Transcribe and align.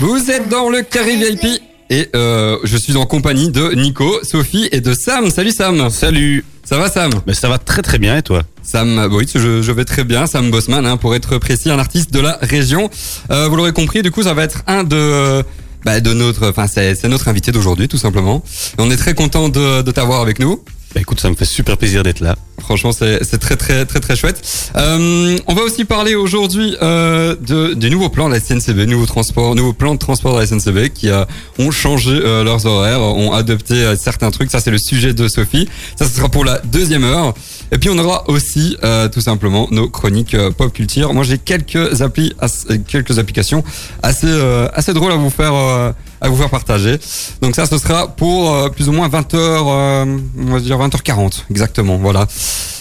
Vous 0.00 0.30
êtes 0.30 0.48
dans 0.48 0.70
le 0.70 0.80
carré 0.80 1.14
VIP 1.14 1.60
et 1.90 2.08
euh, 2.16 2.56
je 2.64 2.78
suis 2.78 2.96
en 2.96 3.04
compagnie 3.04 3.50
de 3.50 3.72
Nico, 3.74 4.18
Sophie 4.22 4.66
et 4.72 4.80
de 4.80 4.94
Sam. 4.94 5.30
Salut 5.30 5.50
Sam. 5.50 5.90
Salut. 5.90 6.42
Ça 6.64 6.78
va 6.78 6.88
Sam? 6.88 7.10
Mais 7.26 7.34
ça 7.34 7.50
va 7.50 7.58
très 7.58 7.82
très 7.82 7.98
bien 7.98 8.16
et 8.16 8.22
toi? 8.22 8.42
Sam, 8.62 9.10
oui, 9.12 9.26
je, 9.34 9.60
je 9.60 9.72
vais 9.72 9.84
très 9.84 10.04
bien. 10.04 10.26
Sam 10.26 10.50
Bosman, 10.50 10.86
hein, 10.86 10.96
pour 10.96 11.14
être 11.14 11.36
précis, 11.36 11.68
un 11.70 11.78
artiste 11.78 12.14
de 12.14 12.20
la 12.20 12.38
région. 12.40 12.88
Euh, 13.30 13.48
vous 13.48 13.56
l'aurez 13.56 13.72
compris, 13.72 14.00
du 14.00 14.10
coup, 14.10 14.22
ça 14.22 14.32
va 14.32 14.44
être 14.44 14.62
un 14.66 14.84
de 14.84 15.44
bah, 15.84 16.00
de 16.00 16.14
notre, 16.14 16.48
enfin 16.48 16.66
c'est 16.66 17.04
notre 17.04 17.28
invité 17.28 17.52
d'aujourd'hui, 17.52 17.86
tout 17.86 17.98
simplement. 17.98 18.42
On 18.78 18.90
est 18.90 18.96
très 18.96 19.12
content 19.12 19.50
de, 19.50 19.82
de 19.82 19.90
t'avoir 19.90 20.22
avec 20.22 20.38
nous. 20.38 20.62
Bah 20.92 21.00
écoute, 21.00 21.20
ça 21.20 21.30
me 21.30 21.36
fait 21.36 21.44
super 21.44 21.76
plaisir 21.76 22.02
d'être 22.02 22.18
là. 22.18 22.34
Franchement, 22.58 22.90
c'est 22.92 23.38
très 23.38 23.56
très 23.56 23.86
très 23.86 24.00
très 24.00 24.16
chouette. 24.16 24.70
Euh, 24.76 25.38
on 25.46 25.54
va 25.54 25.62
aussi 25.62 25.84
parler 25.84 26.16
aujourd'hui 26.16 26.76
euh, 26.82 27.36
de 27.40 27.74
du 27.74 27.90
nouveau 27.90 28.08
plan 28.08 28.28
de 28.28 28.34
la 28.34 28.40
SNCB, 28.40 28.88
nouveau 28.88 29.06
transport, 29.06 29.54
nouveau 29.54 29.72
plan 29.72 29.94
de 29.94 30.00
transport 30.00 30.34
de 30.34 30.40
la 30.40 30.46
SNCB 30.46 30.88
qui 30.92 31.08
a, 31.08 31.28
ont 31.60 31.70
changé 31.70 32.10
euh, 32.12 32.42
leurs 32.42 32.66
horaires, 32.66 33.00
ont 33.00 33.32
adopté 33.32 33.74
euh, 33.74 33.96
certains 33.96 34.32
trucs. 34.32 34.50
Ça, 34.50 34.60
c'est 34.60 34.72
le 34.72 34.78
sujet 34.78 35.14
de 35.14 35.28
Sophie. 35.28 35.68
Ça, 35.96 36.06
ce 36.06 36.16
sera 36.16 36.28
pour 36.28 36.44
la 36.44 36.58
deuxième 36.58 37.04
heure. 37.04 37.34
Et 37.70 37.78
puis, 37.78 37.88
on 37.88 37.98
aura 37.98 38.28
aussi 38.28 38.76
euh, 38.82 39.08
tout 39.08 39.20
simplement 39.20 39.68
nos 39.70 39.88
chroniques 39.88 40.34
euh, 40.34 40.50
pop 40.50 40.72
culture. 40.72 41.14
Moi, 41.14 41.22
j'ai 41.22 41.38
quelques 41.38 42.02
applis, 42.02 42.34
euh, 42.42 42.78
quelques 42.88 43.18
applications 43.20 43.62
assez 44.02 44.26
euh, 44.26 44.68
assez 44.74 44.92
drôles 44.92 45.12
à 45.12 45.16
vous 45.16 45.30
faire. 45.30 45.94
À 46.20 46.28
vous 46.28 46.36
faire 46.36 46.50
partager. 46.50 46.98
Donc 47.42 47.54
ça, 47.56 47.66
ce 47.66 47.78
sera 47.78 48.08
pour 48.08 48.54
euh, 48.54 48.68
plus 48.68 48.88
ou 48.88 48.92
moins 48.92 49.08
20h, 49.08 49.34
euh, 49.34 50.18
on 50.38 50.52
va 50.52 50.60
dire 50.60 50.78
20h40, 50.78 51.44
exactement, 51.50 51.96
voilà. 51.96 52.26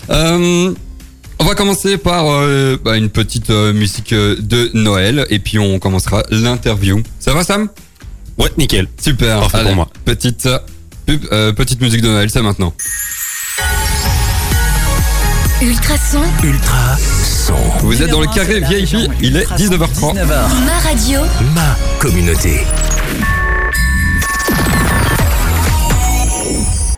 Euh, 0.09 0.73
on 1.39 1.45
va 1.45 1.55
commencer 1.55 1.97
par 1.97 2.25
euh, 2.27 2.77
bah, 2.83 2.97
une 2.97 3.09
petite 3.09 3.49
euh, 3.49 3.71
musique 3.73 4.13
de 4.13 4.71
Noël 4.73 5.25
et 5.29 5.39
puis 5.39 5.57
on 5.57 5.79
commencera 5.79 6.23
l'interview. 6.31 7.01
Ça 7.19 7.33
va 7.33 7.43
Sam? 7.43 7.69
Ouais, 8.37 8.49
nickel. 8.57 8.87
Super. 9.01 9.39
Parfait 9.41 9.63
pour 9.63 9.75
moi. 9.75 9.87
Petite 10.05 10.47
pub, 11.05 11.25
euh, 11.31 11.53
petite 11.53 11.81
musique 11.81 12.01
de 12.01 12.07
Noël, 12.07 12.29
c'est 12.29 12.41
maintenant. 12.41 12.73
Ultrason, 15.61 16.23
Ultra 16.43 16.95
son. 17.49 17.85
Vous 17.85 18.01
êtes 18.01 18.09
dans 18.11 18.21
le 18.21 18.27
carré 18.27 18.59
VIP, 18.59 18.95
il 19.21 19.35
est 19.37 19.45
19h30. 19.45 20.15
19h. 20.15 20.27
ma 20.65 20.89
radio, 20.89 21.19
Ma 21.55 21.75
communauté. 21.99 22.61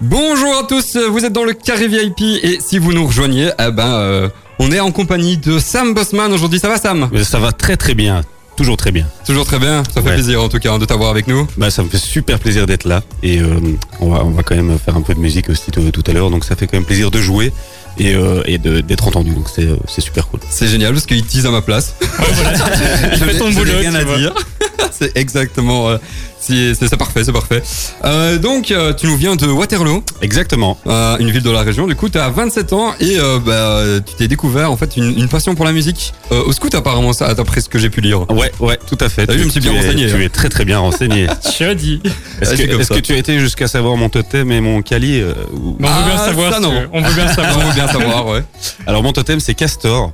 Bonjour 0.02 0.58
à 0.58 0.64
tous, 0.68 0.98
vous 0.98 1.26
êtes 1.26 1.32
dans 1.34 1.44
le 1.44 1.54
carré 1.54 1.88
VIP 1.88 2.22
et 2.44 2.60
si 2.60 2.80
vous 2.80 2.92
nous 2.92 3.06
rejoignez, 3.06 3.52
eh 3.60 3.72
ben 3.72 3.88
euh, 3.94 4.30
on 4.60 4.72
est 4.72 4.80
en 4.80 4.92
compagnie 4.92 5.38
de 5.38 5.60
Sam 5.60 5.94
Bossman 5.94 6.34
aujourd'hui. 6.34 6.60
Ça 6.60 6.68
va 6.70 6.78
Sam? 6.78 7.08
Mais 7.12 7.24
ça 7.24 7.40
va 7.40 7.52
très 7.52 7.78
très 7.78 7.94
bien. 7.94 8.22
Toujours 8.58 8.78
très 8.78 8.92
bien. 8.92 9.06
Toujours 9.26 9.46
très 9.46 9.60
bien, 9.60 9.84
ça 9.94 10.02
fait 10.02 10.10
Ouais. 10.10 10.14
plaisir 10.16 10.44
en 10.44 10.50
tout 10.50 10.60
cas 10.60 10.78
de 10.78 10.86
t'avoir 10.86 11.10
avec 11.12 11.28
nous. 11.28 11.48
Bah 11.58 11.72
ça 11.72 11.84
me 11.84 11.90
fait 11.90 11.98
super 11.98 12.38
plaisir 12.40 12.66
d'être 12.68 12.86
là. 12.86 13.02
Et 13.24 13.40
euh, 13.40 13.60
on, 14.02 14.10
va, 14.10 14.24
on 14.26 14.32
va 14.32 14.44
quand 14.44 14.56
même 14.56 14.78
faire 14.84 14.96
un 14.98 15.02
peu 15.02 15.14
de 15.14 15.20
musique 15.20 15.50
aussi 15.50 15.72
tout, 15.72 15.90
tout 15.92 16.04
à 16.08 16.12
l'heure. 16.14 16.30
Donc 16.30 16.44
ça 16.44 16.56
fait 16.56 16.68
quand 16.68 16.78
même 16.78 16.86
plaisir 16.86 17.10
de 17.12 17.22
jouer 17.22 17.54
et, 17.97 18.16
euh, 18.16 18.42
et 18.45 18.58
de- 18.58 18.81
d'être 18.81 19.08
entendu. 19.08 19.31
Donc 19.31 19.47
c'est 19.53 19.64
euh, 19.66 19.75
c'est 19.88 20.02
super 20.02 20.28
cool. 20.28 20.39
C'est 20.50 20.67
génial 20.67 20.94
parce 20.94 21.06
qu'il 21.06 21.23
tease 21.25 21.45
à 21.45 21.52
ma 21.52 21.61
place. 21.61 21.95
Il 22.02 22.06
fait 23.20 23.38
ton 23.38 23.52
Je 23.52 23.58
n'ai 23.59 23.66
boulot, 23.66 23.78
rien 23.80 23.92
tu 23.92 23.98
à 23.98 24.03
vois. 24.03 24.17
dire. 24.17 24.33
c'est 24.92 25.16
exactement. 25.18 25.90
euh, 25.90 25.98
c'est 26.40 26.98
parfait, 26.98 27.24
c'est 27.24 27.32
parfait. 27.32 27.62
Euh, 28.04 28.38
donc, 28.40 28.72
euh, 28.72 28.94
tu 28.94 29.06
nous 29.06 29.16
viens 29.16 29.36
de 29.36 29.46
Waterloo, 29.46 30.04
Exactement. 30.22 30.78
euh, 30.88 31.16
une 31.20 31.30
ville 31.30 31.44
de 31.44 31.52
la 31.52 31.62
région. 31.62 31.86
Du 31.88 31.96
coup, 31.96 32.10
tu 32.10 32.18
as 32.18 32.30
27 32.30 32.73
ans 32.73 32.94
et 33.00 33.18
euh, 33.20 33.40
bah, 33.40 33.84
tu 34.06 34.16
t'es 34.16 34.28
découvert 34.28 34.72
en 34.72 34.76
fait 34.76 34.98
une, 34.98 35.18
une 35.18 35.28
passion 35.30 35.54
pour 35.56 35.66
la 35.66 35.72
musique. 35.72 36.14
Euh, 36.32 36.44
au 36.44 36.52
scout, 36.52 36.73
apparemment, 36.76 37.14
ça, 37.14 37.34
d'après 37.36 37.62
ce 37.62 37.70
que 37.70 37.78
j'ai 37.80 37.90
pu 37.92 38.02
lire. 38.02 38.30
Ouais, 38.32 38.52
ouais, 38.60 38.80
tout 38.88 38.98
à 39.00 39.08
fait. 39.08 39.28
T'as 39.28 39.34
vu, 39.34 39.38
Tu- 39.38 39.44
je 39.44 39.46
me 39.46 39.52
suis 39.52 39.60
bien 39.62 39.72
tu 39.72 39.78
es- 39.78 39.82
renseigné, 39.82 40.06
hein. 40.06 40.14
Tu 40.16 40.26
es 40.26 40.30
très 40.30 40.50
très 40.50 40.66
bien 40.66 40.80
renseigné. 40.80 41.28
Je 41.60 41.73
dis. 41.73 42.02
Est-ce 42.42 42.52
Ah, 42.52 42.56
c'est 42.58 42.68
que, 42.95 43.00
tu 43.00 43.14
as 43.14 43.18
été 43.18 43.40
jusqu'à 43.40 43.68
savoir 43.68 43.95
mon 43.95 44.10
totem 44.10 44.52
et 44.52 44.62
mon 44.62 44.82
cali 44.82 45.22
euh, 45.22 45.34
ou- 45.54 45.78
on 45.80 45.84
veut 45.88 46.04
bien 46.06 46.16
Ah, 46.18 46.26
savoir. 46.26 46.54
ça, 46.54 46.60
non. 46.60 46.72
tu. 46.72 46.88
On 46.92 47.02
veut 47.02 47.14
bien 47.14 47.26
On 47.32 47.36
savoir. 47.36 47.60
veut 47.68 47.73
bien 47.73 47.88
savoir, 47.88 48.26
ouais. 48.28 48.44
Alors 48.88 49.04
mon 49.04 49.14
totem 49.14 49.39
c'est 49.39 49.54
Castor 49.54 50.11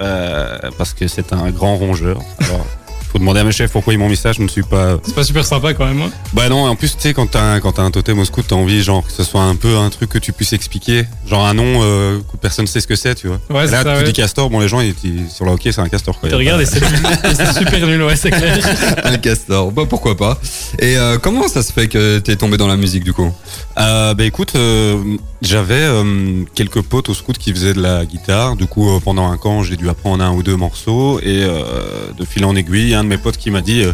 euh, 0.00 0.56
parce 0.78 0.92
que 0.94 1.08
c'est 1.08 1.32
un 1.32 1.50
grand 1.50 1.76
rongeur. 1.76 2.20
Alors, 2.40 2.66
faut 3.14 3.20
demander 3.20 3.38
à 3.40 3.44
mes 3.44 3.52
chefs 3.52 3.70
pourquoi 3.70 3.92
ils 3.92 3.98
m'ont 3.98 4.08
mis 4.08 4.16
ça. 4.16 4.32
Je 4.32 4.42
ne 4.42 4.48
suis 4.48 4.64
pas. 4.64 4.96
C'est 5.04 5.14
pas 5.14 5.22
super 5.22 5.44
sympa 5.46 5.72
quand 5.72 5.86
même. 5.86 6.02
hein. 6.02 6.10
Bah 6.32 6.48
non. 6.48 6.64
En 6.66 6.74
plus 6.74 6.96
tu 6.96 7.00
sais 7.00 7.14
quand 7.14 7.30
t'as 7.30 7.42
un, 7.54 7.60
quand 7.60 7.70
t'as 7.72 7.82
un 7.82 7.92
totem 7.92 8.18
au 8.18 8.24
scout 8.24 8.44
t'as 8.48 8.56
envie 8.56 8.82
genre 8.82 9.06
que 9.06 9.12
ce 9.12 9.22
soit 9.22 9.42
un 9.42 9.54
peu 9.54 9.76
un 9.76 9.88
truc 9.88 10.10
que 10.10 10.18
tu 10.18 10.32
puisses 10.32 10.52
expliquer. 10.52 11.04
Genre 11.28 11.46
un 11.46 11.54
nom 11.54 11.80
euh, 11.82 12.18
que 12.32 12.36
personne 12.36 12.66
sait 12.66 12.80
ce 12.80 12.88
que 12.88 12.96
c'est 12.96 13.14
tu 13.14 13.28
vois. 13.28 13.38
Ouais, 13.50 13.64
Et 13.64 13.66
c'est 13.68 13.72
là 13.72 13.82
ça. 13.84 13.92
tu 13.92 13.98
ouais. 13.98 14.02
dis 14.04 14.12
Castor 14.12 14.50
bon 14.50 14.58
les 14.58 14.66
gens 14.66 14.80
ils, 14.80 14.94
ils- 15.04 15.30
sur 15.30 15.44
le 15.44 15.52
hockey 15.52 15.70
c'est 15.70 15.80
un 15.80 15.88
castor 15.88 16.18
quoi. 16.18 16.28
Tu 16.28 16.34
regardes 16.34 16.60
et 16.60 16.66
c'est 16.66 16.80
nul. 16.90 16.90
Et 17.30 17.34
c'est 17.36 17.52
super 17.56 17.86
nul, 17.86 18.02
ouais, 18.02 18.16
c'est 18.16 18.30
clair. 18.32 18.58
Un 19.04 19.16
castor. 19.18 19.70
Bah, 19.70 19.82
pourquoi 19.88 20.16
pas. 20.16 20.40
Et 20.80 20.96
euh, 20.96 21.16
comment 21.18 21.46
ça 21.46 21.62
se 21.62 21.72
fait 21.72 21.86
que 21.86 22.18
t'es 22.18 22.34
tombé 22.34 22.56
dans 22.56 22.66
la 22.66 22.76
musique 22.76 23.04
du 23.04 23.12
coup? 23.12 23.32
Euh, 23.78 24.14
bah 24.14 24.24
écoute, 24.24 24.52
euh, 24.56 24.96
j'avais 25.44 25.74
euh, 25.74 26.44
quelques 26.54 26.82
potes 26.82 27.08
au 27.08 27.14
scout 27.14 27.36
qui 27.36 27.52
faisaient 27.52 27.74
de 27.74 27.82
la 27.82 28.04
guitare. 28.06 28.56
Du 28.56 28.66
coup, 28.66 28.90
euh, 28.90 29.00
pendant 29.00 29.30
un 29.30 29.36
camp, 29.36 29.62
j'ai 29.62 29.76
dû 29.76 29.88
apprendre 29.88 30.24
un 30.24 30.32
ou 30.32 30.42
deux 30.42 30.56
morceaux. 30.56 31.20
Et 31.20 31.44
euh, 31.44 32.12
de 32.16 32.24
fil 32.24 32.44
en 32.44 32.56
aiguille, 32.56 32.94
un 32.94 33.04
de 33.04 33.08
mes 33.08 33.18
potes 33.18 33.36
qui 33.36 33.50
m'a 33.50 33.60
dit 33.60 33.84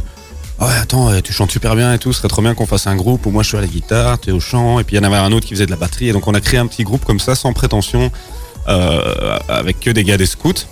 Ouais, 0.61 0.75
attends, 0.81 1.21
tu 1.22 1.33
chantes 1.33 1.50
super 1.50 1.75
bien 1.75 1.94
et 1.94 1.99
tout, 1.99 2.12
ce 2.12 2.19
serait 2.19 2.28
trop 2.28 2.43
bien 2.43 2.55
qu'on 2.55 2.66
fasse 2.66 2.87
un 2.87 2.97
groupe 2.97 3.25
où 3.25 3.31
moi 3.31 3.43
je 3.43 3.49
suis 3.49 3.56
à 3.56 3.62
la 3.62 3.66
guitare, 3.66 4.21
tu 4.21 4.31
es 4.31 4.33
au 4.33 4.41
chant. 4.41 4.78
Et 4.78 4.84
puis 4.84 4.97
il 4.97 4.99
y 4.99 5.03
en 5.03 5.11
avait 5.11 5.16
un 5.16 5.33
autre 5.33 5.47
qui 5.47 5.55
faisait 5.55 5.66
de 5.66 5.71
la 5.71 5.77
batterie. 5.77 6.09
Et 6.09 6.12
donc 6.12 6.28
on 6.28 6.34
a 6.34 6.41
créé 6.41 6.61
un 6.61 6.66
petit 6.66 6.84
groupe 6.84 7.05
comme 7.05 7.21
ça, 7.21 7.34
sans 7.34 7.53
prétention, 7.53 8.11
avec 8.67 9.81
que 9.81 9.91
des 9.91 10.05
gars 10.05 10.19
des 10.19 10.27
scouts. 10.27 10.67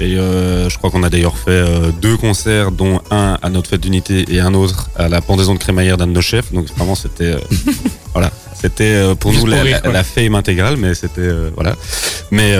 Et 0.00 0.16
euh, 0.16 0.68
je 0.68 0.78
crois 0.78 0.90
qu'on 0.90 1.02
a 1.02 1.10
d'ailleurs 1.10 1.36
fait 1.36 1.50
euh, 1.50 1.90
deux 2.00 2.16
concerts, 2.16 2.70
dont 2.70 3.00
un 3.10 3.36
à 3.42 3.50
notre 3.50 3.68
fête 3.70 3.80
d'unité 3.80 4.24
et 4.32 4.38
un 4.40 4.54
autre 4.54 4.90
à 4.96 5.08
la 5.08 5.20
pendaison 5.20 5.54
de 5.54 5.58
crémaillère 5.58 5.96
d'un 5.96 6.06
de 6.06 6.12
nos 6.12 6.20
chefs. 6.20 6.52
Donc 6.52 6.66
vraiment, 6.76 6.94
c'était 6.94 7.24
euh, 7.34 7.38
voilà, 8.12 8.30
c'était 8.60 9.14
pour 9.18 9.32
Juste 9.32 9.44
nous 9.44 9.50
pour 9.50 9.56
la, 9.56 9.62
rire, 9.64 9.76
la- 9.76 9.80
quoi. 9.80 9.92
la 9.92 10.04
fame 10.04 10.34
intégrale, 10.36 10.76
mais 10.76 10.94
c'était 10.94 11.28
voilà. 11.54 11.74
Mais 12.30 12.52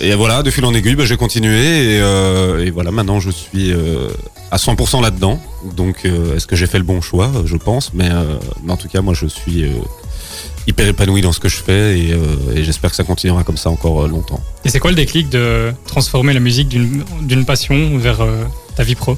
et 0.00 0.14
voilà, 0.14 0.42
de 0.42 0.50
fil 0.50 0.64
en 0.64 0.74
aiguille, 0.74 0.94
bah, 0.96 1.04
j'ai 1.04 1.16
continué 1.16 1.94
et, 1.94 2.66
et 2.66 2.70
voilà, 2.70 2.90
maintenant 2.90 3.20
je 3.20 3.30
suis 3.30 3.72
à 4.50 4.56
100% 4.56 5.02
là-dedans. 5.02 5.40
Donc 5.76 6.04
est-ce 6.04 6.46
que 6.46 6.56
j'ai 6.56 6.66
fait 6.66 6.78
le 6.78 6.84
bon 6.84 7.00
choix? 7.00 7.30
Je 7.44 7.56
pense, 7.56 7.92
mais, 7.94 8.08
mais 8.64 8.72
en 8.72 8.76
tout 8.76 8.88
cas, 8.88 9.02
moi 9.02 9.14
je 9.14 9.26
suis 9.26 9.66
hyper 10.66 10.86
épanoui 10.86 11.20
dans 11.22 11.32
ce 11.32 11.40
que 11.40 11.48
je 11.48 11.56
fais 11.56 11.98
et, 11.98 12.12
euh, 12.12 12.18
et 12.54 12.62
j'espère 12.64 12.90
que 12.90 12.96
ça 12.96 13.04
continuera 13.04 13.42
comme 13.44 13.56
ça 13.56 13.70
encore 13.70 14.04
euh, 14.04 14.08
longtemps. 14.08 14.40
Et 14.64 14.68
c'est 14.68 14.78
quoi 14.78 14.90
le 14.90 14.96
déclic 14.96 15.28
de 15.28 15.72
transformer 15.86 16.32
la 16.32 16.40
musique 16.40 16.68
d'une 16.68 17.44
passion 17.44 17.98
vers 17.98 18.20
euh, 18.20 18.44
ta 18.76 18.82
vie 18.84 18.94
pro? 18.94 19.16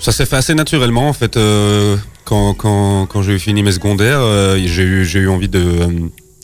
Ça 0.00 0.10
s'est 0.12 0.26
fait 0.26 0.36
assez 0.36 0.54
naturellement 0.54 1.08
en 1.08 1.12
fait. 1.12 1.36
euh, 1.36 1.96
quand 2.24 2.54
quand, 2.54 3.06
quand 3.06 3.22
j'ai 3.22 3.38
fini 3.38 3.62
mes 3.62 3.72
secondaires, 3.72 4.22
j'ai 4.64 4.82
eu 4.82 5.04
eu 5.14 5.28
envie 5.28 5.48
de 5.48 5.88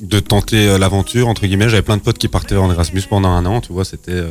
de 0.01 0.21
tenter 0.21 0.79
l'aventure 0.79 1.27
entre 1.27 1.45
guillemets. 1.47 1.69
J'avais 1.69 1.83
plein 1.83 1.97
de 1.97 2.03
potes 2.03 2.19
qui 2.19 2.29
partaient 2.29 2.57
en 2.57 2.71
Erasmus 2.71 3.03
pendant 3.11 3.31
un 3.31 3.45
an. 3.47 3.61
Tu 3.61 3.73
vois, 3.73 3.85
c'était 3.85 4.23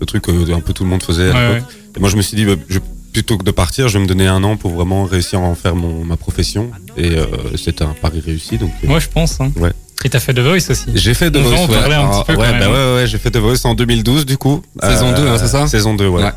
le 0.00 0.06
truc 0.06 0.22
que 0.22 0.52
un 0.52 0.60
peu 0.60 0.72
tout 0.72 0.84
le 0.84 0.90
monde 0.90 1.02
faisait. 1.02 1.30
à 1.30 1.50
Ouais. 1.52 1.62
Et 1.96 2.00
moi, 2.00 2.08
je 2.08 2.16
me 2.16 2.22
suis 2.22 2.34
dit, 2.34 2.46
bah, 2.46 2.54
je- 2.70 2.78
plutôt 3.12 3.36
que 3.38 3.44
de 3.44 3.50
partir, 3.50 3.88
je 3.88 3.98
vais 3.98 4.02
me 4.04 4.08
donner 4.08 4.26
un 4.26 4.42
an 4.44 4.56
pour 4.56 4.72
vraiment 4.72 5.04
réussir 5.04 5.38
à 5.40 5.42
en 5.42 5.54
faire 5.54 5.74
mon 5.76 6.04
ma 6.04 6.16
profession. 6.16 6.70
Et 6.96 7.10
euh, 7.16 7.26
c'était 7.56 7.84
un 7.84 7.94
pari 8.00 8.20
réussi. 8.20 8.58
Donc 8.58 8.70
euh, 8.84 8.88
Moi, 8.88 8.98
je 9.00 9.08
pense. 9.08 9.40
Hein. 9.40 9.52
Ouais. 9.56 9.72
Et 10.04 10.08
t'as 10.10 10.18
fait 10.20 10.34
The 10.34 10.40
Voice 10.40 10.70
aussi. 10.70 10.86
j'ai 10.94 11.14
fait 11.14 11.30
The 11.30 11.36
Voice. 11.36 11.56
en 11.58 11.66
ouais. 11.68 11.74
parler 11.78 11.94
un 11.94 12.08
petit 12.08 12.24
peu 12.26 12.34
ouais, 12.34 12.48
quand 12.50 12.58
bah 12.58 12.68
ouais, 12.70 12.94
ouais, 12.96 13.04
j'ai 13.06 13.18
fait 13.18 13.30
The 13.30 13.36
Voice 13.36 13.64
en 13.64 13.74
2012 13.74 14.26
du 14.26 14.36
coup. 14.36 14.62
Saison 14.82 15.12
2, 15.12 15.26
hein, 15.28 15.36
c'est 15.38 15.46
ça? 15.48 15.66
Saison 15.68 15.94
2, 15.94 16.08
ouais. 16.08 16.24
Ouais. 16.24 16.30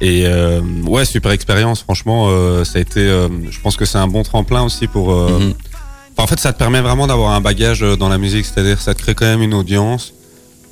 Et 0.00 0.26
euh, 0.26 0.60
ouais, 0.86 1.04
super 1.04 1.32
expérience. 1.32 1.80
Franchement, 1.82 2.26
euh, 2.28 2.64
ça 2.64 2.78
a 2.78 2.82
été. 2.82 3.00
euh, 3.00 3.28
je 3.50 3.58
pense 3.60 3.76
que 3.76 3.84
c'est 3.86 3.98
un 3.98 4.06
bon 4.08 4.22
tremplin 4.22 4.62
aussi 4.62 4.86
pour. 4.88 5.12
euh, 5.12 5.38
Mhm. 5.40 5.54
en 6.18 6.26
fait, 6.26 6.38
ça 6.38 6.52
te 6.52 6.58
permet 6.58 6.80
vraiment 6.80 7.06
d'avoir 7.06 7.32
un 7.32 7.40
bagage 7.40 7.80
dans 7.80 8.08
la 8.08 8.18
musique, 8.18 8.44
c'est-à-dire 8.44 8.80
ça 8.80 8.94
te 8.94 9.00
crée 9.02 9.14
quand 9.14 9.24
même 9.26 9.42
une 9.42 9.54
audience. 9.54 10.12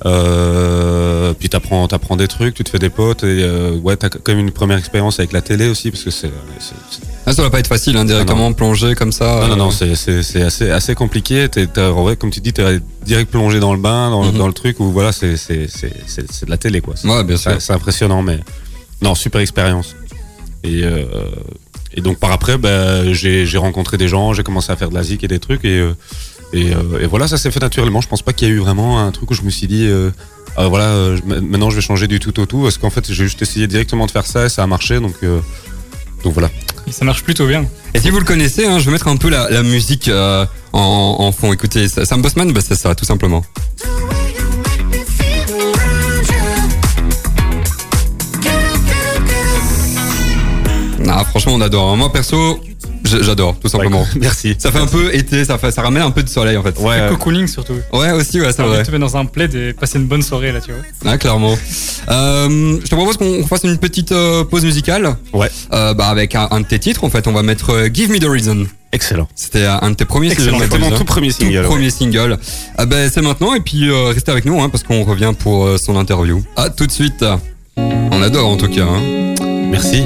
Euh, 0.05 1.33
puis 1.33 1.49
t'apprends, 1.49 1.87
t'apprends 1.87 2.15
des 2.15 2.27
trucs, 2.27 2.53
tu 2.53 2.63
te 2.63 2.69
fais 2.69 2.77
des 2.79 2.89
potes 2.89 3.23
et 3.23 3.41
euh, 3.43 3.71
ouais, 3.77 3.97
t'as 3.97 4.09
quand 4.09 4.29
même 4.29 4.39
une 4.39 4.51
première 4.51 4.77
expérience 4.77 5.19
avec 5.19 5.31
la 5.33 5.41
télé 5.41 5.67
aussi 5.69 5.89
parce 5.91 6.03
que 6.03 6.11
c'est. 6.11 6.29
ah, 7.25 7.33
Ça 7.33 7.41
va 7.41 7.49
pas 7.49 7.59
être 7.59 7.67
facile, 7.67 7.97
hein, 7.97 8.05
directement 8.05 8.53
plonger 8.53 8.93
comme 8.95 9.11
ça. 9.11 9.39
non, 9.41 9.47
non, 9.47 9.53
euh, 9.53 9.55
non, 9.55 9.71
c'est, 9.71 9.95
c'est, 9.95 10.41
assez, 10.41 10.69
assez 10.69 10.93
compliqué. 10.95 11.49
T'es, 11.49 11.65
vrai, 11.75 12.15
comme 12.15 12.29
tu 12.29 12.41
dis, 12.41 12.53
t'es 12.53 12.79
direct 13.05 13.31
plongé 13.31 13.59
dans 13.59 13.73
le 13.73 13.79
bain, 13.79 14.09
dans, 14.11 14.23
le- 14.23 14.31
Mhm. 14.31 14.37
dans 14.37 14.47
le 14.47 14.53
truc 14.53 14.79
où 14.79 14.91
voilà, 14.91 15.11
c'est, 15.11 15.35
c'est, 15.35 15.67
c'est, 15.67 16.45
de 16.45 16.49
la 16.49 16.57
télé 16.57 16.81
quoi. 16.81 16.93
Ouais, 17.03 17.23
bien 17.23 17.37
sûr. 17.37 17.53
c'est, 17.59 17.73
impressionnant, 17.73 18.21
mais 18.21 18.39
non, 19.01 19.15
super 19.15 19.41
expérience. 19.41 19.95
Et, 20.63 20.83
euh, 20.83 21.05
et 21.93 22.01
donc 22.01 22.19
par 22.19 22.31
après, 22.31 22.57
bah, 22.57 23.11
j'ai, 23.13 23.45
j'ai 23.47 23.57
rencontré 23.57 23.97
des 23.97 24.07
gens, 24.07 24.33
j'ai 24.33 24.43
commencé 24.43 24.71
à 24.71 24.75
faire 24.75 24.89
de 24.89 24.95
la 24.95 25.03
zik 25.03 25.23
et 25.23 25.27
des 25.27 25.39
trucs 25.39 25.65
et, 25.65 25.79
euh, 25.79 25.93
et, 26.53 26.73
euh, 26.73 26.99
et 27.01 27.05
voilà, 27.07 27.27
ça 27.27 27.37
s'est 27.37 27.51
fait 27.51 27.59
naturellement. 27.59 28.01
Je 28.01 28.07
pense 28.07 28.21
pas 28.21 28.33
qu'il 28.33 28.47
y 28.47 28.51
a 28.51 28.53
eu 28.53 28.59
vraiment 28.59 28.99
un 29.01 29.11
truc 29.11 29.29
où 29.31 29.33
je 29.33 29.41
me 29.43 29.49
suis 29.49 29.67
dit, 29.67 29.85
euh, 29.87 30.11
ah, 30.55 30.67
voilà, 30.67 30.85
euh, 30.85 31.17
je- 31.17 31.23
maintenant 31.41 31.69
je 31.69 31.75
vais 31.75 31.81
changer 31.81 32.07
du 32.07 32.19
tout 32.19 32.37
au 32.39 32.45
tout, 32.45 32.61
parce 32.63 32.77
qu'en 32.77 32.89
fait 32.89 33.05
j'ai 33.07 33.13
juste 33.23 33.41
essayé 33.41 33.67
directement 33.67 34.05
de 34.05 34.11
faire 34.11 34.25
ça 34.25 34.45
et 34.45 34.49
ça 34.49 34.63
a 34.63 34.67
marché, 34.67 34.99
donc 34.99 35.15
euh, 35.23 35.39
donc 36.23 36.33
voilà. 36.33 36.49
Et 36.87 36.91
ça 36.91 37.03
marche 37.05 37.23
plutôt 37.23 37.45
bien. 37.47 37.65
Et 37.93 37.99
si 37.99 38.09
vous 38.09 38.19
le 38.19 38.25
connaissez, 38.25 38.65
hein, 38.65 38.79
je 38.79 38.85
vais 38.85 38.91
mettre 38.91 39.07
un 39.09 39.17
peu 39.17 39.29
la, 39.29 39.49
la 39.49 39.61
musique 39.61 40.07
euh, 40.07 40.45
en, 40.73 41.17
en 41.19 41.31
fond. 41.33 41.51
Écoutez, 41.51 41.87
Sam 41.89 42.21
Bossman, 42.21 42.51
bah, 42.53 42.61
c'est 42.65 42.75
ça, 42.75 42.95
tout 42.95 43.03
simplement. 43.05 43.43
Ah, 51.09 51.23
franchement, 51.25 51.53
on 51.55 51.61
adore. 51.61 51.91
hein. 51.91 51.95
Moi, 51.95 52.11
perso, 52.11 52.59
j'adore, 53.07 53.57
tout 53.59 53.67
simplement. 53.67 54.01
Ouais, 54.01 54.07
merci. 54.21 54.55
Ça 54.57 54.71
fait 54.71 54.79
un 54.79 54.87
peu 54.87 55.13
été, 55.15 55.43
ça, 55.45 55.57
fait, 55.57 55.71
ça 55.71 55.81
ramène 55.81 56.03
un 56.03 56.11
peu 56.11 56.23
de 56.23 56.29
soleil 56.29 56.57
en 56.57 56.63
fait. 56.63 56.77
Ouais, 56.79 56.95
euh, 56.99 57.09
cocooning 57.09 57.47
surtout. 57.47 57.73
Ouais, 57.93 58.11
aussi, 58.11 58.39
ouais, 58.41 58.51
c'est 58.51 58.61
vrai. 58.63 58.79
de 58.79 58.83
te 58.83 58.91
mettre 58.91 59.03
dans 59.05 59.17
un 59.17 59.25
plaid 59.25 59.53
et 59.55 59.73
passer 59.73 59.97
une 59.99 60.05
bonne 60.07 60.21
soirée 60.21 60.51
là, 60.51 60.59
tu 60.61 60.71
vois. 60.71 60.81
Ah, 61.05 61.17
clairement. 61.17 61.57
Euh, 62.09 62.77
je 62.83 62.87
te 62.89 62.95
propose 62.95 63.17
qu'on 63.17 63.45
fasse 63.45 63.63
une 63.63 63.77
petite 63.77 64.11
euh, 64.11 64.43
pause 64.43 64.63
musicale. 64.65 65.15
Ouais. 65.33 65.49
Euh, 65.73 65.93
bah, 65.93 66.07
avec 66.07 66.35
un, 66.35 66.47
un 66.51 66.61
de 66.61 66.65
tes 66.65 66.79
titres, 66.79 67.03
en 67.03 67.09
fait, 67.09 67.27
on 67.27 67.33
va 67.33 67.43
mettre 67.43 67.71
euh, 67.71 67.89
Give 67.93 68.09
Me 68.11 68.19
the 68.19 68.25
Reason. 68.29 68.65
excellent. 68.93 69.27
C'était 69.35 69.65
un 69.65 69.89
de 69.91 69.95
tes 69.95 70.05
premiers, 70.05 70.29
si 70.29 70.35
je 70.35 70.41
Excellent. 70.41 70.57
ne 70.59 70.63
C'était 70.63 70.79
mon 70.79 70.87
hein. 70.93 70.97
tout 70.97 71.03
premier 71.05 71.29
Tout 71.31 71.41
single. 71.41 71.57
ouais. 71.59 71.63
premier 71.63 71.89
single. 71.89 72.37
Ah 72.77 72.85
ben 72.85 73.09
c'est 73.13 73.21
maintenant 73.21 73.53
et 73.53 73.59
puis 73.59 73.89
euh, 73.89 74.11
restez 74.13 74.31
avec 74.31 74.45
nous 74.45 74.61
hein, 74.61 74.69
parce 74.69 74.83
qu'on 74.83 75.03
revient 75.03 75.33
pour 75.37 75.65
euh, 75.65 75.77
son 75.77 75.97
interview. 75.97 76.41
À 76.55 76.69
tout 76.69 76.87
de 76.87 76.91
suite. 76.91 77.23
On 77.75 78.21
adore 78.21 78.47
en 78.49 78.57
tout 78.57 78.69
cas. 78.69 78.83
hein. 78.85 79.35
Merci. 79.69 80.03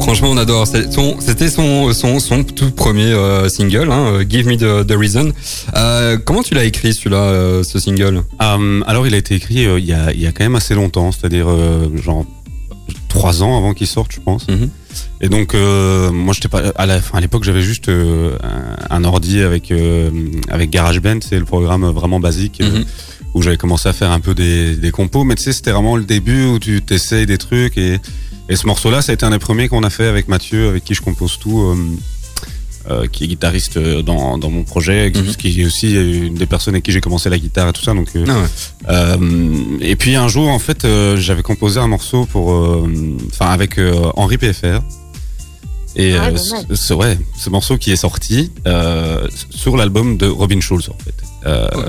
Franchement 0.00 0.30
on 0.30 0.36
adore. 0.36 0.66
C'était 0.66 1.48
son, 1.48 1.92
son 1.92 2.18
son 2.20 2.44
tout 2.44 2.70
premier 2.70 3.04
euh, 3.12 3.48
single, 3.48 3.90
hein, 3.90 4.06
euh, 4.20 4.24
Give 4.28 4.46
Me 4.46 4.56
the, 4.56 4.86
the 4.86 4.92
Reason. 4.96 5.32
Euh, 5.76 6.18
comment 6.22 6.42
tu 6.42 6.54
l'as 6.54 6.64
écrit 6.64 6.92
celui-là, 6.94 7.16
euh, 7.22 7.62
ce 7.62 7.78
single? 7.78 8.22
Alors, 8.38 9.06
il 9.06 9.14
a 9.14 9.16
été 9.16 9.34
écrit 9.34 9.66
il, 9.78 9.84
y 9.84 9.92
a, 9.92 10.12
il 10.12 10.20
y 10.20 10.26
a 10.26 10.32
quand 10.32 10.44
même 10.44 10.56
assez 10.56 10.74
longtemps, 10.74 11.10
c'est-à-dire 11.12 11.46
genre 11.96 12.26
trois 13.08 13.42
ans 13.42 13.56
avant 13.56 13.72
qu'il 13.74 13.86
sorte, 13.86 14.12
je 14.12 14.20
pense. 14.20 14.46
Mhm. 14.48 14.68
Et 15.22 15.28
donc, 15.28 15.54
moi, 15.54 16.34
j'étais 16.34 16.48
pas 16.48 16.62
à 16.76 16.86
la 16.86 17.00
fin. 17.00 17.18
À 17.18 17.20
l'époque, 17.20 17.44
j'avais 17.44 17.62
juste 17.62 17.88
un, 17.88 18.32
un 18.90 19.04
ordi 19.04 19.40
avec 19.40 19.72
avec 20.50 20.70
GarageBand, 20.70 21.18
c'est 21.28 21.38
le 21.38 21.44
programme 21.46 21.86
vraiment 21.90 22.20
basique 22.20 22.60
Mhm. 22.62 22.84
où 23.34 23.42
j'avais 23.42 23.56
commencé 23.56 23.88
à 23.88 23.92
faire 23.94 24.10
un 24.12 24.20
peu 24.20 24.34
des, 24.34 24.76
des 24.76 24.90
compos. 24.90 25.24
Mais 25.24 25.34
tu 25.34 25.44
sais, 25.44 25.52
c'était 25.52 25.72
vraiment 25.72 25.96
le 25.96 26.04
début 26.04 26.44
où 26.46 26.58
tu 26.58 26.82
t'essayes 26.82 27.26
des 27.26 27.38
trucs 27.38 27.78
et 27.78 27.98
et 28.48 28.56
ce 28.56 28.66
morceau-là, 28.66 29.02
ça 29.02 29.12
a 29.12 29.14
été 29.14 29.24
un 29.24 29.30
des 29.30 29.38
premiers 29.38 29.68
qu'on 29.68 29.82
a 29.84 29.90
fait 29.90 30.06
avec 30.06 30.28
Mathieu, 30.28 30.68
avec 30.68 30.84
qui 30.84 30.94
je 30.94 31.02
compose 31.02 31.38
tout. 31.38 31.60
euh, 31.60 31.76
euh, 32.90 33.06
qui 33.06 33.24
est 33.24 33.28
guitariste 33.28 33.78
euh, 33.78 34.02
dans, 34.02 34.36
dans 34.36 34.50
mon 34.50 34.62
projet, 34.62 35.10
qui- 35.10 35.22
Mhm. 35.22 35.34
qui 35.36 35.62
est 35.62 35.64
aussi 35.64 35.94
une 35.94 36.34
des 36.34 36.44
personnes 36.44 36.74
avec 36.74 36.84
qui 36.84 36.92
j'ai 36.92 37.00
commencé 37.00 37.30
la 37.30 37.38
guitare 37.38 37.70
et 37.70 37.72
tout 37.72 37.80
ça. 37.82 37.94
Donc, 37.94 38.08
euh, 38.14 38.26
Ah 38.28 38.34
ouais. 38.42 38.46
euh, 38.90 39.78
et 39.80 39.96
puis 39.96 40.16
un 40.16 40.28
jour, 40.28 40.48
en 40.50 40.58
fait, 40.58 40.84
euh, 40.84 41.16
j'avais 41.16 41.40
composé 41.42 41.80
un 41.80 41.86
morceau 41.86 42.26
pour, 42.26 42.52
euh, 42.52 42.86
enfin, 43.32 43.46
avec 43.46 43.78
euh, 43.78 44.10
Henri 44.16 44.36
PFR. 44.36 44.82
Et 45.96 46.12
Ah, 46.14 46.26
euh, 46.26 46.36
ce, 46.36 46.74
ce- 46.74 46.92
ouais, 46.92 47.16
ce 47.38 47.48
morceau 47.48 47.78
qui 47.78 47.90
est 47.90 47.96
sorti 47.96 48.50
euh, 48.66 49.28
sur 49.48 49.78
l'album 49.78 50.18
de 50.18 50.26
Robin 50.26 50.60
Schulz, 50.60 50.90
en 50.90 50.98
fait. 51.02 51.14
Euh, 51.46 51.68
Ouais. 51.74 51.84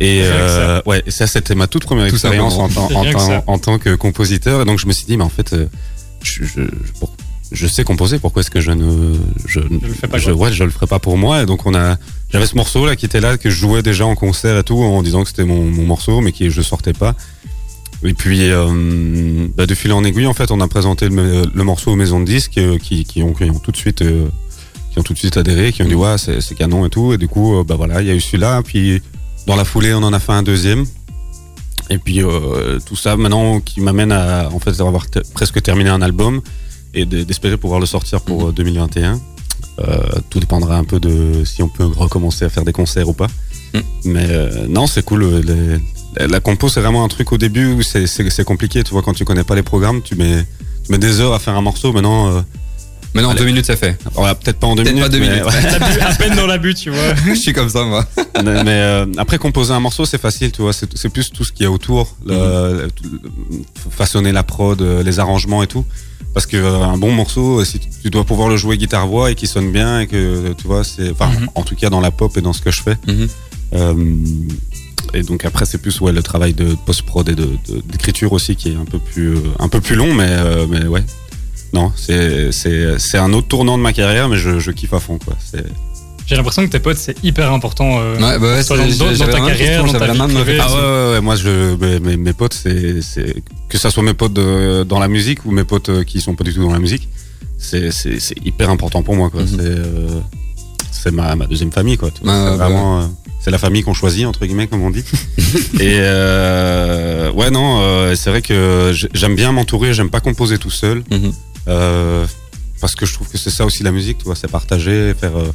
Et 0.00 0.20
euh, 0.24 0.80
ouais, 0.86 1.02
ça 1.08 1.26
c'était 1.26 1.54
ma 1.54 1.66
toute 1.66 1.84
première 1.84 2.06
Tout 2.08 2.14
expérience 2.14 2.54
en, 2.54 2.68
tant- 2.68 2.90
en, 2.94 3.02
que 3.04 3.12
tant- 3.12 3.18
ça. 3.18 3.42
en 3.46 3.58
tant 3.58 3.78
que 3.78 3.94
compositeur. 3.94 4.62
Et 4.62 4.64
donc 4.64 4.78
je 4.78 4.86
me 4.86 4.92
suis 4.92 5.06
dit, 5.06 5.16
mais 5.16 5.24
en 5.24 5.28
fait, 5.28 5.52
euh, 5.54 5.66
je, 6.22 6.44
je, 6.44 6.60
je- 6.62 6.92
pour- 7.00 7.14
je 7.52 7.66
sais 7.66 7.84
composer. 7.84 8.18
Pourquoi 8.18 8.40
est-ce 8.40 8.50
que 8.50 8.60
je 8.60 8.72
ne, 8.72 9.14
je, 9.46 9.60
Je 9.60 9.86
le 9.86 9.94
fais 9.94 10.06
pas, 10.08 10.18
je, 10.18 10.30
ouais, 10.30 10.52
je 10.52 10.64
le 10.64 10.70
ferai 10.70 10.86
pas 10.86 10.98
pour 10.98 11.16
moi. 11.16 11.42
Et 11.42 11.46
donc 11.46 11.64
on 11.66 11.74
a, 11.74 11.96
j'avais 12.30 12.46
ce 12.46 12.54
morceau 12.56 12.84
là 12.86 12.96
qui 12.96 13.06
était 13.06 13.20
là 13.20 13.38
que 13.38 13.50
je 13.50 13.56
jouais 13.56 13.82
déjà 13.82 14.04
en 14.06 14.14
concert 14.14 14.58
et 14.58 14.62
tout 14.64 14.76
en 14.78 15.02
disant 15.02 15.22
que 15.22 15.28
c'était 15.30 15.44
mon, 15.44 15.62
mon 15.64 15.84
morceau, 15.84 16.20
mais 16.20 16.32
qui 16.32 16.50
je 16.50 16.62
sortais 16.62 16.92
pas. 16.92 17.14
Et 18.04 18.12
puis 18.14 18.50
euh, 18.50 19.48
bah, 19.56 19.64
de 19.66 19.74
fil 19.74 19.92
en 19.92 20.04
aiguille, 20.04 20.26
en 20.26 20.34
fait, 20.34 20.50
on 20.50 20.60
a 20.60 20.68
présenté 20.68 21.08
le, 21.08 21.44
le 21.52 21.64
morceau 21.64 21.92
aux 21.92 21.96
maisons 21.96 22.20
de 22.20 22.26
disques 22.26 22.58
euh, 22.58 22.78
qui, 22.78 23.04
qui, 23.04 23.22
ont, 23.22 23.32
qui 23.32 23.44
ont 23.44 23.58
tout 23.58 23.72
de 23.72 23.76
suite, 23.76 24.02
euh, 24.02 24.26
qui 24.96 25.00
ont 25.00 25.02
tout 25.02 25.12
de 25.12 25.18
suite 25.18 25.36
adhéré, 25.36 25.72
qui 25.72 25.82
ont 25.82 25.86
dit 25.86 25.94
ouais, 25.94 26.16
c'est 26.16 26.54
canon 26.54 26.86
et 26.86 26.88
tout. 26.90 27.12
Et 27.12 27.18
du 27.18 27.28
coup, 27.28 27.56
euh, 27.58 27.64
bah 27.64 27.74
voilà, 27.76 28.00
il 28.00 28.08
y 28.08 28.10
a 28.10 28.14
eu 28.14 28.20
celui-là. 28.20 28.62
Puis 28.62 29.02
dans 29.46 29.54
la 29.54 29.66
foulée, 29.66 29.92
on 29.92 29.98
en 30.02 30.12
a 30.14 30.18
fait 30.18 30.32
un 30.32 30.42
deuxième. 30.42 30.86
Et 31.90 31.98
puis 31.98 32.22
euh, 32.22 32.78
tout 32.86 32.96
ça 32.96 33.14
maintenant 33.16 33.60
qui 33.60 33.80
m'amène 33.82 34.10
à 34.10 34.48
en 34.52 34.58
fait 34.58 34.80
avoir 34.80 35.04
presque 35.34 35.62
terminé 35.62 35.90
un 35.90 36.00
album 36.00 36.40
et 36.94 37.04
de- 37.04 37.22
d'espérer 37.24 37.58
pouvoir 37.58 37.78
le 37.78 37.84
sortir 37.86 38.22
pour 38.22 38.48
euh, 38.48 38.52
2021. 38.52 39.20
Euh, 39.80 39.98
tout 40.30 40.40
dépendra 40.40 40.78
un 40.78 40.84
peu 40.84 40.98
de 40.98 41.44
si 41.44 41.62
on 41.62 41.68
peut 41.68 41.84
recommencer 41.84 42.46
à 42.46 42.48
faire 42.48 42.64
des 42.64 42.72
concerts 42.72 43.08
ou 43.10 43.12
pas. 43.12 43.26
Mm. 43.74 43.78
Mais 44.06 44.26
euh, 44.30 44.66
non, 44.66 44.86
c'est 44.86 45.04
cool. 45.04 45.24
les- 45.44 46.26
la 46.26 46.40
compo, 46.40 46.70
c'est 46.70 46.80
vraiment 46.80 47.04
un 47.04 47.08
truc 47.08 47.30
au 47.32 47.36
début 47.38 47.72
où 47.74 47.82
c'est- 47.82 48.44
compliqué. 48.44 48.82
Tu 48.82 48.92
vois, 48.92 49.02
quand 49.02 49.12
tu 49.12 49.26
connais 49.26 49.44
pas 49.44 49.54
les 49.54 49.62
programmes, 49.62 50.00
tu 50.00 50.14
mets, 50.14 50.42
tu 50.84 50.90
mets 50.90 50.96
des 50.98 51.20
heures 51.20 51.34
à 51.34 51.38
faire 51.38 51.54
un 51.54 51.60
morceau. 51.60 51.92
Maintenant, 51.92 52.42
Maintenant 53.16 53.30
en 53.32 53.34
deux 53.34 53.44
minutes 53.44 53.66
c'est 53.66 53.76
fait. 53.76 53.98
voilà, 54.14 54.34
peut-être 54.34 54.58
pas 54.58 54.66
en 54.68 54.76
deux 54.76 54.84
minutes. 54.84 55.02
pas 55.02 55.08
deux 55.08 55.18
mais, 55.20 55.28
minutes. 55.30 55.44
ouais. 55.44 56.02
À 56.02 56.14
peine 56.14 56.36
dans 56.36 56.46
la 56.46 56.58
butte, 56.58 56.76
tu 56.78 56.90
vois. 56.90 57.14
je 57.26 57.34
suis 57.34 57.52
comme 57.52 57.68
ça 57.68 57.82
moi. 57.84 58.04
mais 58.44 58.62
mais, 58.64 58.70
euh, 58.70 59.06
après 59.18 59.38
composer 59.38 59.72
un 59.72 59.80
morceau 59.80 60.04
c'est 60.04 60.20
facile 60.20 60.52
tu 60.52 60.62
vois 60.62 60.72
c'est 60.72 61.08
plus 61.08 61.30
tout 61.32 61.42
ce 61.44 61.52
qu'il 61.52 61.64
y 61.64 61.66
a 61.66 61.70
autour 61.70 62.16
le- 62.24 62.34
le- 62.84 62.88
façonner 63.90 64.30
la 64.32 64.42
prod 64.42 64.80
euh, 64.80 65.02
les 65.02 65.18
arrangements 65.18 65.62
et 65.62 65.66
tout 65.66 65.84
parce 66.34 66.46
que 66.46 66.56
euh, 66.58 66.82
un 66.82 66.98
bon 66.98 67.12
morceau 67.12 67.60
euh, 67.60 67.64
si 67.64 67.78
tu- 67.80 68.10
dois 68.10 68.24
pouvoir 68.24 68.48
le 68.48 68.56
jouer 68.56 68.76
guitare 68.76 69.06
voix 69.06 69.30
et 69.30 69.34
qu'il 69.34 69.48
sonne 69.48 69.72
bien 69.72 70.00
et 70.00 70.06
que 70.06 70.52
tu 70.58 70.66
vois 70.66 70.84
c'est 70.84 71.10
enfin 71.10 71.28
Mhm. 71.28 71.48
en 71.54 71.62
tout 71.62 71.74
cas 71.76 71.88
dans 71.90 72.00
la 72.00 72.10
pop 72.10 72.36
et 72.36 72.42
dans 72.42 72.52
ce 72.52 72.60
que 72.60 72.70
je 72.70 72.82
fais 72.82 72.96
Mhm. 73.06 73.28
Euh, 73.74 73.94
et 75.14 75.22
donc 75.22 75.44
après 75.44 75.64
c'est 75.66 75.78
plus 75.78 76.00
ouais 76.00 76.12
le 76.12 76.22
travail 76.22 76.52
de 76.54 76.76
post 76.86 77.02
prod 77.02 77.28
et 77.28 77.34
de 77.34 77.48
d'écriture 77.90 78.32
aussi 78.32 78.54
qui 78.54 78.70
est 78.72 78.76
un 78.76 78.84
peu 78.84 78.98
plus 78.98 79.34
un 79.58 79.68
peu 79.68 79.80
plus 79.80 79.96
long 79.96 80.12
mais 80.14 80.26
euh, 80.28 80.66
mais 80.68 80.86
ouais 80.86 81.04
non 81.72 81.92
c'est 81.96 83.18
un 83.18 83.32
autre 83.32 83.48
tournant 83.48 83.76
de 83.78 83.82
ma 83.82 83.92
carrière 83.92 84.28
mais 84.28 84.36
je, 84.36 84.58
je 84.58 84.70
kiffe 84.70 84.92
à 84.94 85.00
fond 85.00 85.18
quoi 85.24 85.34
J'ai 86.26 86.34
l'impression 86.36 86.64
que 86.66 86.70
tes 86.72 86.80
potes, 86.80 86.96
c'est 86.96 87.16
hyper 87.22 87.52
important. 87.52 87.98
euh, 88.00 88.14
Ouais, 88.16 88.38
bah 88.40 88.54
ouais, 88.56 88.64
dans, 88.64 89.26
ta 89.26 89.38
carrière, 89.38 89.56
question, 89.56 89.86
dans 89.86 89.92
ta 89.98 90.06
vie 90.12 90.18
la 90.18 90.26
même 90.26 90.34
privée. 90.34 90.58
Ah 90.60 90.66
ouais, 90.68 90.74
ouais, 90.80 91.12
ouais, 91.14 91.20
moi 91.20 91.36
je 91.36 92.16
mes, 92.16 92.32
potes 92.32 92.54
c'est 92.54 93.34
que 93.68 93.78
ça 93.78 93.90
soit 93.90 94.02
mes 94.02 94.14
potes 94.14 94.32
de- 94.32 94.82
dans 94.84 94.98
la 94.98 95.06
musique 95.08 95.44
ou 95.44 95.52
mes 95.52 95.62
potes 95.64 95.88
euh, 95.90 96.02
qui 96.04 96.20
sont 96.20 96.34
pas 96.34 96.42
du 96.44 96.52
tout 96.52 96.62
dans 96.62 96.72
la 96.72 96.80
musique, 96.80 97.08
c'est 97.58 97.90
hyper 98.44 98.70
important 98.70 99.02
pour 99.02 99.14
moi 99.14 99.30
quoi, 99.30 99.42
Mhm. 99.42 99.48
c'est 99.48 99.60
euh, 99.60 100.20
c'est 100.90 101.12
ma 101.12 101.36
ma 101.36 101.46
deuxième 101.46 101.70
famille 101.72 101.96
quoi, 101.96 102.10
c'est 102.12 102.26
ouais, 102.26 102.56
vraiment 102.56 103.00
euh, 103.00 103.04
c'est 103.40 103.52
la 103.52 103.58
famille 103.58 103.82
qu'on 103.82 103.94
choisit 103.94 104.26
entre 104.26 104.44
guillemets 104.46 104.66
comme 104.66 104.82
on 104.82 104.90
dit. 104.90 105.04
Et 105.78 105.98
euh, 106.00 107.30
ouais 107.32 107.50
non, 107.50 107.78
euh, 107.80 108.14
c'est 108.16 108.30
vrai 108.30 108.42
que 108.42 108.90
j'ai- 108.92 109.08
j'aime 109.14 109.36
bien 109.36 109.52
m'entourer, 109.52 109.94
j'aime 109.94 110.10
pas 110.10 110.20
composer 110.20 110.58
tout 110.58 110.70
seul. 110.72 111.04
Mhm. 111.12 111.32
Parce 111.66 112.94
que 112.94 113.06
je 113.06 113.14
trouve 113.14 113.28
que 113.28 113.38
c'est 113.38 113.50
ça 113.50 113.64
aussi 113.64 113.82
la 113.82 113.92
musique, 113.92 114.18
tu 114.18 114.24
vois, 114.24 114.36
c'est 114.36 114.50
partager, 114.50 115.14
faire 115.18 115.36
euh, 115.36 115.50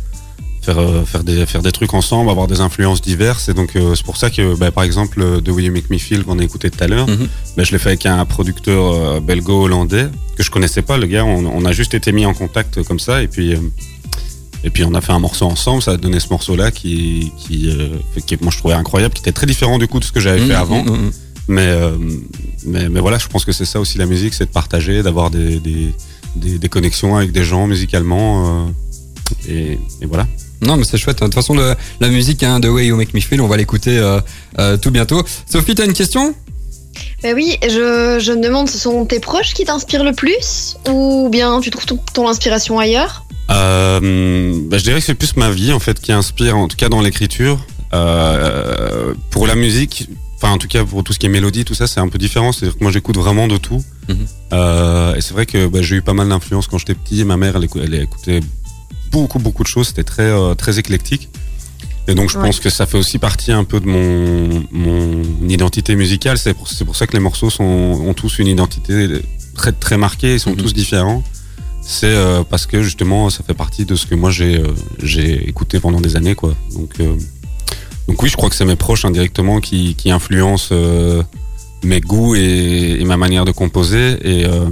faire 0.61 0.77
euh, 0.79 1.03
faire 1.05 1.23
des 1.23 1.45
faire 1.45 1.61
des 1.61 1.71
trucs 1.71 1.93
ensemble, 1.93 2.29
avoir 2.29 2.47
des 2.47 2.61
influences 2.61 3.01
diverses 3.01 3.49
et 3.49 3.53
donc 3.53 3.75
euh, 3.75 3.95
c'est 3.95 4.05
pour 4.05 4.17
ça 4.17 4.29
que 4.29 4.55
bah, 4.55 4.71
par 4.71 4.83
exemple 4.83 5.19
euh, 5.21 5.39
The 5.41 5.49
Way 5.49 5.63
You 5.63 5.73
Make 5.73 5.89
Me 5.89 5.97
Feel 5.97 6.23
qu'on 6.23 6.37
a 6.39 6.43
écouté 6.43 6.69
tout 6.69 6.83
à 6.83 6.87
l'heure, 6.87 7.07
Mhm. 7.07 7.27
bah, 7.57 7.63
je 7.63 7.71
l'ai 7.71 7.79
fait 7.79 7.89
avec 7.89 8.05
un 8.05 8.23
producteur 8.25 8.93
euh, 8.93 9.19
belgo-hollandais 9.19 10.07
que 10.35 10.43
je 10.43 10.51
connaissais 10.51 10.81
pas 10.83 10.97
le 10.97 11.07
gars, 11.07 11.25
on, 11.25 11.45
on 11.45 11.65
a 11.65 11.71
juste 11.71 11.93
été 11.95 12.11
mis 12.11 12.25
en 12.25 12.33
contact 12.33 12.83
comme 12.83 12.99
ça 12.99 13.23
et 13.23 13.27
puis 13.27 13.53
euh, 13.55 13.59
et 14.63 14.69
puis 14.69 14.83
on 14.83 14.93
a 14.93 15.01
fait 15.01 15.13
un 15.13 15.19
morceau 15.19 15.45
ensemble, 15.45 15.81
ça 15.81 15.91
a 15.93 15.97
donné 15.97 16.19
ce 16.19 16.29
morceau 16.29 16.55
là 16.55 16.69
qui 16.69 17.31
qui, 17.39 17.69
euh, 17.71 17.97
qui 18.27 18.37
moi 18.41 18.51
je 18.51 18.59
trouvais 18.59 18.75
incroyable, 18.75 19.13
qui 19.15 19.21
était 19.21 19.31
très 19.31 19.47
différent 19.47 19.79
du 19.79 19.87
coup 19.87 19.99
de 19.99 20.03
ce 20.05 20.11
que 20.11 20.19
j'avais 20.19 20.39
fait 20.41 20.53
Mhm, 20.53 20.61
avant. 20.65 20.83
mhm. 20.83 21.11
Mais, 21.47 21.65
euh, 21.67 21.97
mais, 22.65 22.89
mais 22.89 22.99
voilà, 22.99 23.17
je 23.17 23.27
pense 23.27 23.45
que 23.45 23.51
c'est 23.51 23.65
ça 23.65 23.79
aussi 23.79 23.97
la 23.97 24.05
musique, 24.05 24.33
c'est 24.33 24.45
de 24.45 24.51
partager, 24.51 25.03
d'avoir 25.03 25.29
des, 25.31 25.59
des, 25.59 25.93
des, 26.35 26.57
des 26.59 26.69
connexions 26.69 27.15
avec 27.17 27.31
des 27.31 27.43
gens 27.43 27.67
musicalement. 27.67 28.65
euh, 28.67 29.49
et, 29.49 29.79
et 30.01 30.05
voilà. 30.05 30.27
Non, 30.61 30.77
mais 30.77 30.83
c'est 30.83 30.97
chouette. 30.97 31.19
De 31.19 31.25
toute 31.25 31.33
façon, 31.33 31.55
le- 31.55 31.75
la 31.99 32.09
musique, 32.09 32.43
hein, 32.43 32.59
The 32.61 32.65
Way 32.67 32.87
You 32.87 32.95
Make 32.97 33.13
Me 33.13 33.19
Feel, 33.21 33.41
on 33.41 33.47
va 33.47 33.57
l'écouter 33.57 33.97
euh, 33.97 34.19
euh, 34.59 34.77
tout 34.77 34.91
bientôt. 34.91 35.23
Sophie, 35.51 35.73
t'as 35.73 35.85
une 35.85 35.93
question? 35.93 36.35
Ben 37.23 37.33
oui, 37.35 37.57
je, 37.63 38.19
je 38.21 38.31
me 38.31 38.43
demande, 38.43 38.69
ce 38.69 38.77
sont 38.77 39.05
tes 39.05 39.19
proches 39.19 39.53
qui 39.53 39.63
t'inspirent 39.63 40.03
le 40.03 40.11
plus 40.13 40.75
Ou 40.89 41.29
bien 41.31 41.59
tu 41.61 41.69
trouves 41.71 41.85
ton 42.13 42.27
inspiration 42.27 42.77
ailleurs? 42.79 43.25
Euh, 43.49 44.53
bah, 44.65 44.77
je 44.77 44.83
dirais 44.83 44.99
que 44.99 45.05
c'est 45.05 45.13
plus 45.15 45.35
ma 45.35 45.49
vie 45.51 45.71
en 45.71 45.79
fait 45.79 45.99
qui 45.99 46.11
inspire, 46.11 46.57
en 46.57 46.67
tout 46.67 46.77
cas 46.77 46.89
dans 46.89 47.01
l'écriture. 47.01 47.65
Euh, 47.93 49.13
pour 49.29 49.47
la 49.47 49.55
musique, 49.55 50.07
enfin 50.41 50.53
en 50.53 50.57
tout 50.57 50.67
cas 50.67 50.83
pour 50.83 51.03
tout 51.03 51.13
ce 51.13 51.19
qui 51.19 51.27
est 51.27 51.29
mélodie, 51.29 51.65
tout 51.65 51.73
ça, 51.75 51.85
c'est 51.87 51.99
un 51.99 52.07
peu 52.07 52.17
différent. 52.17 52.51
C'est-à-dire 52.51 52.77
que 52.77 52.83
moi 52.83 52.91
j'écoute 52.91 53.17
vraiment 53.17 53.47
de 53.47 53.57
tout. 53.57 53.83
Mhm. 54.09 54.17
Euh, 54.53 55.15
et 55.15 55.21
c'est 55.21 55.33
vrai 55.33 55.45
que 55.45 55.67
bah, 55.67 55.81
j'ai 55.81 55.97
eu 55.97 56.01
pas 56.01 56.13
mal 56.13 56.29
d'influence 56.29 56.67
quand 56.67 56.77
j'étais 56.77 56.95
petit. 56.95 57.23
Ma 57.25 57.37
mère, 57.37 57.55
elle, 57.55 57.67
elle 57.83 57.93
écoutait 58.01 58.39
beaucoup 59.11 59.39
beaucoup 59.39 59.63
de 59.63 59.67
choses. 59.67 59.87
C'était 59.89 60.03
très 60.03 60.23
euh, 60.23 60.55
très 60.55 60.79
éclectique. 60.79 61.29
Et 62.07 62.15
donc 62.15 62.31
je 62.31 62.37
Ouais. 62.39 62.45
pense 62.45 62.59
que 62.59 62.69
ça 62.71 62.87
fait 62.87 62.97
aussi 62.97 63.19
partie 63.19 63.51
un 63.51 63.63
peu 63.63 63.79
de 63.79 63.85
mon 63.87 64.63
mon 64.71 65.21
identité 65.47 65.95
musicale. 65.95 66.37
C'est 66.39 66.55
pour, 66.55 66.95
ça 66.95 67.05
que 67.05 67.13
les 67.13 67.19
morceaux 67.19 67.51
sont 67.51 67.63
ont 67.63 68.13
tous 68.15 68.39
une 68.39 68.47
identité 68.47 69.07
très 69.53 69.71
très 69.71 69.97
marquée. 69.97 70.33
Ils 70.33 70.39
sont 70.39 70.51
Mhm. 70.51 70.57
tous 70.57 70.73
différents. 70.73 71.23
C'est 71.83 72.07
euh, 72.07 72.43
parce 72.43 72.65
que 72.65 72.81
justement 72.81 73.29
ça 73.29 73.43
fait 73.43 73.53
partie 73.53 73.85
de 73.85 73.95
ce 73.95 74.05
que 74.07 74.15
moi 74.15 74.31
j'ai 74.31 74.57
euh, 74.59 75.47
écouté 75.47 75.79
pendant 75.79 76.01
des 76.01 76.15
années 76.15 76.35
quoi. 76.35 76.55
Donc 76.73 76.99
euh, 76.99 77.15
donc 78.07 78.21
oui, 78.21 78.29
je 78.29 78.35
crois 78.35 78.49
que 78.49 78.55
c'est 78.55 78.65
mes 78.65 78.75
proches 78.75 79.05
indirectement 79.05 79.59
qui 79.59 79.95
qui 79.95 80.11
influencent 80.11 80.69
euh, 80.71 81.23
mes 81.83 82.01
goûts 82.01 82.35
et, 82.35 82.97
et 82.99 83.05
ma 83.05 83.17
manière 83.17 83.45
de 83.45 83.51
composer. 83.51 84.17
Et 84.21 84.45
euh, 84.45 84.69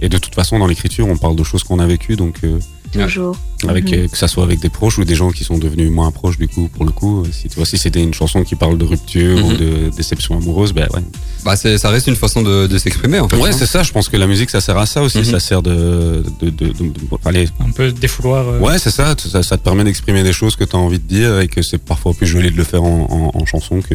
et 0.00 0.08
de 0.08 0.18
toute 0.18 0.34
façon 0.34 0.58
dans 0.58 0.66
l'écriture 0.66 1.06
on 1.08 1.16
parle 1.16 1.36
de 1.36 1.44
choses 1.44 1.62
qu'on 1.62 1.78
a 1.78 1.86
vécues 1.86 2.16
donc 2.16 2.36
euh, 2.44 2.58
Toujours. 2.92 3.36
avec 3.68 3.84
Mhm. 3.90 4.08
que 4.08 4.16
ça 4.16 4.26
soit 4.26 4.42
avec 4.42 4.58
des 4.60 4.68
proches 4.70 4.98
ou 4.98 5.04
des 5.04 5.14
gens 5.14 5.30
qui 5.30 5.44
sont 5.44 5.58
devenus 5.58 5.90
moins 5.90 6.10
proches 6.10 6.38
du 6.38 6.48
coup 6.48 6.68
pour 6.68 6.84
le 6.84 6.90
coup. 6.92 7.20
euh, 7.22 7.28
Si 7.30 7.48
tu 7.48 7.56
vois, 7.56 7.66
si 7.66 7.76
c'était 7.78 8.02
une 8.02 8.14
chanson 8.14 8.42
qui 8.42 8.54
parle 8.56 8.78
de 8.78 8.84
rupture 8.84 9.44
ou 9.44 9.50
Mhm. 9.50 9.56
de 9.58 9.90
déception 9.96 10.36
amoureuse, 10.38 10.72
ben 10.72 10.88
ouais. 10.94 11.00
Bah, 11.44 11.56
ça 11.56 11.90
reste 11.90 12.06
une 12.06 12.16
façon 12.16 12.42
de, 12.42 12.66
de 12.66 12.78
s'exprimer 12.78 13.20
en 13.20 13.28
fait. 13.28 13.36
Ouais, 13.36 13.50
hein. 13.50 13.56
c'est 13.56 13.66
ça. 13.66 13.82
Je 13.82 13.92
pense 13.92 14.08
que 14.08 14.16
la 14.16 14.26
musique, 14.26 14.50
ça 14.50 14.60
sert 14.60 14.78
à 14.78 14.86
ça 14.86 15.02
aussi. 15.02 15.18
Mhm. 15.18 15.24
Ça 15.24 15.40
sert 15.40 15.62
de, 15.62 16.22
de, 16.40 16.50
de, 16.50 16.66
de- 16.68 16.72
de- 16.72 16.92
allez, 17.24 17.48
Un 17.60 17.70
peu 17.70 17.92
défouloir. 17.92 18.46
euh, 18.48 18.58
Ouais, 18.60 18.78
c'est 18.78 18.90
ça, 18.90 19.14
ça. 19.18 19.42
ça 19.42 19.56
te 19.58 19.62
permet 19.62 19.84
d'exprimer 19.84 20.22
des 20.22 20.32
choses 20.32 20.56
que 20.56 20.64
tu 20.64 20.74
as 20.74 20.78
envie 20.78 20.98
de 20.98 21.06
dire 21.06 21.38
et 21.40 21.48
que 21.48 21.62
c'est 21.62 21.78
parfois 21.78 22.12
plus 22.14 22.26
joli 22.26 22.50
de 22.50 22.56
le 22.56 22.64
faire 22.64 22.82
en, 22.82 23.32
en, 23.34 23.38
en 23.40 23.46
chanson 23.46 23.80
que. 23.82 23.94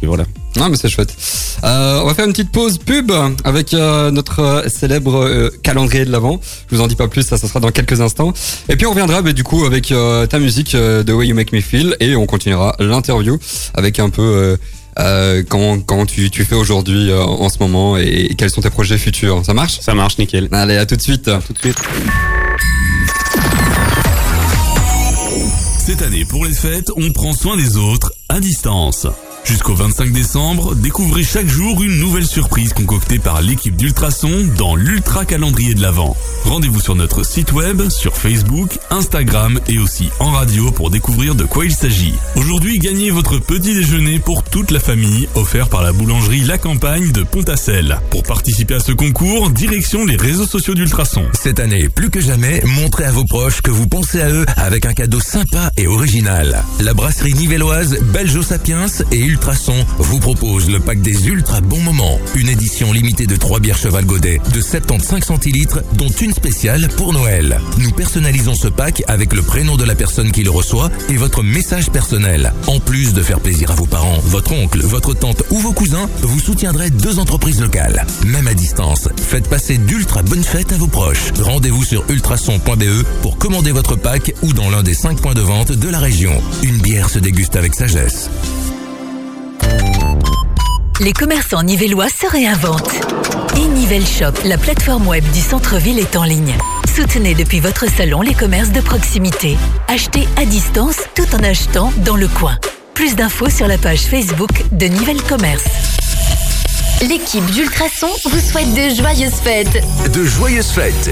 Que 0.00 0.06
voilà. 0.06 0.24
Non, 0.56 0.68
mais 0.68 0.76
c'est 0.76 0.88
chouette. 0.88 1.14
Euh, 1.64 2.00
on 2.02 2.06
va 2.06 2.14
faire 2.14 2.24
une 2.24 2.32
petite 2.32 2.52
pause 2.52 2.78
pub 2.78 3.12
avec 3.44 3.74
euh, 3.74 4.10
notre 4.10 4.40
euh, 4.40 4.68
célèbre 4.68 5.16
euh, 5.16 5.50
calendrier 5.62 6.04
de 6.04 6.12
l'avant. 6.12 6.40
Je 6.70 6.76
vous 6.76 6.82
en 6.82 6.86
dis 6.86 6.96
pas 6.96 7.08
plus, 7.08 7.22
ça, 7.22 7.36
ça 7.36 7.48
sera 7.48 7.60
dans 7.60 7.70
quelques 7.70 8.00
instants. 8.00 8.32
Et 8.68 8.76
puis 8.76 8.86
on 8.86 8.90
reviendra 8.90 9.22
bah, 9.22 9.32
du 9.32 9.44
coup 9.44 9.64
avec 9.64 9.90
euh, 9.92 10.26
ta 10.26 10.38
musique 10.38 10.74
euh, 10.74 11.02
The 11.02 11.10
Way 11.10 11.28
You 11.28 11.34
Make 11.34 11.52
Me 11.52 11.60
Feel 11.60 11.96
et 12.00 12.16
on 12.16 12.26
continuera 12.26 12.76
l'interview 12.78 13.38
avec 13.74 13.98
un 13.98 14.10
peu 14.10 14.22
euh, 14.22 14.56
euh, 14.98 15.42
comment, 15.48 15.78
comment 15.80 16.06
tu, 16.06 16.30
tu 16.30 16.44
fais 16.44 16.56
aujourd'hui 16.56 17.10
euh, 17.10 17.22
en 17.22 17.48
ce 17.48 17.58
moment 17.60 17.96
et, 17.96 18.34
quels 18.36 18.50
sont 18.50 18.60
tes 18.60 18.70
projets 18.70 18.98
futurs. 18.98 19.44
Ça 19.44 19.54
marche? 19.54 19.80
Ça 19.80 19.94
marche, 19.94 20.18
nickel. 20.18 20.48
Allez, 20.52 20.76
à 20.76 20.86
tout 20.86 20.96
de 20.96 21.02
suite. 21.02 21.30
Tout 21.46 21.52
de 21.52 21.58
suite. 21.58 21.78
Cette 25.86 26.02
année, 26.02 26.24
pour 26.24 26.44
les 26.44 26.52
fêtes, 26.52 26.90
on 26.96 27.10
prend 27.12 27.32
soin 27.32 27.56
des 27.56 27.76
autres 27.76 28.12
à 28.28 28.40
distance. 28.40 29.06
Jusqu'au 29.48 29.74
25 29.74 30.12
décembre, 30.12 30.74
découvrez 30.74 31.24
chaque 31.24 31.48
jour 31.48 31.82
une 31.82 31.98
nouvelle 31.98 32.26
surprise 32.26 32.74
concoctée 32.74 33.18
par 33.18 33.40
l'équipe 33.40 33.74
d'Ultrason 33.74 34.46
dans 34.58 34.76
l'Ultra 34.76 35.24
Calendrier 35.24 35.72
de 35.72 35.80
l'Avent. 35.80 36.14
Rendez-vous 36.44 36.80
sur 36.80 36.94
notre 36.94 37.24
site 37.24 37.52
web, 37.52 37.88
sur 37.88 38.14
Facebook, 38.14 38.78
Instagram 38.90 39.58
et 39.66 39.78
aussi 39.78 40.10
en 40.20 40.32
radio 40.32 40.70
pour 40.70 40.90
découvrir 40.90 41.34
de 41.34 41.44
quoi 41.44 41.64
il 41.64 41.72
s'agit. 41.72 42.12
Aujourd'hui, 42.36 42.78
gagnez 42.78 43.10
votre 43.10 43.38
petit 43.38 43.74
déjeuner 43.74 44.18
pour 44.18 44.42
toute 44.42 44.70
la 44.70 44.80
famille, 44.80 45.30
offert 45.34 45.70
par 45.70 45.82
la 45.82 45.92
boulangerie 45.92 46.42
La 46.42 46.58
Campagne 46.58 47.10
de 47.10 47.22
Pontacelle. 47.22 48.00
Pour 48.10 48.24
participer 48.24 48.74
à 48.74 48.80
ce 48.80 48.92
concours, 48.92 49.48
direction 49.48 50.04
les 50.04 50.16
réseaux 50.16 50.46
sociaux 50.46 50.74
d'Ultrason. 50.74 51.24
Cette 51.32 51.58
année, 51.58 51.88
plus 51.88 52.10
que 52.10 52.20
jamais, 52.20 52.62
montrez 52.66 53.04
à 53.04 53.12
vos 53.12 53.24
proches 53.24 53.62
que 53.62 53.70
vous 53.70 53.86
pensez 53.86 54.20
à 54.20 54.28
eux 54.28 54.44
avec 54.58 54.84
un 54.84 54.92
cadeau 54.92 55.20
sympa 55.20 55.70
et 55.78 55.86
original. 55.86 56.62
La 56.80 56.92
brasserie 56.92 57.32
nivelloise 57.32 57.98
Belgio 58.12 58.42
Sapiens 58.42 58.88
et 59.10 59.16
Ultrason 59.16 59.37
vous 59.98 60.18
propose 60.18 60.68
le 60.68 60.80
pack 60.80 61.00
des 61.00 61.28
ultra 61.28 61.60
bons 61.60 61.80
moments. 61.80 62.18
Une 62.34 62.48
édition 62.48 62.92
limitée 62.92 63.26
de 63.26 63.36
3 63.36 63.60
bières 63.60 63.78
Cheval 63.78 64.04
Godet 64.04 64.40
de 64.52 64.60
75 64.60 65.22
centilitres, 65.22 65.80
dont 65.94 66.08
une 66.08 66.32
spéciale 66.32 66.88
pour 66.96 67.12
Noël. 67.12 67.60
Nous 67.78 67.90
personnalisons 67.90 68.54
ce 68.54 68.68
pack 68.68 69.02
avec 69.06 69.32
le 69.32 69.42
prénom 69.42 69.76
de 69.76 69.84
la 69.84 69.94
personne 69.94 70.32
qui 70.32 70.42
le 70.42 70.50
reçoit 70.50 70.90
et 71.08 71.16
votre 71.16 71.42
message 71.42 71.90
personnel. 71.90 72.52
En 72.66 72.80
plus 72.80 73.14
de 73.14 73.22
faire 73.22 73.40
plaisir 73.40 73.70
à 73.70 73.74
vos 73.74 73.86
parents, 73.86 74.18
votre 74.24 74.52
oncle, 74.52 74.80
votre 74.82 75.14
tante 75.14 75.42
ou 75.50 75.58
vos 75.58 75.72
cousins, 75.72 76.08
vous 76.22 76.40
soutiendrez 76.40 76.90
deux 76.90 77.18
entreprises 77.18 77.60
locales. 77.60 78.06
Même 78.26 78.48
à 78.48 78.54
distance, 78.54 79.08
faites 79.16 79.48
passer 79.48 79.78
d'ultra 79.78 80.22
bonnes 80.22 80.44
fêtes 80.44 80.72
à 80.72 80.76
vos 80.76 80.88
proches. 80.88 81.32
Rendez-vous 81.40 81.84
sur 81.84 82.04
ultrason.be 82.08 83.04
pour 83.22 83.38
commander 83.38 83.72
votre 83.72 83.96
pack 83.96 84.34
ou 84.42 84.52
dans 84.52 84.70
l'un 84.70 84.82
des 84.82 84.94
5 84.94 85.20
points 85.20 85.34
de 85.34 85.40
vente 85.40 85.72
de 85.72 85.88
la 85.88 85.98
région. 85.98 86.32
Une 86.62 86.78
bière 86.78 87.08
se 87.08 87.18
déguste 87.18 87.56
avec 87.56 87.74
sagesse. 87.74 88.30
Les 91.00 91.12
commerçants 91.12 91.62
nivellois 91.62 92.08
se 92.08 92.26
réinventent. 92.26 93.00
Et 93.56 93.66
Nivelle 93.68 94.06
Shop, 94.06 94.32
la 94.44 94.58
plateforme 94.58 95.06
web 95.06 95.24
du 95.32 95.40
centre-ville 95.40 95.98
est 95.98 96.16
en 96.16 96.24
ligne. 96.24 96.56
Soutenez 96.92 97.34
depuis 97.34 97.60
votre 97.60 97.86
salon 97.88 98.20
les 98.20 98.34
commerces 98.34 98.70
de 98.72 98.80
proximité. 98.80 99.56
Achetez 99.86 100.26
à 100.36 100.44
distance 100.44 100.96
tout 101.14 101.26
en 101.36 101.42
achetant 101.44 101.92
dans 102.04 102.16
le 102.16 102.26
coin. 102.26 102.58
Plus 102.94 103.14
d'infos 103.14 103.48
sur 103.48 103.68
la 103.68 103.78
page 103.78 104.00
Facebook 104.00 104.50
de 104.72 104.86
Nivelle 104.86 105.22
Commerce. 105.22 105.64
L'équipe 107.02 107.46
d'Ultrason 107.46 108.08
vous 108.24 108.40
souhaite 108.40 108.74
de 108.74 108.92
joyeuses 109.00 109.34
fêtes. 109.34 109.80
De 110.12 110.24
joyeuses 110.24 110.70
fêtes 110.70 111.10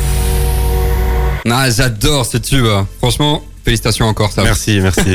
Ah, 1.48 1.70
j'adore 1.70 2.26
ce 2.26 2.38
tube. 2.38 2.66
Franchement, 2.98 3.44
félicitations 3.66 4.06
encore. 4.06 4.32
Ça. 4.32 4.42
Merci, 4.42 4.80
merci. 4.80 5.00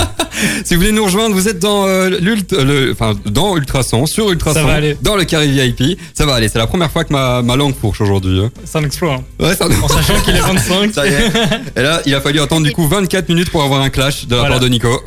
Si 0.66 0.74
vous 0.74 0.82
voulez 0.82 0.92
nous 0.94 1.04
rejoindre, 1.06 1.36
vous 1.36 1.48
êtes 1.48 1.60
dans 1.60 1.86
euh, 1.88 2.10
le, 2.10 2.92
enfin 2.94 3.14
dans 3.26 3.56
Ultrason, 3.58 4.06
sur 4.08 4.32
Ultrason, 4.32 4.62
Ça 4.62 4.66
va 4.66 4.74
aller. 4.74 4.98
dans 5.02 5.16
le 5.16 5.24
carré 5.24 5.48
VIP. 5.48 6.00
Ça 6.16 6.26
va 6.26 6.34
aller. 6.36 6.48
C'est 6.48 6.58
la 6.58 6.66
première 6.68 6.90
fois 6.90 7.04
que 7.04 7.14
ma, 7.14 7.42
ma 7.44 7.56
langue 7.56 7.76
fourche 7.80 8.02
aujourd'hui. 8.02 8.40
hein. 8.40 8.50
C'est 8.66 8.78
un 8.80 8.84
exploit. 8.84 9.16
hein. 9.16 9.24
Ouais, 9.46 9.56
ça, 9.56 9.66
En 9.68 9.88
sachant 9.88 10.20
qu'il 10.22 10.36
est 10.36 10.40
25. 10.40 10.92
ça 10.96 11.06
y 11.08 11.14
est. 11.14 11.32
Et 11.76 11.82
là, 11.82 12.02
il 12.06 12.16
a 12.16 12.22
fallu 12.22 12.40
attendre 12.40 12.66
du 12.66 12.72
coup 12.72 12.88
24 12.88 13.30
minutes 13.30 13.50
pour 13.52 13.62
avoir 13.62 13.82
un 13.82 13.90
clash 13.90 14.26
de 14.26 14.32
la 14.36 14.40
Voilà. 14.42 14.56
part 14.56 14.64
de 14.64 14.70
Nico. 14.70 15.02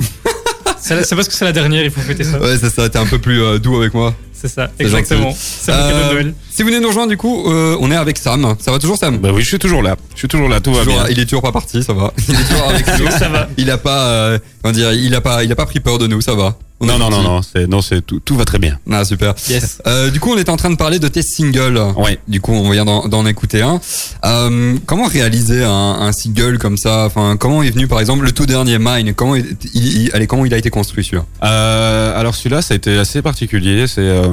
C'est 0.80 1.02
c'est 1.04 1.16
parce 1.16 1.28
que 1.28 1.34
c'est 1.34 1.46
la 1.46 1.52
dernière, 1.52 1.82
il 1.82 1.90
faut 1.90 2.00
fêter 2.02 2.24
ça. 2.24 2.38
Ouais, 2.38 2.56
c'est 2.60 2.70
ça. 2.70 2.88
T'es 2.88 2.98
un 2.98 3.06
peu 3.06 3.18
plus 3.18 3.42
euh, 3.42 3.58
doux 3.58 3.76
avec 3.80 3.94
moi. 3.94 4.14
C'est 4.44 4.54
ça, 4.54 4.70
exactement. 4.78 5.30
gentil. 5.30 5.38
C'est 5.40 5.72
mon 5.72 5.78
cadeau 5.78 5.96
de 5.96 6.02
Euh, 6.04 6.12
Noël. 6.12 6.34
si 6.50 6.62
vous 6.62 6.68
venez 6.68 6.80
nous 6.80 6.88
rejoindre, 6.88 7.08
du 7.08 7.16
coup, 7.16 7.50
euh, 7.50 7.78
on 7.80 7.90
est 7.90 7.96
avec 7.96 8.18
Sam. 8.18 8.54
Ça 8.60 8.70
va 8.72 8.78
toujours, 8.78 8.98
Sam? 8.98 9.16
Bah 9.18 9.30
oui, 9.32 9.40
je 9.42 9.48
suis 9.48 9.58
toujours 9.58 9.80
là. 9.82 9.96
Je 10.12 10.18
suis 10.18 10.28
toujours 10.28 10.48
là, 10.50 10.60
tout 10.60 10.74
va 10.74 10.84
bien. 10.84 10.96
là. 11.04 11.06
Il 11.10 11.18
est 11.18 11.24
toujours 11.24 11.40
pas 11.42 11.52
parti, 11.52 11.82
ça 11.82 11.94
va. 11.94 12.12
Il 12.28 12.34
est 12.34 12.44
toujours 12.48 12.68
avec 12.68 12.86
nous. 12.98 13.10
Ça 13.10 13.28
va. 13.30 13.48
Il 13.56 13.70
a 13.70 13.78
pas, 13.78 14.00
euh, 14.08 14.38
comment 14.62 14.72
dire, 14.74 14.92
il 14.92 15.14
a 15.14 15.20
pas, 15.22 15.44
il 15.44 15.50
a 15.50 15.56
pas 15.56 15.64
pris 15.64 15.80
peur 15.80 15.98
de 15.98 16.06
nous, 16.06 16.20
ça 16.20 16.34
va. 16.34 16.56
On 16.84 16.98
Non, 16.98 16.98
non, 16.98 17.10
non, 17.10 17.22
non, 17.22 17.40
c'est, 17.42 17.66
non, 17.66 17.80
c'est 17.82 18.04
tout, 18.04 18.20
tout 18.20 18.36
va 18.36 18.44
très 18.44 18.58
bien. 18.58 18.78
Ah, 18.90 19.04
super. 19.04 19.34
Yes. 19.48 19.78
Euh, 19.86 20.10
du 20.10 20.20
coup, 20.20 20.32
on 20.32 20.38
était 20.38 20.50
en 20.50 20.56
train 20.56 20.70
de 20.70 20.76
parler 20.76 20.98
de 20.98 21.08
tes 21.08 21.22
singles. 21.22 21.80
Ouais. 21.96 22.18
Du 22.28 22.40
coup, 22.40 22.52
on 22.52 22.70
vient 22.70 22.84
d'en 22.84 23.08
d'en 23.08 23.26
écouter 23.26 23.62
un. 23.62 23.80
Euh, 24.24 24.74
comment 24.86 25.06
réaliser 25.06 25.64
un, 25.64 25.70
un 25.70 26.12
single 26.12 26.58
comme 26.58 26.76
ça? 26.76 27.04
Enfin, 27.06 27.36
comment 27.38 27.62
est 27.62 27.70
venu, 27.70 27.86
par 27.88 28.00
exemple, 28.00 28.24
le 28.24 28.32
tout 28.32 28.46
dernier 28.46 28.78
Mine? 28.78 29.14
Comment 29.14 29.34
il, 29.36 29.56
il- 29.74 30.02
il- 30.04 30.10
allez, 30.14 30.26
comment 30.26 30.44
il 30.46 30.54
a 30.54 30.58
été 30.58 30.70
construit 30.70 31.04
celui-là? 31.04 31.24
Euh, 31.42 32.18
alors 32.20 32.34
celui-là, 32.34 32.62
ça 32.62 32.74
a 32.74 32.76
été 32.76 32.96
assez 32.98 33.22
particulier. 33.22 33.86
C'est 33.86 34.00
euh, 34.02 34.28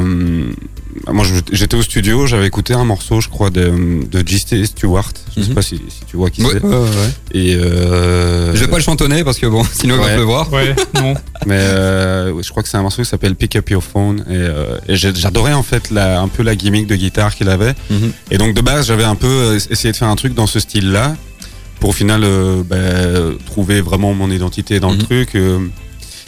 moi, 1.12 1.26
j'étais 1.52 1.76
au 1.78 1.82
studio, 1.82 2.28
j'avais 2.28 2.48
écouté 2.48 2.74
un 2.74 2.84
morceau, 2.84 3.22
je 3.22 3.30
crois, 3.30 3.50
de, 3.50 3.72
de 4.12 4.28
J.T. 4.28 4.66
Stewart. 4.66 5.12
Je 5.36 5.42
sais 5.44 5.50
Mhm. 5.50 5.56
pas 5.56 5.62
si, 5.62 5.76
si 5.90 6.06
tu 6.08 6.18
vois 6.18 6.30
qui 6.30 6.44
Ouais, 6.44 6.50
c'est. 6.54 6.64
ouais, 6.64 6.76
ouais. 6.76 6.88
Et 7.34 7.56
euh, 7.56 8.54
Je 8.54 8.60
vais 8.60 8.68
pas 8.68 8.78
le 8.78 8.84
chantonner 8.84 9.24
parce 9.24 9.38
que 9.38 9.46
bon, 9.48 9.64
sinon 9.74 9.96
il 9.96 10.02
va 10.02 10.14
pleuvoir. 10.16 10.52
Ouais, 10.52 10.76
non. 10.96 11.14
Mais 11.48 11.56
euh, 11.56 12.42
je 12.44 12.50
crois 12.52 12.62
que 12.64 12.70
c'est 12.70 12.78
un 12.78 12.82
morceau 12.84 13.02
qui 13.02 13.08
s'appelle 13.10 13.36
Pick 13.36 13.56
Up 13.56 13.70
Your 13.70 13.84
Phone 13.84 14.20
et, 14.30 14.34
euh, 14.36 14.78
et 14.88 14.96
j'adorais 14.96 15.54
en 15.54 15.64
fait 15.64 15.90
la, 15.90 16.22
un 16.22 16.28
peu 16.28 16.44
la 16.44 16.56
gimmick 16.56 16.86
de 16.88 16.96
guitare 16.96 17.34
qu'il 17.36 17.50
avait. 17.50 17.74
Mhm. 17.90 18.12
Et 18.30 18.38
donc 18.38 18.54
de 18.54 18.62
base 18.62 18.88
j'avais 18.88 19.04
un 19.04 19.16
peu 19.16 19.28
euh, 19.28 19.60
essayé 19.70 19.92
de 19.92 19.98
faire 19.98 20.08
un 20.10 20.16
truc 20.16 20.34
dans 20.36 20.46
ce 20.48 20.60
style-là 20.60 21.16
pour 21.80 21.90
au 21.90 21.94
final 21.94 22.24
euh, 22.24 22.62
bah, 22.64 23.36
trouver 23.48 23.82
vraiment 23.82 24.14
mon 24.14 24.30
identité 24.30 24.80
dans 24.80 24.92
le 24.92 25.00
truc. 25.00 25.34
euh, 25.36 25.60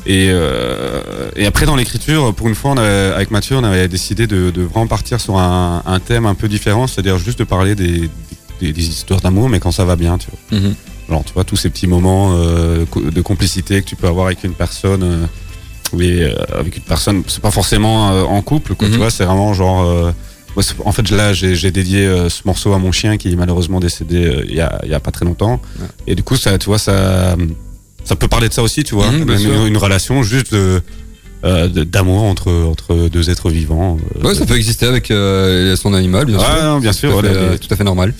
et, 0.05 0.29
euh, 0.31 1.29
et 1.35 1.45
après 1.45 1.65
dans 1.65 1.75
l'écriture, 1.77 2.33
pour 2.33 2.47
une 2.49 2.55
fois 2.55 2.71
on 2.71 2.77
avait- 2.77 3.13
avec 3.15 3.29
Mathieu 3.31 3.55
on 3.55 3.63
avait 3.63 3.87
décidé 3.87 4.25
de, 4.27 4.49
de 4.51 4.61
vraiment 4.63 4.87
partir 4.87 5.21
sur 5.21 5.37
un, 5.37 5.81
un 5.85 5.99
thème 5.99 6.25
un 6.25 6.33
peu 6.35 6.47
différent, 6.49 6.87
c'est-à-dire 6.87 7.17
juste 7.19 7.39
de 7.39 7.43
parler 7.45 7.75
des, 7.75 8.09
des, 8.59 8.73
des 8.73 8.87
histoires 8.89 9.21
d'amour 9.21 9.47
mais 9.47 9.59
quand 9.59 9.71
ça 9.71 9.85
va 9.85 9.95
bien. 9.95 10.17
Tu 10.17 10.27
vois. 10.49 10.59
Mhm. 10.59 10.75
Genre, 11.09 11.23
tu 11.25 11.33
vois, 11.33 11.43
tous 11.43 11.55
ces 11.57 11.69
petits 11.69 11.87
moments 11.87 12.31
euh, 12.33 12.85
de 12.95 13.21
complicité 13.21 13.81
que 13.81 13.87
tu 13.87 13.95
peux 13.95 14.07
avoir 14.07 14.27
avec 14.27 14.43
une 14.43 14.53
personne. 14.53 15.03
euh, 15.03 15.25
oui, 15.91 16.23
euh, 16.23 16.33
avec 16.57 16.77
une 16.77 16.83
personne, 16.83 17.23
c'est 17.27 17.41
pas 17.41 17.51
forcément 17.51 18.11
euh, 18.13 18.23
en 18.23 18.41
couple, 18.41 18.73
quoi, 18.75 18.87
Mhm. 18.87 18.93
tu 18.93 18.99
vois, 18.99 19.11
c'est 19.11 19.25
vraiment 19.25 19.53
genre. 19.53 19.83
euh, 19.83 20.11
moi, 20.55 20.63
en 20.85 20.91
fait, 20.91 21.09
là, 21.11 21.33
j'ai 21.33 21.71
dédié 21.71 22.05
euh, 22.05 22.29
ce 22.29 22.41
morceau 22.45 22.73
à 22.73 22.77
mon 22.79 22.91
chien 22.91 23.17
qui 23.17 23.31
est 23.31 23.35
malheureusement 23.35 23.79
décédé 23.79 24.25
euh, 24.25 24.45
il 24.47 24.55
y, 24.55 24.61
a, 24.61 24.79
il 24.83 24.89
y 24.89 24.93
a 24.93 24.99
pas 24.99 25.11
très 25.11 25.25
longtemps. 25.25 25.59
Ouais. 25.79 25.87
Et 26.07 26.15
du 26.15 26.23
coup, 26.23 26.35
ça, 26.35 26.57
tu 26.57 26.67
vois, 26.67 26.77
ça, 26.79 27.35
ça 28.03 28.15
peut 28.15 28.27
parler 28.27 28.49
de 28.49 28.53
ça 28.53 28.61
aussi, 28.63 28.83
tu 28.83 28.93
vois. 28.95 29.09
Mhm, 29.11 29.29
une, 29.67 29.77
relation 29.77 30.21
juste 30.23 30.53
euh, 30.53 30.79
d'amour 31.67 32.23
entre, 32.23 32.51
entre 32.51 33.09
deux 33.09 33.29
êtres 33.29 33.49
vivants. 33.49 33.97
euh, 34.17 34.27
Ouais, 34.27 34.35
ça 34.35 34.45
peut 34.45 34.55
exister 34.55 34.85
avec 34.85 35.09
euh, 35.11 35.75
son 35.75 35.93
animal, 35.93 36.25
bien 36.25 36.37
Ouais, 36.37 36.45
sûr. 36.45 36.63
non, 36.63 36.79
bien 36.79 36.93
sûr, 36.93 37.11
tout 37.11 37.17
à, 37.19 37.21
fait, 37.23 37.27
voilà, 37.29 37.41
euh, 37.47 37.51
les- 37.53 37.59
tout 37.59 37.73
à 37.73 37.75
fait 37.75 37.83
normal. 37.83 38.13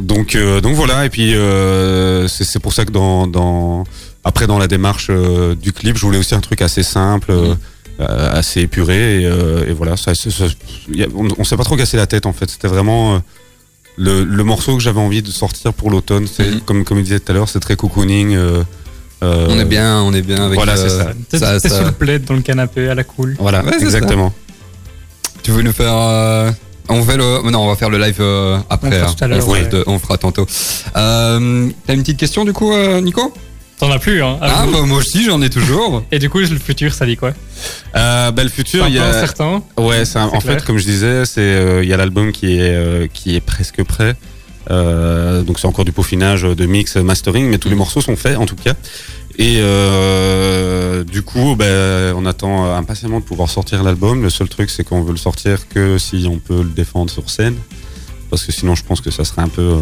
Donc, 0.00 0.34
euh, 0.34 0.60
donc 0.60 0.74
voilà, 0.74 1.04
et 1.04 1.10
puis 1.10 1.34
euh, 1.34 2.26
c'est 2.26 2.44
c'est 2.44 2.58
pour 2.58 2.72
ça 2.72 2.84
que 2.84 2.90
dans, 2.90 3.26
dans 3.26 3.84
après 4.24 4.46
dans 4.46 4.58
la 4.58 4.66
démarche 4.66 5.08
euh, 5.10 5.54
du 5.54 5.72
clip, 5.72 5.96
je 5.96 6.04
voulais 6.06 6.18
aussi 6.18 6.34
un 6.34 6.40
truc 6.40 6.62
assez 6.62 6.82
simple, 6.82 7.32
assez 7.98 8.60
épuré, 8.62 9.22
et, 9.22 9.26
euh, 9.26 9.66
et 9.68 9.72
voilà, 9.74 9.96
ça, 9.98 10.14
ça- 10.14 10.30
ça- 10.30 10.44
y 10.90 11.02
a- 11.02 11.06
on, 11.14 11.28
on 11.38 11.44
s'est 11.44 11.56
pas 11.56 11.64
trop 11.64 11.76
cassé 11.76 11.96
la 11.98 12.06
tête 12.06 12.24
en 12.24 12.32
fait. 12.32 12.48
C'était 12.48 12.68
vraiment 12.68 13.16
euh, 13.16 13.18
le, 13.98 14.24
le 14.24 14.42
morceau 14.44 14.74
que 14.74 14.82
j'avais 14.82 15.00
envie 15.00 15.20
de 15.22 15.30
sortir 15.30 15.74
pour 15.74 15.90
l'automne. 15.90 16.26
C'est 16.26 16.46
Mhm. 16.50 16.60
comme 16.60 16.84
comme 16.84 16.98
il 16.98 17.04
disait 17.04 17.20
tout 17.20 17.30
à 17.32 17.34
l'heure, 17.34 17.48
c'est 17.48 17.60
très 17.60 17.76
cocooning. 17.76 18.34
euh, 18.34 18.62
euh, 19.22 19.46
on 19.50 19.58
est 19.58 19.66
bien, 19.66 20.00
on 20.02 20.14
est 20.14 20.22
bien 20.22 20.44
avec. 20.46 20.54
voilà, 20.56 20.76
c'est 20.78 20.88
ça. 20.88 21.12
T'es 21.28 21.38
ça, 21.38 21.60
t'es 21.60 21.68
ça- 21.68 21.78
sous 21.80 21.84
le 21.84 21.92
plaid 21.92 22.24
dans 22.24 22.34
le 22.34 22.40
canapé 22.40 22.88
à 22.88 22.94
la 22.94 23.04
cool. 23.04 23.36
Voilà, 23.38 23.62
Ouais, 23.62 23.76
exactement. 23.82 24.32
Tu 25.42 25.50
veux 25.50 25.60
nous 25.62 25.72
faire 25.72 25.94
euh, 25.94 26.50
on 26.90 27.02
fait 27.04 27.16
le 27.16 27.50
non, 27.50 27.60
on 27.60 27.68
va 27.68 27.76
faire 27.76 27.90
le 27.90 27.98
live 27.98 28.16
euh, 28.20 28.58
après. 28.68 28.88
On 28.88 28.92
fera 28.92 29.06
hein. 29.10 29.14
tout 29.16 29.24
à 29.24 29.28
l'heure, 29.28 29.38
on, 29.38 29.40
fera, 29.42 29.52
ouais. 29.52 29.68
de- 29.68 29.84
on 29.86 29.98
fera 29.98 30.18
tantôt. 30.18 30.46
Euh, 30.96 31.68
T'as 31.86 31.94
une 31.94 32.00
petite 32.00 32.18
question 32.18 32.44
du 32.44 32.52
coup, 32.52 32.72
euh, 32.72 33.00
Nico? 33.00 33.32
T'en 33.78 33.90
as 33.90 33.98
plus, 33.98 34.22
hein. 34.22 34.36
Ah 34.42 34.62
avoue. 34.64 34.72
bah 34.72 34.82
moi 34.82 34.98
aussi 34.98 35.24
j'en 35.24 35.40
ai 35.40 35.48
toujours. 35.48 36.02
Et 36.12 36.18
du 36.18 36.28
coup, 36.28 36.38
le 36.40 36.46
futur, 36.58 36.92
ça 36.92 37.06
dit 37.06 37.16
quoi? 37.16 37.32
Euh, 37.96 38.30
bah, 38.30 38.42
le 38.44 38.50
futur, 38.50 38.86
il 38.88 38.94
y 38.94 38.98
a 38.98 39.04
peu 39.10 39.16
incertain. 39.16 39.62
Ouais, 39.78 40.04
c'est 40.04 40.18
un- 40.18 40.26
en 40.26 40.38
clair. 40.38 40.58
fait, 40.58 40.64
comme 40.66 40.76
je 40.76 40.84
disais, 40.84 41.24
c'est 41.24 41.40
euh, 41.40 41.82
il 41.82 41.88
y 41.88 41.94
a 41.94 41.96
l'album 41.96 42.30
qui 42.32 42.56
est 42.58 42.74
euh, 42.74 43.06
qui 43.12 43.36
est 43.36 43.40
presque 43.40 43.82
prêt. 43.84 44.14
Euh, 44.70 45.42
donc 45.42 45.58
c'est 45.58 45.66
encore 45.66 45.84
du 45.86 45.92
peaufinage, 45.92 46.42
de 46.42 46.66
mix, 46.66 46.96
mastering, 46.96 47.48
mais 47.48 47.56
tous 47.58 47.70
les 47.70 47.74
morceaux 47.74 48.02
sont 48.02 48.16
faits 48.16 48.36
en 48.36 48.44
tout 48.46 48.54
cas. 48.56 48.74
Et 49.42 49.56
euh, 49.60 51.02
du 51.02 51.22
coup, 51.22 51.56
ben, 51.56 52.14
on 52.14 52.26
attend 52.26 52.74
impatiemment 52.74 53.20
de 53.20 53.24
pouvoir 53.24 53.48
sortir 53.48 53.82
l'album. 53.82 54.22
Le 54.22 54.28
seul 54.28 54.48
truc, 54.50 54.68
c'est 54.68 54.84
qu'on 54.84 55.02
veut 55.02 55.12
le 55.12 55.16
sortir 55.18 55.66
que 55.68 55.96
si 55.96 56.26
on 56.30 56.38
peut 56.38 56.62
le 56.62 56.68
défendre 56.68 57.10
sur 57.10 57.30
scène, 57.30 57.56
parce 58.28 58.44
que 58.44 58.52
sinon, 58.52 58.74
je 58.74 58.84
pense 58.84 59.00
que 59.00 59.10
ça 59.10 59.24
serait 59.24 59.40
un 59.42 59.48
peu. 59.48 59.62
euh, 59.62 59.80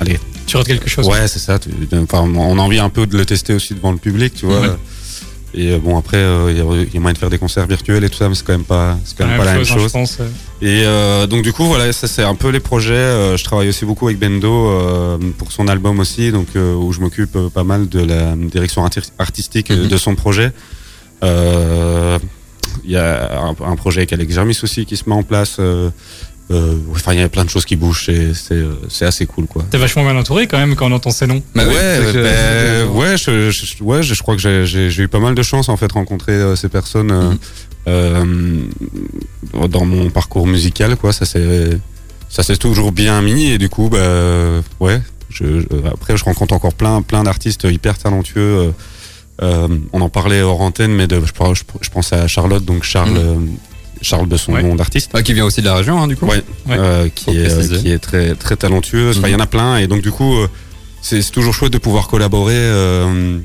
allez, 0.00 0.18
Tu 0.46 0.58
rates 0.58 0.66
quelque 0.66 0.88
chose. 0.90 1.08
Ouais, 1.08 1.26
c'est 1.28 1.38
ça. 1.38 1.58
tu- 1.58 1.70
Enfin, 1.94 2.20
on 2.36 2.58
a 2.58 2.62
envie 2.62 2.78
un 2.78 2.90
peu 2.90 3.06
de 3.06 3.16
le 3.16 3.24
tester 3.24 3.54
aussi 3.54 3.72
devant 3.74 3.92
le 3.92 3.98
public, 3.98 4.34
tu 4.34 4.44
vois. 4.44 4.60
Ouais. 4.60 4.76
Et 5.56 5.70
euh, 5.72 5.78
bon, 5.78 5.96
après, 5.96 6.16
euh, 6.16 6.50
il 6.50 6.56
y, 6.58 6.60
a- 6.60 6.82
il 6.82 6.92
y 6.92 6.96
a 6.96 7.00
moyen 7.00 7.12
de 7.12 7.18
faire 7.18 7.30
des 7.30 7.38
concerts 7.38 7.66
virtuels 7.66 8.02
et 8.02 8.10
tout 8.10 8.16
ça, 8.16 8.28
mais 8.28 8.34
c'est 8.34 8.44
quand 8.44 8.54
même 8.54 8.64
pas, 8.64 8.98
c'est 9.04 9.16
quand 9.16 9.24
La 9.24 9.30
même 9.30 9.38
même 9.38 9.46
pas 9.46 9.52
la 9.52 9.56
même 9.58 9.64
chose, 9.64 9.76
hein, 9.94 10.04
chose. 10.04 10.16
je 10.16 10.16
pense. 10.16 10.18
Et 10.62 10.82
euh, 10.84 11.26
donc 11.28 11.42
du 11.42 11.52
coup, 11.52 11.64
voilà, 11.66 11.92
ça 11.92 12.08
c'est 12.08 12.24
un 12.24 12.34
peu 12.34 12.48
les 12.48 12.58
projets. 12.60 12.94
Euh, 12.94 13.36
je 13.36 13.44
travaille 13.44 13.68
aussi 13.68 13.84
beaucoup 13.84 14.06
avec 14.06 14.18
Bendo 14.18 14.48
euh, 14.52 15.18
pour 15.38 15.52
son 15.52 15.68
album 15.68 16.00
aussi, 16.00 16.32
donc 16.32 16.48
euh, 16.56 16.74
où 16.74 16.92
je 16.92 17.00
m'occupe 17.00 17.38
pas 17.54 17.62
mal 17.64 17.88
de 17.88 18.00
la 18.00 18.34
direction 18.36 18.84
arti- 18.84 19.10
artistique 19.18 19.70
Mhm. 19.70 19.86
de 19.88 19.96
son 19.96 20.14
projet. 20.16 20.52
Euh, 21.22 22.18
Il 22.84 22.90
y 22.90 22.96
a 22.96 23.40
un, 23.40 23.54
un 23.64 23.76
projet 23.76 24.00
avec 24.00 24.12
Alex 24.12 24.34
Germis 24.34 24.58
aussi 24.62 24.84
qui 24.84 24.96
se 24.96 25.04
met 25.08 25.14
en 25.14 25.22
place. 25.22 25.56
Euh, 26.50 26.76
Enfin, 26.92 27.12
il 27.14 27.20
y 27.20 27.22
a 27.22 27.28
plein 27.28 27.44
de 27.44 27.50
choses 27.50 27.64
qui 27.64 27.76
bougent. 27.76 28.08
et 28.08 28.32
C'est 28.34 28.62
c'est 28.88 29.04
assez 29.06 29.26
cool, 29.26 29.46
quoi. 29.46 29.64
T'es 29.70 29.78
vachement 29.78 30.02
bien 30.04 30.16
entouré 30.16 30.46
quand 30.46 30.58
même 30.58 30.74
quand 30.76 30.86
on 30.90 30.92
entend 30.94 31.10
ces 31.10 31.26
noms. 31.26 31.42
Bah 31.54 31.66
ouais, 31.66 32.00
c'est 32.12 32.22
ben, 32.22 32.88
ouais, 32.90 33.16
je, 33.16 33.50
je- 33.50 33.82
ouais, 33.82 34.02
je, 34.02 34.14
je 34.14 34.22
crois 34.22 34.34
que 34.36 34.42
j'ai- 34.42 34.66
j'ai 34.66 34.90
j'ai 34.90 35.02
eu 35.04 35.08
pas 35.08 35.20
mal 35.20 35.34
de 35.34 35.42
chance 35.42 35.68
en 35.68 35.76
fait 35.76 35.88
de 35.88 35.92
rencontrer 35.94 36.32
euh, 36.32 36.56
ces 36.56 36.68
personnes 36.68 37.10
euh, 37.12 37.34
euh, 37.88 38.62
dans 39.68 39.84
mon 39.84 40.10
parcours 40.10 40.46
musical, 40.46 40.96
quoi. 40.96 41.12
Ça 41.12 41.24
s'est 41.24 41.70
ça 42.28 42.42
s'est 42.42 42.56
toujours 42.56 42.90
bien 42.92 43.20
mis 43.22 43.50
et 43.52 43.58
du 43.58 43.68
coup, 43.68 43.88
bah, 43.88 44.60
ouais. 44.80 45.00
Je, 45.30 45.60
je- 45.62 45.66
après, 45.92 46.16
je 46.16 46.24
rencontre 46.24 46.54
encore 46.54 46.74
plein 46.74 47.02
plein 47.02 47.22
d'artistes 47.24 47.64
hyper 47.64 47.96
talentueux. 47.98 48.40
euh, 48.40 48.70
euh, 49.42 49.66
on 49.92 50.00
en 50.00 50.08
parlait 50.08 50.42
hors 50.42 50.60
antenne, 50.60 50.92
mais 50.94 51.08
de, 51.08 51.20
je, 51.24 51.32
pense- 51.32 51.58
je, 51.58 51.64
je 51.80 51.90
pense 51.90 52.12
à 52.12 52.28
Charlotte, 52.28 52.64
donc 52.64 52.84
Charles. 52.84 53.10
Mhm. 53.18 53.56
Charles 54.04 54.28
de 54.28 54.36
son 54.36 54.52
Ouais. 54.52 54.62
nom 54.62 54.74
d'artiste. 54.74 55.10
Ah, 55.14 55.22
qui 55.22 55.32
vient 55.34 55.44
aussi 55.44 55.60
de 55.60 55.66
la 55.66 55.74
région, 55.74 56.00
hein, 56.02 56.06
du 56.06 56.16
coup. 56.16 56.26
Ouais, 56.26 56.42
Ouais. 56.68 56.76
euh, 56.78 57.08
qui, 57.14 57.30
est, 57.30 57.50
euh, 57.50 57.54
préciser. 57.56 57.78
qui 57.78 57.90
est 57.90 57.98
très 57.98 58.34
très 58.34 58.56
talentueuse. 58.56 59.18
Enfin, 59.18 59.28
il 59.28 59.32
y 59.32 59.36
en 59.36 59.40
a 59.40 59.46
plein 59.46 59.78
et 59.78 59.86
donc 59.86 60.02
du 60.02 60.10
coup, 60.12 60.34
euh, 60.36 60.48
c'est 61.02 61.22
toujours 61.32 61.54
chouette 61.54 61.72
de 61.72 61.78
pouvoir 61.78 62.06
collaborer 62.08 62.52
euh, 62.54 63.38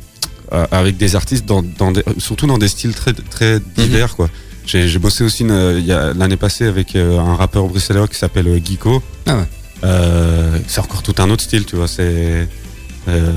avec 0.71 0.97
des 0.97 1.15
artistes 1.15 1.45
dans, 1.45 1.61
dans 1.63 1.91
des- 1.91 2.03
surtout 2.17 2.47
dans 2.47 2.57
des 2.57 2.67
styles 2.67 2.93
très 2.93 3.13
très 3.13 3.59
divers 3.77 4.15
quoi. 4.15 4.29
J'ai 4.65 4.99
bossé 4.99 5.23
aussi 5.23 5.43
une- 5.43 5.75
il 5.79 5.85
y 5.85 5.91
a- 5.91 6.13
l'année 6.13 6.37
passée 6.37 6.65
avec 6.65 6.95
euh, 6.95 7.17
un 7.19 7.35
rappeur 7.35 7.65
bruxellois 7.67 8.07
qui 8.07 8.15
s'appelle 8.17 8.47
Geeko. 8.63 9.01
Ah 9.25 9.37
ouais. 9.37 9.43
Euh, 9.83 10.57
c'est 10.67 10.81
encore 10.81 11.01
tout 11.03 11.15
un 11.19 11.29
autre 11.29 11.43
style, 11.43 11.65
tu 11.65 11.75
vois. 11.75 11.87
C'est 11.87 12.47
euh, 13.07 13.31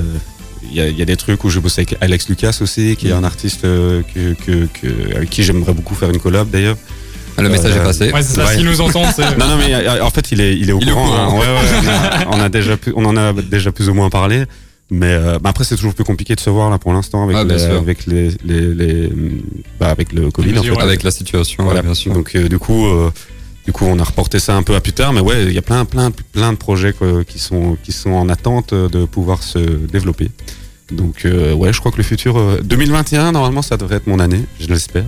il 0.70 0.74
y, 0.76 0.80
a, 0.80 0.88
il 0.88 0.98
y 0.98 1.02
a 1.02 1.04
des 1.04 1.16
trucs 1.16 1.42
où 1.44 1.50
j'ai 1.50 1.60
bossé 1.60 1.82
avec 1.82 1.96
Alex 2.00 2.28
Lucas 2.28 2.58
aussi, 2.60 2.96
qui 2.96 3.08
est 3.08 3.12
Mhm. 3.12 3.18
un 3.18 3.24
artiste 3.24 3.64
euh, 3.64 4.02
que, 4.14 4.34
que, 4.34 4.66
que- 4.72 5.16
avec 5.16 5.30
qui 5.30 5.42
j'aimerais 5.42 5.72
beaucoup 5.72 5.94
faire 5.94 6.10
une 6.10 6.18
collab 6.18 6.50
d'ailleurs. 6.50 6.76
Le 7.38 7.48
message 7.48 7.72
Euh, 7.76 7.80
est 7.80 7.84
passé. 7.84 8.12
Ouais, 8.12 8.22
c'est 8.22 8.34
ça. 8.36 8.44
Ouais. 8.46 8.54
S'ils 8.56 8.64
nous 8.64 8.80
entendent, 8.80 9.06
c'est. 9.14 9.36
Non, 9.38 9.46
non, 9.46 9.56
mais 9.56 9.72
euh, 9.74 10.04
en 10.04 10.10
fait, 10.10 10.32
il 10.32 10.40
est, 10.40 10.56
il 10.56 10.68
est 10.68 10.72
au 10.72 10.80
Il 10.80 10.88
est 10.88 10.92
au 10.92 10.94
courant. 10.94 11.08
courant. 11.28 11.40
hein. 11.40 11.40
Ouais, 11.40 11.46
ouais, 11.46 12.26
on, 12.26 12.32
a, 12.32 12.36
on 12.36 12.40
a 12.40 12.48
déjà, 12.48 12.76
on 12.94 13.04
en 13.04 13.16
a 13.16 13.32
déjà 13.32 13.72
plus 13.72 13.88
ou 13.88 13.94
moins 13.94 14.10
parlé. 14.10 14.44
Mais 14.90 15.06
euh, 15.12 15.38
bah 15.38 15.50
après, 15.50 15.64
c'est 15.64 15.76
toujours 15.76 15.94
plus 15.94 16.04
compliqué 16.04 16.34
de 16.34 16.40
se 16.40 16.50
voir 16.50 16.68
là 16.68 16.76
pour 16.78 16.92
l'instant 16.92 17.24
avec, 17.24 17.36
Ah, 17.38 17.44
bien 17.44 17.56
les, 17.56 17.62
sûr. 17.62 17.76
avec 17.78 18.04
les, 18.06 18.28
les, 18.44 18.60
les- 18.74 19.12
bah, 19.80 19.88
avec 19.88 20.12
le 20.12 20.30
Covid. 20.30 20.58
En 20.58 20.62
fait. 20.62 20.80
Avec 20.80 21.02
la 21.02 21.10
situation, 21.10 21.64
Voilà. 21.64 21.80
ouais, 21.80 21.86
bien 21.86 21.94
sûr. 21.94 22.12
Donc 22.12 22.32
euh, 22.34 22.46
du 22.48 22.58
coup, 22.58 22.86
euh, 22.86 23.10
du 23.64 23.72
coup, 23.72 23.86
on 23.86 23.98
a 23.98 24.04
reporté 24.04 24.38
ça 24.38 24.54
un 24.54 24.62
peu 24.62 24.74
à 24.74 24.80
plus 24.80 24.92
tard. 24.92 25.14
Mais 25.14 25.20
ouais, 25.20 25.44
il 25.44 25.52
y 25.52 25.58
a 25.58 25.62
plein, 25.62 25.86
plein, 25.86 26.10
plein 26.32 26.52
de 26.52 26.58
projets 26.58 26.92
quoi, 26.92 27.24
qui 27.24 27.38
sont, 27.38 27.78
qui 27.82 27.92
sont 27.92 28.10
en 28.12 28.28
attente 28.28 28.74
de 28.74 29.04
pouvoir 29.06 29.42
se 29.42 29.58
développer. 29.58 30.28
Donc 30.90 31.22
euh, 31.24 31.54
ouais, 31.54 31.72
je 31.72 31.78
crois 31.80 31.90
que 31.90 31.96
le 31.96 32.02
futur, 32.02 32.36
euh, 32.38 32.60
2021, 32.62 33.32
normalement, 33.32 33.62
ça 33.62 33.78
devrait 33.78 33.96
être 33.96 34.06
mon 34.06 34.18
année. 34.18 34.44
Je 34.60 34.66
l'espère. 34.66 35.04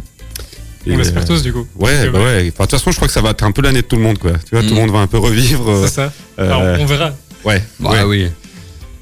On 0.86 0.96
l'espère 0.98 1.22
euh, 1.22 1.26
tous 1.26 1.42
du 1.42 1.52
coup. 1.52 1.66
Ouais, 1.78 2.08
bah 2.10 2.18
ouais. 2.20 2.50
Enfin, 2.52 2.64
De 2.64 2.68
toute 2.68 2.70
façon, 2.72 2.90
je 2.90 2.96
crois 2.96 3.08
que 3.08 3.14
ça 3.14 3.20
va 3.22 3.30
être 3.30 3.42
un 3.44 3.52
peu 3.52 3.62
l'année 3.62 3.82
de 3.82 3.86
tout 3.86 3.96
le 3.96 4.02
monde, 4.02 4.18
quoi. 4.18 4.32
Tu 4.32 4.54
vois, 4.54 4.60
tout 4.62 4.66
Mm. 4.68 4.74
le 4.76 4.80
monde 4.82 4.90
va 4.90 4.98
un 4.98 5.06
peu 5.06 5.18
revivre. 5.18 5.68
euh, 5.70 5.86
C'est 5.86 5.94
ça. 5.94 6.12
euh, 6.38 6.46
Alors, 6.46 6.80
on 6.80 6.84
verra. 6.86 7.12
ouais, 7.44 7.62
Bah 7.80 7.90
ouais, 7.92 8.02
oui. 8.02 8.28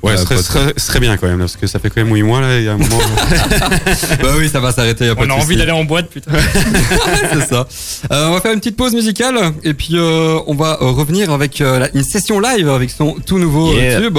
Ouais, 0.02 0.12
euh, 0.12 0.16
ce 0.16 0.24
serait, 0.24 0.36
serait- 0.42 0.72
serait 0.76 1.00
bien 1.00 1.16
quand 1.16 1.26
même, 1.28 1.38
parce 1.38 1.56
que 1.56 1.66
ça 1.66 1.78
fait 1.78 1.90
quand 1.90 2.02
même 2.02 2.12
8 2.14 2.22
mois 2.22 2.40
là, 2.40 2.58
il 2.58 2.64
y 2.64 2.68
a 2.68 2.72
un 2.72 2.78
moment. 2.78 2.98
bah 4.22 4.28
oui, 4.38 4.48
ça 4.48 4.60
va 4.60 4.72
s'arrêter, 4.72 5.06
y 5.06 5.08
a 5.08 5.14
pas 5.14 5.22
On 5.22 5.26
de 5.26 5.30
a 5.30 5.34
envie 5.34 5.56
d'aller 5.56 5.70
en 5.72 5.84
boîte, 5.84 6.08
putain. 6.10 6.30
c'est 7.32 7.48
ça. 7.48 7.66
Euh, 8.12 8.28
on 8.28 8.32
va 8.32 8.40
faire 8.40 8.52
une 8.52 8.60
petite 8.60 8.76
pause 8.76 8.94
musicale 8.94 9.36
et 9.64 9.74
puis 9.74 9.90
euh, 9.94 10.38
on 10.46 10.54
va 10.54 10.78
euh, 10.80 10.86
revenir 10.90 11.30
avec 11.32 11.60
euh, 11.60 11.78
la- 11.80 11.94
une 11.94 12.02
session 12.04 12.40
live 12.40 12.68
avec 12.68 12.90
son 12.90 13.16
tout 13.26 13.38
nouveau 13.38 13.72
Yeah. 13.72 13.98
euh, 13.98 14.00
tube 14.00 14.18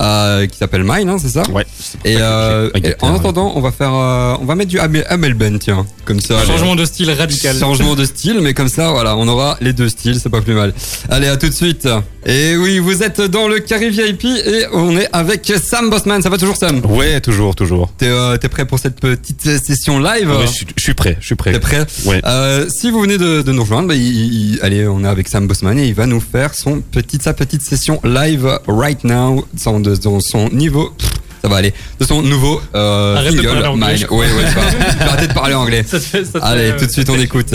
euh, 0.00 0.46
qui 0.46 0.56
s'appelle 0.58 0.82
Mine, 0.84 1.08
hein, 1.08 1.16
c'est 1.20 1.28
ça? 1.28 1.42
Ouais. 1.50 1.64
Et, 2.04 2.16
euh, 2.18 2.68
en 3.00 3.12
ouais. 3.12 3.18
attendant, 3.18 3.52
on 3.54 3.60
va 3.60 3.70
faire, 3.72 3.92
euh, 3.94 4.36
on 4.40 4.44
va 4.44 4.54
mettre 4.54 4.70
du 4.70 4.78
Amel 4.78 5.04
Amel 5.08 5.34
Ben, 5.34 5.58
tiens, 5.58 5.86
comme 6.04 6.20
ça. 6.20 6.44
Changement 6.44 6.74
de 6.74 6.84
style 6.84 7.10
radical. 7.10 7.56
Changement 7.58 7.94
de 7.94 8.04
style, 8.04 8.40
mais 8.40 8.54
comme 8.54 8.68
ça, 8.68 8.90
voilà, 8.90 9.16
on 9.16 9.28
aura 9.28 9.56
les 9.60 9.72
deux 9.72 9.88
styles, 9.88 10.18
c'est 10.20 10.28
pas 10.30 10.40
plus 10.40 10.54
mal. 10.54 10.74
Allez, 11.08 11.28
à 11.28 11.36
tout 11.36 11.48
de 11.48 11.54
suite. 11.54 11.88
Et 12.26 12.56
oui, 12.56 12.78
vous 12.78 13.02
êtes 13.02 13.20
dans 13.20 13.48
le 13.48 13.58
Carré 13.60 13.90
VIP 13.90 14.24
et 14.24 14.66
on 14.72 14.96
est 14.96 15.08
avec 15.12 15.52
Sam 15.62 15.90
Bossman. 15.90 16.22
Ça 16.22 16.28
va 16.30 16.38
toujours, 16.38 16.56
Sam? 16.56 16.80
Ouais, 16.86 17.20
toujours, 17.20 17.54
toujours. 17.54 17.92
T'es 17.98 18.06
euh, 18.08 18.36
t'es 18.36 18.48
prêt 18.48 18.64
pour 18.66 18.78
cette 18.78 19.00
petite 19.00 19.42
session 19.64 19.98
live? 19.98 20.30
Ouais, 20.30 20.46
je, 20.46 20.52
suis, 20.52 20.66
je 20.76 20.82
suis 20.82 20.94
prêt, 20.94 21.16
je 21.20 21.26
suis 21.26 21.34
prêt. 21.34 21.52
T'es 21.52 21.60
prêt? 21.60 21.86
Ouais. 22.06 22.20
Euh, 22.24 22.68
si 22.68 22.90
vous 22.90 23.00
venez 23.00 23.18
de, 23.18 23.42
de 23.42 23.52
nous 23.52 23.62
rejoindre, 23.62 23.88
bah, 23.88 23.94
il- 23.94 24.52
il- 24.54 24.60
allez, 24.62 24.86
on 24.86 25.04
est 25.04 25.08
avec 25.08 25.28
Sam 25.28 25.46
Bossman 25.46 25.78
et 25.78 25.86
il 25.86 25.94
va 25.94 26.06
nous 26.06 26.20
faire 26.20 26.54
son 26.54 26.80
petite, 26.80 27.22
sa 27.22 27.34
petite 27.34 27.62
session 27.62 28.00
live 28.04 28.58
right 28.66 29.02
now 29.04 29.46
dans, 29.64 29.80
de- 29.80 29.96
dans 29.96 30.20
son 30.20 30.48
niveau. 30.50 30.92
Ça 31.42 31.48
va 31.48 31.56
aller. 31.56 31.74
De 31.98 32.04
son 32.04 32.22
nouveau 32.22 32.60
euh, 32.74 33.16
Arrête 33.16 33.32
de 33.32 33.36
single, 33.38 33.48
parler 33.52 33.66
anglais, 33.68 33.94
Mine. 33.94 34.06
Ouais, 34.10 34.18
ouais, 34.18 34.26
je 34.48 34.98
vais 34.98 35.04
arrêter 35.04 35.26
de 35.28 35.32
parler 35.34 35.54
anglais. 35.54 35.84
Ça 35.86 35.98
te 35.98 36.04
fait, 36.04 36.24
ça 36.24 36.38
te 36.38 36.44
Allez, 36.44 36.70
fait, 36.70 36.76
tout 36.76 36.86
de 36.86 36.90
suite, 36.92 37.10
on 37.10 37.18
écoute. 37.18 37.52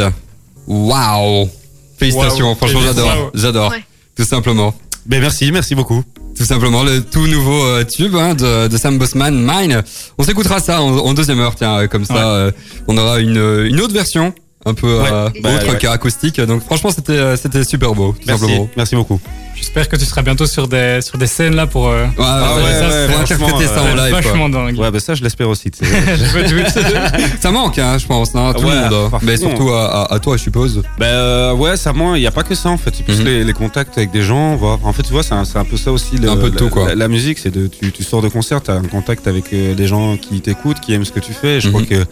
Waouh 0.67 1.49
Félicitations, 1.97 2.45
Waouh. 2.47 2.55
franchement, 2.55 2.81
j'adore. 2.83 3.31
J'adore. 3.33 3.71
Ouais. 3.71 3.83
Tout 4.15 4.25
simplement. 4.25 4.75
Ben 5.07 5.21
merci, 5.21 5.51
merci 5.51 5.73
beaucoup. 5.75 6.03
Tout 6.35 6.43
simplement, 6.43 6.83
le 6.83 7.01
tout 7.01 7.25
nouveau 7.27 7.63
euh, 7.65 7.83
tube 7.83 8.13
hein, 8.15 8.35
de, 8.35 8.67
de 8.67 8.77
Sam 8.77 8.97
Bossman, 8.99 9.33
Mine. 9.33 9.81
On 10.17 10.23
s'écoutera 10.23 10.59
ça 10.59 10.81
en, 10.81 10.97
en 10.97 11.13
deuxième 11.13 11.39
heure, 11.39 11.55
tiens, 11.55 11.77
euh, 11.79 11.87
comme 11.87 12.05
ça, 12.05 12.13
Ouais. 12.13 12.19
euh, 12.21 12.51
on 12.87 12.97
aura 12.97 13.19
une, 13.19 13.65
une 13.65 13.79
autre 13.79 13.93
version, 13.93 14.33
un 14.67 14.73
peu 14.73 14.87
euh, 15.01 15.29
Bah, 15.41 15.49
autre 15.55 15.71
ouais. 15.71 15.77
qu'acoustique. 15.79 16.39
Donc 16.41 16.63
franchement, 16.63 16.91
c'était 16.91 17.13
euh, 17.13 17.35
c'était 17.37 17.63
super 17.63 17.93
beau, 17.93 18.11
tout 18.13 18.19
Merci, 18.27 18.41
simplement. 18.43 18.69
merci 18.77 18.95
beaucoup. 18.95 19.19
J'espère 19.55 19.89
que 19.89 19.95
tu 19.95 20.05
seras 20.05 20.21
bientôt 20.21 20.45
sur 20.45 20.67
des, 20.67 20.99
sur 21.01 21.17
des 21.17 21.25
scènes 21.25 21.55
là 21.55 21.65
pour, 21.65 21.87
euh, 21.87 22.03
Ouais, 22.05 22.09
Ah 22.19 22.53
ouais, 22.57 22.63
ouais, 22.63 22.73
ça, 22.73 22.87
ouais, 23.07 23.15
interpréter 23.15 23.65
ça 23.65 23.81
en 23.81 23.85
euh, 23.87 23.95
live. 23.95 24.11
quoi. 24.11 24.21
vachement 24.21 24.49
dingue. 24.49 24.77
Ouais, 24.77 24.91
ben 24.91 24.99
ça, 24.99 25.15
je 25.15 25.23
l'espère 25.23 25.49
aussi. 25.49 25.71
Ça 27.41 27.51
manque, 27.51 27.79
hein, 27.79 27.97
je 27.97 28.05
pense, 28.05 28.35
hein, 28.35 28.53
tout 28.55 28.63
Ouais, 28.65 28.75
le 28.75 28.81
monde. 28.89 29.09
hein. 29.13 29.17
Mais 29.23 29.37
surtout 29.37 29.69
à, 29.69 30.03
à- 30.03 30.13
à 30.13 30.19
toi, 30.19 30.37
je 30.37 30.43
suppose. 30.43 30.83
Ben 30.99 31.05
euh, 31.07 31.53
ouais, 31.53 31.75
ça 31.77 31.93
moi, 31.93 32.17
il 32.17 32.21
y 32.21 32.27
a 32.27 32.31
pas 32.31 32.43
que 32.43 32.55
ça 32.55 32.69
en 32.69 32.77
fait. 32.77 32.91
C'est 32.95 33.03
plus 33.03 33.19
Mhm. 33.19 33.25
les, 33.25 33.43
les 33.43 33.53
contacts 33.53 33.97
avec 33.97 34.11
des 34.11 34.21
gens. 34.21 34.55
Voir. 34.55 34.79
En 34.83 34.93
fait, 34.93 35.03
tu 35.03 35.11
vois, 35.11 35.23
c'est 35.23 35.33
un, 35.33 35.43
peu 35.65 35.77
ça 35.77 35.91
aussi. 35.91 36.17
le- 36.17 36.29
Un 36.29 36.35
peu 36.37 36.49
de 36.49 36.55
la, 36.55 36.59
tout, 36.59 36.69
quoi. 36.69 36.89
La, 36.89 36.95
la 36.95 37.07
musique, 37.07 37.39
c'est 37.39 37.51
de 37.51 37.67
tu, 37.67 37.91
tu 37.91 38.03
sors 38.03 38.21
de 38.21 38.29
concert, 38.29 38.61
t'as 38.61 38.73
un 38.75 38.83
contact 38.83 39.27
avec 39.27 39.45
euh, 39.53 39.73
des 39.73 39.87
gens 39.87 40.17
qui 40.17 40.39
t'écoutent, 40.41 40.79
qui 40.79 40.93
aiment 40.93 41.05
ce 41.05 41.11
que 41.11 41.19
tu 41.19 41.33
fais. 41.33 41.57
Et 41.57 41.61
je 41.61 41.69
Mhm. 41.69 41.73
crois 41.73 41.85
que 41.85 42.05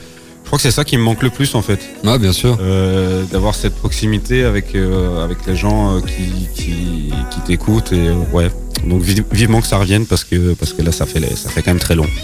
je 0.46 0.48
crois 0.48 0.58
que 0.58 0.64
c'est 0.64 0.72
ça 0.72 0.84
qui 0.86 0.96
me 0.98 1.04
manque 1.04 1.22
le 1.24 1.30
plus 1.32 1.54
en 1.56 1.62
fait, 1.62 1.80
Ouais, 2.04 2.18
bien 2.20 2.32
sûr. 2.32 2.58
Euh, 2.62 3.24
d'avoir 3.32 3.56
cette 3.56 3.76
proximité 3.76 4.44
avec 4.46 4.76
euh, 4.76 5.24
avec 5.24 5.40
les 5.48 5.56
gens 5.56 5.98
euh, 5.98 6.00
qui 6.02 6.48
qui, 6.56 7.12
qui 7.32 7.40
t'écoutent 7.46 7.92
et 7.92 8.08
euh, 8.10 8.14
ouais. 8.32 8.50
Donc 8.86 9.02
vi- 9.02 9.24
vivement 9.32 9.60
que 9.62 9.68
ça 9.68 9.78
revienne 9.78 10.06
parce 10.06 10.24
que 10.24 10.54
parce 10.54 10.72
que 10.74 10.82
là 10.84 10.92
ça 10.92 11.06
fait 11.08 11.20
ça 11.36 11.50
fait 11.50 11.62
quand 11.64 11.72
même 11.72 11.80
très 11.80 11.96
long. 11.96 12.06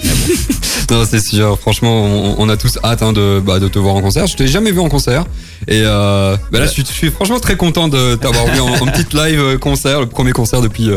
Non, 0.89 1.05
c'est 1.09 1.21
sûr. 1.21 1.57
Franchement, 1.57 2.03
on, 2.03 2.35
on 2.37 2.49
a 2.49 2.57
tous 2.57 2.77
hâte 2.83 3.01
hein, 3.01 3.13
de, 3.13 3.39
bah, 3.39 3.59
de 3.59 3.69
te 3.69 3.79
voir 3.79 3.95
en 3.95 4.01
concert. 4.01 4.27
Je 4.27 4.35
t'ai 4.35 4.47
jamais 4.47 4.71
vu 4.71 4.79
en 4.81 4.89
concert. 4.89 5.23
Et 5.69 5.83
euh, 5.85 6.35
bah 6.51 6.59
là, 6.59 6.65
je 6.65 6.71
suis, 6.71 6.83
je 6.85 6.91
suis 6.91 7.09
franchement 7.11 7.39
très 7.39 7.55
content 7.55 7.87
de 7.87 8.15
t'avoir 8.15 8.45
vu 8.47 8.59
en, 8.59 8.67
en 8.67 8.85
petite 8.87 9.13
live 9.13 9.57
concert, 9.59 10.01
le 10.01 10.07
premier 10.07 10.33
concert 10.33 10.59
depuis 10.59 10.89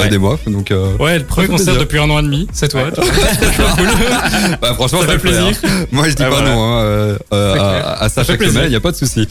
Ouais. 0.00 0.08
des 0.08 0.18
mois. 0.18 0.38
Donc, 0.46 0.70
euh, 0.70 0.96
Ouais, 0.98 1.18
le 1.18 1.24
premier 1.24 1.48
concert 1.48 1.66
plaisir. 1.74 1.80
depuis 1.82 1.98
un 1.98 2.08
an 2.10 2.18
et 2.20 2.22
demi, 2.22 2.48
c'est 2.52 2.68
toi. 2.68 2.84
bah, 4.60 4.74
franchement, 4.74 5.00
Ça 5.02 5.06
fait 5.08 5.18
plaisir. 5.18 5.46
hein. 5.64 5.68
Moi, 5.92 6.08
je 6.08 6.14
dis 6.14 6.22
Ah, 6.22 6.30
pas 6.30 6.36
voilà. 6.36 6.50
non 6.54 6.64
hein, 6.64 6.80
euh, 6.82 7.18
euh, 7.32 7.54
à, 7.58 8.02
à 8.04 8.08
ça, 8.08 8.24
Ça 8.24 8.32
chaque 8.32 8.42
semaine. 8.42 8.64
Il 8.66 8.72
y 8.72 8.76
a 8.76 8.80
pas 8.80 8.92
de 8.92 8.96
souci. 8.96 9.26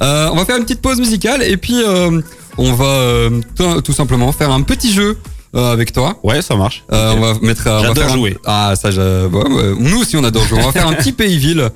Euh, 0.00 0.28
on 0.32 0.36
va 0.36 0.44
faire 0.44 0.56
une 0.56 0.64
petite 0.64 0.80
pause 0.82 0.98
musicale 0.98 1.42
et 1.42 1.56
puis 1.56 1.82
euh, 1.86 2.20
on 2.58 2.72
va 2.72 2.84
euh, 2.84 3.40
tout, 3.84 3.92
simplement 3.92 4.30
faire 4.32 4.50
un 4.50 4.62
petit 4.62 4.92
jeu 4.92 5.16
euh, 5.54 5.72
avec 5.72 5.92
toi. 5.92 6.18
Ouais, 6.22 6.42
ça 6.42 6.56
marche. 6.56 6.84
Euh. 6.92 7.14
On 7.16 7.20
va 7.20 7.34
mettre. 7.40 7.66
euh, 7.66 7.80
J'adore 7.82 7.94
faire 8.04 8.12
un- 8.12 8.16
jouer. 8.16 8.36
Ah 8.44 8.74
ça, 8.80 8.90
je- 8.90 9.26
ouais, 9.26 9.48
ouais, 9.50 9.74
nous 9.78 10.00
aussi 10.00 10.16
on 10.16 10.24
adore 10.24 10.46
jouer. 10.46 10.58
On 10.62 10.66
va 10.66 10.72
faire 10.72 10.88
un 10.88 10.94
petit 10.94 11.12
pays-ville 11.12 11.68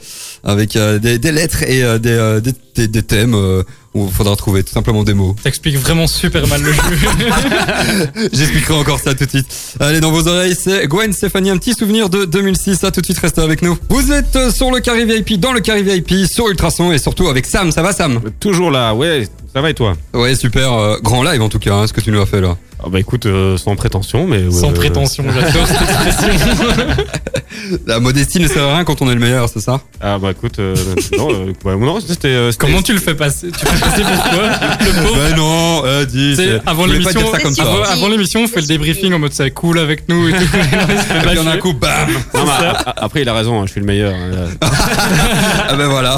avec 0.44 0.76
euh, 0.76 0.98
des, 0.98 1.18
des 1.18 1.32
lettres 1.32 1.62
et 1.62 1.82
euh, 1.84 1.98
des, 1.98 2.10
euh, 2.10 2.40
des, 2.40 2.52
des- 2.74 2.88
des 2.88 3.02
thèmes 3.02 3.34
euh, 3.34 3.62
où 3.94 4.06
il 4.06 4.12
faudra 4.12 4.36
trouver 4.36 4.62
tout 4.62 4.72
simplement 4.72 5.02
des 5.02 5.14
mots. 5.14 5.34
T'expliques 5.42 5.78
vraiment 5.78 6.06
super 6.06 6.46
mal 6.46 6.62
le 6.62 6.72
jeu. 6.72 6.80
J'expliquerai 8.32 8.74
encore 8.74 9.00
ça 9.00 9.14
tout 9.14 9.24
de 9.24 9.30
suite. 9.30 9.46
Allez 9.80 10.00
dans 10.00 10.10
vos 10.10 10.28
oreilles, 10.28 10.56
c'est 10.58 10.86
Gwen 10.86 11.12
Stéphanie, 11.12 11.50
un 11.50 11.56
petit 11.58 11.74
souvenir 11.74 12.08
de 12.10 12.24
2006. 12.24 12.76
Ça 12.76 12.90
tout 12.90 13.00
de 13.00 13.06
suite, 13.06 13.18
restez 13.18 13.40
avec 13.40 13.62
nous. 13.62 13.76
Vous 13.88 14.12
êtes 14.12 14.50
sur 14.50 14.70
le 14.70 14.80
carré 14.80 15.04
VIP, 15.04 15.40
dans 15.40 15.52
le 15.52 15.60
carré 15.60 15.82
VIP, 15.82 16.26
sur 16.30 16.48
Ultrason 16.48 16.92
et 16.92 16.98
surtout 16.98 17.28
avec 17.28 17.46
Sam. 17.46 17.72
Ça 17.72 17.82
va 17.82 17.92
Sam? 17.92 18.20
Toujours 18.40 18.70
là, 18.70 18.94
ouais. 18.94 19.28
Ça 19.52 19.60
va 19.60 19.70
et 19.70 19.74
toi? 19.74 19.96
Ouais, 20.14 20.34
super. 20.34 20.72
euh, 20.72 20.98
grand 21.02 21.22
live 21.22 21.40
en 21.42 21.48
tout 21.48 21.58
cas, 21.58 21.74
hein, 21.74 21.86
ce 21.86 21.92
que 21.92 22.00
tu 22.00 22.10
nous 22.12 22.20
as 22.20 22.26
fait 22.26 22.40
là. 22.40 22.56
Ah 22.80 22.88
Bah 22.88 23.00
écoute, 23.00 23.26
euh, 23.26 23.56
sans 23.56 23.74
prétention, 23.74 24.26
mais. 24.26 24.50
Sans 24.52 24.70
euh, 24.70 24.74
prétention, 24.74 25.24
j'adore 25.34 25.66
cette 25.66 25.80
expression. 25.82 26.66
La 27.86 27.98
modestie 27.98 28.38
ne 28.38 28.46
sert 28.46 28.62
à 28.62 28.74
rien 28.76 28.84
quand 28.84 29.02
on 29.02 29.10
est 29.10 29.14
le 29.14 29.20
meilleur, 29.20 29.48
c'est 29.48 29.60
ça? 29.60 29.80
Ah 30.00 30.18
bah 30.18 30.30
écoute, 30.30 30.58
euh, 30.60 30.76
non, 31.16 31.28
euh, 31.32 31.52
bah, 31.64 31.74
non, 31.76 31.98
c'était. 32.00 32.28
euh, 32.28 32.52
c'était- 32.52 32.66
Comment 32.66 32.80
tu 32.82 32.92
le 32.92 33.00
fais 33.00 33.16
passer? 33.16 33.48
Tu 33.50 33.66
fais 33.66 33.80
passer 33.80 34.02
pourquoi 34.02 34.48
Le 34.80 35.02
pauvre. 35.02 35.16
Ben 35.16 35.36
non, 35.36 35.82
euh, 35.84 36.04
dis. 36.04 36.36
Avant 36.66 36.86
l'émission, 36.86 37.20
dire 37.20 37.30
ça 37.32 37.38
comme 37.40 37.54
ça. 37.54 37.62
avant, 37.62 37.82
avant 37.82 38.08
l'émission, 38.08 38.42
on 38.44 38.46
fait 38.46 38.60
le 38.60 38.66
débriefing 38.68 39.12
en 39.12 39.18
mode 39.18 39.32
c'est 39.32 39.50
cool 39.50 39.80
avec 39.80 40.08
nous 40.08 40.28
et 40.28 40.32
tout. 40.32 40.38
Et 40.44 41.26
puis 41.26 41.38
en 41.38 41.46
un 41.48 41.56
coup, 41.56 41.72
bam 41.72 42.08
Non, 42.34 42.48
a- 42.48 42.94
après, 43.04 43.22
il 43.22 43.28
a 43.28 43.34
raison, 43.34 43.60
hein, 43.60 43.64
je 43.66 43.72
suis 43.72 43.80
le 43.80 43.86
meilleur. 43.86 44.14
hein. 44.14 44.46
Ah 45.68 45.74
ben 45.74 45.88
voilà. 45.88 46.16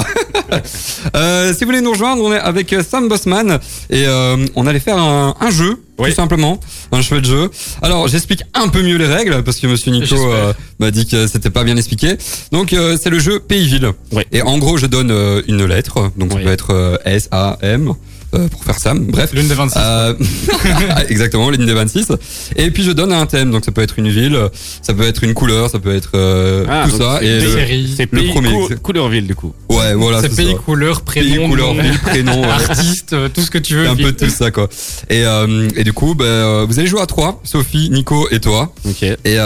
Euh, 1.15 1.53
si 1.53 1.61
vous 1.63 1.69
voulez 1.71 1.81
nous 1.81 1.91
rejoindre, 1.91 2.23
on 2.23 2.31
est 2.33 2.39
avec 2.39 2.73
Sam 2.87 3.07
Bossman 3.09 3.59
et 3.89 4.05
euh, 4.05 4.37
on 4.55 4.67
allait 4.67 4.79
faire 4.79 4.97
un, 4.97 5.35
un 5.39 5.49
jeu, 5.49 5.81
Oui. 6.01 6.09
tout 6.09 6.15
simplement, 6.15 6.59
un 6.91 7.01
chouette 7.01 7.25
jeu. 7.25 7.49
Alors 7.81 8.07
j'explique 8.07 8.43
un 8.53 8.67
peu 8.67 8.81
mieux 8.81 8.97
les 8.97 9.05
règles 9.07 9.43
parce 9.43 9.57
que 9.57 9.67
Monsieur 9.67 9.91
Nico 9.91 10.15
euh, 10.15 10.53
m'a 10.79 10.91
dit 10.91 11.05
que 11.07 11.27
c'était 11.27 11.49
pas 11.49 11.63
bien 11.63 11.77
expliqué. 11.77 12.15
Donc 12.51 12.73
euh, 12.73 12.97
c'est 13.01 13.09
le 13.09 13.19
jeu 13.19 13.39
Pays-Ville. 13.39 13.91
Oui. 14.11 14.23
Et 14.31 14.41
en 14.41 14.57
gros, 14.57 14.77
je 14.77 14.85
donne 14.87 15.11
euh, 15.11 15.41
une 15.47 15.65
lettre, 15.65 16.11
donc 16.17 16.31
ça 16.31 16.37
Oui. 16.37 16.43
peut 16.43 16.51
être 16.51 17.01
S, 17.05 17.27
A, 17.31 17.57
M. 17.61 17.93
euh, 18.33 18.47
pour 18.47 18.63
faire 18.63 18.79
Sam, 18.79 19.05
bref. 19.05 19.31
L'une 19.33 19.47
des 19.47 19.53
26. 19.53 19.77
Euh, 19.79 20.13
exactement, 21.09 21.49
ligne 21.49 21.65
des 21.65 21.73
26. 21.73 22.07
Et 22.55 22.71
puis 22.71 22.83
je 22.83 22.91
donne 22.91 23.11
un 23.11 23.25
thème, 23.25 23.51
donc 23.51 23.65
ça 23.65 23.71
peut 23.71 23.81
être 23.81 23.99
une 23.99 24.09
ville, 24.09 24.37
ça 24.81 24.93
peut 24.93 25.03
être 25.03 25.23
une 25.23 25.33
couleur, 25.33 25.69
ça 25.69 25.79
peut 25.79 25.93
être 25.95 26.11
euh, 26.15 26.65
Ah, 26.69 26.85
tout 26.89 26.97
ça. 26.97 27.17
c'est 27.19 27.25
Et 27.27 27.39
le- 27.41 27.51
séries. 27.51 27.93
C'est 27.97 28.11
Le 28.11 28.19
pays 28.21 28.29
premier, 28.31 28.51
cou- 28.51 28.65
c'est- 28.69 28.81
Couleur 28.81 29.09
ville, 29.09 29.27
du 29.27 29.35
coup. 29.35 29.53
ouais, 29.69 29.93
voilà, 29.93 30.21
c'est 30.21 30.29
c'est 30.29 30.35
pays, 30.43 30.51
ça. 30.53 30.57
couleur, 30.65 31.01
prénom, 31.01 31.35
Pays, 31.35 31.47
couleur, 31.49 31.73
ville, 31.73 31.99
prénom, 31.99 32.43
artiste, 32.43 33.13
euh, 33.13 33.29
tout 33.29 33.41
ce 33.41 33.51
que 33.51 33.57
tu 33.57 33.75
veux. 33.75 33.87
un 33.87 33.95
peu 33.95 34.11
tout 34.13 34.29
ça 34.29 34.51
quoi. 34.51 34.69
Et, 35.09 35.25
euh, 35.25 35.67
et 35.75 35.83
du 35.83 35.93
coup, 35.93 36.15
ben, 36.15 36.25
euh, 36.25 36.65
vous 36.67 36.79
allez 36.79 36.87
jouer 36.87 37.01
à 37.01 37.05
trois, 37.05 37.41
Sophie, 37.43 37.89
Nico 37.89 38.27
et 38.31 38.39
toi. 38.39 38.73
Ok. 38.87 39.03
Et 39.03 39.17
Et, 39.25 39.37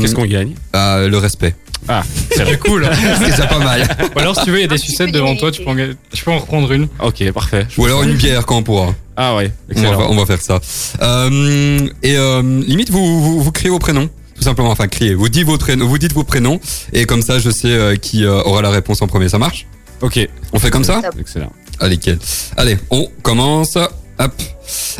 qu'est-ce 0.00 0.14
qu'on 0.14 0.26
gagne? 0.26 0.54
euh, 0.76 1.08
le 1.08 1.18
respect. 1.18 1.54
Ah, 1.88 2.02
C'est 2.34 2.58
cool. 2.64 2.88
C'est 3.18 3.30
déjà 3.30 3.46
pas 3.46 3.58
mal. 3.58 3.82
Ou 4.14 4.18
alors, 4.18 4.36
si 4.36 4.44
tu 4.44 4.50
veux, 4.50 4.58
il 4.58 4.62
y 4.62 4.64
a 4.64 4.68
des 4.68 4.78
sucettes 4.78 5.12
devant 5.12 5.36
toi, 5.36 5.50
tu 5.50 5.62
peux, 5.62 5.70
en, 5.70 5.76
tu 6.12 6.24
peux 6.24 6.30
en 6.30 6.38
reprendre 6.38 6.72
une. 6.72 6.88
ok, 7.00 7.30
parfait. 7.32 7.66
Ou 7.76 7.84
alors 7.84 8.02
une 8.02 8.14
bière 8.14 8.46
quand 8.46 8.56
on 8.58 8.62
pourra. 8.62 8.94
Ah 9.16 9.36
ouais, 9.36 9.52
On 9.68 9.74
va, 9.80 9.88
excellent. 9.88 10.06
on 10.10 10.16
va 10.16 10.26
faire 10.26 10.40
ça. 10.40 10.60
Euh, 11.02 11.86
et 12.02 12.16
euh, 12.16 12.42
limite, 12.66 12.90
vous, 12.90 13.20
vous, 13.22 13.40
vous 13.42 13.52
criez 13.52 13.70
vos 13.70 13.78
prénoms. 13.78 14.08
Tout 14.34 14.42
simplement, 14.42 14.70
enfin 14.70 14.88
criez. 14.88 15.14
Vous 15.14 15.28
dites 15.28 15.46
vos 15.46 15.58
prénoms, 15.58 15.86
vous 15.86 15.98
dites 15.98 16.12
vos 16.12 16.24
prénoms, 16.24 16.58
et 16.92 17.04
comme 17.04 17.22
ça, 17.22 17.38
je 17.38 17.50
sais 17.50 17.68
euh, 17.68 17.94
qui 17.96 18.24
euh, 18.24 18.42
aura 18.42 18.62
la 18.62 18.70
réponse 18.70 19.00
en 19.02 19.06
premier. 19.06 19.28
Ça 19.28 19.38
marche? 19.38 19.66
Ok, 20.00 20.18
On 20.52 20.58
fait 20.58 20.70
comme 20.70 20.82
ça? 20.84 21.00
Excellent. 21.20 21.52
Allez, 21.78 21.96
nickel. 21.96 22.18
Allez, 22.56 22.76
on 22.90 23.08
commence. 23.22 23.76
Hop. 24.18 24.32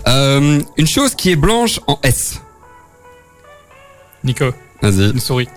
Euh, 0.06 0.60
une 0.76 0.86
chose 0.86 1.14
qui 1.16 1.30
est 1.30 1.36
blanche 1.36 1.80
en 1.88 1.98
S. 2.04 2.40
Nico, 4.22 4.46
Vas-y. 4.82 5.10
une 5.10 5.20
souris. 5.20 5.48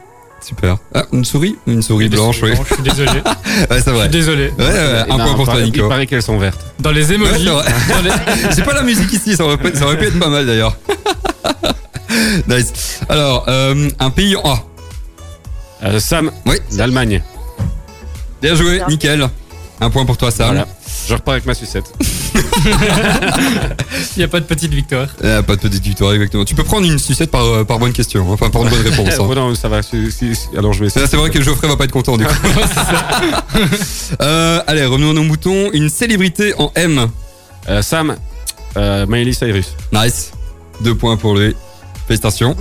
Super. 0.41 0.77
Ah, 0.93 1.03
une 1.11 1.25
souris 1.25 1.57
Une 1.67 1.81
souris 1.81 2.09
blanche, 2.09 2.39
oui. 2.43 2.51
Je 2.69 2.73
suis 2.75 2.83
désolé. 2.83 3.11
Ouais, 3.69 3.81
c'est 3.81 3.85
Je 3.85 3.89
vrai. 3.89 4.01
suis 4.03 4.09
désolé. 4.11 4.51
Ouais, 4.57 4.65
ouais, 4.65 5.03
un 5.09 5.17
ben, 5.17 5.23
point 5.25 5.33
pour 5.35 5.45
toi, 5.45 5.59
Nico. 5.61 5.79
Il 5.85 5.89
paraît 5.89 6.05
qu'elles 6.05 6.21
sont 6.21 6.37
vertes. 6.37 6.59
Dans 6.79 6.91
les 6.91 7.07
Ouais, 7.09 7.15
emojis, 7.15 7.45
les- 7.45 8.11
J'ai 8.55 8.61
pas 8.61 8.73
la 8.73 8.83
musique 8.83 9.11
ici, 9.11 9.35
ça 9.35 9.43
aurait, 9.45 9.57
pu- 9.57 9.75
ça 9.75 9.85
aurait 9.85 9.97
pu 9.97 10.05
être 10.05 10.19
pas 10.19 10.29
mal 10.29 10.45
d'ailleurs. 10.45 10.77
nice. 12.47 12.99
Alors, 13.09 13.45
euh, 13.47 13.89
un 13.99 14.09
pays 14.11 14.35
en 14.35 14.43
A. 14.53 14.63
Euh, 15.83 15.99
Sam, 15.99 16.31
Oui. 16.45 16.57
l'Allemagne. 16.75 17.21
Bien 18.41 18.55
joué, 18.55 18.81
nickel. 18.89 19.27
Un 19.81 19.89
point 19.89 20.05
pour 20.05 20.17
toi, 20.17 20.29
Sam. 20.31 20.47
Voilà. 20.47 20.67
Je 21.07 21.13
repars 21.13 21.33
avec 21.33 21.45
ma 21.45 21.53
sucette. 21.55 21.85
il 24.15 24.19
n'y 24.19 24.23
a 24.23 24.27
pas 24.27 24.39
de 24.39 24.45
petite 24.45 24.73
victoire. 24.73 25.07
Euh, 25.23 25.41
pas 25.41 25.55
de 25.55 25.61
petite 25.61 25.83
victoire, 25.83 26.13
exactement. 26.13 26.45
Tu 26.45 26.55
peux 26.55 26.63
prendre 26.63 26.85
une 26.85 26.99
sucette 26.99 27.31
par, 27.31 27.45
euh, 27.45 27.63
par 27.63 27.79
bonne 27.79 27.93
question, 27.93 28.21
hein. 28.29 28.33
enfin 28.33 28.49
par 28.49 28.63
une 28.63 28.69
bonne 28.69 28.81
réponse. 28.81 29.13
hein. 29.19 29.25
Oh 29.29 29.35
non, 29.35 29.55
ça 29.55 29.67
va. 29.69 29.81
si- 29.83 30.11
si- 30.11 30.35
si- 30.35 30.47
Alors 30.57 30.73
je 30.73 30.79
vais 30.81 30.87
essayer. 30.87 31.05
C'est 31.05 31.11
c'est 31.11 31.17
vrai 31.17 31.29
que 31.29 31.41
Geoffrey 31.41 31.67
va 31.67 31.75
pas 31.77 31.83
être 31.85 31.91
content 31.91 32.17
du 32.17 32.25
coup. 32.25 32.31
euh, 34.21 34.61
allez, 34.67 34.85
revenons 34.85 35.11
à 35.11 35.13
nos 35.13 35.23
moutons. 35.23 35.69
Une 35.73 35.89
célébrité 35.89 36.53
en 36.57 36.71
M. 36.75 37.07
Euh, 37.69 37.81
Sam, 37.81 38.15
euh, 38.77 39.05
Miley 39.07 39.33
Cyrus. 39.33 39.73
Nice. 39.91 40.31
Deux 40.81 40.95
points 40.95 41.17
pour 41.17 41.35
lui. 41.35 41.55
Félicitations. 42.07 42.55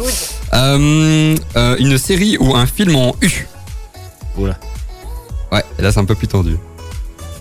Euh, 0.55 1.37
euh, 1.57 1.77
une 1.79 1.99
série 1.99 2.37
ou 2.41 2.55
un 2.57 2.67
film 2.67 2.97
en 2.97 3.15
U? 3.23 3.47
Oula. 4.37 4.59
Ouais, 5.53 5.63
là 5.79 5.93
c'est 5.93 6.01
un 6.01 6.05
peu 6.05 6.15
plus 6.17 6.27
tendu. 6.27 6.57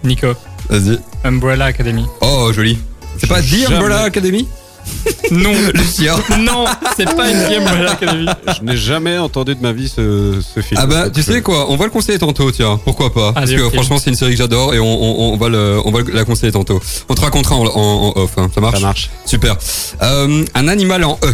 Nico, 0.04 0.28
Vas-y. 0.70 1.00
Umbrella 1.24 1.66
Academy. 1.66 2.06
Oh, 2.22 2.52
joli. 2.54 2.78
C'est 3.18 3.28
pas 3.28 3.42
The 3.42 3.46
Jamais. 3.46 3.76
Umbrella 3.76 4.02
Academy 4.04 4.48
Non, 5.32 5.52
Le 5.74 5.82
chien. 5.84 6.16
non, 6.40 6.66
c'est 6.96 7.16
pas 7.16 7.30
une 7.32 7.50
game 7.50 7.64
Umbrella 7.66 7.92
Academy. 7.94 8.26
Je 8.58 8.64
n'ai 8.64 8.78
jamais 8.78 9.18
entendu 9.18 9.56
de 9.56 9.62
ma 9.62 9.72
vie 9.72 9.90
ce, 9.90 10.42
ce 10.42 10.60
film. 10.60 10.80
Ah 10.82 10.86
bah, 10.86 11.10
tu 11.10 11.24
sais 11.24 11.42
quoi, 11.42 11.72
on 11.72 11.76
va 11.76 11.86
le 11.86 11.92
conseiller 11.92 12.20
tantôt, 12.20 12.52
tiens. 12.52 12.80
Pourquoi 12.84 13.12
pas 13.14 13.34
Parce 13.34 13.52
que 13.52 13.70
franchement, 13.70 13.98
c'est 13.98 14.10
une 14.12 14.16
série 14.16 14.32
que 14.34 14.38
j'adore 14.38 14.74
et 14.76 14.80
on, 14.80 14.86
on, 14.86 15.34
on 15.34 15.38
va 15.38 15.50
le, 15.50 15.80
on 15.86 15.92
va 15.92 16.02
le- 16.02 16.12
la 16.14 16.24
conseiller 16.26 16.52
tantôt. 16.52 16.80
On 17.10 17.16
te 17.16 17.22
racontera 17.22 17.56
en, 17.56 17.66
en- 17.66 17.72
en 18.16 18.22
off, 18.22 18.32
hein. 18.38 18.50
ça 18.54 18.62
marche 18.62 18.76
Ça 18.76 18.82
marche. 18.86 19.10
Super. 19.26 19.58
Euh, 20.04 20.46
un 20.54 20.68
animal 20.68 21.04
en 21.04 21.18
E. 21.24 21.34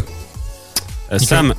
Euh, 1.13 1.19
Sam. 1.19 1.53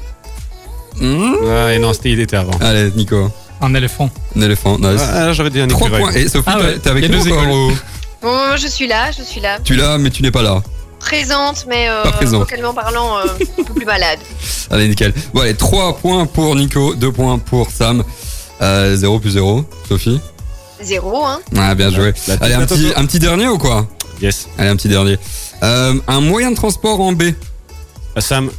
Hmm 1.00 1.34
Ah, 1.50 1.72
et 1.74 1.78
non, 1.78 1.92
c'était 1.92 2.10
il 2.10 2.20
était 2.20 2.36
avant. 2.36 2.52
Allez, 2.60 2.90
Nico. 2.96 3.30
Un 3.62 3.74
éléphant. 3.74 4.10
Un 4.36 4.40
éléphant, 4.42 4.76
nice. 4.78 5.00
Ah, 5.12 5.26
là, 5.26 5.32
j'aurais 5.32 5.50
dit 5.50 5.60
un 5.60 5.68
Trois 5.68 5.88
écureuil. 5.88 6.02
points. 6.02 6.12
Et 6.20 6.28
Sophie, 6.28 6.44
Ah 6.48 6.56
t'es- 6.58 6.64
ouais, 6.64 6.78
t'es 6.78 6.90
avec 6.90 7.04
il 7.04 7.10
y 7.10 7.14
a 7.14 7.16
nous 7.16 7.24
deux 7.24 7.30
encore 7.32 7.44
écoles. 7.44 7.76
Bon, 8.22 8.56
je 8.56 8.66
suis 8.66 8.86
là, 8.86 9.10
je 9.16 9.22
suis 9.22 9.40
là. 9.40 9.58
Tu 9.64 9.74
l'as, 9.76 9.98
mais 9.98 10.10
tu 10.10 10.22
n'es 10.22 10.30
pas 10.30 10.42
là. 10.42 10.62
Présente, 11.00 11.64
mais 11.68 11.88
euh, 11.88 12.02
Pas 12.04 12.12
présente. 12.12 12.40
vocalement 12.40 12.74
parlant, 12.74 13.18
euh, 13.18 13.24
un 13.60 13.62
peu 13.64 13.74
plus 13.74 13.86
malade. 13.86 14.18
Allez, 14.70 14.88
nickel. 14.88 15.12
Bon, 15.34 15.40
allez, 15.40 15.54
3 15.54 15.96
points 15.98 16.26
pour 16.26 16.54
Nico, 16.56 16.94
2 16.94 17.10
points 17.12 17.38
pour 17.38 17.70
Sam. 17.70 18.04
Euh, 18.60 18.94
0 18.96 19.18
plus 19.18 19.30
0. 19.30 19.64
Sophie 19.88 20.20
Zéro, 20.80 21.24
hein. 21.24 21.40
Ah, 21.56 21.74
bien 21.74 21.90
joué. 21.90 22.12
La- 22.28 22.34
Allez, 22.40 22.54
un 22.54 22.66
petit, 22.66 22.92
un 22.96 23.06
petit 23.06 23.18
dernier 23.20 23.48
ou 23.48 23.58
quoi? 23.58 23.86
Yes. 24.20 24.48
Allez, 24.58 24.68
un 24.68 24.76
petit 24.76 24.88
dernier. 24.88 25.18
Euh, 25.62 25.94
un 26.08 26.20
moyen 26.20 26.50
de 26.50 26.56
transport 26.56 27.00
en 27.00 27.12
B. 27.12 27.22
Euh, 28.16 28.20
Sam, 28.20 28.50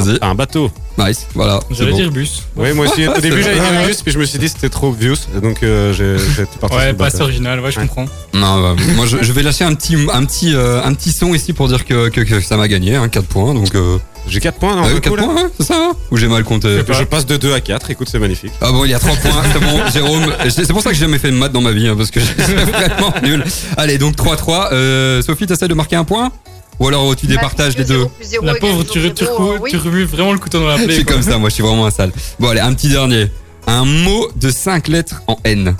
Vas-y. 0.00 0.18
un 0.22 0.34
bateau. 0.34 0.70
Nice, 0.98 1.26
voilà. 1.34 1.60
J'allais 1.70 1.90
bon. 1.90 1.96
dire 1.98 2.10
bus. 2.10 2.42
Oui, 2.56 2.72
moi 2.72 2.86
aussi. 2.86 3.06
Au 3.06 3.12
début, 3.20 3.42
j'avais 3.42 3.54
dit 3.54 3.60
vrai. 3.60 3.76
un 3.84 3.86
bus, 3.86 4.00
puis 4.02 4.12
je 4.12 4.18
me 4.18 4.24
suis 4.24 4.38
dit 4.38 4.48
c'était 4.48 4.70
trop 4.70 4.88
obvious. 4.88 5.16
Donc, 5.42 5.62
euh, 5.62 5.92
j'ai- 5.92 6.16
j'étais 6.34 6.58
parti 6.58 6.76
sur 6.76 6.84
Ouais, 6.86 6.92
pas 6.94 7.20
original, 7.22 7.60
ouais, 7.60 7.70
je 7.70 7.78
Ouais. 7.80 7.86
comprends. 7.86 8.06
Non, 8.32 8.62
bah, 8.74 8.82
moi 8.94 9.04
je, 9.06 9.18
je 9.22 9.32
vais 9.32 9.42
lâcher 9.42 9.64
un 9.64 9.74
petit, 9.74 9.96
un 10.12 10.24
petit, 10.24 10.54
euh, 10.54 10.82
un 10.82 10.94
petit 10.94 11.12
son 11.12 11.34
ici 11.34 11.52
pour 11.52 11.68
dire 11.68 11.84
que, 11.84 12.08
que, 12.08 12.22
que 12.22 12.40
ça 12.40 12.56
m'a 12.56 12.66
gagné, 12.68 12.96
hein, 12.96 13.08
4 13.08 13.26
points. 13.26 13.52
Donc, 13.52 13.74
euh, 13.74 13.98
J'ai 14.28 14.40
4 14.40 14.58
points, 14.58 14.74
non 14.74 14.82
ah, 14.86 14.88
d'un 14.88 15.00
4 15.00 15.08
coup, 15.10 15.16
là 15.16 15.22
points, 15.24 15.34
ouais, 15.36 15.50
c'est 15.60 15.66
ça 15.66 15.74
hein 15.76 15.92
Ou 16.10 16.16
j'ai 16.16 16.26
mal 16.28 16.42
compté 16.44 16.78
Je 16.88 17.04
passe 17.04 17.26
de 17.26 17.36
2 17.36 17.52
à 17.52 17.60
4. 17.60 17.90
Écoute, 17.90 18.08
c'est 18.10 18.18
magnifique. 18.18 18.52
Ah 18.62 18.72
bon, 18.72 18.84
il 18.84 18.90
y 18.90 18.94
a 18.94 18.98
3 18.98 19.14
points, 19.16 19.42
c'est 19.52 19.60
bon, 19.60 19.80
Jérôme. 19.92 20.32
C'est 20.48 20.72
pour 20.72 20.82
ça 20.82 20.88
que 20.90 20.96
j'ai 20.96 21.02
jamais 21.02 21.18
fait 21.18 21.30
de 21.30 21.36
maths 21.36 21.52
dans 21.52 21.60
ma 21.60 21.72
vie, 21.72 21.86
hein, 21.88 21.94
parce 21.96 22.10
que 22.10 22.20
je 22.38 22.42
suis 22.42 22.54
vraiment 22.54 23.12
nul. 23.22 23.44
Allez, 23.76 23.98
donc 23.98 24.16
3-3. 24.16 24.70
Euh, 24.72 25.20
Sophie, 25.22 25.46
t'essaies 25.46 25.68
de 25.68 25.74
marquer 25.74 25.96
un 25.96 26.04
point? 26.04 26.32
Ou 26.78 26.88
alors 26.88 27.16
tu 27.16 27.26
départages 27.26 27.76
les 27.76 27.84
deux 27.84 28.06
La 28.42 28.54
pauvre, 28.56 28.82
tu, 28.84 29.12
tu, 29.14 29.24
oui. 29.60 29.70
tu 29.70 29.76
remues 29.78 30.04
vraiment 30.04 30.32
le 30.32 30.38
couteau 30.38 30.60
dans 30.60 30.66
la 30.68 30.76
Je 30.78 30.84
plaie. 30.86 30.94
suis 30.96 31.04
quoi. 31.04 31.14
comme 31.14 31.22
ça, 31.22 31.38
moi 31.38 31.48
je 31.48 31.54
suis 31.54 31.62
vraiment 31.62 31.86
un 31.86 31.90
sale. 31.90 32.12
Bon, 32.38 32.48
allez, 32.48 32.60
un 32.60 32.74
petit 32.74 32.88
dernier. 32.88 33.30
Un 33.66 33.84
mot 33.84 34.28
de 34.36 34.50
5 34.50 34.88
lettres 34.88 35.22
en 35.26 35.38
N. 35.44 35.74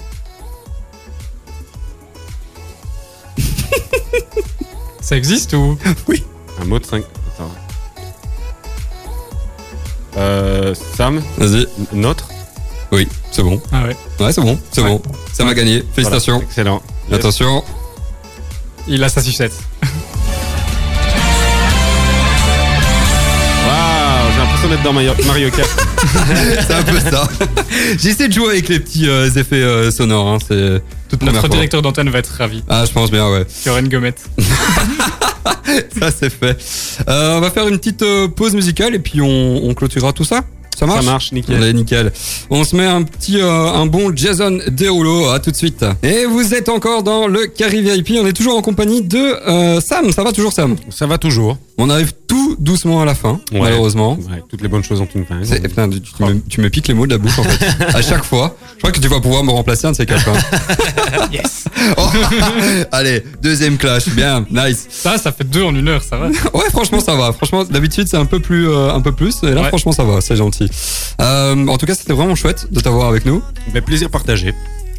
Ça 5.01 5.17
existe 5.17 5.53
ou? 5.53 5.79
Un 6.61 6.65
mot 6.65 6.79
de 6.79 6.85
5. 6.87 7.05
Attends. 7.35 7.51
Euh, 10.17 10.75
Sam, 10.97 11.23
Vas-y. 11.39 11.69
notre? 11.93 12.29
Oui, 12.91 13.07
c'est 13.31 13.43
bon. 13.43 13.61
Ah 13.71 13.85
ouais. 13.85 13.97
Ouais, 14.19 14.33
c'est 14.33 14.41
bon, 14.41 14.59
c'est 14.73 14.81
Ouais. 14.81 14.89
bon. 14.89 15.03
Ça 15.33 15.45
m'a 15.45 15.55
gagné. 15.55 15.85
Félicitations. 15.95 16.35
Voilà, 16.35 16.47
excellent. 16.49 16.83
Yes. 17.11 17.19
Attention. 17.19 17.63
Il 18.89 19.05
a 19.05 19.09
sa 19.09 19.21
sucette. 19.23 19.53
Dans 24.83 24.93
Mario, 24.93 25.13
Mario 25.27 25.49
Kart. 25.51 25.71
C'est 26.67 26.75
un 26.75 26.83
peu 26.83 26.99
ça. 26.99 27.29
J'essaie 27.99 28.27
de 28.29 28.33
jouer 28.33 28.49
avec 28.51 28.69
les 28.69 28.81
petits 28.81 29.09
euh, 29.09 29.31
effets 29.31 29.57
euh, 29.63 29.91
sonores. 29.93 30.27
Hein. 30.29 30.39
C'est 30.41 30.83
toute 31.09 31.21
première 31.21 31.35
Notre 31.35 31.47
fois. 31.47 31.55
directeur 31.55 31.83
d'antenne 31.83 32.09
va 32.11 32.19
être 32.19 32.33
ravi. 32.37 32.65
Ah, 32.69 32.85
je 32.85 32.93
pense 32.93 33.11
bien, 33.13 33.29
ouais. 33.31 33.45
Il 33.65 33.69
y 33.69 33.71
aura 33.71 33.79
une 33.81 33.89
gommette. 33.89 34.21
Ça, 36.01 36.11
c'est 36.11 36.31
fait. 36.31 36.59
Euh, 37.09 37.37
on 37.37 37.41
va 37.41 37.51
faire 37.51 37.69
une 37.69 37.79
petite 37.79 38.03
euh, 38.03 38.27
pause 38.29 38.55
musicale 38.55 38.95
et 38.95 38.99
puis 38.99 39.21
on, 39.21 39.65
on 39.69 39.75
clôturera 39.75 40.13
tout 40.13 40.25
ça. 40.25 40.43
Ça 40.79 40.85
marche 40.87 41.05
Ça 41.05 41.11
marche, 41.11 41.33
nickel. 41.33 41.57
Allez, 41.57 41.73
nickel. 41.73 42.13
On 42.51 42.63
se 42.65 42.77
met 42.77 42.85
un 42.85 43.03
petit, 43.03 43.41
euh, 43.41 43.73
un 43.73 43.87
bon 43.87 44.13
Jason 44.15 44.59
Derulo. 44.69 45.31
À 45.31 45.41
tout 45.41 45.51
de 45.51 45.57
suite. 45.57 45.85
Et 46.03 46.27
vous 46.27 46.53
êtes 46.55 46.69
encore 46.69 47.03
dans 47.03 47.27
le 47.27 47.47
Carry 47.47 47.81
VIP. 47.81 48.13
On 48.21 48.27
est 48.27 48.33
toujours 48.35 48.57
en 48.59 48.63
compagnie 48.63 49.01
de 49.03 49.17
euh, 49.19 49.81
Sam. 49.81 50.13
Ça 50.13 50.23
va 50.23 50.33
toujours, 50.33 50.53
Sam? 50.53 50.77
Ça 50.91 51.07
va 51.07 51.17
toujours. 51.19 51.57
On 51.79 51.89
arrive 51.91 52.13
tout 52.27 52.57
doucement 52.59 53.03
à 53.03 53.05
la 53.05 53.15
fin, 53.15 53.41
Ouais. 53.53 53.61
malheureusement. 53.61 54.15
Ouais, 54.15 54.43
toutes 54.49 54.63
les 54.63 54.69
bonnes 54.69 54.83
choses 54.85 55.01
ont 55.01 55.09
une 55.15 55.25
fin. 55.27 55.41
Putain, 55.41 55.89
tu, 55.91 56.01
tu 56.01 56.23
me, 56.25 56.41
tu 56.49 56.61
me 56.61 56.71
piques 56.71 56.89
les 56.89 56.95
mots 56.95 57.07
de 57.07 57.13
la 57.13 57.19
bouche 57.19 57.39
en 57.39 57.43
fait. 57.43 57.67
à 57.95 58.01
chaque 58.03 58.25
fois. 58.25 58.57
Je 58.75 58.79
crois 58.79 58.93
que 58.93 58.99
tu 59.01 59.09
vas 59.09 59.21
pouvoir 59.21 59.45
me 59.45 59.51
remplacer 59.51 59.87
un 59.87 59.93
de 59.93 59.97
ces 59.97 60.07
quatre. 60.07 60.29
hein. 60.29 60.35
Yes. 61.33 61.65
Oh, 61.99 62.03
allez, 62.93 63.23
deuxième 63.43 63.77
clash. 63.77 64.09
Bien, 64.09 64.45
nice. 64.51 64.87
Ça, 64.91 65.19
ça 65.19 65.33
fait 65.33 65.45
deux 65.45 65.63
en 65.63 65.75
une 65.75 65.89
heure, 65.89 66.03
ça 66.03 66.17
va. 66.17 66.29
Ouais, 66.29 66.71
franchement, 66.71 67.01
ça 67.01 67.15
va. 67.15 67.33
Franchement, 67.33 67.65
d'habitude, 67.65 68.07
c'est 68.09 68.17
un 68.17 68.25
peu 68.27 68.41
plus, 68.41 68.69
euh, 68.69 68.93
un 68.93 69.01
peu 69.01 69.13
plus. 69.13 69.43
Et 69.43 69.51
là, 69.53 69.63
Ouais. 69.63 69.69
franchement, 69.69 69.93
ça 69.93 70.05
va. 70.05 70.21
C'est 70.21 70.37
gentil. 70.37 70.66
Euh, 71.21 71.67
en 71.67 71.79
tout 71.79 71.87
cas, 71.87 71.95
c'était 71.95 72.13
vraiment 72.13 72.35
chouette 72.35 72.73
de 72.73 72.81
t'avoir 72.81 73.09
avec 73.09 73.25
nous. 73.25 73.43
Ben, 73.73 73.83
plaisir 73.83 74.11
partagé. 74.11 74.55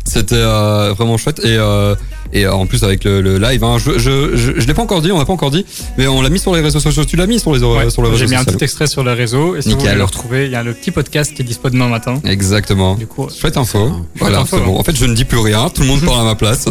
C'était 0.07 0.35
euh, 0.35 0.93
vraiment 0.97 1.17
chouette 1.17 1.39
et 1.43 1.57
euh, 1.57 1.95
et 2.33 2.45
euh, 2.45 2.53
en 2.53 2.65
plus 2.65 2.83
avec 2.83 3.03
le, 3.03 3.21
le 3.21 3.37
live, 3.37 3.63
hein, 3.63 3.77
je 3.77 3.97
je 3.97 4.35
je, 4.35 4.59
je 4.59 4.67
l'ai 4.67 4.73
pas 4.73 4.81
encore 4.81 5.01
dit, 5.01 5.11
on 5.11 5.17
l'a 5.19 5.25
pas 5.25 5.33
encore 5.33 5.51
dit, 5.51 5.65
mais 5.97 6.07
on 6.07 6.21
l'a 6.21 6.29
mis 6.29 6.39
sur 6.39 6.53
les 6.55 6.61
réseaux 6.61 6.79
sociaux. 6.79 7.05
Tu 7.05 7.15
l'as 7.15 7.27
mis 7.27 7.39
sur 7.39 7.53
les 7.53 7.61
Ouais, 7.63 7.89
sur 7.89 8.01
les 8.03 8.09
réseaux 8.09 8.19
J'ai 8.25 8.27
mis 8.27 8.35
un 8.35 8.43
petit 8.43 8.63
extrait 8.63 8.87
sur 8.87 9.03
le 9.03 9.13
réseau 9.13 9.55
et 9.55 9.61
si 9.61 9.69
Nickel. 9.69 9.77
vous 9.79 9.85
voulez 9.87 9.97
le 9.97 10.03
retrouver, 10.03 10.45
il 10.45 10.51
y 10.51 10.55
a 10.55 10.63
le 10.63 10.73
petit 10.73 10.91
podcast 10.91 11.33
qui 11.33 11.41
est 11.41 11.45
dispo 11.45 11.69
demain 11.69 11.87
matin. 11.87 12.19
Exactement. 12.25 12.95
Du 12.95 13.07
coup, 13.07 13.27
Chouette 13.29 13.57
info. 13.57 13.91
Voilà, 14.15 14.43
c'est 14.49 14.57
bon. 14.59 14.75
hein. 14.75 14.79
En 14.79 14.83
fait, 14.83 14.95
je 14.95 15.05
ne 15.05 15.13
dis 15.13 15.25
plus 15.25 15.39
rien. 15.39 15.69
Tout 15.69 15.81
le 15.81 15.87
monde 15.87 16.01
parle 16.01 16.21
à 16.21 16.23
ma 16.23 16.35
place. 16.35 16.65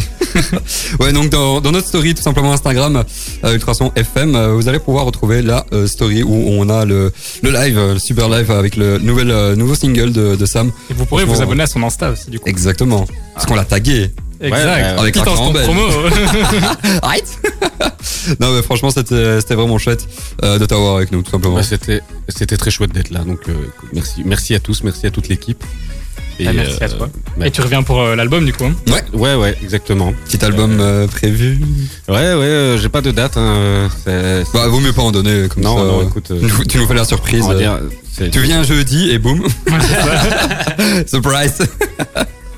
ouais, 1.00 1.12
donc 1.12 1.28
dans, 1.30 1.60
dans 1.60 1.72
notre 1.72 1.86
story, 1.88 2.14
tout 2.14 2.22
simplement 2.22 2.52
Instagram, 2.52 3.04
euh, 3.44 3.54
Ultrason 3.54 3.92
FM, 3.96 4.34
euh, 4.34 4.52
vous 4.54 4.68
allez 4.68 4.78
pouvoir 4.78 5.04
retrouver 5.04 5.42
la 5.42 5.64
euh, 5.72 5.86
story 5.86 6.22
où 6.22 6.34
on 6.34 6.68
a 6.68 6.84
le, 6.84 7.12
le 7.42 7.50
live, 7.50 7.78
euh, 7.78 7.92
le 7.94 7.98
super 7.98 8.28
live 8.28 8.50
avec 8.50 8.76
le 8.76 8.98
nouvel, 8.98 9.30
euh, 9.30 9.56
nouveau 9.56 9.74
single 9.74 10.12
de, 10.12 10.36
de 10.36 10.46
Sam. 10.46 10.70
et 10.90 10.94
vous 10.94 11.06
pourrez 11.06 11.24
vous 11.24 11.40
abonner 11.42 11.62
à 11.62 11.66
son 11.66 11.82
Insta 11.82 12.10
aussi, 12.10 12.30
du 12.30 12.38
coup. 12.40 12.48
Exactement. 12.48 13.06
Parce 13.36 13.46
qu'on 13.46 13.54
l'a 13.54 13.64
tagué. 13.64 14.10
Exact. 14.40 14.64
ouais, 14.66 14.82
avec 15.00 15.16
la 15.16 15.22
promo. 15.22 15.52
Right? 17.02 17.38
Non, 18.40 18.52
mais 18.54 18.62
franchement, 18.62 18.90
c'était 18.90 19.54
vraiment 19.54 19.78
chouette 19.78 20.06
euh, 20.42 20.58
de 20.58 20.66
t'avoir 20.66 20.96
avec 20.96 21.12
nous, 21.12 21.22
tout 21.22 21.30
simplement. 21.30 21.54
Ouais, 21.56 21.62
c'était 21.62 22.00
c'était 22.28 22.56
très 22.56 22.70
chouette 22.70 22.92
d'être 22.92 23.10
là. 23.10 23.20
Donc 23.20 23.40
euh, 23.48 23.52
merci, 23.92 24.22
merci 24.24 24.54
à 24.54 24.60
tous, 24.60 24.82
merci 24.82 25.06
à 25.06 25.10
toute 25.10 25.28
l'équipe. 25.28 25.62
Et, 26.38 26.46
Ah, 26.48 26.52
merci 26.52 26.82
à 26.82 26.88
toi. 26.88 27.08
bah, 27.38 27.46
Et 27.46 27.50
tu 27.50 27.60
reviens 27.62 27.82
pour 27.82 28.00
euh, 28.00 28.14
l'album, 28.16 28.44
du 28.44 28.52
coup. 28.52 28.64
hein 28.64 28.74
ouais, 29.14 29.34
ouais, 29.34 29.56
exactement. 29.62 30.12
Petit 30.26 30.44
album 30.44 30.78
euh, 30.80 31.06
prévu. 31.06 31.60
Ouais, 32.08 32.14
ouais, 32.14 32.20
euh, 32.24 32.78
j'ai 32.78 32.88
pas 32.90 33.00
de 33.00 33.10
date. 33.10 33.36
Hein, 33.38 33.88
euh, 34.08 34.44
Bah, 34.52 34.66
vaut 34.68 34.80
mieux 34.80 34.92
pas 34.92 35.02
en 35.02 35.12
donner 35.12 35.48
comme 35.48 35.62
non, 35.62 35.76
ça. 35.78 35.84
non, 35.84 36.02
écoute. 36.08 36.30
euh, 36.32 36.40
Tu 36.40 36.46
nous- 36.46 36.64
tu 36.64 36.78
nous 36.78 36.86
fais 36.86 36.94
la 36.94 37.04
surprise. 37.04 37.46
euh, 37.48 37.56
dire, 37.58 38.30
Tu 38.30 38.40
viens 38.40 38.62
jeudi 38.64 39.10
et 39.10 39.18
boum. 39.18 39.42
Surprise. 41.06 41.58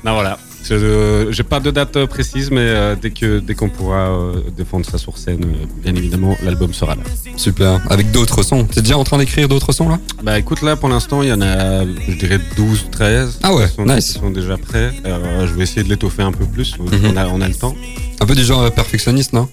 Non, 0.03 0.13
voilà. 0.13 0.37
Je- 0.77 0.85
euh, 0.85 1.31
J'ai 1.31 1.43
pas 1.43 1.59
de 1.59 1.71
date 1.71 1.95
euh, 1.97 2.07
précise, 2.07 2.51
mais 2.51 2.59
euh, 2.61 2.95
dès 3.01 3.11
que 3.11 3.39
dès 3.39 3.55
qu'on 3.55 3.69
pourra 3.69 4.09
euh, 4.09 4.33
défendre 4.55 4.85
ça 4.85 4.97
sur 4.97 5.17
scène, 5.17 5.43
euh, 5.43 5.65
bien 5.83 5.95
évidemment, 5.95 6.35
l'album 6.43 6.73
sera 6.73 6.95
là. 6.95 7.01
Super. 7.37 7.79
Avec 7.89 8.11
d'autres 8.11 8.43
sons. 8.43 8.65
T'es 8.65 8.81
déjà 8.81 8.97
en 8.97 9.03
train 9.03 9.17
d'écrire 9.17 9.47
d'autres 9.47 9.71
sons 9.73 9.89
là? 9.89 9.99
Bah 10.23 10.37
écoute, 10.39 10.61
là 10.61 10.75
pour 10.75 10.89
l'instant, 10.89 11.21
il 11.23 11.29
y 11.29 11.33
en 11.33 11.41
a, 11.41 11.85
je 11.85 12.15
dirais 12.17 12.39
12, 12.55 12.87
13. 12.91 13.39
Ah 13.43 13.53
ouais, 13.53 13.67
qui 13.67 13.75
sont, 13.75 13.85
nice. 13.85 14.13
qui 14.13 14.19
sont 14.19 14.29
déjà 14.31 14.57
prêts. 14.57 14.91
Euh, 15.05 15.47
je 15.47 15.53
vais 15.53 15.63
essayer 15.63 15.83
de 15.83 15.89
l'étoffer 15.89 16.23
un 16.23 16.31
peu 16.31 16.45
plus. 16.45 16.77
Mhm. 16.79 16.87
on, 17.13 17.17
a, 17.17 17.27
on 17.27 17.41
a 17.41 17.47
le 17.47 17.55
temps. 17.55 17.75
Un 18.19 18.25
peu 18.25 18.35
du 18.35 18.43
genre 18.43 18.61
euh, 18.63 18.69
perfectionniste, 18.69 19.33
non? 19.33 19.47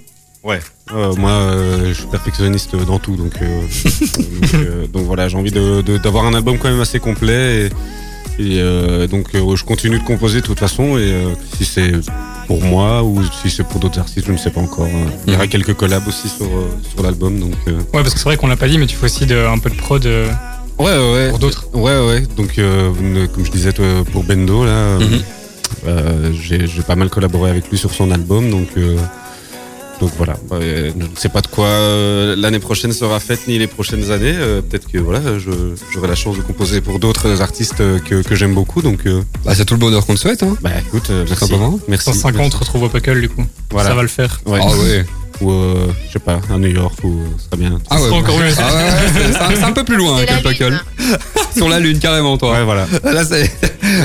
Ouais. 0.45 0.61
Euh, 0.95 1.13
moi, 1.17 1.31
euh, 1.31 1.89
je 1.89 1.93
suis 1.95 2.07
perfectionniste 2.07 2.77
dans 2.77 2.99
tout, 3.01 3.17
donc, 3.17 3.33
euh, 3.43 3.63
donc, 4.19 4.55
euh, 4.55 4.87
donc 4.87 5.05
voilà, 5.07 5.27
j'ai 5.29 5.37
envie 5.37 5.51
de- 5.51 5.83
de- 5.83 5.99
d'avoir 5.99 6.25
un 6.25 6.35
album 6.35 6.57
quand 6.59 6.69
même 6.71 6.81
assez 6.81 7.01
complet. 7.01 7.67
Et, 7.67 7.71
et, 8.39 8.61
euh, 8.61 9.07
donc 9.07 9.35
euh, 9.35 9.57
je 9.57 9.65
continue 9.65 9.99
de 9.99 10.05
composer 10.05 10.41
de 10.41 10.47
toute 10.47 10.59
façon. 10.59 10.99
Et 10.99 11.11
euh, 11.13 11.35
si 11.57 11.65
c'est 11.65 11.93
pour 12.47 12.63
moi 12.63 13.03
ou 13.03 13.23
si 13.43 13.51
c'est 13.51 13.65
pour 13.67 13.81
d'autres 13.81 13.99
artistes, 13.99 14.27
je 14.27 14.33
ne 14.33 14.37
sais 14.37 14.51
pas 14.51 14.61
encore. 14.61 14.87
Euh, 14.87 15.07
Il 15.27 15.33
y 15.33 15.37
aura 15.37 15.45
Mhm. 15.45 15.51
quelques 15.51 15.75
collabs 15.75 16.07
aussi 16.07 16.29
sur, 16.29 16.47
sur 16.93 17.03
l'album. 17.03 17.39
Donc 17.41 17.53
Ouais, 17.67 17.75
parce 17.93 18.13
que 18.15 18.19
c'est 18.19 18.25
vrai 18.25 18.37
qu'on 18.37 18.47
l'a 18.47 18.57
pas 18.57 18.69
dit, 18.69 18.79
mais 18.79 18.87
tu 18.87 18.97
fais 18.97 19.07
aussi 19.07 19.27
de, 19.27 19.37
un 19.37 19.59
peu 19.59 19.71
de 19.71 19.75
prod 19.77 20.05
ouais, 20.05 20.85
ouais, 20.85 21.31
pour 21.31 21.39
d'autres. 21.39 21.67
Ouais, 21.75 21.99
ouais. 22.07 22.23
Donc, 22.37 22.57
comme 22.57 23.45
je 23.45 23.51
disais 23.51 23.73
toi, 23.73 23.85
pour 24.13 24.23
Bendo, 24.25 24.65
là, 24.65 24.99
euh, 25.87 26.33
j'ai 26.33 26.67
j'ai 26.67 26.83
pas 26.83 26.97
mal 26.97 27.09
collaboré 27.11 27.51
avec 27.51 27.69
lui 27.71 27.79
sur 27.79 27.93
son 27.93 28.11
album. 28.11 28.51
Donc, 28.51 28.69
donc 30.01 30.11
voilà. 30.17 30.35
Bah, 30.49 30.57
euh, 30.61 30.91
je 30.99 31.05
ne 31.05 31.17
sais 31.17 31.29
pas 31.29 31.41
de 31.41 31.47
quoi 31.47 31.67
euh, 31.67 32.35
l'année 32.37 32.59
prochaine 32.59 32.93
sera 32.93 33.19
faite 33.21 33.47
ni 33.49 33.59
les 33.59 33.67
prochaines 33.67 34.11
années. 34.11 34.35
Euh, 34.37 34.61
Peut-être 34.63 34.89
que 34.91 34.99
voilà, 34.99 35.39
je- 35.39 35.75
j'aurai 35.93 36.09
la 36.09 36.15
chance 36.15 36.37
de 36.37 36.43
composer 36.43 36.81
pour 36.81 36.99
d'autres 36.99 37.41
artistes 37.43 37.83
que, 38.05 38.23
que 38.23 38.35
j'aime 38.35 38.55
beaucoup. 38.55 38.83
Donc, 38.83 39.07
euh, 39.07 39.23
Bah, 39.45 39.55
c'est 39.55 39.65
tout 39.65 39.75
le 39.75 39.81
bonheur 39.81 40.05
qu'on 40.07 40.15
te 40.15 40.19
souhaite, 40.21 40.43
hein. 40.43 40.57
bah 40.61 40.71
écoute, 40.87 41.09
euh, 41.11 41.25
merci. 41.29 41.47
simplement. 41.47 41.81
Merci. 41.89 42.05
150 42.13 42.41
merci. 42.43 42.57
retrouve 42.59 42.83
au 42.85 42.89
Puckle, 42.89 43.21
du 43.21 43.29
coup. 43.29 43.45
Voilà. 43.71 43.91
Ça 43.91 43.95
va 43.95 44.03
le 44.03 44.09
faire. 44.09 44.41
Ouais. 44.47 44.61
Ah 44.63 44.67
ouais. 44.77 45.05
Ou, 45.41 45.51
euh, 45.53 45.87
je 46.09 46.13
sais 46.15 46.19
pas, 46.19 46.41
à 46.53 46.57
New 46.57 46.69
York, 46.69 46.95
ou 47.05 47.09
euh, 47.21 47.27
ce 47.39 47.45
serait 47.47 47.57
bien. 47.59 47.79
Ah 47.91 48.01
ouais. 48.01 48.11
encore 48.11 48.39
mieux. 48.39 48.45
Ah 48.59 48.75
ouais, 48.75 48.83
ouais, 48.83 48.91
c'est- 49.15 49.57
c'est 49.57 49.65
un- 49.65 49.73
peu 49.73 49.85
plus 49.85 49.97
loin 49.97 50.25
la 50.25 50.37
le 50.37 50.43
Puckle. 50.43 50.81
Sur 51.55 51.69
la 51.69 51.79
lune, 51.79 51.99
carrément, 51.99 52.39
toi. 52.39 52.53
Ouais, 52.53 52.65
voilà. 52.65 52.87
Là, 53.05 53.25
c'est. 53.25 53.43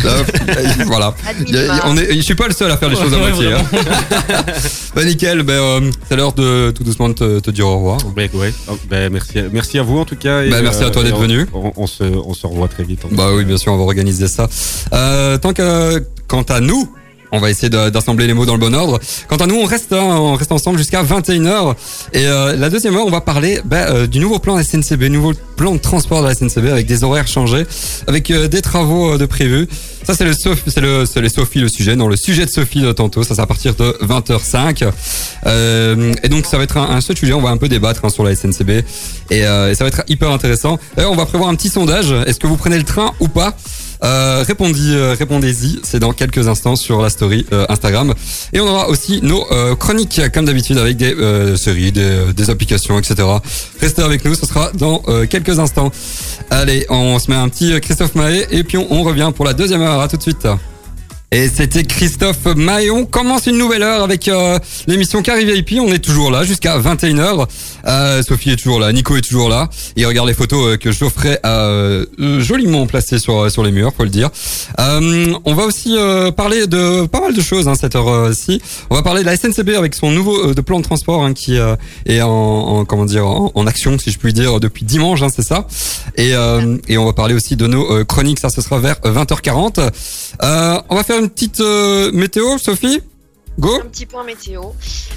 là, 0.03 0.11
voilà. 0.87 1.13
Y 1.47 1.57
a- 1.57 1.87
on 1.87 1.95
est, 1.97 2.13
je 2.15 2.21
suis 2.21 2.35
pas 2.35 2.47
le 2.47 2.53
seul 2.53 2.69
à 2.71 2.77
faire 2.77 2.89
les 2.89 2.95
choses 2.97 3.13
à 3.13 3.17
Ouais, 3.17 3.29
moitié. 3.31 3.53
hein. 3.53 3.63
bah 4.95 5.03
nickel, 5.05 5.43
ben, 5.43 5.53
euh, 5.53 5.91
c'est 6.09 6.15
l'heure 6.15 6.33
de 6.33 6.71
tout 6.71 6.83
doucement 6.83 7.09
de 7.09 7.13
te, 7.13 7.39
te 7.39 7.51
dire 7.51 7.67
au 7.67 7.75
revoir. 7.77 7.99
Ouais, 8.17 8.29
ouais. 8.33 8.53
Oh, 8.69 8.77
bah, 8.89 9.09
merci, 9.09 9.39
à- 9.39 9.43
merci 9.51 9.79
à 9.79 9.83
vous 9.83 9.99
en 9.99 10.05
tout 10.05 10.15
cas. 10.17 10.43
et, 10.43 10.49
Bah, 10.49 10.61
merci 10.61 10.83
à 10.83 10.89
toi 10.89 11.01
et 11.01 11.05
d'être 11.05 11.17
on- 11.17 11.21
venu. 11.21 11.45
On, 11.53 11.71
on 11.77 11.87
se, 11.87 12.03
on 12.03 12.33
se 12.33 12.45
revoit 12.47 12.67
très 12.67 12.83
vite. 12.83 13.05
en 13.05 13.15
Bah 13.15 13.29
oui, 13.33 13.45
bien 13.45 13.57
sûr, 13.57 13.71
on 13.71 13.77
va 13.77 13.83
organiser 13.83 14.27
ça. 14.27 14.47
Euh, 14.93 15.37
tant 15.37 15.53
que, 15.53 16.03
quant 16.27 16.43
à 16.43 16.59
nous, 16.59 16.91
on 17.31 17.39
va 17.39 17.49
essayer 17.49 17.69
d'assembler 17.69 18.27
les 18.27 18.33
mots 18.33 18.45
dans 18.45 18.53
le 18.53 18.59
bon 18.59 18.73
ordre. 18.73 18.99
Quant 19.27 19.37
à 19.37 19.47
nous, 19.47 19.55
on 19.55 19.65
reste, 19.65 19.93
hein, 19.93 20.01
on 20.01 20.35
reste 20.35 20.51
ensemble 20.51 20.77
jusqu'à 20.77 21.03
21h. 21.03 21.75
Et 22.13 22.27
euh, 22.27 22.55
la 22.55 22.69
deuxième 22.69 22.95
heure, 22.95 23.05
on 23.05 23.11
va 23.11 23.21
parler 23.21 23.61
bah, 23.63 23.87
euh, 23.89 24.07
du 24.07 24.19
nouveau 24.19 24.39
plan 24.39 24.61
SNCB, 24.61 25.03
nouveau 25.03 25.33
plan 25.55 25.73
de 25.73 25.79
transport 25.79 26.21
de 26.23 26.27
la 26.27 26.35
SNCB 26.35 26.67
avec 26.71 26.87
des 26.87 27.03
horaires 27.03 27.27
changés, 27.27 27.65
avec 28.07 28.31
euh, 28.31 28.47
des 28.47 28.61
travaux 28.61 29.13
euh, 29.13 29.17
de 29.17 29.25
prévus. 29.25 29.67
Ça, 30.03 30.15
c'est 30.15 30.25
le, 30.25 30.33
c'est 30.33 30.81
le, 30.81 31.05
c'est 31.05 31.29
Sophie 31.29 31.59
le 31.59 31.69
sujet. 31.69 31.95
Non, 31.95 32.07
le 32.07 32.15
sujet 32.15 32.45
de 32.45 32.49
Sophie 32.49 32.81
de 32.81 32.91
tantôt, 32.91 33.23
ça 33.23 33.35
c'est 33.35 33.41
à 33.41 33.45
partir 33.45 33.75
de 33.75 33.95
20h05. 34.01 34.89
Euh, 35.45 36.13
et 36.23 36.29
donc, 36.29 36.45
ça 36.45 36.57
va 36.57 36.63
être 36.63 36.77
un, 36.77 36.89
un 36.89 37.01
seul 37.01 37.15
sujet. 37.17 37.33
On 37.33 37.41
va 37.41 37.49
un 37.51 37.57
peu 37.57 37.69
débattre 37.69 38.03
hein, 38.03 38.09
sur 38.09 38.23
la 38.23 38.35
SNCB 38.35 38.69
et, 39.29 39.37
et 39.39 39.43
ça 39.43 39.83
va 39.83 39.87
être 39.87 40.03
hyper 40.07 40.31
intéressant. 40.31 40.79
D'ailleurs, 40.95 41.11
on 41.11 41.15
va 41.15 41.25
prévoir 41.25 41.49
un 41.49 41.55
petit 41.55 41.69
sondage. 41.69 42.11
Est-ce 42.25 42.39
que 42.39 42.47
vous 42.47 42.57
prenez 42.57 42.77
le 42.77 42.83
train 42.83 43.11
ou 43.19 43.27
pas? 43.27 43.55
Euh, 44.03 44.43
répondez, 44.45 44.95
euh, 44.95 45.15
répondez-y, 45.17 45.79
c'est 45.83 45.99
dans 45.99 46.11
quelques 46.11 46.47
instants 46.47 46.75
sur 46.75 47.01
la 47.01 47.09
story 47.09 47.45
euh, 47.53 47.65
Instagram. 47.69 48.13
Et 48.53 48.59
on 48.59 48.67
aura 48.67 48.89
aussi 48.89 49.19
nos 49.21 49.45
chroniques, 49.75 50.21
comme 50.33 50.45
d'habitude, 50.45 50.77
avec 50.77 50.97
des 50.97 51.15
séries, 51.57 51.91
des, 51.91 52.49
applications, 52.49 52.97
etc. 52.97 53.27
Restez 53.79 54.01
avec 54.01 54.25
nous, 54.25 54.35
ce 54.35 54.45
sera 54.45 54.71
dans 54.73 54.99
quelques 55.29 55.59
instants. 55.59 55.91
Allez, 56.49 56.85
on 56.89 57.19
se 57.19 57.29
met 57.29 57.37
un 57.37 57.49
petit 57.49 57.79
Christophe 57.81 58.15
Mahé 58.15 58.47
et 58.51 58.63
puis 58.63 58.77
on, 58.77 58.91
on 58.91 59.03
revient 59.03 59.31
pour 59.35 59.45
la 59.45 59.53
deuxième 59.53 59.81
heure. 59.81 60.01
À 60.01 60.07
tout 60.07 60.17
de 60.17 60.21
suite. 60.21 60.47
Et 61.33 61.47
c'était 61.47 61.85
Christophe 61.85 62.43
Mahé. 62.57 62.91
On 62.91 63.05
commence 63.05 63.45
une 63.47 63.57
nouvelle 63.57 63.83
heure 63.83 64.03
avec 64.03 64.27
euh, 64.27 64.59
l'émission 64.85 65.21
Carry 65.21 65.45
VIP. 65.45 65.79
On 65.79 65.89
est 65.93 65.99
toujours 66.03 66.29
là 66.29 66.43
jusqu'à 66.43 66.77
21h. 66.77 67.47
Euh, 67.87 68.21
Sophie 68.21 68.49
est 68.51 68.55
toujours 68.57 68.81
là, 68.81 68.91
Nico 68.91 69.15
est 69.15 69.21
toujours 69.21 69.47
là. 69.47 69.69
Et 69.95 70.05
regarde 70.05 70.27
les 70.27 70.33
photos 70.33 70.73
euh, 70.73 70.75
que 70.77 70.91
Geoffrey 70.91 71.39
a 71.41 71.59
euh, 71.61 72.05
euh, 72.19 72.41
joliment 72.41 72.85
placées 72.85 73.17
sur, 73.17 73.49
sur 73.49 73.63
les 73.63 73.71
murs, 73.71 73.93
faut 73.95 74.03
le 74.03 74.09
dire. 74.09 74.29
Euh, 74.81 75.33
on 75.45 75.53
va 75.53 75.63
aussi 75.63 75.95
parler 76.35 76.67
de 76.67 77.05
pas 77.05 77.21
mal 77.21 77.33
de 77.33 77.41
choses 77.41 77.69
hein, 77.69 77.75
cette 77.79 77.95
heure-ci. 77.95 78.61
On 78.89 78.95
va 78.95 79.01
parler 79.01 79.21
de 79.21 79.27
la 79.27 79.37
SNCB 79.37 79.69
avec 79.77 79.95
son 79.95 80.11
nouveau 80.11 80.53
de 80.53 80.59
plan 80.61 80.79
de 80.79 80.83
transport 80.83 81.23
hein, 81.23 81.31
qui 81.33 81.55
est 82.07 82.21
en, 82.21 82.27
en- 82.29 82.83
comment 82.83 83.05
dire 83.05 83.25
en, 83.25 83.65
action, 83.67 83.97
si 83.97 84.11
je 84.11 84.17
puis 84.19 84.33
dire, 84.33 84.59
depuis 84.59 84.83
dimanche, 84.83 85.21
hein, 85.21 85.29
c'est 85.33 85.43
ça. 85.47 85.65
Et, 86.17 86.31
et 86.89 86.97
on 86.97 87.05
va 87.05 87.13
parler 87.13 87.35
aussi 87.35 87.55
de 87.55 87.67
nos 87.67 88.03
chroniques. 88.03 88.39
Ça, 88.39 88.49
ce 88.49 88.61
sera 88.61 88.79
vers 88.79 88.95
20h40. 89.05 89.79
Euh, 90.43 90.77
on 90.89 90.95
va 90.95 91.03
faire 91.03 91.20
une 91.21 91.29
petite 91.29 91.59
euh, 91.59 92.11
météo, 92.11 92.57
Sophie? 92.57 93.01
Go. 93.59 93.79
Un 93.79 93.87
petit 93.87 94.05
point 94.05 94.23
météo. 94.23 94.61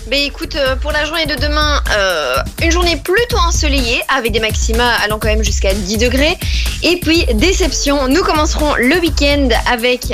Ben 0.08 0.20
écoute, 0.20 0.54
euh, 0.56 0.76
pour 0.76 0.92
la 0.92 1.04
journée 1.06 1.24
de 1.24 1.34
demain, 1.34 1.80
euh, 1.96 2.36
une 2.62 2.70
journée 2.70 2.96
plutôt 2.96 3.38
ensoleillée 3.38 4.02
avec 4.14 4.32
des 4.32 4.40
maxima 4.40 4.86
allant 5.02 5.18
quand 5.18 5.28
même 5.28 5.44
jusqu'à 5.44 5.72
10 5.72 5.96
degrés. 5.98 6.36
Et 6.82 6.98
puis, 7.00 7.24
déception, 7.34 8.08
nous 8.08 8.22
commencerons 8.22 8.74
le 8.74 8.98
week-end 9.00 9.48
avec 9.70 10.12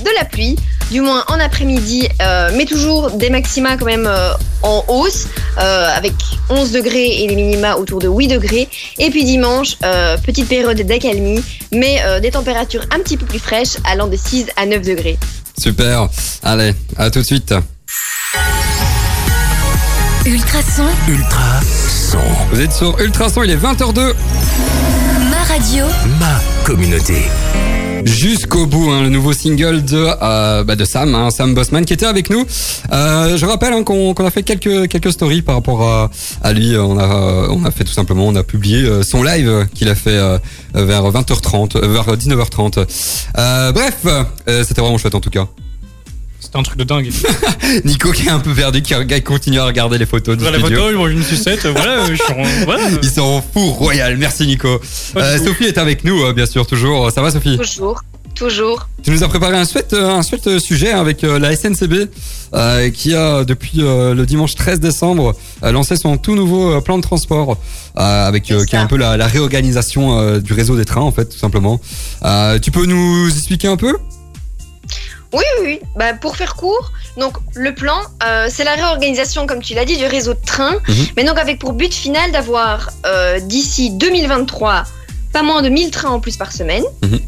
de 0.00 0.10
la 0.18 0.24
pluie, 0.24 0.56
du 0.90 1.00
moins 1.00 1.24
en 1.28 1.38
après-midi, 1.40 2.08
euh, 2.22 2.50
mais 2.54 2.64
toujours 2.64 3.10
des 3.12 3.30
maxima 3.30 3.76
quand 3.76 3.84
même 3.84 4.06
euh, 4.06 4.32
en 4.62 4.84
hausse, 4.88 5.26
euh, 5.58 5.88
avec 5.94 6.14
11 6.50 6.72
degrés 6.72 7.22
et 7.22 7.28
les 7.28 7.36
minima 7.36 7.76
autour 7.76 7.98
de 8.00 8.08
8 8.08 8.28
degrés. 8.28 8.68
Et 8.98 9.10
puis 9.10 9.24
dimanche, 9.24 9.76
euh, 9.84 10.16
petite 10.18 10.48
période 10.48 10.80
d'accalmie, 10.80 11.42
mais 11.72 12.00
euh, 12.04 12.20
des 12.20 12.30
températures 12.30 12.84
un 12.94 12.98
petit 13.00 13.16
peu 13.16 13.26
plus 13.26 13.38
fraîches, 13.38 13.76
allant 13.84 14.06
de 14.06 14.16
6 14.16 14.46
à 14.56 14.66
9 14.66 14.82
degrés. 14.82 15.18
Super. 15.60 16.08
Allez, 16.42 16.74
à 16.96 17.10
tout 17.10 17.20
de 17.20 17.24
suite. 17.26 17.54
Ultrason, 20.24 20.84
Ultra 21.08 21.60
son. 22.10 22.18
Vous 22.52 22.60
êtes 22.60 22.72
sur 22.72 22.98
Ultrason, 23.00 23.42
il 23.42 23.50
est 23.50 23.56
20h02. 23.56 24.14
ma 25.30 25.42
radio, 25.44 25.84
Ma 26.20 26.40
communauté. 26.64 27.28
Jusqu'au 28.04 28.66
bout, 28.66 28.90
hein, 28.90 29.02
le 29.02 29.08
nouveau 29.08 29.32
single 29.32 29.84
de 29.84 30.06
euh, 30.22 30.64
bah, 30.64 30.76
de 30.76 30.84
Sam, 30.84 31.14
hein, 31.14 31.30
Sam 31.30 31.54
Bossman, 31.54 31.84
qui 31.84 31.92
était 31.92 32.06
avec 32.06 32.30
nous. 32.30 32.44
Euh, 32.92 33.36
je 33.36 33.46
rappelle 33.46 33.72
hein, 33.72 33.82
qu'on 33.82 34.14
a 34.14 34.30
fait 34.30 34.42
quelques 34.42 34.88
quelques 34.88 35.12
stories 35.12 35.42
par 35.42 35.56
rapport 35.56 35.82
à, 35.82 36.10
à 36.42 36.52
lui. 36.52 36.76
On 36.76 36.98
a 36.98 37.48
on 37.50 37.64
a 37.64 37.70
fait 37.70 37.84
tout 37.84 37.92
simplement, 37.92 38.26
on 38.26 38.36
a 38.36 38.42
publié 38.42 38.84
euh, 38.84 39.02
son 39.02 39.22
live 39.22 39.66
qu'il 39.74 39.88
a 39.88 39.94
fait 39.94 40.10
euh, 40.10 40.38
vers 40.74 41.10
20h30, 41.10 41.76
euh, 41.76 41.88
vers 41.88 42.16
19h30. 42.16 42.86
Euh, 43.36 43.72
bref, 43.72 44.06
c'était 44.64 44.80
vraiment 44.80 44.98
chouette 44.98 45.14
en 45.14 45.20
tout 45.20 45.30
cas. 45.30 45.46
C'était 46.48 46.60
un 46.60 46.62
truc 46.62 46.78
de 46.78 46.84
dingue. 46.84 47.10
Nico 47.84 48.10
qui 48.10 48.26
est 48.26 48.30
un 48.30 48.38
peu 48.38 48.54
perdu, 48.54 48.80
qui 48.80 48.94
qui 49.06 49.22
continue 49.22 49.58
à 49.58 49.66
regarder 49.66 49.98
les 49.98 50.06
photos 50.06 50.34
du 50.34 50.42
Voilà 50.44 50.56
la 50.56 50.64
studio. 50.64 50.78
photo, 50.80 50.90
il 50.92 50.96
mange 50.96 51.10
une 51.12 51.22
sucette, 51.22 51.66
voilà, 51.66 52.06
je 52.06 52.14
suis 52.14 52.32
en- 52.32 52.42
voilà. 52.64 52.84
Ils 53.02 53.10
sont 53.10 53.42
fous 53.52 53.70
royal. 53.72 54.16
Merci 54.16 54.46
Nico. 54.46 54.80
Euh. 55.16 55.38
Sophie 55.44 55.64
est 55.64 55.76
avec 55.76 56.04
nous, 56.04 56.22
euh, 56.22 56.32
bien 56.32 56.46
sûr, 56.46 56.66
toujours. 56.66 57.10
Ça 57.12 57.20
va 57.20 57.30
Sophie? 57.30 57.58
Toujours, 57.58 58.00
toujours. 58.34 58.88
Tu 59.02 59.10
nous 59.10 59.22
as 59.22 59.28
préparé 59.28 59.58
un 59.58 59.66
chouette, 59.66 59.92
euh, 59.92 60.08
un 60.08 60.22
euh, 60.46 60.58
sujet 60.58 60.90
avec 60.90 61.22
euh, 61.22 61.38
la 61.38 61.54
SNCB 61.54 62.08
euh, 62.54 62.88
qui 62.88 63.14
a 63.14 63.44
depuis 63.44 63.82
euh, 63.82 64.14
le 64.14 64.24
dimanche 64.24 64.54
13 64.54 64.80
décembre 64.80 65.34
euh, 65.64 65.70
lancé 65.70 65.96
son 65.96 66.16
tout 66.16 66.34
nouveau 66.34 66.72
euh, 66.72 66.80
plan 66.80 66.96
de 66.96 67.02
transport 67.02 67.58
euh, 67.98 68.26
avec 68.26 68.50
euh, 68.50 68.64
qui 68.64 68.74
est 68.74 68.78
un 68.78 68.86
peu 68.86 68.96
la, 68.96 69.18
la 69.18 69.26
réorganisation 69.26 70.18
euh, 70.18 70.38
du 70.40 70.54
réseau 70.54 70.76
des 70.78 70.86
trains 70.86 71.02
en 71.02 71.12
fait 71.12 71.26
tout 71.26 71.36
simplement. 71.38 71.78
Euh, 72.24 72.58
tu 72.58 72.70
peux 72.70 72.86
nous 72.86 73.28
expliquer 73.28 73.68
un 73.68 73.76
peu? 73.76 73.94
Oui, 75.32 75.44
oui, 75.60 75.64
oui. 75.66 75.80
Bah, 75.96 76.14
pour 76.14 76.36
faire 76.36 76.54
court, 76.56 76.90
donc 77.18 77.34
le 77.54 77.74
plan, 77.74 77.98
euh, 78.26 78.46
c'est 78.50 78.64
la 78.64 78.74
réorganisation, 78.74 79.46
comme 79.46 79.60
tu 79.62 79.74
l'as 79.74 79.84
dit, 79.84 79.96
du 79.96 80.06
réseau 80.06 80.32
de 80.34 80.38
trains, 80.44 80.78
Mhm. 80.88 81.06
mais 81.16 81.24
donc 81.24 81.38
avec 81.38 81.58
pour 81.58 81.72
but 81.74 81.92
final 81.92 82.32
d'avoir 82.32 82.90
euh, 83.06 83.38
d'ici 83.40 83.90
2023 83.90 84.84
pas 85.32 85.42
moins 85.42 85.60
de 85.60 85.68
1000 85.68 85.90
trains 85.90 86.08
en 86.10 86.20
plus 86.20 86.36
par 86.38 86.52
semaine. 86.52 86.84
Mhm. 87.02 87.20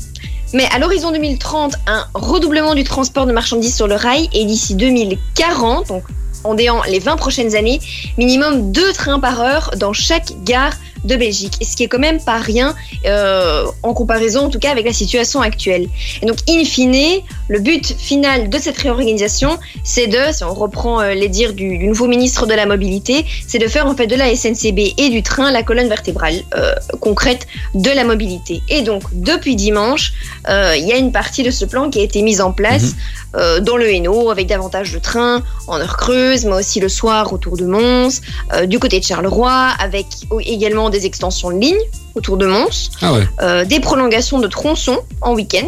Mais 0.55 0.67
à 0.75 0.79
l'horizon 0.79 1.13
2030, 1.13 1.75
un 1.87 2.07
redoublement 2.15 2.75
du 2.75 2.83
transport 2.85 3.27
de 3.27 3.33
marchandises 3.33 3.77
sur 3.77 3.87
le 3.87 3.95
rail 3.95 4.29
et 4.33 4.45
d'ici 4.47 4.75
2040, 4.75 5.89
donc 5.89 6.03
en 6.43 6.55
déant 6.55 6.83
les 6.89 6.99
20 6.99 7.17
prochaines 7.17 7.55
années, 7.55 7.81
minimum 8.17 8.73
deux 8.73 8.93
trains 8.95 9.21
par 9.21 9.41
heure 9.43 9.71
dans 9.77 9.93
chaque 9.93 10.33
gare 10.45 10.73
de 11.05 11.17
Belgique. 11.17 11.55
Ce 11.63 11.77
qui 11.77 11.85
est 11.85 11.89
quand 11.89 11.99
même 11.99 12.21
pas 12.23 12.39
rien 12.39 12.75
euh, 13.07 13.65
en 13.83 13.95
comparaison, 13.95 14.47
en 14.47 14.51
tout 14.51 14.59
cas, 14.59 14.71
avec 14.71 14.85
la 14.87 14.93
situation 14.93 15.41
actuelle. 15.41 15.89
Et 16.23 16.27
donc, 16.27 16.39
in 16.49 16.65
fine, 16.65 17.21
le 17.49 17.59
but 17.61 17.95
final 17.99 18.49
de 18.51 18.59
cette 18.59 18.79
réorganisation, 18.79 19.59
c'est 19.85 20.07
de, 20.07 20.19
si 20.33 20.45
on 20.45 20.55
reprend 20.55 21.01
euh, 21.01 21.15
les 21.15 21.29
dires 21.29 21.53
du, 21.53 21.79
du 21.79 21.87
nouveau 21.87 22.07
ministre 22.07 22.47
de 22.47 22.55
la 22.55 22.67
Mobilité, 22.67 23.25
c'est 23.47 23.59
de 23.59 23.69
faire 23.69 23.87
en 23.87 23.95
fait 23.97 24.07
de 24.07 24.17
la 24.17 24.35
SNCB 24.35 24.95
et 24.99 25.09
du 25.11 25.23
train 25.23 25.51
la 25.51 25.63
colonne 25.63 25.89
vertébrale 25.89 26.35
euh, 26.55 26.75
concrète 27.01 27.47
de 27.75 27.91
la 27.91 28.05
mobilité. 28.05 28.63
Et 28.69 28.83
donc, 28.83 29.03
depuis 29.13 29.57
dimanche, 29.57 30.13
euh, 30.49 30.75
il 30.77 30.87
y 30.87 30.93
a 30.93 30.97
une 30.97 31.13
partie 31.13 31.43
de 31.43 31.51
ce 31.51 31.65
plan 31.65 31.91
qui 31.91 32.01
a 32.01 32.03
été 32.03 32.23
mise 32.23 32.41
en 32.41 32.53
place 32.53 32.95
euh, 33.35 33.61
dans 33.61 33.77
le 33.77 33.89
Hainaut, 33.93 34.31
avec 34.31 34.47
davantage 34.47 34.93
de 34.93 34.99
trains 34.99 35.43
en 35.67 35.79
heure 35.81 35.97
creuse, 35.97 36.45
mais 36.45 36.55
aussi 36.55 36.81
le 36.81 36.89
soir 36.89 37.33
autour 37.33 37.57
de 37.57 37.65
Mons, 37.65 38.21
du 38.67 38.79
côté 38.79 38.99
de 39.01 39.05
Charleroi, 39.05 39.69
avec 39.79 40.07
o- 40.31 40.41
des 40.91 41.07
extensions 41.07 41.51
de 41.51 41.59
lignes 41.59 41.85
autour 42.15 42.37
de 42.37 42.47
Mons 42.47 42.91
Ah 43.01 43.13
ouais. 43.15 43.27
euh, 43.41 43.65
des 43.65 43.81
prolongations 43.81 44.39
de 44.39 44.47
tronçons 44.49 44.99
en 45.21 45.35
week-end 45.35 45.67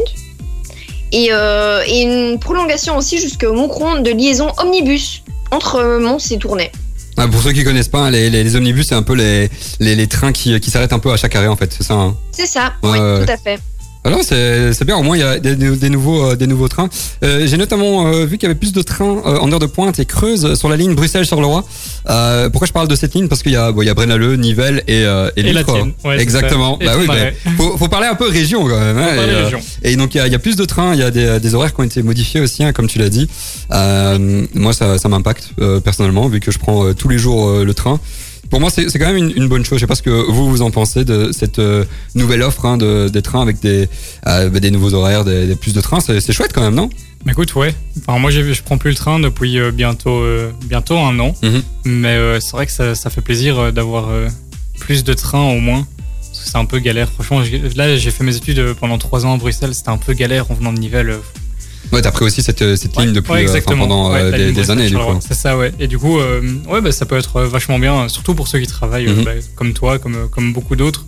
et, 1.12 1.28
euh, 1.30 1.82
et 1.86 2.02
une 2.02 2.38
prolongation 2.38 2.96
aussi 2.96 3.18
jusqu'au 3.18 3.52
Moucron 3.52 4.00
de 4.00 4.10
liaison 4.10 4.48
omnibus 4.58 5.22
entre 5.50 5.76
euh, 5.76 5.98
Mons 6.00 6.30
et 6.30 6.38
Tournai. 6.38 6.70
Ah, 7.18 7.28
pour 7.28 7.42
ceux 7.42 7.52
qui 7.52 7.62
connaissent 7.62 7.88
pas, 7.88 8.10
les, 8.10 8.30
les, 8.30 8.42
les 8.42 8.56
omnibus 8.56 8.88
c'est 8.88 8.94
un 8.94 9.02
peu 9.02 9.14
les, 9.14 9.50
les, 9.80 10.06
trains 10.06 10.32
qui, 10.32 10.58
qui 10.60 10.70
s'arrêtent 10.70 10.94
un 10.94 10.98
peu 10.98 11.12
à 11.12 11.16
chaque 11.18 11.36
arrêt 11.36 11.46
en 11.48 11.56
fait, 11.56 11.70
c'est 11.76 11.84
ça. 11.84 11.94
Hein? 11.94 12.16
C'est 12.32 12.46
ça, 12.46 12.72
Ouais, 12.82 12.98
oui, 12.98 13.26
tout 13.26 13.32
à 13.32 13.36
fait. 13.36 13.58
Alors 14.04 14.18
c'est 14.24 14.72
c'est 14.72 14.84
bien, 14.84 14.96
au 14.96 15.02
moins 15.04 15.16
il 15.16 15.20
y 15.20 15.22
a 15.22 15.38
des, 15.38 15.54
des 15.54 15.88
nouveaux 15.88 16.30
euh, 16.32 16.34
des 16.36 16.48
nouveaux 16.48 16.66
trains. 16.66 16.88
Euh, 17.22 17.46
J'ai 17.46 17.56
notamment 17.56 18.08
euh, 18.08 18.24
vu 18.26 18.36
qu'il 18.36 18.48
y 18.48 18.50
avait 18.50 18.58
plus 18.58 18.72
de 18.72 18.82
trains 18.82 19.22
euh, 19.24 19.38
en 19.38 19.52
heure 19.52 19.60
de 19.60 19.66
pointe 19.66 20.00
et 20.00 20.04
creuse 20.06 20.54
sur 20.58 20.68
la 20.68 20.76
ligne 20.76 20.94
Bruxelles-Charleroi. 20.96 21.64
Euh, 22.10 22.50
pourquoi 22.50 22.66
je 22.66 22.72
parle 22.72 22.88
de 22.88 22.96
cette 22.96 23.14
ligne? 23.14 23.28
Parce 23.28 23.44
qu'il 23.44 23.52
y 23.52 23.56
a 23.56 23.70
bon, 23.70 23.82
il 23.82 23.86
y 23.86 23.88
a 23.90 23.94
Braine-l'Alleud, 23.94 24.40
Nivelles 24.40 24.82
et 24.88 25.04
euh, 25.04 25.30
et, 25.36 25.42
Et 25.48 25.52
la 25.52 25.62
tienne. 25.62 25.92
Ouais, 26.04 26.20
Exactement. 26.20 26.78
Bah 26.84 26.94
oui, 26.98 27.06
mais 27.08 27.32
faut, 27.56 27.76
faut 27.78 27.86
parler 27.88 28.08
un 28.08 28.16
peu 28.16 28.28
région 28.28 28.66
quand 28.66 28.80
même. 28.80 28.98
hein, 28.98 29.06
et, 29.84 29.94
donc 29.94 30.16
il 30.16 30.18
y 30.18 30.20
a, 30.20 30.26
il 30.26 30.32
y 30.32 30.36
a 30.36 30.40
plus 30.40 30.56
de 30.56 30.64
trains, 30.64 30.94
il 30.94 30.98
y 30.98 31.04
a 31.04 31.12
des, 31.12 31.38
des 31.38 31.54
horaires 31.54 31.72
qui 31.72 31.80
ont 31.80 31.84
été 31.84 32.02
modifiés 32.02 32.40
aussi, 32.40 32.64
hein, 32.64 32.72
comme 32.72 32.88
tu 32.88 32.98
l'as 32.98 33.08
dit. 33.08 33.28
Euh, 33.72 34.44
moi 34.54 34.72
ça, 34.72 34.98
ça 34.98 35.08
m'impacte 35.08 35.50
euh, 35.60 35.78
personnellement 35.78 36.26
vu 36.28 36.40
que 36.40 36.50
je 36.50 36.58
prends 36.58 36.92
tous 36.92 37.08
les 37.08 37.18
jours 37.18 37.48
euh, 37.48 37.64
le 37.64 37.72
train. 37.74 38.00
Pour 38.52 38.60
moi 38.60 38.68
c'est 38.68 38.86
quand 38.98 39.10
même 39.10 39.16
une, 39.16 39.32
une 39.34 39.48
bonne 39.48 39.64
chose. 39.64 39.78
Je 39.78 39.84
sais 39.84 39.86
pas 39.86 39.94
ce 39.94 40.02
que 40.02 40.10
vous 40.10 40.50
vous 40.50 40.60
en 40.60 40.70
pensez 40.70 41.06
de 41.06 41.32
cette 41.32 41.58
euh, 41.58 41.86
nouvelle 42.14 42.42
offre 42.42 42.66
hein, 42.66 42.76
de, 42.76 43.08
des 43.08 43.22
trains 43.22 43.40
avec 43.40 43.60
des 43.60 43.88
euh, 44.26 44.50
bah, 44.50 44.60
des 44.60 44.70
nouveaux 44.70 44.92
horaires, 44.92 45.24
des, 45.24 45.46
des 45.46 45.56
plus 45.56 45.72
de 45.72 45.80
trains. 45.80 46.00
C'est 46.00 46.32
chouette 46.34 46.52
quand 46.52 46.60
même, 46.60 46.74
non? 46.74 46.90
Mais 47.24 47.32
écoute, 47.32 47.54
ouais. 47.54 47.74
Enfin, 48.06 48.18
moi, 48.18 48.30
je 48.30 48.62
prends 48.62 48.76
plus 48.76 48.90
le 48.90 48.96
train 48.96 49.18
depuis 49.20 49.58
euh, 49.58 49.70
bientôt, 49.70 50.18
euh, 50.20 50.50
bientôt 50.66 50.98
un 50.98 51.18
an. 51.18 51.34
Mhm. 51.42 51.62
Mais 51.86 52.18
c'est 52.40 52.52
vrai 52.52 52.66
que 52.66 52.72
ça, 52.72 52.94
ça 52.94 53.08
fait 53.08 53.22
plaisir 53.22 53.72
d'avoir 53.72 54.10
plus 54.78 55.02
de 55.02 55.14
trains 55.14 55.48
au 55.50 55.58
moins. 55.58 55.86
Parce 56.20 56.44
que 56.44 56.50
c'est 56.50 56.58
un 56.58 56.66
peu 56.66 56.78
galère. 56.78 57.10
Franchement, 57.10 57.40
là, 57.74 57.96
j'ai 57.96 58.10
fait 58.10 58.22
mes 58.22 58.36
études 58.36 58.74
pendant 58.74 58.98
trois 58.98 59.24
ans 59.24 59.32
à 59.32 59.38
Bruxelles. 59.38 59.74
C'était 59.74 59.88
un 59.88 59.96
peu 59.96 60.12
galère 60.12 60.50
en 60.50 60.54
venant 60.54 60.74
de 60.74 60.78
Nivelles. 60.78 61.16
Euh, 61.84 61.96
Ouais, 61.96 62.02
t'as 62.02 62.10
pris 62.10 62.24
aussi 62.24 62.42
cette, 62.42 62.76
cette 62.76 62.96
ligne 62.98 63.12
depuis 63.12 63.32
Ouais, 63.32 63.38
euh, 63.38 63.42
exactement. 63.42 63.86
pendant 63.86 64.12
Ouais, 64.12 64.20
euh, 64.20 64.30
des, 64.30 64.52
des 64.52 64.70
années 64.70 64.88
du 64.88 64.96
coup. 64.96 65.02
Bruxelles-Charleroi. 65.02 65.20
C'est 65.26 65.34
ça, 65.34 65.56
ouais. 65.56 65.72
Et 65.78 65.86
du 65.88 65.98
coup, 65.98 66.18
euh, 66.18 66.40
ouais, 66.68 66.80
bah, 66.80 66.92
ça 66.92 67.06
peut 67.06 67.16
être 67.16 67.36
euh, 67.36 67.46
vachement 67.48 67.78
bien, 67.78 68.08
surtout 68.08 68.34
pour 68.34 68.48
ceux 68.48 68.58
qui 68.60 68.66
travaillent 68.66 69.06
euh, 69.08 69.14
Mhm. 69.16 69.24
bah, 69.24 69.30
comme 69.54 69.72
toi, 69.72 69.98
comme, 69.98 70.14
euh, 70.14 70.26
comme 70.28 70.52
beaucoup 70.52 70.76
d'autres. 70.76 71.04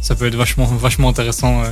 Ça 0.00 0.14
peut 0.14 0.26
être 0.26 0.36
vachement, 0.36 0.66
vachement 0.66 1.08
intéressant, 1.08 1.62
euh, 1.62 1.66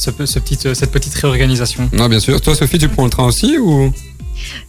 ce, 0.00 0.10
ce 0.26 0.38
euh, 0.66 0.74
cette 0.74 0.90
petite 0.90 1.14
réorganisation. 1.14 1.88
Non, 1.92 2.08
bien 2.08 2.20
sûr. 2.20 2.40
Toi, 2.40 2.54
Sophie, 2.54 2.78
tu 2.78 2.88
prends 2.88 3.04
le 3.04 3.10
train 3.10 3.26
aussi 3.26 3.58
ou? 3.58 3.92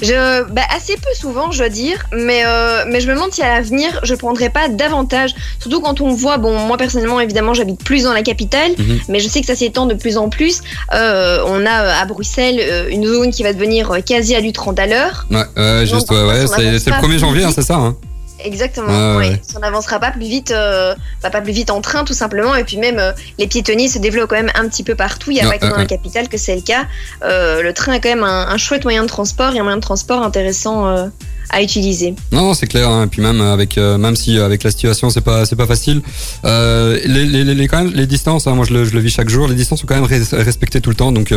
Je, 0.02 0.44
bah, 0.52 0.64
assez 0.76 0.96
peu 0.96 1.14
souvent, 1.18 1.52
je 1.52 1.60
dois 1.60 1.70
dire, 1.70 2.06
mais, 2.12 2.42
euh, 2.46 2.84
mais 2.90 3.00
je 3.00 3.08
me 3.08 3.14
demande 3.14 3.32
si 3.32 3.42
à 3.42 3.56
l'avenir, 3.56 4.02
je 4.04 4.14
prendrai 4.16 4.50
pas 4.50 4.68
davantage. 4.68 5.34
Surtout 5.60 5.80
quand 5.80 6.02
on 6.02 6.14
voit, 6.14 6.38
bon, 6.38 6.58
moi 6.68 6.76
personnellement, 6.76 7.22
évidemment, 7.22 7.54
j'habite 7.54 7.82
plus 7.82 8.04
dans 8.04 8.12
la 8.12 8.22
capitale, 8.22 8.72
Mhm. 8.78 9.00
mais 9.08 9.20
je 9.22 9.30
sais 9.30 9.40
que 9.40 9.48
ça 9.48 9.56
s'étend 9.56 9.86
de 9.86 9.94
plus 9.94 10.18
en 10.18 10.28
plus. 10.28 10.62
Euh, 10.94 11.42
on 11.48 11.66
a 11.66 11.72
à 11.72 12.06
Bruxelles 12.06 12.60
euh, 12.60 12.90
une 12.90 13.06
zone 13.06 13.32
qui 13.32 13.44
va 13.44 13.54
devenir 13.54 14.00
quasi 14.06 14.36
à 14.36 14.42
du 14.42 14.52
30 14.52 14.78
à 14.80 14.88
l'heure. 14.88 15.26
Ouais, 15.32 15.86
juste, 15.86 16.12
ouais, 16.12 16.48
C'est 16.48 16.64
le 16.64 16.92
pas 16.92 17.00
1er 17.00 17.08
plus 17.08 17.20
janvier, 17.20 17.44
hein, 17.46 17.52
c'est 17.56 17.62
ça. 17.62 17.76
Hein? 17.76 17.96
Exactement. 18.44 19.18
Ouais. 19.18 19.40
Si 19.48 19.56
on 19.56 19.60
n'avancera 19.60 20.00
pas 20.00 20.12
plus 20.12 20.22
vite, 20.22 20.52
euh, 20.52 20.96
bah, 21.24 21.30
pas 21.30 21.42
plus 21.42 21.54
vite 21.54 21.70
en 21.70 21.82
train, 21.82 22.04
tout 22.04 22.14
simplement. 22.14 22.56
Et 22.56 22.64
puis 22.64 22.78
même, 22.78 23.00
euh, 23.00 23.12
les 23.38 23.48
piétonniers 23.48 23.88
se 23.88 24.00
développent 24.00 24.30
quand 24.30 24.36
même 24.36 24.52
un 24.56 24.68
petit 24.68 24.84
peu 24.84 24.96
partout. 24.96 25.32
Il 25.32 25.36
n'y 25.36 25.42
a 25.42 25.46
Ouais, 25.46 25.52
pas 25.52 25.58
que 25.58 25.66
dans 25.66 25.76
ouais, 25.78 25.82
la 25.84 25.88
capitale 25.88 26.30
que 26.30 26.38
c'est 26.38 26.56
le 26.56 26.62
cas. 26.62 26.86
Euh, 27.24 27.62
le 27.62 27.74
train 27.74 27.94
est 27.94 28.00
quand 28.00 28.10
même 28.10 28.24
un, 28.24 28.48
un 28.48 28.58
chouette 28.58 28.84
moyen 28.84 29.04
de 29.04 29.08
transport 29.08 29.54
et 29.56 29.60
un 29.60 29.64
moyen 29.64 29.78
de 29.78 29.82
transport 29.82 30.22
intéressant 30.24 31.10
utiliser. 31.60 32.14
Non, 32.32 32.54
c'est 32.54 32.68
clair. 32.68 32.88
Hein. 32.90 33.08
Puis 33.08 33.22
même 33.22 33.42
avec, 33.42 33.78
euh, 33.78 33.98
même 33.98 34.16
si 34.16 34.38
euh, 34.38 34.46
avec 34.46 34.64
la 34.64 34.72
situation 34.72 35.10
c'est 35.10 35.22
pas, 35.22 35.46
c'est 35.46 35.56
pas 35.56 35.66
facile. 35.66 36.02
Euh, 36.46 37.00
les, 37.06 37.68
quand 37.68 37.84
même 37.84 37.94
les 37.94 38.06
distances. 38.08 38.48
hein, 38.48 38.54
moi, 38.56 38.66
je 38.68 38.74
le, 38.74 39.00
vis 39.00 39.10
chaque 39.10 39.30
jour. 39.30 39.48
Les 39.48 39.56
distances 39.56 39.82
sont 39.82 39.88
quand 39.88 39.96
même 40.00 40.06
res- 40.06 40.36
respectées 40.36 40.82
tout 40.82 40.90
le 40.92 40.96
temps. 40.96 41.12
Donc 41.12 41.34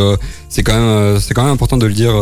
c'est 0.49 0.63
quand 0.63 0.75
même, 0.79 1.19
c'est 1.21 1.35
quand 1.35 1.43
même 1.45 1.53
important 1.53 1.77
de 1.79 1.87
le 1.87 1.93
dire. 1.95 2.13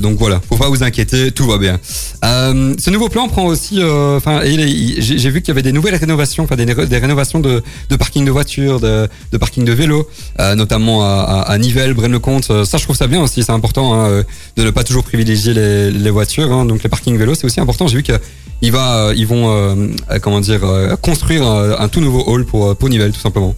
donc 0.00 0.18
voilà, 0.18 0.40
faut 0.48 0.56
pas 0.56 0.68
vous 0.68 0.82
inquiéter, 0.82 1.30
tout 1.32 1.46
va 1.46 1.58
bien. 1.58 1.78
Ce 2.22 2.90
nouveau 2.90 3.08
plan 3.08 3.28
prend 3.28 3.46
aussi, 3.46 3.80
enfin, 3.82 4.40
j'ai 4.44 5.30
vu 5.30 5.40
qu'il 5.40 5.48
y 5.48 5.52
avait 5.52 5.62
des 5.62 5.72
nouvelles 5.72 5.94
rénovations, 5.96 6.44
enfin 6.44 6.56
des, 6.56 6.72
ré- 6.72 6.86
des 6.86 6.98
rénovations 6.98 7.40
de, 7.40 7.62
de 7.90 7.96
parking 7.96 8.24
de 8.24 8.30
voitures, 8.30 8.80
de, 8.80 9.08
de 9.32 9.38
parking 9.38 9.64
de 9.64 9.72
vélos, 9.72 10.08
euh, 10.40 10.54
notamment 10.54 11.02
à, 11.04 11.20
à, 11.46 11.52
à 11.52 11.58
Nivelles, 11.58 11.94
Braine-le-Comte. 11.94 12.64
Ça, 12.64 12.78
je 12.78 12.82
trouve 12.84 12.96
ça 12.96 13.06
bien 13.06 13.20
aussi. 13.22 13.42
C'est 13.42 13.52
important 13.52 13.94
hein, 13.94 14.24
de 14.56 14.62
ne 14.62 14.70
pas 14.70 14.84
toujours 14.84 15.04
privilégier 15.04 15.54
les, 15.54 16.10
voitures. 16.10 16.48
Donc 16.64 16.82
les 16.82 16.88
parkings 16.98 17.16
vélos, 17.18 17.34
c'est 17.36 17.44
aussi 17.46 17.60
important. 17.60 17.86
J'ai 17.88 17.96
vu 17.96 18.02
que 18.02 18.12
il 18.60 18.72
va, 18.72 18.96
euh, 19.08 19.14
ils 19.16 19.26
vont, 19.26 19.50
euh, 19.54 19.74
euh, 20.10 20.18
comment 20.20 20.40
dire, 20.40 20.60
construire 21.00 21.46
un 21.46 21.88
tout 21.88 22.00
nouveau 22.00 22.24
hall 22.26 22.44
pour, 22.44 22.76
pour 22.76 22.88
Nivelles, 22.88 23.12
tout 23.12 23.20
simplement, 23.20 23.54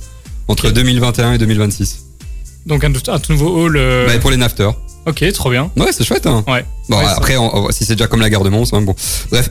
entre 0.49 0.69
Ok. 0.69 0.75
2021 0.75 1.33
et 1.35 1.39
2026. 1.39 2.05
Donc 2.67 2.85
un, 2.85 2.93
tout- 2.93 3.11
un 3.11 3.19
tout 3.19 3.33
nouveau 3.33 3.65
hall. 3.65 3.81
Bah, 4.07 4.19
pour 4.19 4.31
les 4.31 4.37
nafters. 4.37 4.75
Ok, 5.07 5.25
trop 5.33 5.51
bien. 5.51 5.71
Ouais, 5.79 5.93
c'est 5.93 6.05
chouette. 6.05 6.27
Hein. 6.27 6.45
Ouais. 6.47 6.65
Bon, 6.91 6.99
Ouais, 6.99 7.05
après, 7.07 7.37
on- 7.37 7.55
on- 7.67 7.71
si 7.71 7.85
c'est 7.85 7.95
déjà 7.95 8.09
comme 8.09 8.21
la 8.21 8.29
gare 8.29 8.43
de 8.43 8.51
Mons, 8.51 8.65
hein, 8.73 8.83
bon. 8.83 8.95
Bref. 9.31 9.49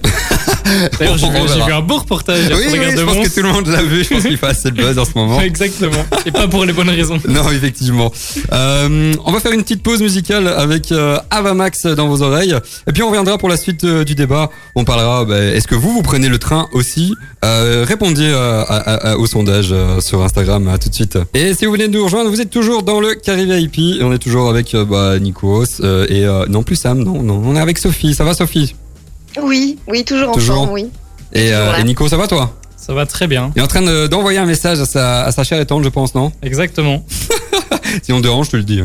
D'ailleurs, 0.99 1.17
j'ai 1.17 1.27
vu, 1.29 1.71
un 1.73 1.81
beau 1.81 1.97
reportage 1.97 2.43
Oui, 2.51 2.65
oui, 2.71 2.79
je 2.95 3.01
pense 3.03 3.15
Mons. 3.15 3.23
que 3.23 3.29
tout 3.33 3.41
le 3.41 3.51
monde 3.51 3.67
l'a 3.67 3.81
vu. 3.81 4.03
Je 4.03 4.09
pense 4.09 4.23
qu'il 4.23 4.37
fait 4.37 4.45
assez 4.47 4.71
de 4.71 4.75
buzz 4.75 4.99
en 4.99 5.05
ce 5.05 5.11
moment. 5.15 5.39
Exactement. 5.49 6.05
Et 6.25 6.31
pas 6.31 6.47
pour 6.47 6.65
les 6.65 6.73
bonnes 6.73 6.89
raisons. 6.89 7.17
Non, 7.27 7.49
effectivement. 7.51 8.11
Euh, 8.51 9.13
on 9.25 9.31
va 9.31 9.39
faire 9.39 9.53
une 9.53 9.63
petite 9.63 9.81
pause 9.83 10.01
musicale 10.01 10.47
avec 10.47 10.91
euh, 10.91 11.17
Avamax 11.29 11.85
dans 11.85 12.07
vos 12.07 12.21
oreilles. 12.21 12.55
Et 12.87 12.91
puis 12.91 13.03
on 13.03 13.07
reviendra 13.07 13.37
pour 13.37 13.49
la 13.49 13.57
suite 13.57 13.83
euh, 13.85 14.03
du 14.03 14.15
débat. 14.15 14.49
On 14.75 14.83
parlera, 14.83 15.23
bah, 15.25 15.39
est-ce 15.39 15.67
que 15.67 15.75
vous, 15.75 15.93
vous 15.93 16.01
prenez 16.01 16.27
le 16.29 16.39
train 16.39 16.67
aussi? 16.73 17.15
Euh, 17.45 17.85
Répondez 17.87 18.31
à- 18.33 18.61
à- 18.61 19.11
à- 19.11 19.15
au 19.17 19.25
sondage 19.25 19.73
sur 20.01 20.21
Instagram. 20.23 20.67
À 20.67 20.77
tout 20.77 20.89
de 20.89 20.93
suite. 20.95 21.17
Et 21.33 21.53
si 21.53 21.65
vous 21.65 21.71
venez 21.71 21.87
de 21.87 21.93
nous 21.93 22.03
rejoindre, 22.03 22.29
vous 22.29 22.41
êtes 22.41 22.49
toujours 22.49 22.83
dans 22.83 22.99
le 22.99 23.15
Carré 23.15 23.45
VIP. 23.45 23.79
Et 23.99 24.03
on 24.03 24.11
est 24.13 24.19
toujours 24.19 24.49
avec 24.49 24.75
bah, 24.75 25.17
Nikos 25.19 25.81
et 26.09 26.25
non 26.49 26.63
plus 26.63 26.75
Sam. 26.75 26.99
Non, 27.03 27.21
non, 27.29 27.41
on 27.45 27.55
est 27.55 27.59
avec 27.59 27.77
Sophie. 27.77 28.13
Ça 28.13 28.23
va 28.23 28.33
Sophie? 28.33 28.75
Oui, 29.41 29.77
oui, 29.87 30.03
toujours 30.03 30.29
en 30.29 30.39
forme, 30.39 30.69
oui. 30.71 30.87
et, 31.33 31.53
euh, 31.53 31.75
et 31.77 31.83
Nico, 31.83 32.07
ça 32.07 32.17
va 32.17 32.27
toi? 32.27 32.55
Ça 32.75 32.93
va 32.93 33.05
très 33.05 33.27
bien. 33.27 33.51
Il 33.55 33.59
est 33.59 33.63
en 33.63 33.67
train 33.67 33.81
de- 33.83 34.07
d'envoyer 34.07 34.39
un 34.39 34.45
message 34.45 34.79
à 34.79 34.85
sa, 34.85 35.23
à 35.25 35.31
sa 35.31 35.43
chère 35.43 35.59
et 35.59 35.65
tante, 35.65 35.83
je 35.83 35.89
pense, 35.89 36.15
non? 36.15 36.31
Exactement. 36.41 37.03
Si 38.03 38.13
on 38.13 38.19
dérange, 38.19 38.47
je 38.47 38.51
te 38.51 38.57
le 38.57 38.63
dis. 38.63 38.81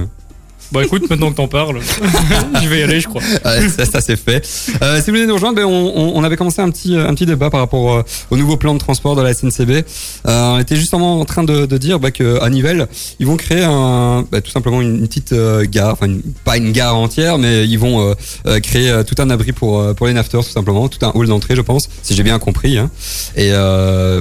Bon, 0.74 0.80
écoute, 0.80 1.08
maintenant 1.08 1.30
que 1.30 1.36
t'en 1.36 1.46
parles, 1.48 1.78
je 2.62 2.68
vais 2.68 2.80
y 2.80 2.82
aller, 2.82 3.00
je 3.00 3.06
crois. 3.08 3.22
Ouais, 3.44 3.68
ça, 3.68 3.84
ça 3.86 4.00
c'est 4.00 4.16
fait. 4.16 4.44
Euh, 4.82 4.96
si 5.00 5.10
vous 5.10 5.16
voulez 5.16 5.26
nous 5.26 5.34
rejoindre, 5.34 5.54
ben, 5.56 5.64
on, 5.64 5.92
on- 5.94 6.12
on 6.16 6.24
avait 6.24 6.36
commencé 6.36 6.60
un 6.60 6.68
petit, 6.70 6.96
un 6.96 7.14
petit 7.14 7.26
débat 7.26 7.48
par 7.48 7.60
rapport 7.60 7.92
euh, 7.94 8.02
au 8.30 8.36
nouveau 8.36 8.56
plan 8.56 8.74
de 8.74 8.78
transport 8.80 9.14
de 9.14 9.22
la 9.22 9.32
SNCB. 9.32 9.70
Euh, 9.70 9.84
on 10.26 10.58
était 10.58 10.74
justement 10.76 11.20
en 11.20 11.24
train 11.24 11.44
de, 11.44 11.66
de 11.66 11.78
dire 11.78 12.00
bah, 12.00 12.10
qu'à 12.10 12.48
Nivelles, 12.50 12.88
ils 13.20 13.26
vont 13.26 13.36
créer 13.36 13.62
un, 13.62 14.26
bah, 14.32 14.40
tout 14.40 14.50
simplement 14.50 14.82
une, 14.82 14.96
une 14.98 15.06
petite 15.08 15.32
gare, 15.70 15.92
enfin 15.92 16.08
pas 16.44 16.56
une 16.56 16.72
gare 16.72 16.96
entière, 16.96 17.38
mais 17.38 17.66
ils 17.68 17.78
vont 17.78 18.14
créer 18.62 18.92
tout 19.06 19.14
un 19.22 19.30
abri 19.30 19.52
pour, 19.52 19.94
pour 19.94 20.06
les 20.08 20.12
nafters, 20.12 20.44
tout 20.44 20.50
simplement, 20.50 20.88
tout 20.88 21.04
un 21.06 21.12
hall 21.14 21.28
d'entrée, 21.28 21.54
je 21.54 21.60
pense, 21.60 21.88
si 22.02 22.14
j'ai 22.16 22.22
bien 22.24 22.38
compris. 22.40 22.78
Hein. 22.78 22.90
Et 23.36 23.50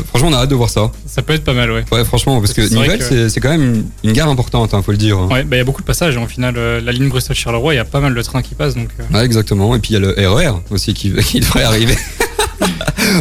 franchement, 0.08 0.30
on 0.30 0.34
a 0.34 0.38
hâte 0.44 0.50
de 0.50 0.56
voir 0.56 0.70
ça. 0.70 0.92
Ça 1.08 1.22
peut 1.24 1.34
être 1.34 1.44
pas 1.44 1.54
mal, 1.54 1.72
ouais. 1.72 1.84
Ouais, 1.92 2.06
franchement, 2.06 2.40
parce 2.40 2.54
que 2.54 2.62
Nivelles, 2.62 3.00
que- 3.00 3.30
c'est 3.30 3.40
quand 3.40 3.50
même 3.50 3.64
une, 3.64 3.86
une 4.04 4.14
gare 4.14 4.30
importante, 4.30 4.74
hein, 4.74 4.82
faut 4.84 4.92
le 4.92 4.98
dire. 4.98 5.18
hein. 5.18 5.28
Ouais, 5.32 5.44
bah, 5.44 5.56
il 5.56 5.60
y 5.60 5.62
a 5.62 5.66
beaucoup 5.66 5.82
de 5.82 5.88
passages. 5.88 6.18
hein, 6.18 6.22
Au 6.24 6.28
final, 6.52 6.58
euh, 6.58 6.82
la 6.82 6.92
ligne 6.92 7.08
Bruxelles-Charleroi, 7.10 7.74
il 7.74 7.78
y 7.78 7.80
a 7.80 7.86
pas 7.86 8.00
mal 8.02 8.14
de 8.14 8.22
trains 8.22 8.42
qui 8.42 8.54
passent. 8.56 8.76
Donc, 8.76 8.90
euh, 9.00 9.04
Ouais, 9.18 9.24
exactement. 9.26 9.74
Et 9.76 9.80
puis 9.80 9.92
il 9.92 9.94
y 9.94 9.98
a 9.98 10.00
le 10.00 10.30
RER 10.30 10.52
aussi 10.72 10.94
qui, 10.94 11.14
qui 11.26 11.40
devrait 11.40 11.64
arriver. 11.64 11.98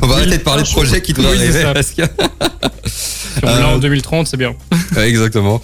On 0.03 0.07
va 0.07 0.17
arrêter 0.17 0.39
de 0.39 0.43
parler 0.43 0.63
de 0.65 0.69
projets 0.69 1.01
qui 1.03 1.13
devraient 1.13 1.33
Oui, 1.37 1.39
arriver. 1.39 1.65
parce 1.73 1.91
que- 1.91 2.03
si 2.87 3.39
on 3.45 3.47
l'a 3.47 3.69
en 3.69 3.79
2030, 3.79 4.27
c'est 4.27 4.37
bien. 4.37 4.55
Exactement. 4.97 5.61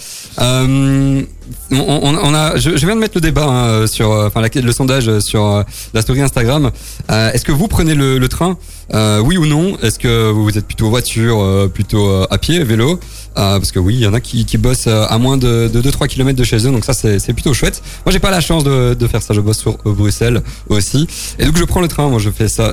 On, 1.71 2.35
a, 2.35 2.57
je, 2.57 2.71
viens 2.71 2.95
de 2.95 3.01
mettre 3.01 3.17
le 3.17 3.21
débat 3.21 3.47
hein, 3.47 3.87
sur, 3.87 4.11
euh, 4.11 4.27
enfin 4.27 4.43
le 4.43 4.73
sondage 4.73 5.19
sur 5.21 5.45
euh, 5.45 5.63
la 5.95 6.03
story 6.03 6.21
Instagram. 6.23 6.71
Euh, 7.11 7.33
Est-ce 7.33 7.45
que 7.45 7.53
vous 7.53 7.69
prenez 7.69 7.95
le, 7.95 8.27
train, 8.29 8.57
oui 9.23 9.37
ou 9.37 9.47
non? 9.47 9.77
Est-ce 9.83 9.99
que 9.99 10.31
vous 10.31 10.57
êtes 10.57 10.67
plutôt 10.67 10.89
voiture, 10.89 11.69
plutôt 11.73 12.11
à 12.31 12.39
pied, 12.39 12.63
vélo? 12.65 12.99
Parce 13.35 13.71
que 13.71 13.79
oui, 13.79 13.95
il 13.95 14.01
y 14.01 14.07
en 14.07 14.15
a 14.15 14.21
qui, 14.21 14.45
bossent 14.59 14.89
à 14.89 15.17
moins 15.19 15.37
de, 15.37 15.69
de 15.69 15.83
2-3 15.83 16.09
km 16.09 16.39
de 16.39 16.45
chez 16.45 16.67
eux, 16.67 16.71
donc 16.71 16.85
ça 16.85 16.93
c'est 16.93 17.33
plutôt 17.33 17.55
chouette. 17.55 17.83
Moi 18.05 18.13
j'ai 18.13 18.19
pas 18.19 18.31
la 18.31 18.41
chance 18.41 18.65
de, 18.65 18.95
de 18.95 19.07
faire 19.07 19.23
ça, 19.23 19.35
je 19.35 19.41
bosse 19.41 19.59
sur 19.59 19.79
Bruxelles 19.85 20.43
aussi, 20.69 21.07
et 21.39 21.45
donc 21.45 21.57
je 21.57 21.65
prends 21.65 21.81
le 21.81 21.89
train. 21.89 22.09
Moi 22.09 22.19
je 22.19 22.31
fais 22.31 22.49
ça 22.49 22.73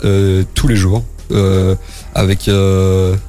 tous 0.54 0.68
les 0.68 0.76
jours. 0.76 1.04
Avec 2.14 2.50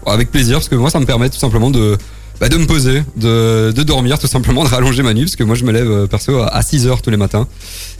avec 0.06 0.30
plaisir 0.30 0.56
parce 0.56 0.68
que 0.68 0.76
moi 0.76 0.90
ça 0.90 1.00
me 1.00 1.06
permet 1.06 1.28
tout 1.28 1.38
simplement 1.38 1.70
de 1.70 1.98
bah, 2.40 2.48
de 2.48 2.56
me 2.56 2.66
poser, 2.66 3.02
de, 3.16 3.72
de 3.74 3.82
dormir 3.82 4.18
tout 4.18 4.26
simplement, 4.26 4.64
de 4.64 4.68
rallonger 4.68 5.02
ma 5.02 5.14
nuit 5.14 5.22
parce 5.24 5.36
que 5.36 5.44
moi 5.44 5.54
je 5.56 5.64
me 5.64 5.72
lève 5.72 5.90
euh, 5.90 6.06
perso 6.06 6.38
à, 6.40 6.48
à 6.48 6.62
6 6.62 6.86
heures 6.86 7.02
tous 7.02 7.10
les 7.10 7.16
matins 7.16 7.46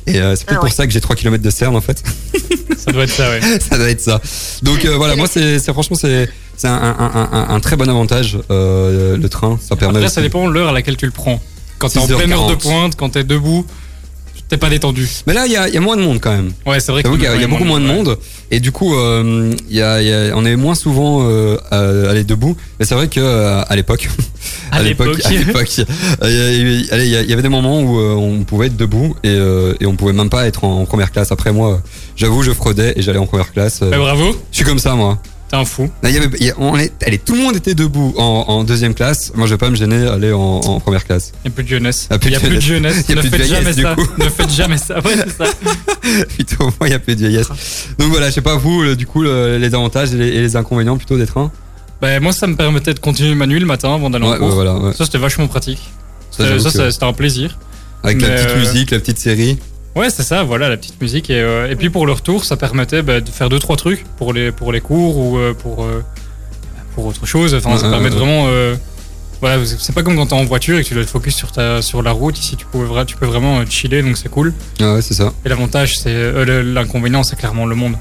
et 0.06 0.20
euh, 0.20 0.36
c'est 0.36 0.44
peut-être 0.44 0.58
Ah 0.58 0.60
pour 0.60 0.64
ouais. 0.64 0.70
ça 0.70 0.86
que 0.86 0.92
j'ai 0.92 1.00
3 1.00 1.16
km 1.16 1.42
de 1.42 1.50
cerne 1.50 1.74
en 1.76 1.80
fait. 1.80 2.02
Ça 2.78 2.92
doit 2.92 3.02
être 3.04 3.10
ça, 3.10 3.30
ouais. 3.30 3.40
ça 3.60 3.78
doit 3.78 3.88
être 3.90 4.00
ça. 4.00 4.20
Donc 4.62 4.84
euh, 4.84 4.96
voilà, 4.96 5.16
moi 5.16 5.26
c'est 5.28 5.58
franchement 5.72 5.96
c'est 6.00 6.28
c'est 6.56 6.68
un, 6.68 6.72
un, 6.74 6.96
un, 6.98 7.28
un- 7.32 7.48
un 7.54 7.60
très 7.60 7.74
bon 7.74 7.88
avantage 7.88 8.38
euh, 8.50 9.16
le 9.16 9.28
train, 9.28 9.58
ça 9.60 9.74
permet 9.74 9.96
Après, 9.98 10.06
aussi- 10.06 10.14
ça 10.14 10.22
dépend 10.22 10.46
de 10.48 10.52
l'heure 10.54 10.68
à 10.68 10.72
laquelle 10.72 10.96
tu 10.96 11.06
le 11.06 11.10
prends. 11.10 11.42
Quand 11.78 11.88
t'es 11.88 11.98
en 11.98 12.06
6h40. 12.06 12.16
pleine 12.16 12.32
heure 12.32 12.46
de 12.46 12.54
pointe, 12.54 12.94
quand 12.96 13.08
t'es 13.10 13.24
debout, 13.24 13.66
t'es 14.48 14.56
pas 14.56 14.68
détendu. 14.70 15.08
Mais 15.26 15.34
là 15.34 15.46
il 15.46 15.52
y 15.52 15.56
a, 15.56 15.68
y 15.68 15.76
a 15.76 15.80
moins 15.80 15.96
de 15.96 16.02
monde 16.02 16.18
quand 16.20 16.30
même. 16.34 16.52
Ouais, 16.66 16.80
c'est 16.80 16.92
vrai 16.92 17.02
qu'il 17.02 17.20
y 17.22 17.26
a, 17.26 17.34
il 17.34 17.40
y 17.40 17.44
a 17.44 17.48
beaucoup 17.48 17.64
moins 17.64 17.80
de 17.80 17.86
monde 17.86 18.16
et 18.50 18.60
du 18.60 18.70
coup 18.72 18.94
euh, 18.94 19.52
y 19.68 19.80
a, 19.82 20.00
y 20.02 20.32
on 20.34 20.44
est 20.44 20.56
moins 20.56 20.74
souvent 20.74 21.26
euh, 21.28 21.56
à 21.70 22.10
aller 22.10 22.24
debout. 22.24 22.56
Mais 22.78 22.86
c'est 22.86 22.94
vrai 22.94 23.08
que 23.08 23.20
euh, 23.20 23.62
à 23.66 23.74
l'époque, 23.76 24.08
À 24.70 24.82
l'époque. 24.82 25.18
à 25.24 25.30
l'époque, 25.30 25.68
euh, 26.22 26.86
il 26.92 27.02
y 27.02 27.08
y 27.08 27.28
y 27.28 27.32
avait 27.32 27.42
des 27.42 27.48
moments 27.48 27.80
où 27.80 27.98
euh, 27.98 28.14
on 28.14 28.44
pouvait 28.44 28.66
être 28.66 28.76
debout 28.76 29.16
et, 29.24 29.28
euh, 29.30 29.74
et 29.80 29.86
on 29.86 29.96
pouvait 29.96 30.12
même 30.12 30.30
pas 30.30 30.46
être 30.46 30.64
en, 30.64 30.80
en 30.82 30.84
première 30.86 31.10
classe. 31.10 31.32
Après 31.32 31.52
moi, 31.52 31.80
j'avoue, 32.16 32.42
je 32.42 32.52
fraudais 32.52 32.92
et 32.96 33.02
j'allais 33.02 33.18
en 33.18 33.26
première 33.26 33.52
classe. 33.52 33.80
euh, 33.82 33.90
Bah, 33.90 33.98
bravo, 33.98 34.36
je 34.52 34.56
suis 34.56 34.64
comme 34.64 34.78
ça 34.78 34.94
moi. 34.94 35.18
Un 35.56 35.64
fou. 35.64 35.90
Là, 36.02 36.10
il 36.10 36.14
y 36.14 36.18
avait- 36.18 36.36
il 36.40 36.46
y 36.46 36.50
a- 36.50 36.54
on 36.58 36.76
est, 36.78 36.92
allez, 37.04 37.18
tout 37.18 37.34
le 37.34 37.40
monde 37.42 37.56
était 37.56 37.74
debout 37.74 38.14
en, 38.16 38.44
en 38.48 38.64
deuxième 38.64 38.94
classe. 38.94 39.32
Moi, 39.34 39.46
je 39.46 39.54
vais 39.54 39.58
pas 39.58 39.70
me 39.70 39.76
gêner 39.76 40.06
à 40.06 40.12
aller 40.14 40.32
en, 40.32 40.38
en 40.40 40.80
première 40.80 41.04
classe. 41.04 41.32
Il 41.44 41.48
n'y 41.48 41.52
a 41.52 41.54
plus 41.54 41.64
de 41.64 41.68
jeunesse. 41.68 42.08
Ah, 42.10 42.16
Il 42.22 42.28
n'y 42.30 42.36
a 42.36 42.40
plus 42.40 42.48
de 42.56 42.60
jeunesse. 42.60 43.08
Ne 43.08 43.22
faites 43.22 43.46
jamais 43.46 43.72
ça. 43.72 43.96
Ne 44.18 44.28
faites 44.28 44.50
jamais 44.50 44.78
ça. 44.78 45.00
Ouais, 45.00 45.14
c'est 45.16 45.44
ça. 45.44 45.50
Plutôt, 46.34 46.64
moi, 46.64 46.88
il 46.88 46.90
y 46.90 46.94
a 46.94 46.98
plus 46.98 47.14
de 47.16 47.20
vieillesse. 47.20 47.48
Donc 47.98 48.10
voilà, 48.10 48.28
je 48.28 48.34
sais 48.34 48.40
pas 48.40 48.56
vous, 48.56 48.82
le- 48.82 48.96
du 48.96 49.06
coup, 49.06 49.22
le- 49.22 49.58
les 49.58 49.74
avantages 49.74 50.12
et 50.14 50.16
les, 50.16 50.28
et 50.28 50.40
les 50.40 50.56
inconvénients 50.56 50.96
plutôt 50.96 51.16
des 51.18 51.26
trains. 51.26 51.50
Bah, 52.00 52.20
moi, 52.20 52.32
ça 52.32 52.46
me 52.46 52.56
permettait 52.56 52.94
de 52.94 52.98
continuer 53.00 53.34
ma 53.34 53.46
nuit 53.46 53.58
le 53.60 53.66
matin 53.66 53.94
avant 53.94 54.10
d'aller 54.10 54.26
Ouais, 54.26 54.34
en 54.34 54.38
cours. 54.38 54.48
voilà. 54.50 54.76
ouais. 54.76 54.92
Ça, 54.92 55.04
c'était 55.04 55.18
vachement 55.18 55.46
pratique. 55.48 55.80
Ça, 56.30 56.44
Ça, 56.44 56.48
j'avoue 56.50 56.60
ça, 56.62 56.70
que- 56.70 56.76
ça, 56.76 56.90
c'était 56.90 57.04
un 57.06 57.12
plaisir. 57.12 57.58
avec 58.02 58.20
la 58.20 58.28
petite 58.28 58.48
euh, 58.50 58.58
musique, 58.60 58.90
la 58.90 58.98
petite 58.98 59.18
série. 59.18 59.58
Ouais, 59.96 60.10
c'est 60.10 60.22
ça, 60.22 60.42
voilà, 60.42 60.68
la 60.68 60.76
petite 60.76 61.00
musique. 61.00 61.30
Et, 61.30 61.40
euh, 61.40 61.70
et 61.70 61.74
puis 61.76 61.88
pour 61.90 62.06
le 62.06 62.12
retour, 62.12 62.44
ça 62.44 62.56
permettait 62.56 63.02
bah, 63.02 63.20
de 63.20 63.28
faire 63.30 63.48
deux, 63.48 63.58
trois 63.58 63.76
trucs 63.76 64.04
pour 64.18 64.32
les, 64.34 64.52
pour 64.52 64.70
les 64.70 64.80
cours 64.82 65.16
ou 65.16 65.38
euh, 65.38 65.54
pour, 65.54 65.84
euh, 65.84 66.04
pour 66.94 67.06
autre 67.06 67.24
chose. 67.26 67.54
Enfin, 67.54 67.78
ça 67.78 67.88
permet 67.88 68.10
vraiment. 68.10 68.46
voilà, 69.40 69.62
c'est 69.64 69.94
pas 69.94 70.02
comme 70.02 70.16
quand 70.16 70.26
t'es 70.26 70.34
en 70.34 70.44
voiture 70.44 70.78
et 70.78 70.82
que 70.82 70.88
tu 70.88 70.94
dois 70.94 71.04
te 71.04 71.08
focus 71.08 71.34
sur, 71.34 71.50
ta, 71.50 71.80
sur 71.82 72.02
la 72.02 72.12
route. 72.12 72.38
Ici, 72.38 72.56
tu 72.56 72.66
peux, 72.66 72.86
tu 73.06 73.16
peux 73.16 73.26
vraiment 73.26 73.64
chiller, 73.66 74.02
donc 74.02 74.16
c'est 74.18 74.28
cool. 74.28 74.52
Ah 74.80 74.94
ouais, 74.94 75.02
c'est 75.02 75.14
ça. 75.14 75.32
Et 75.44 75.48
l'avantage, 75.48 75.98
c'est. 75.98 76.44
L'inconvénient, 76.62 77.22
c'est 77.22 77.36
clairement 77.36 77.64
le 77.66 77.74
monde. 77.74 77.94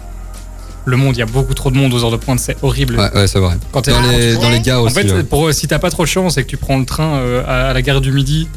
Le 0.87 0.97
monde, 0.97 1.15
il 1.15 1.19
y 1.19 1.23
a 1.23 1.25
beaucoup 1.25 1.53
trop 1.55 1.71
de 1.71 1.77
monde 1.77 1.93
aux 1.95 2.03
heures 2.03 2.11
de 2.11 2.17
pointe, 2.17 2.39
c'est 2.39 2.57
horrible. 2.61 2.97
Ouais, 2.99 3.11
ouais, 3.15 3.27
c'est 3.27 3.39
vrai. 3.39 3.55
Quand 3.71 3.81
t'es 3.81 3.91
Dans 3.91 4.01
les, 4.01 4.35
dans 4.35 4.49
les 4.51 4.59
gares 4.59 4.81
en 4.81 4.85
aussi. 4.85 4.95
fait, 4.95 5.11
ouais. 5.11 5.23
pour, 5.23 5.51
si 5.51 5.67
t'as 5.67 5.79
pas 5.79 5.89
trop 5.89 6.03
de 6.03 6.07
chance 6.09 6.37
et 6.37 6.43
que 6.43 6.47
tu 6.49 6.57
prends 6.57 6.77
le 6.77 6.85
train 6.85 7.21
à, 7.47 7.69
à 7.69 7.73
la 7.73 7.81
gare 7.81 8.01
du 8.01 8.11
Midi, 8.11 8.47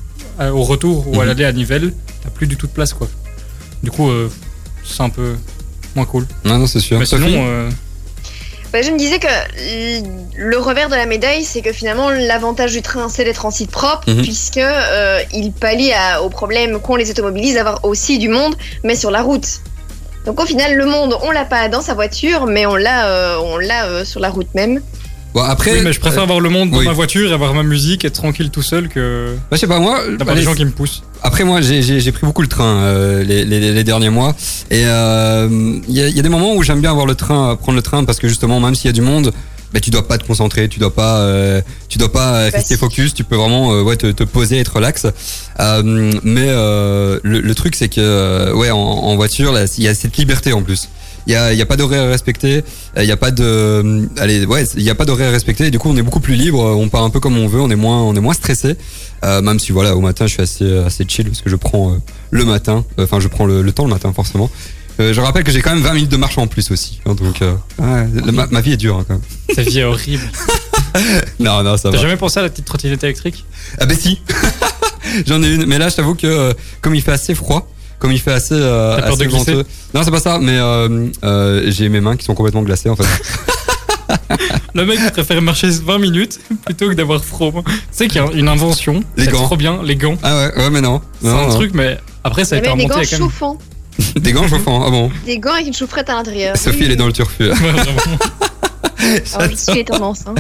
au 0.40 0.62
retour 0.62 1.06
ou 1.08 1.14
à 1.20 1.22
Mhm. 1.22 1.28
l'aller 1.28 1.44
à 1.46 1.52
Nivelles, 1.52 1.92
t'as 2.22 2.28
plus 2.30 2.46
du 2.46 2.56
tout 2.56 2.66
de 2.66 2.72
place, 2.72 2.92
quoi. 2.92 3.08
Du 3.82 3.90
coup, 3.90 4.08
euh, 4.10 4.30
c'est 4.84 5.02
un 5.02 5.08
peu 5.10 5.36
moins 5.94 6.04
cool. 6.04 6.26
Non, 6.44 6.58
non, 6.58 6.66
c'est 6.66 6.80
sûr. 6.80 6.98
Mais 6.98 7.06
Sophie 7.06 7.24
sinon, 7.30 7.44
euh, 7.46 7.70
Bah, 8.72 8.82
je 8.82 8.90
me 8.90 8.98
disais 8.98 9.18
que 9.18 9.26
le 10.36 10.58
revers 10.58 10.88
de 10.90 10.94
la 10.94 11.06
médaille, 11.06 11.44
c'est 11.44 11.62
que 11.62 11.72
finalement, 11.72 12.10
l'avantage 12.10 12.72
du 12.72 12.82
train, 12.82 13.08
c'est 13.08 13.24
d'être 13.24 13.46
en 13.46 13.50
site 13.50 13.70
propre, 13.70 14.02
Mhm. 14.10 14.22
puisque 14.22 14.58
euh, 14.58 15.20
il 15.32 15.52
pallie 15.52 15.92
à- 15.92 16.22
au 16.22 16.28
problème 16.28 16.78
qu'ont 16.80 16.96
les 16.96 17.10
automobilistes 17.10 17.54
d'avoir 17.54 17.84
aussi 17.84 18.18
du 18.18 18.28
monde, 18.28 18.54
mais 18.84 18.94
sur 18.94 19.10
la 19.10 19.22
route. 19.22 19.60
Donc 20.26 20.38
au 20.40 20.44
final, 20.46 20.74
le 20.74 20.84
monde, 20.84 21.16
on 21.22 21.30
l'a 21.30 21.46
pas 21.46 21.68
dans 21.68 21.80
sa 21.80 21.94
voiture, 21.94 22.44
mais 22.46 22.66
on 22.66 22.76
l'a, 22.76 23.06
euh, 23.08 23.38
on 23.42 23.56
l'a 23.56 23.86
euh, 23.86 24.04
sur 24.04 24.20
la 24.20 24.28
route 24.28 24.52
même. 24.54 24.82
Bon, 25.34 25.42
après. 25.42 25.72
oui, 25.72 25.80
mais 25.84 25.92
je 25.92 26.00
préfère 26.00 26.20
euh, 26.20 26.22
avoir 26.24 26.40
le 26.40 26.48
monde 26.48 26.70
dans 26.70 26.78
oui. 26.78 26.84
ma 26.86 26.92
voiture 26.92 27.30
et 27.30 27.32
avoir 27.34 27.52
ma 27.54 27.62
musique, 27.62 28.04
être 28.04 28.14
tranquille 28.14 28.50
tout 28.50 28.62
seul 28.62 28.88
que 28.88 29.34
bah, 29.50 29.56
je 29.56 29.60
sais 29.60 29.66
pas, 29.66 29.78
moi. 29.78 30.00
d'avoir 30.16 30.30
allez, 30.30 30.40
des 30.40 30.44
gens 30.46 30.54
qui 30.54 30.64
me 30.64 30.70
poussent. 30.70 31.02
Après 31.22 31.44
moi 31.44 31.60
j'ai- 31.60 31.82
j'ai 31.82 32.00
j'ai 32.00 32.12
pris 32.12 32.26
beaucoup 32.26 32.42
le 32.42 32.48
train 32.48 32.76
euh, 32.82 33.24
les, 33.24 33.44
les, 33.44 33.72
les 33.72 33.84
derniers 33.84 34.08
mois 34.10 34.34
et 34.70 34.82
euh, 34.86 35.48
il 35.88 35.94
y, 35.94 36.00
a, 36.00 36.08
il 36.08 36.16
y 36.16 36.20
a 36.20 36.22
des 36.22 36.28
moments 36.28 36.54
où 36.54 36.62
j'aime 36.62 36.80
bien 36.80 36.90
avoir 36.92 37.06
le 37.06 37.14
train 37.16 37.56
prendre 37.56 37.74
le 37.76 37.82
train 37.82 38.04
parce 38.04 38.18
que 38.20 38.28
justement 38.28 38.60
même 38.60 38.74
s'il 38.76 38.86
y 38.86 38.90
a 38.90 38.92
du 38.92 39.00
monde 39.02 39.32
bah, 39.72 39.80
tu 39.80 39.90
dois 39.90 40.06
pas 40.06 40.16
te 40.16 40.24
concentrer 40.24 40.68
tu 40.68 40.78
dois 40.78 40.94
pas 40.94 41.16
euh, 41.18 41.60
tu 41.88 41.98
dois 41.98 42.12
pas 42.12 42.34
euh, 42.36 42.50
rester 42.54 42.76
focus 42.76 43.14
tu 43.14 43.24
peux 43.24 43.34
vraiment 43.34 43.72
euh, 43.74 43.82
ouais 43.82 43.96
te, 43.96 44.06
te 44.12 44.22
poser 44.22 44.60
être 44.60 44.76
relax 44.76 45.06
euh, 45.58 45.82
mais 46.22 46.46
euh, 46.48 47.18
le, 47.24 47.40
le 47.40 47.54
truc 47.56 47.74
c'est 47.74 47.88
que 47.88 48.00
euh, 48.00 48.54
ouais 48.54 48.70
en, 48.70 48.78
en 48.78 49.16
voiture 49.16 49.52
là 49.52 49.64
il 49.76 49.82
y 49.84 49.88
a 49.88 49.94
cette 49.96 50.16
liberté 50.18 50.52
en 50.52 50.62
plus 50.62 50.88
il 51.28 51.32
y 51.32 51.36
a, 51.36 51.52
il 51.52 51.58
y 51.58 51.62
a 51.62 51.66
pas 51.66 51.76
d'horaire 51.76 52.08
respecté 52.08 52.64
il 52.96 53.04
y 53.04 53.12
a 53.12 53.16
pas 53.16 53.30
de 53.30 53.44
euh, 53.44 54.06
allez 54.16 54.44
ouais 54.46 54.64
il 54.76 54.82
y 54.82 54.90
a 54.90 54.94
pas 54.94 55.04
d'horaire 55.04 55.30
respecté 55.30 55.66
et 55.66 55.70
du 55.70 55.78
coup 55.78 55.88
on 55.90 55.96
est 55.96 56.02
beaucoup 56.02 56.20
plus 56.20 56.34
libre 56.34 56.58
on 56.60 56.88
part 56.88 57.02
un 57.04 57.10
peu 57.10 57.20
comme 57.20 57.36
on 57.36 57.46
veut 57.46 57.60
on 57.60 57.70
est 57.70 57.76
moins 57.76 58.02
on 58.02 58.14
est 58.16 58.20
moins 58.20 58.32
stressé 58.34 58.76
euh, 59.24 59.42
même 59.42 59.58
si 59.58 59.70
voilà 59.72 59.94
au 59.94 60.00
matin 60.00 60.26
je 60.26 60.32
suis 60.32 60.42
assez 60.42 60.78
assez 60.78 61.04
chill 61.06 61.26
parce 61.28 61.42
que 61.42 61.50
je 61.50 61.56
prends 61.56 61.92
euh, 61.92 61.96
le 62.30 62.44
matin 62.44 62.84
euh, 62.98 63.04
enfin 63.04 63.20
je 63.20 63.28
prends 63.28 63.44
le, 63.46 63.62
le 63.62 63.72
temps 63.72 63.84
le 63.84 63.90
matin 63.90 64.12
forcément. 64.12 64.50
Euh, 65.00 65.12
je 65.12 65.20
rappelle 65.20 65.44
que 65.44 65.52
j'ai 65.52 65.60
quand 65.60 65.72
même 65.72 65.84
20 65.84 65.92
minutes 65.94 66.10
de 66.10 66.16
marche 66.16 66.38
en 66.38 66.48
plus 66.48 66.72
aussi 66.72 67.00
hein, 67.06 67.14
donc 67.14 67.40
euh, 67.42 67.52
ouais, 67.78 68.08
la- 68.24 68.32
ma, 68.32 68.46
ma 68.48 68.60
vie 68.60 68.72
est 68.72 68.76
dure 68.76 68.96
hein, 68.96 69.04
quand 69.06 69.14
même. 69.14 69.22
Ta 69.54 69.62
vie 69.62 69.78
est 69.78 69.84
horrible. 69.84 70.24
non 71.38 71.62
non 71.62 71.76
ça 71.76 71.90
T'as 71.90 71.96
va. 71.96 72.02
jamais 72.02 72.16
pensé 72.16 72.40
à 72.40 72.42
la 72.42 72.48
petite 72.48 72.64
trottinette 72.64 73.04
électrique? 73.04 73.44
Ah 73.78 73.86
bah 73.86 73.94
si. 73.94 74.20
J'en 75.26 75.42
ai 75.42 75.54
une 75.54 75.66
mais 75.66 75.78
là 75.78 75.88
je 75.88 75.96
t'avoue 75.96 76.14
que 76.14 76.26
euh, 76.26 76.52
comme 76.80 76.94
il 76.94 77.02
fait 77.02 77.12
assez 77.12 77.34
froid 77.34 77.68
comme 77.98 78.12
il 78.12 78.20
fait 78.20 78.32
assez, 78.32 78.54
euh, 78.54 78.96
assez 78.98 79.16
de 79.16 79.24
glisser 79.24 79.52
venteux 79.54 79.68
non 79.94 80.02
c'est 80.02 80.10
pas 80.10 80.20
ça 80.20 80.38
mais 80.40 80.56
euh, 80.58 81.06
euh, 81.24 81.64
j'ai 81.68 81.88
mes 81.88 82.00
mains 82.00 82.16
qui 82.16 82.24
sont 82.24 82.34
complètement 82.34 82.62
glacées 82.62 82.88
en 82.88 82.96
fait 82.96 83.04
Le 84.74 84.84
mec 84.84 84.98
il 85.04 85.10
préfère 85.10 85.42
marcher 85.42 85.68
20 85.70 85.98
minutes 85.98 86.38
plutôt 86.64 86.88
que 86.88 86.94
d'avoir 86.94 87.22
froid. 87.24 87.50
Tu 87.64 87.72
sais 87.90 88.08
qu'il 88.08 88.22
y 88.22 88.24
a 88.24 88.30
une 88.32 88.48
invention. 88.48 89.02
Les 89.16 89.24
c'est 89.24 89.32
gants. 89.32 89.44
trop 89.44 89.56
bien, 89.56 89.82
les 89.82 89.96
gants. 89.96 90.16
ah 90.22 90.36
ouais 90.36 90.56
ouais 90.56 90.70
mais 90.70 90.80
non, 90.80 91.00
C'est 91.20 91.28
un 91.28 91.48
non. 91.48 91.54
truc, 91.54 91.72
mais 91.74 91.98
après 92.24 92.44
ça 92.44 92.54
a 92.54 92.58
y 92.58 92.60
été 92.60 92.68
avait 92.68 92.78
des 92.78 92.84
inventé 92.84 93.00
gants 93.00 93.06
il 93.06 93.10
y 93.10 93.14
a 93.14 93.18
quand 93.18 93.48
même. 93.50 93.58
Des 94.20 94.32
gants 94.32 94.48
chauffants 94.48 94.82
ah 94.86 94.90
bon 94.90 95.10
des 95.26 95.38
gants 95.38 95.52
avec 95.54 95.66
une 95.66 95.74
chaufferette 95.74 96.10
à 96.10 96.14
l'intérieur. 96.14 96.56
Sophie 96.56 96.78
Oui, 96.78 96.84
elle 96.86 96.92
est 96.92 96.96
dans 96.96 97.06
le 97.06 97.12
turfu. 97.12 97.50
Alors, 99.34 99.50
je 99.50 99.56
suis 99.56 99.74
les 99.74 99.84
tendances. 99.84 100.24
Hein. 100.26 100.34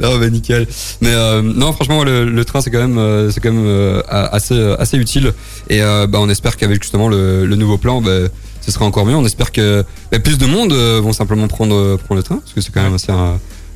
non 0.00 0.18
bah 0.18 0.28
nickel 0.30 0.66
mais 1.00 1.10
euh, 1.12 1.42
non 1.42 1.72
franchement 1.72 2.04
le, 2.04 2.28
le 2.28 2.44
train 2.44 2.60
c'est 2.60 2.70
quand 2.70 2.78
même 2.80 2.98
euh, 2.98 3.30
c'est 3.30 3.40
quand 3.40 3.52
même 3.52 3.64
euh, 3.66 4.02
assez 4.08 4.54
assez 4.78 4.96
utile 4.96 5.32
et 5.68 5.82
euh, 5.82 6.06
bah, 6.06 6.18
on 6.20 6.28
espère 6.28 6.56
qu'avec 6.56 6.82
justement 6.82 7.08
le, 7.08 7.46
le 7.46 7.56
nouveau 7.56 7.78
plan 7.78 8.00
bah, 8.00 8.28
ce 8.60 8.70
sera 8.70 8.84
encore 8.84 9.06
mieux 9.06 9.16
on 9.16 9.24
espère 9.24 9.50
que 9.50 9.84
bah, 10.12 10.18
plus 10.20 10.38
de 10.38 10.46
monde 10.46 10.72
vont 10.72 11.12
simplement 11.12 11.48
prendre 11.48 11.96
prendre 11.96 12.16
le 12.18 12.22
train 12.22 12.36
parce 12.36 12.52
que 12.52 12.60
c'est 12.60 12.72
quand 12.72 12.82
même 12.82 12.94
assez 12.94 13.12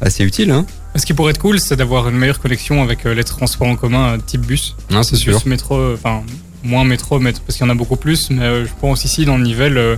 assez 0.01 0.23
utile 0.25 0.51
hein 0.51 0.65
Ce 0.95 1.07
qui 1.07 1.15
pourrait 1.15 1.31
être 1.31 1.41
cool, 1.41 1.59
c'est 1.59 1.77
d'avoir 1.77 2.09
une 2.09 2.17
meilleure 2.17 2.39
connexion 2.41 2.83
avec 2.83 3.05
les 3.05 3.25
transports 3.25 3.69
en 3.69 3.77
commun 3.77 4.19
type 4.25 4.43
bus. 4.43 4.77
non 4.91 5.03
c'est 5.03 5.17
sûr 5.17 5.39
Bus 5.39 5.47
métro, 5.47 5.93
enfin 5.95 6.23
moins 6.67 6.85
métro, 6.85 7.19
mais 7.19 7.33
parce 7.33 7.57
qu'il 7.57 7.67
y 7.67 7.69
en 7.69 7.73
a 7.73 7.75
beaucoup 7.77 7.97
plus. 7.97 8.31
Mais 8.31 8.43
euh, 8.43 8.65
je 8.67 8.73
pense 8.81 9.05
ici 9.05 9.25
dans 9.25 9.37
le 9.39 9.45
Nivelles, 9.45 9.79
euh, 9.79 9.97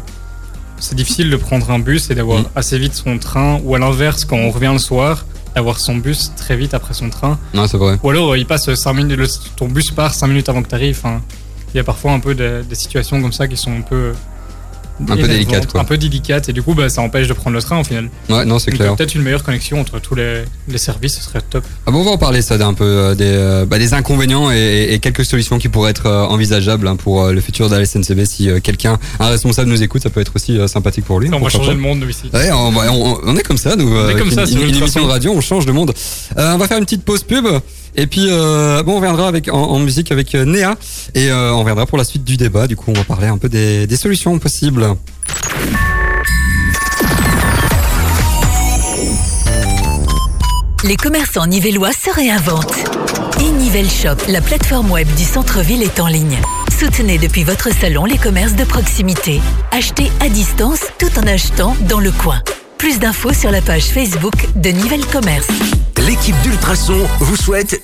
c'est 0.79 0.95
difficile 0.95 1.31
de 1.31 1.37
prendre 1.37 1.71
un 1.71 1.79
bus 1.79 2.11
et 2.11 2.15
d'avoir 2.15 2.41
Mm. 2.41 2.47
assez 2.55 2.79
vite 2.79 2.95
son 2.95 3.19
train. 3.19 3.61
Ou 3.65 3.75
à 3.75 3.79
l'inverse, 3.79 4.25
quand 4.25 4.37
on 4.37 4.51
revient 4.51 4.71
le 4.73 4.79
soir, 4.79 5.25
d'avoir 5.55 5.81
son 5.81 5.97
bus 5.97 6.31
très 6.37 6.57
vite 6.57 6.75
après 6.75 6.95
son 6.95 7.11
train. 7.11 7.39
Non, 7.55 7.67
c'est 7.67 7.79
vrai. 7.79 7.99
Ou 8.03 8.11
alors 8.11 8.33
euh, 8.33 8.39
il 8.39 8.47
passe 8.47 8.73
5 8.73 8.93
minutes, 8.93 9.19
le- 9.19 9.27
ton 9.57 9.67
bus 9.67 9.91
part 9.91 10.15
5 10.15 10.27
minutes 10.29 10.49
avant 10.49 10.63
que 10.63 10.69
tu 10.69 10.75
arrives. 10.75 11.03
Il 11.75 11.77
y 11.77 11.81
a 11.81 11.85
parfois 11.85 12.13
un 12.13 12.21
peu 12.21 12.35
de- 12.35 12.63
des 12.69 12.75
situations 12.77 13.21
comme 13.21 13.33
ça 13.33 13.49
qui 13.49 13.57
sont 13.57 13.73
un 13.73 13.81
peu. 13.83 14.13
Un 15.01 15.17
peu 15.17 15.29
délicates, 15.29 15.67
quoi. 15.67 15.81
Un 15.81 15.85
peu 15.85 15.97
délicates 15.97 16.49
et 16.49 16.53
du 16.53 16.63
coup 16.63 16.75
bah, 16.75 16.89
ça 16.89 17.03
empêche 17.03 17.29
de 17.29 17.33
prendre 17.33 17.55
le 17.55 17.63
train 17.63 17.79
au 17.81 17.85
final. 17.85 18.09
Ouais, 18.29 18.45
non, 18.45 18.59
c'est 18.59 18.71
clair. 18.73 18.97
Peut-être 18.97 19.15
une 19.15 19.23
meilleure 19.23 19.45
connexion 19.45 19.81
entre 19.81 20.01
tous 20.01 20.15
les, 20.15 20.43
les 20.69 20.79
services, 20.79 21.17
ce 21.17 21.23
serait 21.23 21.41
top. 21.49 21.65
Ah 21.87 21.91
bon, 21.91 22.01
on 22.01 22.05
va 22.05 22.11
en 22.13 22.19
parler 22.19 22.43
ça 22.43 22.59
d'un 22.59 22.75
peu 22.75 22.85
euh, 22.85 23.15
des, 23.15 23.25
euh, 23.27 23.65
bah, 23.67 23.79
des 23.79 23.95
inconvénients 23.95 24.51
et, 24.51 24.89
et 24.91 24.99
quelques 24.99 25.25
solutions 25.25 25.59
qui 25.59 25.69
pourraient 25.69 25.91
être 25.93 26.07
euh, 26.07 26.25
envisageables 26.25 26.89
hein, 26.89 26.97
pour 26.97 27.27
le 27.29 27.41
futur 27.41 27.69
de 27.71 27.77
la 27.77 27.85
SNCB. 27.87 28.25
Si 28.25 28.49
quelqu'un, 28.63 28.99
un 29.21 29.29
responsable 29.29 29.71
nous 29.71 29.83
écoute, 29.83 30.03
ça 30.03 30.11
peut 30.11 30.21
être 30.21 30.33
aussi 30.35 30.59
sympathique 30.69 31.05
pour 31.05 31.21
lui. 31.21 31.29
on 31.33 31.39
va 31.39 31.49
changer 31.49 31.69
pas. 31.69 31.75
le 31.75 31.81
monde 31.81 32.01
nous 32.01 32.09
ici. 32.09 32.31
Ouais, 32.33 32.51
on, 32.53 32.69
on- 32.77 33.19
on 33.25 33.37
est 33.37 33.43
comme 33.43 33.59
ça, 33.59 33.77
nous. 33.77 33.89
On 33.97 34.09
est 34.09 34.13
comme 34.15 34.29
avec 34.29 34.33
ça 34.35 34.45
une, 34.45 34.59
une 34.59 34.65
Ultrason. 34.65 34.79
émission 34.81 35.03
de 35.05 35.11
radio, 35.11 35.33
on 35.33 35.41
change 35.41 35.67
de 35.67 35.73
monde. 35.73 35.93
On 36.37 36.57
va 36.59 36.67
faire 36.67 36.79
une 36.79 36.85
petite 36.85 37.05
pause 37.05 37.23
pub. 37.23 37.47
Et 37.99 38.07
puis, 38.07 38.29
euh, 38.31 38.85
bon, 38.85 38.93
on 38.93 38.97
reviendra 39.01 39.33
en, 39.51 39.79
musique 39.81 40.13
avec 40.13 40.33
euh, 40.37 40.45
Néa. 40.45 40.77
Et 41.17 41.33
euh, 41.33 41.53
on 41.53 41.61
reviendra 41.61 41.85
pour 41.85 41.99
la 41.99 42.05
suite 42.05 42.23
du 42.23 42.37
débat. 42.37 42.69
Du 42.69 42.77
coup, 42.77 42.93
on 42.93 42.93
va 42.93 43.03
parler 43.03 43.27
un 43.27 43.39
peu 43.39 43.49
des, 43.49 43.89
des 43.89 43.97
solutions 43.97 44.39
possibles. 44.39 44.95
Les 50.85 50.95
commerçants 50.95 51.47
nivellois 51.49 51.91
se 51.91 52.15
réinventent. 52.15 52.85
E-Nivelle 53.41 53.91
Shop, 53.91 54.17
la 54.29 54.43
plateforme 54.43 54.93
web 54.93 55.09
du 55.17 55.25
centre-ville 55.25 55.83
est 55.83 55.99
en 55.99 56.07
ligne. 56.07 56.39
Soutenez 56.79 57.19
depuis 57.19 57.43
votre 57.43 57.75
salon 57.75 58.05
les 58.05 58.19
commerces 58.19 58.55
de 58.55 58.63
proximité. 58.63 59.41
Achetez 59.73 60.13
à 60.21 60.29
distance 60.29 60.83
tout 61.01 61.19
en 61.19 61.27
achetant 61.27 61.77
dans 61.89 61.99
le 61.99 62.13
coin. 62.13 62.41
Plus 62.79 62.99
d'infos 62.99 63.33
sur 63.33 63.51
la 63.51 63.61
page 63.61 63.85
Facebook 63.85 64.35
de 64.57 64.71
Nivelle 64.71 65.05
Commerce. 65.07 65.47
L'équipe 66.07 66.35
d'Ultrason 66.43 66.97
vous 67.21 67.37
souhaite 67.37 67.83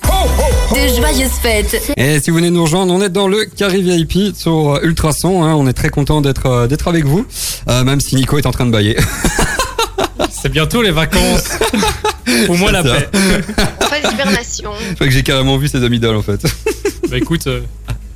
De 0.71 0.95
joyeuses 0.95 1.31
fêtes. 1.41 1.93
Et 1.97 2.19
si 2.19 2.29
vous 2.31 2.37
venez 2.37 2.49
nous 2.49 2.63
rejoindre, 2.63 2.93
on 2.93 3.01
est 3.01 3.09
dans 3.09 3.27
le 3.27 3.45
Carré 3.45 3.81
VIP 3.81 4.35
sur 4.35 4.75
euh, 4.75 4.79
Ultrason. 4.83 5.43
Hein, 5.43 5.53
on 5.55 5.67
est 5.67 5.73
très 5.73 5.89
content 5.89 6.21
d'être 6.21 6.45
euh, 6.47 6.67
d'être 6.67 6.87
avec 6.87 7.05
vous, 7.05 7.25
euh, 7.69 7.83
même 7.83 7.99
si 7.99 8.15
Nico 8.15 8.37
est 8.37 8.45
en 8.45 8.51
train 8.51 8.65
de 8.65 8.71
bailler. 8.71 8.97
C'est 10.31 10.49
bientôt 10.49 10.81
les 10.81 10.91
vacances. 10.91 11.49
Pour 12.45 12.57
moi 12.57 12.71
la 12.71 12.83
ça. 12.83 12.95
paix. 12.95 13.09
Phase 13.89 14.09
d'hibernation. 14.09 14.71
Je 14.89 14.95
crois 14.95 15.07
que 15.07 15.13
j'ai 15.13 15.23
carrément 15.23 15.57
vu 15.57 15.67
ses 15.67 15.83
amis 15.83 15.99
d'ol 15.99 16.15
en 16.15 16.21
fait. 16.21 16.41
Bah 17.09 17.17
écoute, 17.17 17.47
euh, 17.47 17.61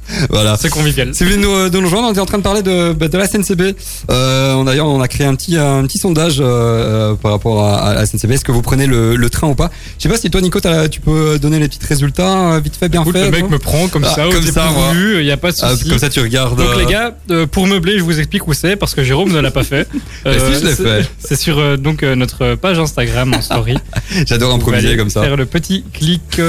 voilà. 0.29 0.57
c'est 0.59 0.69
convivial. 0.69 1.13
Si 1.13 1.23
vous 1.23 1.29
voulez 1.31 1.41
nous, 1.41 1.51
euh, 1.51 1.69
nous 1.71 1.81
rejoindre, 1.81 2.07
on 2.09 2.13
est 2.13 2.19
en 2.19 2.25
train 2.25 2.37
de 2.37 2.43
parler 2.43 2.61
de, 2.61 2.93
bah, 2.93 3.07
de 3.07 3.17
la 3.17 3.25
SNCB. 3.27 3.75
Euh, 4.11 4.53
on- 4.53 4.63
D'ailleurs, 4.65 4.87
on 4.87 5.01
a 5.01 5.07
créé 5.07 5.25
un 5.25 5.35
petit, 5.35 5.57
un 5.57 5.83
petit 5.83 5.97
sondage 5.97 6.37
euh, 6.39 7.15
par 7.15 7.31
rapport 7.31 7.63
à, 7.65 7.77
à 7.89 7.93
la 7.93 8.05
SNCB. 8.05 8.31
Est-ce 8.33 8.45
que 8.45 8.51
vous 8.51 8.61
prenez 8.61 8.85
le, 8.87 9.15
le 9.15 9.29
train 9.29 9.47
ou 9.47 9.55
pas? 9.55 9.71
Je 9.97 10.03
sais 10.03 10.09
pas 10.09 10.17
si 10.17 10.29
toi, 10.29 10.41
Nico, 10.41 10.59
tu 10.91 11.01
peux 11.01 11.39
donner 11.39 11.59
les 11.59 11.67
petits 11.67 11.79
résultats 11.87 12.59
vite 12.59 12.75
fait, 12.75 12.89
bien 12.89 13.01
Écoute, 13.01 13.15
fait. 13.15 13.25
le 13.25 13.31
mec 13.31 13.49
me 13.49 13.57
prend 13.59 13.87
comme 13.87 14.03
Ah, 14.05 14.13
ça, 14.15 14.23
comme 14.31 14.43
ça, 14.45 14.67
il 14.93 15.25
y 15.25 15.31
a 15.31 15.37
pas 15.37 15.51
de 15.51 15.57
Ah, 15.61 15.71
souci. 15.71 15.89
Comme 15.89 15.99
ça, 15.99 16.09
tu 16.09 16.19
regardes. 16.19 16.57
Donc 16.57 16.77
les 16.77 16.85
gars, 16.85 17.15
euh, 17.31 17.47
pour 17.47 17.65
meubler, 17.67 17.97
je 17.97 18.03
vous 18.03 18.19
explique 18.19 18.47
où 18.47 18.53
c'est 18.53 18.75
parce 18.75 18.93
que 18.95 19.03
Jérôme 19.03 19.31
ne 19.31 19.39
l'a 19.39 19.51
pas 19.51 19.63
fait. 19.63 19.87
Si, 20.25 20.61
je 20.61 20.65
l'ai 20.65 20.75
fait. 20.75 21.09
C'est 21.19 21.35
sur 21.35 21.77
donc 21.77 22.03
notre 22.03 22.55
page 22.55 22.77
Instagram 22.79 23.33
en 23.33 23.41
story. 23.41 23.75
J'adore 24.27 24.49
Vous 24.49 24.55
improviser 24.57 24.95
comme 24.97 25.09
ça. 25.09 25.21
Faire 25.21 25.37
le 25.37 25.45
petit 25.45 25.83
clic 25.93 26.39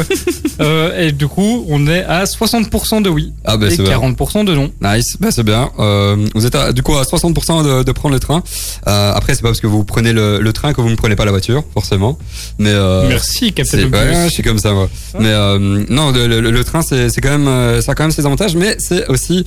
et 0.98 1.12
du 1.12 1.26
coup, 1.28 1.64
on 1.68 1.86
est 1.86 2.04
à 2.04 2.24
60% 2.24 3.02
de 3.02 3.08
oui 3.08 3.32
Ah 3.52 3.56
bah 3.56 3.66
et 3.66 3.70
c'est 3.70 3.82
bien. 3.82 3.98
40% 3.98 4.44
de 4.44 4.54
non. 4.54 4.70
Nice, 4.82 5.16
bah 5.20 5.28
c'est 5.30 5.42
bien. 5.42 5.70
Euh, 5.78 6.16
vous 6.34 6.46
êtes 6.46 6.54
à- 6.54 6.72
du 6.72 6.82
coup 6.82 6.94
à 6.96 7.02
60% 7.04 7.62
de, 7.64 7.82
de 7.82 7.92
prendre 7.92 8.14
le 8.14 8.20
train. 8.20 8.42
Euh, 8.86 9.12
après, 9.14 9.34
c'est 9.34 9.42
pas 9.42 9.48
parce 9.48 9.60
que 9.60 9.66
vous 9.66 9.84
prenez 9.84 10.12
le, 10.12 10.38
le 10.40 10.52
train 10.52 10.72
que 10.72 10.80
vous 10.80 10.88
ne 10.90 10.94
prenez 10.96 11.16
pas 11.16 11.24
la 11.24 11.30
voiture, 11.30 11.64
forcément. 11.74 12.18
Mais 12.58 12.70
euh, 12.70 13.08
Merci 13.08 13.52
Captain 13.52 13.78
ouais, 14.22 14.28
je 14.28 14.32
suis 14.34 14.42
comme 14.42 14.58
ça 14.58 14.72
moi. 14.72 14.88
Mais 15.18 15.28
euh, 15.28 15.84
non, 15.88 16.12
le, 16.12 16.26
le- 16.26 16.50
le 16.50 16.64
train 16.64 16.82
c'est 16.82 17.10
quand 17.20 17.36
même 17.38 17.80
ça 17.82 17.92
a 17.92 17.94
quand 17.94 18.04
même 18.04 18.10
ses 18.12 18.26
avantages, 18.26 18.54
mais 18.56 18.76
c'est 18.78 19.06
aussi 19.08 19.44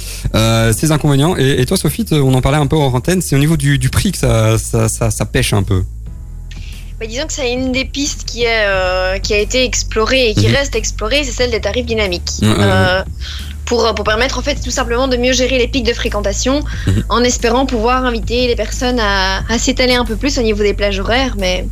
ses 0.74 0.92
inconvénients. 0.92 1.36
Et, 1.38 1.62
et 1.62 1.66
toi 1.66 1.78
Sophie, 1.78 2.06
on 2.12 2.34
en 2.34 2.42
parlait 2.42 2.58
un 2.58 2.68
peu 2.68 2.78
en 2.78 2.94
antenne, 2.94 3.22
c'est 3.22 3.36
au 3.36 3.40
niveau 3.40 3.58
du, 3.58 3.78
du 3.78 3.90
prix 3.90 4.12
que 4.12 4.18
ça, 4.18 4.58
ça, 4.58 4.90
ça, 4.90 5.10
ça 5.12 5.26
pêche 5.26 5.54
un 5.54 5.64
peu. 5.64 5.84
Bah, 7.00 7.06
disons 7.08 7.26
que 7.28 7.34
c'est 7.34 7.52
une 7.52 7.72
des 7.72 7.86
pistes 7.86 8.24
qui, 8.26 8.44
est, 8.44 8.66
euh, 8.68 9.18
qui 9.18 9.34
a 9.34 9.38
été 9.40 9.64
explorée 9.64 10.30
et 10.30 10.34
qui 10.34 10.48
Mhm. 10.48 10.56
reste 10.56 10.76
explorée, 10.76 11.24
c'est 11.24 11.32
celle 11.32 11.52
des 11.52 11.62
tarifs 11.62 11.86
dynamiques. 11.86 12.32
Mhm, 12.42 12.50
mhm. 12.50 12.56
Euh, 12.60 13.04
pour, 13.66 13.94
pour 13.96 14.04
permettre 14.06 14.38
en 14.38 14.42
fait 14.42 14.56
tout 14.62 14.72
simplement 14.72 15.08
de 15.08 15.16
mieux 15.18 15.32
gérer 15.32 15.58
les 15.58 15.68
pics 15.68 15.86
de 15.86 15.94
fréquentation 15.94 16.62
Mhm. 16.88 17.04
en 17.10 17.24
espérant 17.24 17.66
pouvoir 17.66 18.06
inviter 18.06 18.46
les 18.48 18.56
personnes 18.56 19.00
à, 19.00 19.42
à 19.50 19.58
s'étaler 19.58 19.96
un 19.96 20.06
peu 20.06 20.16
plus 20.18 20.38
au 20.38 20.42
niveau 20.42 20.62
des 20.64 20.74
plages 20.74 21.00
horaires, 21.00 21.36
mais 21.40 21.66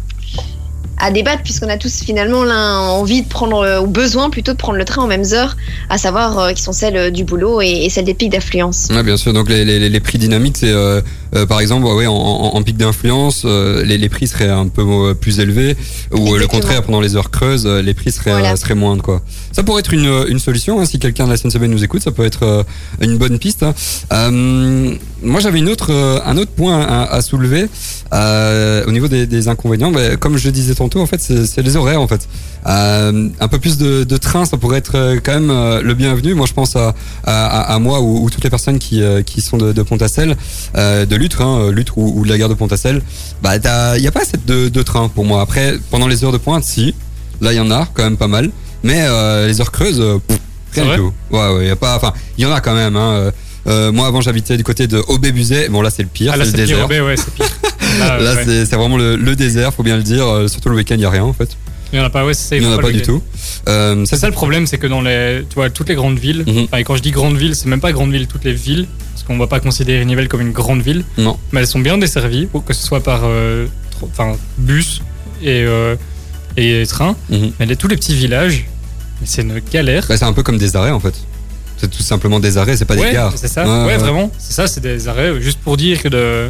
à 0.97 1.09
débattre 1.11 1.41
puisqu'on 1.43 1.69
a 1.69 1.78
tous 1.78 2.01
finalement 2.03 2.41
envie 2.41 3.24
de 3.24 3.28
prendre, 3.28 3.59
euh, 3.65 3.82
ou 3.82 3.88
besoin 3.88 4.30
plutôt 4.30 4.51
de 4.53 4.57
prendre 4.57 4.78
le 4.78 4.86
train 4.86 5.03
aux 5.03 5.07
mêmes 5.07 5.26
heures, 5.34 5.57
à 5.89 5.97
savoir 5.97 6.38
euh, 6.39 6.53
qui 6.53 6.61
sont 6.61 6.74
celles 6.74 6.95
euh, 6.97 7.09
du 7.09 7.24
boulot 7.24 7.59
et, 7.61 7.67
et 7.86 7.89
celles 7.89 8.05
des 8.05 8.13
pics 8.13 8.32
d'affluence. 8.32 8.88
Ouais, 8.91 9.01
bien 9.03 9.17
sûr. 9.17 9.34
Donc 9.34 9.49
les, 9.49 9.65
les, 9.65 9.89
les 9.89 9.99
prix 9.99 10.17
dynamiques, 10.19 10.57
c'est 10.59 10.69
euh, 10.72 11.01
euh, 11.36 11.45
par 11.45 11.59
exemple, 11.61 11.86
ouais, 11.88 12.07
en, 12.07 12.13
en, 12.13 12.55
en 12.55 12.63
pic 12.63 12.77
d'influence, 12.77 13.43
euh, 13.45 13.84
les, 13.84 13.97
les 13.97 14.09
prix 14.09 14.27
seraient 14.27 14.49
un 14.49 14.67
peu 14.67 14.82
euh, 14.82 15.13
plus 15.13 15.39
élevés, 15.39 15.75
ou 16.11 16.34
euh, 16.36 16.39
le 16.39 16.47
contraire 16.47 16.84
pendant 16.84 17.01
les 17.01 17.15
heures 17.15 17.32
creuses, 17.32 17.65
les 17.65 17.93
prix 17.93 18.11
seraient, 18.11 18.32
Voilà. 18.32 18.55
seraient 18.55 18.75
moindres 18.75 19.03
quoi. 19.03 19.21
Ça 19.51 19.63
pourrait 19.63 19.79
être 19.82 19.93
une, 19.93 20.25
une 20.29 20.39
solution 20.39 20.79
hein, 20.79 20.86
si 20.86 20.99
quelqu'un 20.99 21.25
de 21.25 21.32
la 21.32 21.38
SNCB 21.38 21.63
nous 21.63 21.84
écoute, 21.84 22.01
ça 22.01 22.11
peut 22.11 22.25
être 22.25 22.65
une 23.01 23.17
bonne 23.17 23.38
piste. 23.39 23.63
hein. 23.63 23.73
Euh, 24.13 24.93
moi, 25.23 25.39
j'avais 25.39 25.59
une 25.59 25.69
autre, 25.69 25.91
un 26.25 26.36
autre 26.38 26.51
point 26.51 26.82
à, 26.82 27.03
à 27.03 27.21
soulever 27.21 27.67
euh, 28.13 28.84
au 28.88 28.91
niveau 28.91 29.07
des, 29.07 29.27
des 29.27 29.47
inconvénients. 29.47 29.91
Mais 29.91 30.17
comme 30.17 30.38
je 30.38 30.45
le 30.45 30.51
disais 30.51 30.73
tantôt, 30.75 30.99
en 31.01 31.05
fait, 31.05 31.21
c'est 31.21 31.61
les 31.61 31.75
horaires 31.75 32.01
en 32.01 32.07
fait. 32.07 32.27
Euh, 32.67 33.29
un 33.39 33.47
peu 33.47 33.59
plus 33.59 33.77
de, 33.77 34.03
de 34.03 34.17
train, 34.17 34.45
ça 34.45 34.57
pourrait 34.57 34.77
être 34.79 35.17
quand 35.23 35.34
même 35.39 35.79
le 35.82 35.93
bienvenu. 35.93 36.34
Moi, 36.34 36.45
je 36.47 36.53
pense 36.53 36.75
à, 36.75 36.95
à, 37.23 37.73
à- 37.73 37.79
moi 37.79 38.01
ou, 38.01 38.23
ou 38.23 38.29
toutes 38.29 38.43
les 38.43 38.49
personnes 38.49 38.79
qui, 38.79 39.01
euh, 39.01 39.21
qui 39.23 39.41
sont 39.41 39.57
de, 39.57 39.71
de 39.71 39.82
Pont-à-Celle, 39.84 40.36
euh, 40.75 41.05
de 41.05 41.15
Lutre, 41.22 41.41
hein, 41.41 41.69
Lutre 41.72 41.97
ou, 41.97 42.19
ou 42.19 42.24
de 42.26 42.30
la 42.30 42.38
gare 42.38 42.49
de 42.49 42.53
Pont-à-Celle. 42.55 43.01
Bah, 43.41 43.55
il 43.55 44.01
n'y 44.01 44.07
a 44.07 44.11
pas 44.11 44.22
assez 44.22 44.38
de, 44.45 44.69
de 44.69 44.82
train 44.84 45.07
pour 45.07 45.26
moi. 45.26 45.41
Après, 45.41 45.76
pendant 45.89 46.07
les 46.07 46.24
heures 46.24 46.32
de 46.32 46.38
pointe, 46.38 46.63
si, 46.63 46.95
là, 47.41 47.53
il 47.53 47.57
y 47.57 47.59
en 47.59 47.72
a 47.72 47.88
quand 47.93 48.03
même 48.03 48.17
pas 48.17 48.28
mal. 48.28 48.49
Mais 48.84 49.01
euh, 49.01 49.47
les 49.47 49.61
heures 49.61 49.72
creuses, 49.72 50.01
euh, 50.01 50.17
pff, 50.28 50.38
rien 50.74 50.86
du 50.91 50.95
tout. 50.97 51.13
Ouais, 51.30 51.53
ouais, 51.53 51.67
y 51.67 51.69
a 51.69 51.76
pas. 51.76 51.95
Enfin, 51.95 52.13
il 52.38 52.43
y 52.43 52.47
en 52.47 52.51
a 52.51 52.61
quand 52.61 52.74
même. 52.74 52.95
Hein. 52.95 53.11
Euh, 53.13 53.32
euh, 53.67 53.91
moi, 53.91 54.07
avant, 54.07 54.22
j'habitais 54.22 54.57
du 54.57 54.63
côté 54.63 54.88
de 54.88 54.97
Aubé-Buzet. 55.07 55.69
Bon, 55.69 55.82
là, 55.84 55.91
c'est 55.91 56.01
le 56.01 56.09
pire, 56.09 56.32
Ah 56.34 56.38
là 56.38 56.45
c'est 56.45 56.51
le 56.57 56.57
pire, 56.57 56.65
désert. 56.67 56.82
Robé, 56.84 57.01
ouais, 57.01 57.15
c'est 57.15 57.32
pire. 57.34 57.45
Là, 57.99 58.17
Là, 58.19 58.34
ouais. 58.34 58.43
c'est 58.43 58.65
c'est 58.65 58.76
vraiment 58.76 58.97
le, 58.97 59.15
le 59.15 59.36
désert, 59.36 59.72
faut 59.74 59.84
bien 59.84 59.97
le 59.97 60.03
dire. 60.03 60.26
Euh, 60.28 60.47
surtout 60.47 60.69
le 60.69 60.76
week-end, 60.76 60.95
il 60.95 61.01
y 61.01 61.05
a 61.05 61.09
rien 61.11 61.24
en 61.24 61.34
fait. 61.34 61.49
Il 61.93 61.99
y 61.99 62.01
en 62.01 62.05
a 62.05 62.09
pas, 62.09 62.25
ouais, 62.25 62.33
c'est. 62.33 62.57
Il 62.57 62.65
n'y 62.65 62.73
en 62.73 62.77
a 62.77 62.81
pas 62.81 62.91
du 62.91 63.01
tout. 63.01 63.21
Euh, 63.67 64.05
C'est 64.05 64.15
ça 64.15 64.27
le 64.27 64.33
problème, 64.33 64.65
c'est 64.67 64.77
que 64.77 64.87
dans 64.87 65.01
les, 65.01 65.43
tu 65.49 65.55
vois, 65.55 65.69
toutes 65.69 65.89
les 65.89 65.95
grandes 65.95 66.17
villes, 66.19 66.43
Mhm. 66.47 66.67
et 66.77 66.83
quand 66.83 66.95
je 66.95 67.01
dis 67.01 67.11
grandes 67.11 67.37
villes, 67.37 67.55
c'est 67.55 67.67
même 67.67 67.81
pas 67.81 67.91
grandes 67.91 68.11
villes, 68.11 68.27
toutes 68.27 68.45
les 68.45 68.53
villes, 68.53 68.87
parce 69.13 69.23
qu'on 69.23 69.37
va 69.37 69.47
pas 69.47 69.59
considérer 69.59 70.03
Nivelles 70.05 70.27
comme 70.29 70.41
une 70.41 70.51
grande 70.53 70.81
ville, 70.81 71.03
Non. 71.17 71.37
mais 71.51 71.59
elles 71.61 71.67
sont 71.67 71.79
bien 71.79 71.97
desservies, 71.97 72.47
que 72.65 72.73
ce 72.73 72.83
soit 72.85 73.01
par 73.03 73.21
euh, 73.25 73.67
enfin, 74.03 74.37
bus 74.57 75.01
et, 75.43 75.63
euh, 75.65 75.95
et 76.57 76.83
train. 76.87 77.15
Mhm. 77.29 77.51
Mais 77.59 77.65
les, 77.65 77.75
tous 77.75 77.87
les 77.87 77.97
petits 77.97 78.15
villages, 78.15 78.65
c'est 79.25 79.41
une 79.41 79.59
galère. 79.71 80.05
Bah, 80.07 80.15
c'est 80.17 80.25
un 80.25 80.33
peu 80.33 80.43
comme 80.43 80.57
des 80.57 80.75
arrêts 80.75 80.91
en 80.91 80.99
fait. 80.99 81.13
C'est 81.77 81.89
tout 81.89 82.03
simplement 82.03 82.39
des 82.39 82.57
arrêts, 82.57 82.77
c'est 82.77 82.85
pas 82.85 82.95
des 82.95 83.01
ouais, 83.01 83.13
gares. 83.13 83.33
c'est 83.35 83.47
ça. 83.47 83.63
Ouais, 83.85 83.97
vraiment. 83.97 84.31
C'est 84.37 84.53
ça, 84.53 84.67
c'est 84.67 84.81
des 84.81 85.07
arrêts, 85.07 85.41
juste 85.41 85.59
pour 85.59 85.77
dire 85.77 86.01
que 86.01 86.07
de 86.07 86.49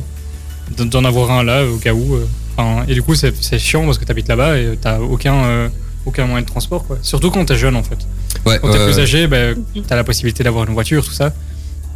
de- 0.77 0.83
d'en 0.85 1.03
avoir 1.03 1.31
un 1.31 1.43
là 1.43 1.65
au 1.65 1.77
cas 1.77 1.93
où. 1.93 2.17
Enfin, 2.63 2.85
et 2.87 2.93
du 2.93 3.01
coup, 3.03 3.15
c'est 3.15 3.59
chiant 3.59 3.85
parce 3.85 3.97
que 3.97 4.05
t'habites 4.05 4.27
là-bas 4.27 4.57
et 4.57 4.77
t'as 4.79 4.99
aucun 4.99 5.43
euh, 5.45 5.69
aucun 6.05 6.25
moyen 6.25 6.41
de 6.41 6.47
transport, 6.47 6.85
quoi. 6.85 6.97
Surtout 7.01 7.29
quand 7.31 7.45
t'es 7.45 7.55
jeune, 7.55 7.75
en 7.75 7.83
fait. 7.83 7.97
Ouais, 8.45 8.59
Quand 8.59 8.71
t'es 8.71 8.83
plus 8.85 8.99
âgé, 8.99 9.27
ben, 9.27 9.55
t'as 9.87 9.95
la 9.95 10.03
possibilité 10.03 10.43
d'avoir 10.43 10.65
une 10.67 10.73
voiture, 10.73 11.05
tout 11.05 11.11
ça. 11.11 11.33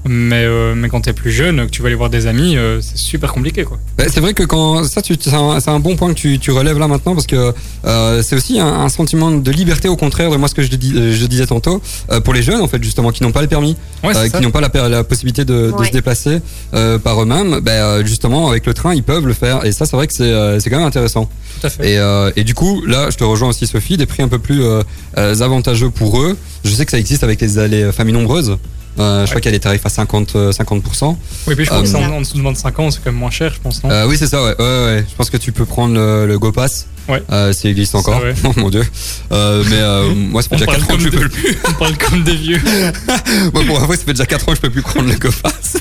Mais, 0.08 0.44
euh, 0.46 0.76
mais 0.76 0.88
quand 0.90 1.02
t'es 1.02 1.14
plus 1.14 1.32
jeune, 1.32 1.66
que 1.66 1.72
tu 1.72 1.82
vas 1.82 1.88
aller 1.88 1.96
voir 1.96 2.10
des 2.12 2.28
amis, 2.28 2.58
euh, 2.58 2.80
c'est 2.82 2.98
super 2.98 3.34
compliqué, 3.34 3.64
quoi. 3.64 3.80
C'est 3.98 4.20
vrai 4.20 4.34
que 4.36 4.44
quand 4.44 4.84
ça, 4.84 5.02
c'est 5.04 5.70
un, 5.70 5.80
bon 5.80 5.96
point 5.96 6.10
que 6.14 6.20
tu, 6.20 6.38
tu 6.38 6.52
relèves 6.52 6.78
là 6.78 6.88
maintenant 6.88 7.16
parce 7.16 7.26
que 7.26 7.54
euh, 7.86 8.22
c'est 8.22 8.36
aussi 8.36 8.60
un, 8.60 8.68
un 8.68 8.90
sentiment 8.90 9.32
de 9.32 9.52
liberté 9.52 9.88
au 9.88 9.96
contraire 9.96 10.30
de 10.30 10.38
moi 10.38 10.48
ce 10.48 10.54
que 10.54 10.62
je, 10.62 10.70
dis- 10.70 10.94
euh, 10.96 11.12
je 11.14 11.26
disais 11.26 11.48
tantôt 11.48 11.82
euh, 12.12 12.20
pour 12.22 12.34
les 12.34 12.44
jeunes 12.44 12.62
en 12.62 12.68
fait 12.68 12.84
justement 12.84 13.12
qui 13.12 13.24
n'ont 13.24 13.32
pas 13.32 13.42
le 13.42 13.48
permis, 13.48 13.76
Ouais, 14.04 14.16
euh, 14.16 14.30
qui 14.30 14.42
n'ont 14.42 14.52
pas 14.52 14.62
la, 14.62 15.04
possibilité 15.04 15.44
de, 15.44 15.72
de 15.72 15.72
Ouais. 15.72 15.88
se 15.88 15.92
déplacer 15.92 16.40
euh, 16.74 17.00
par 17.00 17.22
eux-mêmes. 17.22 17.60
Ben 17.62 18.06
justement 18.06 18.50
avec 18.50 18.66
le 18.68 18.74
train 18.76 18.94
ils 18.94 19.04
peuvent 19.04 19.26
le 19.26 19.34
faire 19.34 19.66
et 19.66 19.72
ça 19.72 19.86
c'est 19.86 19.96
vrai 19.96 20.06
que 20.08 20.14
c'est 20.14 20.32
euh, 20.32 20.60
quand 20.64 20.78
même 20.78 20.86
intéressant. 20.88 21.30
Tout 21.60 21.68
à 21.68 21.70
fait. 21.70 21.94
Et, 21.94 21.98
euh, 21.98 22.32
et 22.36 22.44
du 22.44 22.54
coup, 22.54 22.84
là, 22.86 23.10
je 23.10 23.18
te 23.18 23.24
rejoins 23.24 23.50
aussi, 23.50 23.66
Sophie, 23.66 23.98
des 23.98 24.06
prix 24.06 24.22
un 24.24 24.28
peu 24.28 24.40
plus 24.40 24.62
euh, 24.64 24.82
euh, 25.18 25.40
avantageux 25.40 25.90
pour 25.90 26.22
eux. 26.22 26.38
Je 26.64 26.70
sais 26.72 26.86
que 26.86 26.92
ça 26.92 27.00
existe 27.00 27.24
avec 27.24 27.40
les, 27.42 27.68
les 27.68 27.92
familles 27.92 28.14
nombreuses. 28.14 28.58
Euh, 28.98 29.26
je 29.26 29.30
crois 29.30 29.42
qu'il 29.42 29.52
y 29.52 29.56
a 29.56 29.58
des 29.58 29.62
tarifs 29.62 29.86
à 29.86 29.90
50, 29.90 30.36
euh, 30.36 30.52
50%. 30.52 31.18
Oui, 31.48 31.56
puis 31.56 31.66
je 31.66 31.70
crois 31.70 31.82
que 31.82 31.88
Euh, 31.88 31.90
c'est 31.92 31.98
en, 31.98 32.12
en 32.14 32.22
dessous 32.22 32.38
de 32.38 32.44
25 32.44 32.80
ans, 32.80 32.92
c'est 32.92 33.00
quand 33.04 33.12
même 33.12 33.20
moins 33.20 33.30
cher, 33.32 33.52
je 33.54 33.60
pense, 33.60 33.84
non 33.84 33.90
Euh, 33.92 34.08
oui, 34.08 34.16
c'est 34.18 34.28
ça, 34.28 34.42
ouais. 34.44 34.56
ouais, 34.58 34.86
ouais. 34.86 35.06
Je 35.10 35.16
pense 35.16 35.30
que 35.30 35.38
tu 35.38 35.52
peux 35.52 35.66
prendre 35.66 35.94
le, 35.96 36.26
le 36.28 36.40
GoPass. 36.40 36.88
Ouais. 37.08 37.22
Euh, 37.32 37.54
s'il 37.54 37.70
existe 37.72 37.94
encore. 37.96 38.22
ouais. 38.24 38.34
Oh 38.44 38.52
mon 38.58 38.70
dieu. 38.70 38.84
Euh, 39.32 39.64
mais 39.70 39.78
euh, 39.80 40.14
moi, 40.16 40.42
ça 40.42 40.50
fait 40.50 40.56
déjà 40.56 40.66
parle 40.66 40.80
4 40.80 40.92
ans 40.92 40.98
que 40.98 41.04
je 41.04 41.10
peux 41.10 41.30
plus. 41.30 41.58
On 41.68 41.74
parle 41.74 41.98
comme 41.98 42.24
des 42.24 42.36
vieux. 42.36 42.60
Moi, 43.54 43.64
pour 43.68 43.82
avouer, 43.82 43.98
ça 43.98 44.04
fait 44.06 44.14
déjà 44.14 44.26
4 44.26 44.44
ans 44.50 44.52
que 44.54 44.56
je 44.58 44.62
peux 44.62 44.70
plus 44.72 44.82
prendre 44.82 45.08
le 45.10 45.16
GoPass. 45.16 45.78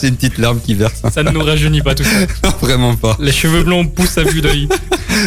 J'ai 0.00 0.08
une 0.08 0.16
petite 0.16 0.38
larme 0.38 0.60
qui 0.60 0.74
verse. 0.74 1.02
Ça 1.12 1.22
ne 1.22 1.30
nous 1.30 1.42
rajeunit 1.42 1.82
pas 1.82 1.94
tout 1.94 2.04
ça. 2.04 2.10
Non, 2.44 2.54
vraiment 2.60 2.96
pas. 2.96 3.16
Les 3.20 3.32
cheveux 3.32 3.62
blancs 3.62 3.92
poussent 3.94 4.18
à 4.18 4.22
vue 4.24 4.40
d'œil. 4.40 4.68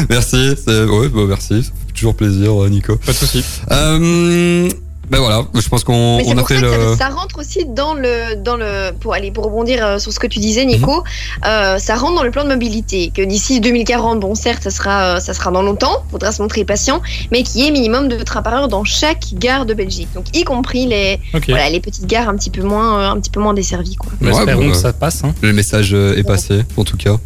merci, 0.10 0.56
ouais, 0.68 1.10
bah, 1.10 1.22
merci. 1.28 1.64
Ça 1.64 1.72
fait 1.88 1.94
toujours 1.94 2.16
plaisir, 2.16 2.62
euh, 2.64 2.70
Nico. 2.70 2.96
Pas 2.98 3.12
de 3.14 3.18
souci. 3.18 3.44
Euh, 3.72 4.70
ben 5.12 5.20
voilà, 5.20 5.44
je 5.54 5.68
pense 5.68 5.84
qu'on 5.84 5.94
on 5.94 6.32
a 6.32 6.36
pour 6.36 6.48
fait 6.48 6.56
ça 6.56 6.62
le. 6.62 6.96
ça, 6.96 7.10
rentre 7.10 7.38
aussi 7.38 7.66
dans 7.66 7.94
le, 7.94 8.42
dans 8.42 8.56
le, 8.56 8.92
pour 8.98 9.14
aller, 9.14 9.30
pour 9.30 9.44
rebondir 9.44 9.86
euh, 9.86 10.00
sur 10.00 10.14
ce 10.14 10.22
que 10.22 10.28
tu 10.28 10.40
disais, 10.40 10.64
Nico, 10.64 11.04
euh, 11.46 11.78
ça 11.80 11.96
rentre 11.96 12.16
dans 12.16 12.24
le 12.24 12.32
plan 12.32 12.46
de 12.46 12.50
mobilité. 12.50 13.12
Que 13.14 13.22
d'ici 13.22 13.60
2040, 13.60 14.22
bon, 14.22 14.36
certes, 14.36 14.64
ça 14.64 14.70
sera, 14.70 15.18
euh, 15.18 15.20
ça 15.20 15.34
sera 15.34 15.52
dans 15.52 15.64
longtemps, 15.64 16.06
faudra 16.12 16.32
se 16.32 16.42
montrer 16.42 16.64
patient, 16.64 17.02
mais 17.30 17.44
qu'il 17.44 17.60
y 17.60 17.68
ait 17.68 17.72
minimum 17.72 18.08
de 18.08 18.24
trains 18.24 18.42
par 18.42 18.54
heure 18.54 18.68
dans 18.70 18.86
chaque 18.86 19.34
gare 19.34 19.66
de 19.66 19.74
Belgique. 19.74 20.08
Donc, 20.16 20.34
y 20.34 20.46
compris 20.46 20.88
les, 20.88 21.20
voilà, 21.50 21.70
les 21.70 21.82
petites 21.82 22.06
gares 22.06 22.30
un 22.30 22.38
petit 22.38 22.50
peu 22.50 22.62
moins, 22.62 23.12
un 23.12 23.20
petit 23.20 23.32
peu 23.32 23.42
moins 23.42 23.54
desservies, 23.54 23.98
quoi. 23.98 24.14
Ouais, 24.22 24.32
espérons 24.32 24.70
que 24.70 24.78
ça 24.78 24.94
passe. 24.94 25.26
Hein. 25.26 25.36
Le 25.42 25.52
message 25.52 25.94
est 25.94 26.24
passé, 26.24 26.62
en 26.78 26.86
tout 26.86 26.96
cas. 26.96 27.18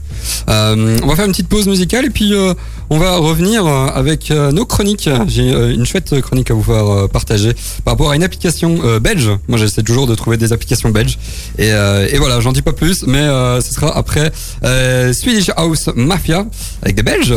Euh, 0.50 0.98
on 1.04 1.08
va 1.08 1.16
faire 1.16 1.26
une 1.26 1.32
petite 1.32 1.48
pause 1.48 1.68
musicale 1.68 2.06
et 2.06 2.10
puis 2.10 2.34
euh, 2.34 2.54
on 2.90 2.98
va 2.98 3.18
revenir 3.18 3.66
euh, 3.66 3.88
avec 3.88 4.32
euh, 4.32 4.52
nos 4.52 4.66
chroniques. 4.66 5.10
J'ai 5.28 5.52
euh, 5.52 5.74
une 5.74 5.86
chouette 5.86 6.20
chronique 6.22 6.52
à 6.52 6.54
vous 6.54 6.64
faire 6.64 7.10
partager 7.10 7.54
par 7.84 7.94
rapport 7.94 8.12
à 8.12 8.16
une 8.16 8.24
application 8.24 9.00
belge. 9.00 9.32
Moi, 9.48 9.58
j'essaie 9.58 9.84
toujours 9.84 10.08
de 10.08 10.16
trouver 10.16 10.38
des 10.38 10.54
applications 10.54 10.90
belges. 10.90 11.18
Et, 11.58 11.72
voilà, 12.18 12.40
j'en 12.40 12.52
dis 12.52 12.62
pas 12.62 12.74
plus, 12.74 13.06
mais 13.08 13.28
ce 13.62 13.74
sera 13.74 13.96
après 13.96 14.32
Swedish 15.14 15.52
House 15.56 15.90
Mafia 15.96 16.46
avec 16.82 16.96
des 16.96 17.04
Belges. 17.04 17.36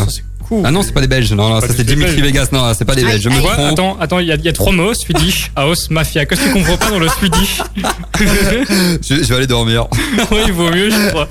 Ah 0.65 0.71
non, 0.71 0.83
c'est 0.83 0.93
pas 0.93 1.01
des 1.01 1.07
Belges. 1.09 1.33
Non, 1.33 1.61
ça 1.61 1.69
c'est 1.75 1.85
Dimitri. 1.85 2.21
Vegas. 2.21 2.49
Non, 2.53 2.73
c'est 2.77 2.85
pas 2.85 2.95
des 2.95 3.05
Belges. 3.05 3.23
Je 3.23 3.29
me 3.29 3.39
trompe. 3.41 3.59
attends, 3.59 3.97
attends, 4.01 4.19
il 4.19 4.27
y, 4.29 4.33
a- 4.33 4.37
il 4.37 4.45
y 4.45 4.49
a 4.49 4.53
trois 4.53 4.73
mots 4.73 4.95
Swedish, 4.95 5.51
House, 5.57 5.91
Mafia. 5.91 6.25
Qu'est-ce 6.27 6.41
que 6.41 6.47
tu 6.47 6.53
comprends 6.53 6.77
pas 6.77 6.91
dans 6.91 6.99
le 6.99 7.09
Swedish 7.09 7.61
Je, 8.19 9.15
je 9.23 9.29
vais 9.29 9.35
aller 9.37 9.47
dormir. 9.47 9.87
Oui, 10.31 10.39
il 10.47 10.53
vaut 10.53 10.71
mieux, 10.71 10.91
je 10.91 11.09
crois. 11.11 11.29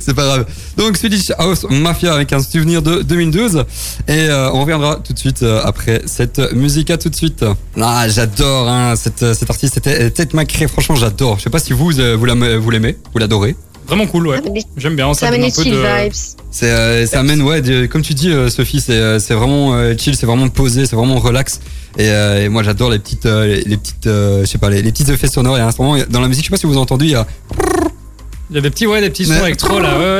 c'est 0.00 0.14
pas 0.14 0.24
grave. 0.24 0.46
Donc 0.76 0.96
Swedish 0.96 1.30
House 1.38 1.66
Mafia 1.68 2.14
avec 2.14 2.32
un 2.32 2.42
souvenir 2.42 2.82
de 2.82 3.02
2012 3.02 3.64
et 4.08 4.12
euh, 4.12 4.50
on 4.52 4.60
reviendra 4.62 4.96
tout 4.96 5.12
de 5.12 5.18
suite 5.18 5.42
euh, 5.42 5.60
après 5.64 6.02
cette 6.06 6.52
musique. 6.52 6.90
À 6.90 6.98
tout 6.98 7.08
de 7.10 7.16
suite. 7.16 7.44
Ah, 7.80 8.08
j'adore 8.08 8.68
hein, 8.68 8.94
cette 8.96 9.34
cet 9.34 9.50
artiste. 9.50 9.74
C'était 9.74 10.10
Ted 10.10 10.30
McRae. 10.34 10.68
Franchement, 10.68 10.96
j'adore. 10.96 11.38
Je 11.38 11.44
sais 11.44 11.50
pas 11.50 11.58
si 11.58 11.72
vous 11.72 11.98
euh, 12.00 12.14
vous 12.16 12.24
l'aimez, 12.70 12.96
vous 13.12 13.18
l'adorez. 13.18 13.56
Vraiment 13.88 14.06
cool, 14.06 14.28
ouais. 14.28 14.40
Des- 14.42 14.62
J'aime 14.76 14.94
bien, 14.96 15.12
ça 15.14 15.20
Ça 15.20 15.26
amène 15.28 15.42
un 15.42 15.46
des 15.48 15.52
peu 15.52 15.62
chill 15.62 15.72
de... 15.72 15.78
vibes. 16.04 16.12
C'est 16.50 16.70
euh, 16.70 17.06
ça 17.06 17.20
amène 17.20 17.42
ouais, 17.42 17.60
de- 17.62 17.86
comme 17.86 18.02
tu 18.02 18.14
dis 18.14 18.30
euh, 18.30 18.48
Sophie, 18.50 18.80
c'est 18.80 18.92
euh, 18.92 19.18
c'est 19.18 19.34
vraiment 19.34 19.74
euh, 19.74 19.94
chill, 19.98 20.14
c'est 20.14 20.26
vraiment 20.26 20.48
posé, 20.48 20.86
c'est 20.86 20.94
vraiment 20.96 21.16
relax. 21.18 21.60
Et, 21.98 22.10
euh, 22.10 22.44
et 22.44 22.48
moi 22.48 22.62
j'adore 22.62 22.90
les 22.90 22.98
petites 22.98 23.26
euh, 23.26 23.46
les, 23.46 23.62
les 23.62 23.76
petites 23.76 24.06
euh, 24.06 24.42
je 24.42 24.46
sais 24.46 24.58
pas 24.58 24.68
les, 24.70 24.82
les 24.82 24.92
petits 24.92 25.10
effets 25.10 25.26
sonores. 25.28 25.56
Y 25.56 25.60
a 25.60 25.64
un 25.64 25.68
instrument 25.68 25.96
dans 26.10 26.20
la 26.20 26.28
musique, 26.28 26.44
je 26.44 26.48
sais 26.48 26.50
pas 26.50 26.56
si 26.58 26.66
vous 26.66 26.72
avez 26.72 26.80
entendu, 26.82 27.06
il 27.06 27.10
y 27.12 27.14
a 27.14 27.26
Il 28.50 28.56
y 28.56 28.58
a 28.58 28.62
des 28.62 28.70
petits, 28.70 28.86
ouais, 28.86 29.00
des 29.00 29.10
petits 29.10 29.24
sons 29.26 29.44
électro 29.44 29.78
là, 29.80 29.98
ouais, 29.98 30.17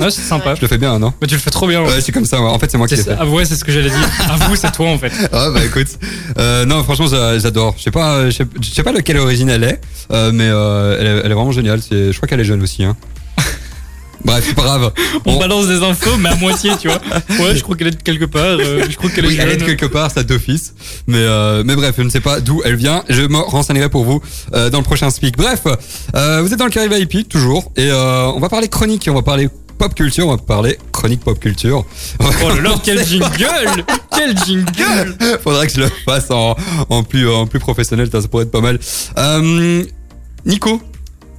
ouais, 0.00 0.10
c'est 0.10 0.22
sympa. 0.22 0.54
je 0.54 0.60
le 0.62 0.68
fais 0.68 0.78
bien, 0.78 0.98
non 0.98 1.12
Mais 1.20 1.26
tu 1.28 1.34
le 1.34 1.40
fais 1.40 1.50
trop 1.50 1.66
bien, 1.66 1.82
ouais. 1.82 1.88
Ouais, 1.88 2.00
c'est 2.00 2.12
comme 2.12 2.24
ça. 2.24 2.40
ouais. 2.40 2.48
En 2.48 2.58
fait, 2.58 2.70
c'est 2.70 2.78
moi 2.78 2.86
qui 2.86 2.96
l'ai 2.96 3.02
fait. 3.02 3.10
ça. 3.10 3.18
Ah 3.20 3.26
ouais, 3.26 3.44
c'est 3.44 3.56
ce 3.56 3.64
que 3.64 3.72
j'allais 3.72 3.90
dire. 3.90 4.08
Avoue, 4.30 4.56
c'est 4.56 4.72
toi 4.72 4.88
en 4.90 4.98
fait. 4.98 5.12
Ah 5.32 5.50
bah 5.50 5.64
écoute, 5.64 5.88
euh, 6.38 6.64
non 6.64 6.82
franchement 6.84 7.06
j'a- 7.08 7.38
j'adore. 7.38 7.74
Je 7.78 7.82
sais 7.84 7.90
pas, 7.90 8.14
euh, 8.16 8.26
je 8.26 8.36
sais, 8.36 8.44
je 8.60 8.70
sais 8.70 8.82
pas 8.82 8.92
de 8.92 9.00
quelle 9.00 9.18
origine 9.18 9.48
elle 9.48 9.64
est, 9.64 9.80
euh, 10.12 10.30
mais 10.32 10.48
euh, 10.48 10.96
elle, 11.00 11.06
est, 11.06 11.20
elle 11.24 11.30
est 11.32 11.34
vraiment 11.34 11.52
géniale. 11.52 11.80
C'est, 11.82 12.12
je 12.12 12.16
crois 12.16 12.28
qu'elle 12.28 12.40
est 12.40 12.44
jeune 12.44 12.62
aussi. 12.62 12.84
Hein. 12.84 12.96
Bref, 14.24 14.44
c'est 14.48 14.54
pas 14.54 14.62
grave. 14.62 14.92
On 15.24 15.34
On- 15.34 15.38
balance 15.38 15.68
des 15.68 15.82
infos, 15.82 16.16
mais 16.18 16.30
à 16.30 16.34
moitié, 16.36 16.72
tu 16.80 16.88
vois. 16.88 17.00
Ouais, 17.38 17.54
je 17.54 17.62
crois 17.62 17.76
qu'elle 17.76 17.88
est 17.88 17.90
de 17.98 18.02
quelque 18.02 18.24
part. 18.24 18.42
euh, 18.42 18.84
je 18.88 18.96
crois 18.96 19.10
qu'elle 19.10 19.24
est 19.26 19.28
oui, 19.28 19.36
elle 19.38 19.50
est 19.50 19.54
de 19.54 19.58
jeune. 19.60 19.68
quelque 19.68 19.86
part, 19.86 20.10
ça 20.10 20.22
d'office. 20.24 20.74
Mais 21.06 21.18
euh, 21.18 21.62
mais 21.64 21.76
bref, 21.76 21.94
je 21.98 22.02
ne 22.02 22.08
sais 22.08 22.20
pas 22.20 22.40
d'où 22.40 22.60
elle 22.64 22.76
vient. 22.76 23.04
Je 23.08 23.22
me 23.22 23.36
renseignerai 23.38 23.88
pour 23.88 24.04
vous 24.04 24.20
euh, 24.54 24.70
dans 24.70 24.78
le 24.78 24.84
prochain 24.84 25.10
speak. 25.10 25.36
Bref, 25.36 25.60
euh, 26.16 26.40
vous 26.42 26.52
êtes 26.52 26.58
dans 26.58 26.64
le 26.64 26.70
Carré 26.70 26.88
VIP 26.88 27.28
toujours, 27.28 27.70
et 27.76 27.88
euh, 27.90 28.26
on 28.34 28.40
va 28.40 28.48
parler 28.48 28.68
chronique, 28.68 29.06
on 29.10 29.14
va 29.14 29.22
parler 29.22 29.48
pop 29.76 29.94
culture, 29.94 30.26
on 30.26 30.30
va 30.30 30.38
parler 30.38 30.78
chronique 30.92 31.20
pop 31.20 31.38
culture. 31.38 31.84
Oh 32.20 32.48
là 32.48 32.60
là, 32.60 32.74
quel 32.84 33.04
jingle 33.04 33.84
Quel 34.14 34.36
jingle 34.38 35.16
Faudrait 35.42 35.66
que 35.66 35.72
je 35.74 35.80
le 35.80 35.88
fasse 36.04 36.30
en, 36.30 36.56
en 36.88 37.02
plus 37.02 37.28
en 37.28 37.46
plus 37.46 37.60
professionnel, 37.60 38.08
ça, 38.10 38.20
pourrait 38.28 38.44
être 38.44 38.50
pas 38.50 38.60
mal. 38.60 38.78
Euh, 39.18 39.84
Nico, 40.44 40.80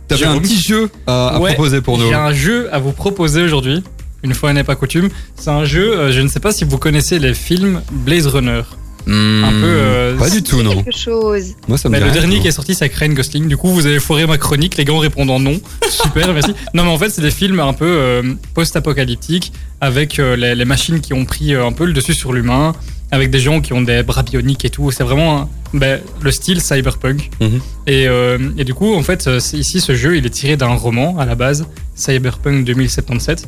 t'avais 0.07 0.25
un 0.25 0.39
petit 0.39 0.61
jeu 0.61 0.89
à, 1.05 1.29
à 1.29 1.39
Ouais, 1.39 1.53
proposer 1.53 1.81
pour 1.81 1.97
nous. 1.97 2.07
J'ai 2.07 2.13
un 2.13 2.33
jeu 2.33 2.69
à 2.73 2.79
vous 2.79 2.91
proposer 2.91 3.41
aujourd'hui. 3.43 3.83
Une 4.23 4.33
fois 4.33 4.51
n'est 4.53 4.63
pas 4.63 4.75
coutume. 4.75 5.09
C'est 5.35 5.51
un 5.51 5.65
jeu, 5.65 5.95
euh, 5.95 6.11
je 6.11 6.21
ne 6.21 6.27
sais 6.27 6.39
pas 6.39 6.51
si 6.51 6.65
vous 6.65 6.77
connaissez 6.77 7.19
les 7.19 7.33
films 7.33 7.81
Blaze 7.91 8.27
Runner. 8.27 8.63
Un 9.09 9.51
peu, 9.51 9.65
euh, 9.65 10.17
pas 10.17 10.29
du 10.29 10.43
tout, 10.43 10.61
non. 10.63 10.83
Quelque 10.83 10.97
chose. 10.97 11.55
Moi, 11.67 11.77
ça 11.77 11.87
me 11.89 11.97
le 11.99 12.11
dernier 12.11 12.39
qui 12.39 12.47
est 12.47 12.51
sorti, 12.51 12.75
c'est 12.75 12.93
Ryan 12.93 13.13
Gosling. 13.13 13.47
Du 13.47 13.55
coup, 13.57 13.69
vous 13.69 13.85
avez 13.85 13.99
foiré 13.99 14.25
ma 14.27 14.37
chronique, 14.37 14.75
les 14.77 14.83
gars 14.85 14.93
en 14.93 14.99
répondant 14.99 15.39
non. 15.39 15.59
Super, 15.89 16.33
merci. 16.33 16.51
Non, 16.73 16.83
mais 16.83 16.89
en 16.91 16.97
fait, 16.97 17.09
c'est 17.09 17.21
des 17.21 17.31
films 17.31 17.59
un 17.59 17.73
peu 17.73 17.85
euh, 17.87 18.33
post-apocalyptiques 18.53 19.53
avec 19.81 20.19
euh, 20.19 20.35
les, 20.35 20.55
les 20.55 20.65
machines 20.65 20.99
qui 20.99 21.13
ont 21.13 21.25
pris 21.25 21.53
euh, 21.53 21.65
un 21.65 21.71
peu 21.71 21.85
le 21.85 21.93
dessus 21.93 22.13
sur 22.13 22.33
l'humain, 22.33 22.73
avec 23.11 23.29
des 23.31 23.39
gens 23.39 23.61
qui 23.61 23.73
ont 23.73 23.81
des 23.81 24.03
bras 24.03 24.23
bioniques 24.23 24.65
et 24.65 24.69
tout. 24.69 24.91
C'est 24.91 25.03
vraiment 25.03 25.41
un- 25.41 25.49
ben, 25.73 25.99
le 26.21 26.31
style 26.31 26.61
cyberpunk. 26.61 27.29
Mhm. 27.41 27.59
et, 27.87 28.07
euh, 28.07 28.37
et 28.57 28.63
du 28.65 28.73
coup, 28.73 28.93
en 28.93 29.03
fait, 29.03 29.29
ici, 29.53 29.79
ce 29.81 29.95
jeu, 29.95 30.17
il 30.17 30.25
est 30.25 30.29
tiré 30.29 30.57
d'un 30.57 30.73
roman 30.75 31.17
à 31.17 31.25
la 31.25 31.35
base, 31.35 31.65
Cyberpunk 31.95 32.65
2077. 32.65 33.47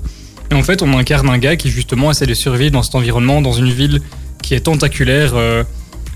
Et 0.52 0.56
en 0.56 0.64
fait, 0.64 0.82
on 0.82 0.98
incarne 0.98 1.30
un 1.30 1.38
gars 1.38 1.56
qui 1.56 1.70
justement 1.70 2.10
essaie 2.12 2.26
de 2.26 2.34
survivre 2.34 2.72
dans 2.72 2.82
cet 2.84 2.96
environnement, 2.96 3.42
dans 3.42 3.54
une 3.54 3.70
ville 3.72 4.02
qui 4.42 4.54
est 4.56 4.62
tentaculaire, 4.62 5.34
euh, 5.36 5.64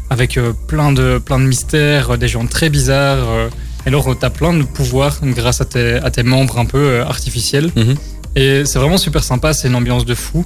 avec 0.10 0.38
euh, 0.38 0.54
plein 0.68 0.92
de 0.92 1.18
plein 1.18 1.40
de 1.40 1.46
mystères, 1.46 2.12
euh, 2.12 2.18
des 2.18 2.28
gens 2.28 2.46
très 2.46 2.70
bizarres. 2.70 3.50
et 3.86 3.90
alors, 3.90 4.18
tu 4.18 4.26
as 4.26 4.30
plein 4.30 4.54
de 4.54 4.64
pouvoirs 4.64 5.20
grâce 5.24 5.62
à 5.62 5.66
tes, 5.66 5.96
à 5.96 6.10
tes 6.12 6.24
membres 6.24 6.58
un 6.60 6.66
peu 6.66 7.02
artificiels. 7.02 7.72
Mhm. 7.76 7.96
Et 8.36 8.66
c'est 8.66 8.80
vraiment 8.80 8.98
super 8.98 9.24
sympa, 9.24 9.54
c'est 9.54 9.68
une 9.68 9.76
ambiance 9.76 10.06
de 10.06 10.16
fou. 10.16 10.44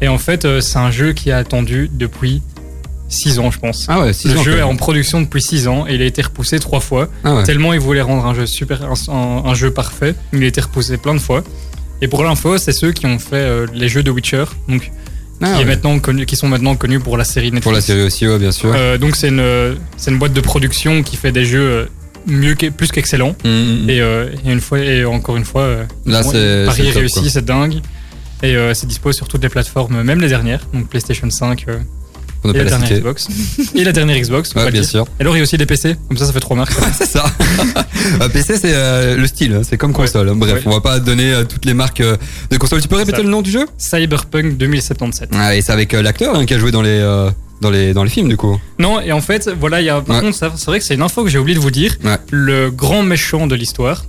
Et 0.00 0.08
en 0.08 0.18
fait, 0.18 0.60
c'est 0.60 0.78
un 0.78 0.90
jeu 0.90 1.12
qui 1.12 1.30
a 1.30 1.38
attendu 1.38 1.90
depuis 1.92 2.42
6 3.08 3.38
ans, 3.38 3.50
je 3.50 3.58
pense. 3.58 3.86
Ah 3.88 4.00
ouais, 4.00 4.12
six 4.12 4.28
Le 4.28 4.38
ans, 4.38 4.42
jeu 4.42 4.58
est 4.58 4.62
en 4.62 4.76
production 4.76 5.20
depuis 5.20 5.42
6 5.42 5.66
ans 5.68 5.86
et 5.86 5.94
il 5.94 6.02
a 6.02 6.04
été 6.04 6.22
repoussé 6.22 6.58
3 6.58 6.80
fois. 6.80 7.08
Ah 7.24 7.36
ouais. 7.36 7.42
Tellement 7.44 7.72
ils 7.72 7.80
voulaient 7.80 8.02
rendre 8.02 8.26
un 8.26 8.34
jeu 8.34 8.46
super, 8.46 8.80
un, 8.84 9.42
un 9.44 9.54
jeu 9.54 9.70
parfait, 9.70 10.14
il 10.32 10.42
a 10.42 10.46
été 10.46 10.60
repoussé 10.60 10.98
plein 10.98 11.14
de 11.14 11.18
fois. 11.20 11.42
Et 12.00 12.08
pour 12.08 12.22
l'info, 12.22 12.58
c'est 12.58 12.72
ceux 12.72 12.92
qui 12.92 13.06
ont 13.06 13.18
fait 13.18 13.36
euh, 13.36 13.66
les 13.72 13.88
jeux 13.88 14.02
de 14.02 14.10
Witcher, 14.10 14.44
donc 14.68 14.92
Ah 15.40 15.46
qui, 15.46 15.52
est 15.52 15.56
ouais. 15.58 15.64
maintenant 15.66 15.98
connu, 16.00 16.26
qui 16.26 16.36
sont 16.36 16.48
maintenant 16.48 16.74
connus 16.76 17.00
pour 17.00 17.16
la 17.16 17.24
série 17.24 17.46
Netflix. 17.46 17.62
Pour 17.62 17.72
la 17.72 17.80
série 17.80 18.02
aussi, 18.02 18.26
ouais, 18.26 18.38
bien 18.38 18.50
sûr. 18.52 18.72
Euh, 18.74 18.98
donc 18.98 19.14
c'est 19.16 19.28
une, 19.28 19.76
c'est 19.96 20.10
une 20.10 20.18
boîte 20.18 20.32
de 20.32 20.40
production 20.40 21.02
qui 21.02 21.16
fait 21.16 21.30
des 21.32 21.44
jeux 21.44 21.60
euh, 21.60 21.84
mieux 22.26 22.54
que, 22.54 22.66
plus 22.70 22.90
qu'excellents. 22.90 23.36
Mm, 23.44 23.48
mm, 23.48 23.84
mm. 23.86 23.90
Et, 23.90 24.00
euh, 24.00 24.28
et 24.44 24.50
une 24.50 24.60
fois 24.60 24.78
et 24.80 25.04
encore 25.04 25.36
une 25.36 25.44
fois, 25.44 25.68
Là, 26.06 26.22
bon, 26.22 26.30
c'est- 26.32 26.64
Paris 26.66 26.90
c'est 26.92 26.98
réussi, 26.98 27.20
quoi. 27.20 27.30
c'est 27.30 27.44
dingue. 27.44 27.74
Et 28.42 28.54
euh, 28.56 28.72
c'est 28.74 28.86
dispo 28.86 29.10
sur 29.12 29.26
toutes 29.26 29.42
les 29.42 29.48
plateformes, 29.48 30.02
même 30.02 30.20
les 30.20 30.28
dernières, 30.28 30.60
donc 30.72 30.88
PlayStation 30.88 31.28
5 31.28 31.64
euh, 31.68 31.78
On 32.44 32.52
et 32.52 32.58
la 32.64 32.64
la. 32.64 32.78
Xbox. 32.78 33.28
et 33.74 33.84
la 33.84 33.92
dernière 33.92 34.16
Xbox, 34.20 34.54
Ouais, 34.54 34.70
bien 34.70 34.82
sûr. 34.82 35.06
Et 35.18 35.22
alors 35.22 35.34
il 35.36 35.38
y 35.38 35.40
a 35.40 35.42
aussi 35.42 35.58
des 35.58 35.66
PC, 35.66 35.96
comme 36.08 36.16
ça 36.16 36.24
ça 36.26 36.32
fait 36.32 36.40
trois 36.40 36.56
marques. 36.56 36.72
c'est 36.96 37.06
ça. 37.06 37.24
Euh, 38.22 38.28
PC, 38.28 38.56
c'est 38.56 38.72
euh, 38.72 39.16
le 39.16 39.26
style, 39.26 39.52
hein, 39.54 39.60
c'est 39.68 39.76
comme 39.76 39.92
console. 39.92 40.28
hein. 40.28 40.34
Bref, 40.36 40.62
on 40.66 40.70
va 40.70 40.80
pas 40.80 40.98
donner 41.00 41.32
euh, 41.32 41.44
toutes 41.44 41.64
les 41.66 41.74
marques 41.74 42.00
euh, 42.00 42.16
de 42.50 42.56
console. 42.56 42.80
Tu 42.80 42.88
peux 42.88 42.96
répéter 42.96 43.18
Ça. 43.18 43.22
le 43.22 43.28
nom 43.28 43.42
du 43.42 43.50
jeu? 43.50 43.66
Cyberpunk 43.76 44.56
2077. 44.56 45.30
Ah, 45.34 45.54
et 45.56 45.60
c'est 45.62 45.72
avec 45.72 45.92
l'acteur 45.92 46.34
hein, 46.36 46.46
qui 46.46 46.54
a 46.54 46.58
joué 46.58 46.70
dans 46.70 46.80
les 46.82 47.00
dans 47.60 47.70
les 47.70 47.92
dans 47.92 48.04
les 48.04 48.10
films 48.10 48.28
du 48.28 48.36
coup. 48.36 48.58
Non, 48.78 49.00
et 49.00 49.12
en 49.12 49.20
fait, 49.20 49.50
voilà, 49.60 49.80
il 49.80 49.84
y 49.86 49.90
a, 49.90 50.00
par 50.00 50.16
Ouais. 50.16 50.22
contre, 50.22 50.36
c'est 50.36 50.66
vrai 50.66 50.78
que 50.78 50.84
c'est 50.84 50.94
une 50.94 51.02
info 51.02 51.24
que 51.24 51.28
j'ai 51.28 51.38
oublié 51.38 51.56
de 51.56 51.60
vous 51.62 51.70
dire. 51.72 51.96
Ouais. 52.04 52.16
Le 52.30 52.70
grand 52.70 53.02
méchant 53.02 53.46
de 53.46 53.54
l'histoire, 53.56 54.04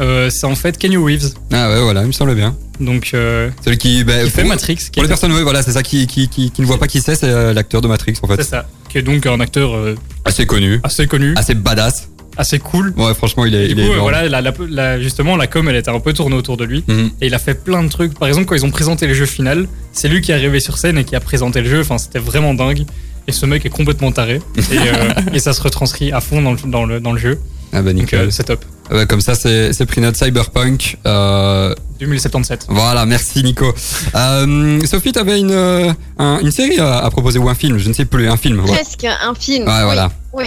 euh, 0.00 0.30
c'est 0.30 0.46
en 0.46 0.54
fait 0.54 0.76
Kenny 0.78 0.96
Reeves. 0.96 1.34
Ah 1.52 1.68
ouais, 1.70 1.80
voilà, 1.82 2.02
il 2.02 2.06
me 2.08 2.12
semble 2.12 2.34
bien. 2.34 2.56
Donc, 2.80 3.10
euh, 3.14 3.50
Celui 3.64 3.78
qui, 3.78 4.02
bah, 4.04 4.24
qui 4.24 4.30
fait 4.30 4.44
Matrix. 4.44 4.76
Qui 4.76 4.90
pour 4.92 5.02
les 5.02 5.08
personnes, 5.08 5.32
ouais, 5.32 5.42
voilà, 5.42 5.62
c'est 5.62 5.72
ça 5.72 5.82
qui, 5.82 6.06
qui, 6.06 6.28
qui, 6.28 6.50
qui 6.50 6.60
ne 6.60 6.66
voit 6.66 6.78
pas 6.78 6.88
qui 6.88 7.00
c'est, 7.00 7.14
c'est 7.14 7.28
euh, 7.28 7.52
l'acteur 7.52 7.80
de 7.80 7.86
Matrix 7.88 8.14
en 8.22 8.28
C'est 8.28 8.36
fait. 8.36 8.42
ça. 8.42 8.66
Qui 8.88 8.98
est 8.98 9.02
donc 9.02 9.24
un 9.26 9.38
acteur 9.40 9.74
euh, 9.76 9.94
Assez 10.24 10.46
connu, 10.46 10.80
assez 10.82 11.06
connu, 11.06 11.34
assez 11.36 11.54
badass. 11.54 12.08
assez 12.36 12.58
cool. 12.58 12.92
Ouais, 12.96 13.14
franchement, 13.14 13.44
il 13.44 13.54
est, 13.54 13.68
il 13.68 13.76
du 13.76 13.82
est 13.82 13.86
coup, 13.86 13.92
voilà, 14.00 14.28
la- 14.28 14.40
la- 14.40 14.52
la- 14.68 15.00
justement, 15.00 15.36
la 15.36 15.46
com, 15.46 15.68
elle 15.68 15.76
était 15.76 15.90
un 15.90 16.00
peu 16.00 16.12
tournée 16.12 16.34
autour 16.34 16.56
de 16.56 16.64
lui. 16.64 16.82
Mhm. 16.88 17.10
Et 17.20 17.26
il 17.28 17.34
a 17.34 17.38
fait 17.38 17.54
plein 17.54 17.84
de 17.84 17.88
trucs. 17.88 18.18
Par 18.18 18.26
exemple, 18.26 18.46
quand 18.46 18.56
ils 18.56 18.64
ont 18.64 18.70
présenté 18.72 19.06
le 19.06 19.14
jeu 19.14 19.26
final, 19.26 19.68
c'est 19.92 20.08
lui 20.08 20.20
qui 20.20 20.32
est 20.32 20.34
arrivé 20.34 20.58
sur 20.58 20.78
scène 20.78 20.98
et 20.98 21.04
qui 21.04 21.14
a 21.14 21.20
présenté 21.20 21.60
le 21.60 21.68
jeu. 21.70 21.80
Enfin, 21.80 21.98
c'était 21.98 22.18
vraiment 22.18 22.54
dingue. 22.54 22.84
Et 23.28 23.32
ce 23.32 23.46
mec 23.46 23.64
est 23.64 23.70
complètement 23.70 24.10
taré. 24.12 24.40
Et, 24.56 24.76
et 25.36 25.38
ça 25.38 25.52
se 25.52 25.62
retranscrit 25.62 26.10
à 26.12 26.20
fond 26.20 26.42
dans 26.42 26.52
le, 26.52 26.58
dans 26.66 26.84
le, 26.84 26.98
dans 27.00 27.12
le 27.12 27.18
jeu. 27.18 27.38
Ah 27.72 27.82
bah 27.82 27.92
Donc, 27.92 28.02
nickel. 28.02 28.32
c'est 28.32 28.44
top. 28.44 28.64
Ah 28.90 28.94
bah, 28.94 29.06
comme 29.06 29.20
ça, 29.20 29.34
c'est 29.34 29.72
c'est 29.72 29.86
pris 29.86 30.00
notre 30.00 30.18
cyberpunk. 30.22 30.98
Euh, 31.06 31.74
2077. 32.00 32.66
voilà, 32.68 33.06
merci 33.06 33.42
Nico. 33.42 33.72
Euh, 34.14 34.78
Sophie, 34.86 35.12
t'avais 35.12 35.38
une 35.40 35.52
euh, 35.52 35.92
un- 36.18 36.38
une 36.40 36.50
série 36.50 36.78
à, 36.78 36.98
à 36.98 37.10
proposer 37.10 37.38
ou 37.38 37.48
un 37.48 37.54
film, 37.54 37.78
je 37.78 37.88
ne 37.88 37.94
sais 37.94 38.04
plus, 38.04 38.28
un 38.28 38.36
film. 38.36 38.60
Ouais, 38.60 38.66
Presque 38.72 39.04
un 39.04 39.34
film. 39.34 39.66
Ouais, 39.66 39.72
Oui, 39.78 39.84
voilà. 39.84 40.10
Oui. 40.32 40.44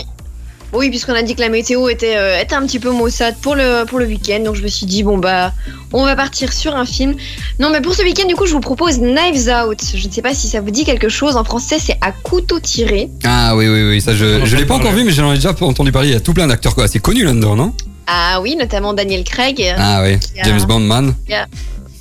Oui, 0.74 0.90
puisqu'on 0.90 1.14
a 1.14 1.24
dit 1.24 1.34
que 1.34 1.40
la 1.40 1.48
météo 1.48 1.88
était, 1.88 2.18
euh, 2.18 2.42
était 2.42 2.54
un 2.54 2.66
petit 2.68 2.78
peu 2.80 2.92
maussade 2.92 3.36
pour 3.42 3.56
le, 3.56 3.86
pour 3.86 4.00
le 4.00 4.06
week-end. 4.06 4.42
Donc 4.44 4.56
je 4.56 4.62
me 4.62 4.68
suis 4.68 4.86
dit, 4.86 5.02
bon, 5.02 5.18
bah, 5.18 5.54
on 5.94 6.04
va 6.04 6.16
partir 6.18 6.52
sur 6.52 6.76
un 6.76 6.86
film. 6.86 7.16
Non, 7.58 7.70
mais 7.72 7.80
pour 7.80 7.96
ce 7.96 8.04
week-end, 8.04 8.28
du 8.28 8.36
coup, 8.36 8.46
je 8.46 8.52
vous 8.52 8.60
propose 8.60 9.00
Knives 9.00 9.48
Out. 9.50 9.80
Je 9.96 10.06
ne 10.08 10.12
sais 10.12 10.22
pas 10.22 10.34
si 10.36 10.48
ça 10.50 10.60
vous 10.60 10.70
dit 10.70 10.84
quelque 10.84 11.08
chose. 11.08 11.38
En 11.38 11.46
français, 11.46 11.78
c'est 11.80 11.98
à 12.02 12.12
couteau 12.12 12.60
tiré. 12.60 13.10
Ah 13.24 13.56
oui, 13.56 13.70
oui, 13.70 13.88
oui, 13.88 14.02
ça 14.02 14.14
je, 14.14 14.46
je 14.46 14.56
l'ai 14.58 14.66
pas 14.66 14.76
encore 14.76 14.92
vu, 14.92 15.06
mais 15.06 15.12
j'en 15.14 15.32
ai 15.32 15.36
déjà 15.36 15.56
entendu 15.62 15.94
parler. 15.94 16.10
Il 16.10 16.14
y 16.14 16.18
a 16.18 16.20
tout 16.20 16.34
plein 16.34 16.48
d'acteurs 16.48 16.76
quoi. 16.76 16.88
C'est 16.90 17.00
connu 17.00 17.24
là-dedans, 17.24 17.56
non? 17.56 17.74
Ah 18.08 18.40
oui, 18.42 18.56
notamment 18.56 18.94
Daniel 18.94 19.24
Craig. 19.24 19.64
Ah 19.78 20.02
oui, 20.04 20.18
qui 20.20 20.40
a- 20.40 20.44
James 20.46 20.64
Bond 20.66 20.80
man. 20.80 21.14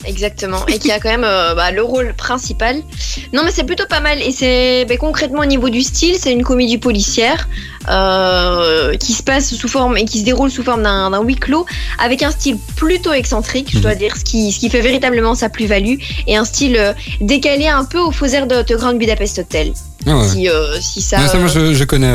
Exactement, 0.08 0.64
et 0.68 0.78
qui 0.78 0.92
a 0.92 1.00
quand 1.00 1.08
même 1.08 1.24
euh, 1.24 1.54
bah, 1.56 1.72
le 1.72 1.82
rôle 1.82 2.14
principal. 2.14 2.76
Non, 3.32 3.42
mais 3.44 3.50
c'est 3.50 3.64
plutôt 3.64 3.86
pas 3.88 3.98
mal. 3.98 4.22
Et 4.22 4.30
c'est 4.30 4.84
bah, 4.88 4.96
concrètement 4.98 5.40
au 5.40 5.46
niveau 5.46 5.68
du 5.68 5.82
style, 5.82 6.14
c'est 6.16 6.30
une 6.32 6.44
comédie 6.44 6.78
policière 6.78 7.48
euh, 7.90 8.96
qui 8.98 9.14
se 9.14 9.24
passe 9.24 9.52
sous 9.52 9.66
forme 9.66 9.96
et 9.96 10.04
qui 10.04 10.20
se 10.20 10.24
déroule 10.24 10.48
sous 10.50 10.62
forme 10.62 10.84
d'un 10.84 11.20
huis 11.24 11.34
clos, 11.34 11.66
avec 11.98 12.22
un 12.22 12.30
style 12.30 12.56
plutôt 12.76 13.12
excentrique, 13.12 13.70
je 13.72 13.80
dois 13.80 13.94
Mhm. 13.94 13.98
dire, 13.98 14.16
ce 14.16 14.22
qui, 14.22 14.52
ce 14.52 14.60
qui 14.60 14.70
fait 14.70 14.80
véritablement 14.82 15.34
sa 15.34 15.48
plus-value, 15.48 15.96
et 16.28 16.36
un 16.36 16.44
style 16.44 16.76
euh, 16.76 16.92
décalé 17.20 17.66
un 17.66 17.84
peu 17.84 17.98
au 17.98 18.12
faux 18.12 18.26
air 18.26 18.46
de 18.46 18.62
The 18.62 18.74
Grand 18.74 18.94
Budapest 18.94 19.40
Hotel. 19.40 19.72
Ah 20.06 20.18
ouais. 20.18 20.28
Si, 20.28 20.48
si 20.82 21.02
ça. 21.02 21.26
Ça, 21.26 21.36
moi, 21.38 21.48
je, 21.48 21.74
je 21.74 21.82
connais 21.84 22.12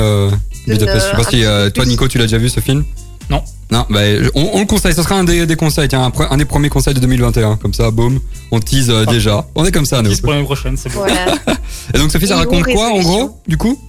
Budapest. 0.65 1.07
Je 1.07 1.11
sais 1.11 1.23
pas 1.23 1.29
si 1.29 1.43
un 1.43 1.63
petit 1.63 1.63
peu 1.65 1.71
toi. 1.71 1.85
Nico, 1.85 2.07
tu 2.07 2.19
l'as 2.19 2.25
déjà 2.25 2.37
vu 2.37 2.47
ce 2.47 2.61
film? 2.61 2.85
Non. 3.30 3.43
Non, 3.72 3.86
bah, 3.89 3.99
on, 4.36 4.49
on 4.53 4.59
le 4.59 4.65
conseille. 4.65 4.93
Ce 4.93 5.01
sera 5.01 5.15
un 5.15 5.24
des, 5.24 5.45
des 5.45 5.55
conseils. 5.55 5.88
Tiens, 5.88 6.11
un, 6.30 6.38
des 6.38 6.43
premiers 6.45 6.67
conseils 6.69 6.93
de 6.93 6.99
2021. 6.99 7.55
Comme 7.55 7.74
ça, 7.74 7.89
boum, 7.89 8.19
on 8.51 8.59
tease 8.59 8.89
euh, 8.89 9.05
Ah. 9.07 9.11
déjà. 9.11 9.47
On 9.55 9.63
est 9.63 9.72
comme 9.72 9.86
ça, 9.86 10.01
nous. 10.01 10.15
Pour 10.17 10.32
l'année 10.34 10.43
prochaine, 10.43 10.76
c'est 10.76 10.89
bon. 10.91 10.99
Voilà. 10.99 11.36
Et 11.93 11.97
donc, 11.97 12.11
Sophie, 12.11 12.28
ça 12.28 12.36
raconte 12.36 12.63
quoi, 12.65 12.89
en 12.91 12.99
gros, 12.99 13.39
du 13.47 13.55
coup? 13.57 13.80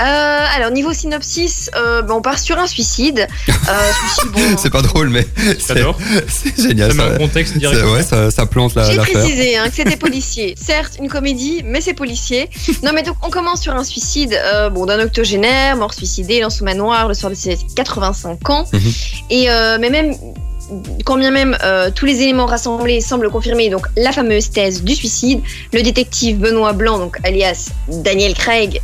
Euh, 0.00 0.44
alors, 0.54 0.70
niveau 0.70 0.92
synopsis, 0.92 1.70
euh, 1.76 2.02
bah, 2.02 2.14
on 2.16 2.20
part 2.22 2.38
sur 2.38 2.58
un 2.58 2.66
suicide. 2.66 3.26
Euh, 3.48 3.52
suicide, 4.08 4.32
bon, 4.32 4.56
C'est 4.58 4.70
pas 4.70 4.82
drôle, 4.82 5.08
mais 5.08 5.26
c'est 5.58 5.74
génial. 6.60 6.92
Ça 6.92 6.96
met 7.08 7.14
un 7.14 7.18
contexte 7.18 7.54
c'est- 7.54 7.58
direct. 7.60 7.84
ouais, 7.86 8.02
ça, 8.02 8.30
ça 8.30 8.46
plante 8.46 8.74
la- 8.74 8.90
J'ai 8.90 8.98
précisé 8.98 9.56
hein, 9.56 9.68
que 9.68 9.74
c'était 9.74 9.96
policier. 10.06 10.54
Certes, 10.62 10.94
une 11.00 11.08
comédie, 11.08 11.62
mais 11.64 11.80
c'est 11.80 11.94
policier. 11.94 12.50
Non, 12.82 12.90
mais 12.94 13.02
donc 13.02 13.16
on 13.22 13.30
commence 13.30 13.62
sur 13.62 13.74
un 13.74 13.84
suicide 13.84 14.34
euh, 14.34 14.68
bon, 14.70 14.86
d'un 14.86 15.00
octogénaire, 15.00 15.76
mort 15.76 15.94
suicidé 15.94 16.40
dans 16.40 16.50
son 16.50 16.64
manoir 16.64 17.08
le 17.08 17.14
soir 17.14 17.30
de 17.30 17.36
ses 17.36 17.56
85 17.74 18.50
ans. 18.50 18.66
Mhm. 18.72 18.80
Et 19.30 19.50
euh, 19.50 19.78
mais 19.80 19.90
même 19.90 20.14
quand 21.04 21.16
bien 21.16 21.30
même 21.30 21.56
euh, 21.62 21.90
tous 21.94 22.06
les 22.06 22.22
éléments 22.22 22.46
rassemblés 22.46 23.00
semblent 23.00 23.30
confirmer 23.30 23.70
donc 23.70 23.86
la 23.96 24.10
fameuse 24.10 24.50
thèse 24.50 24.82
du 24.82 24.94
suicide, 24.96 25.40
le 25.72 25.80
détective 25.82 26.38
Benoît 26.38 26.72
Blanc, 26.72 26.98
donc 26.98 27.18
alias 27.24 27.68
Daniel 27.88 28.34
Craig, 28.34 28.80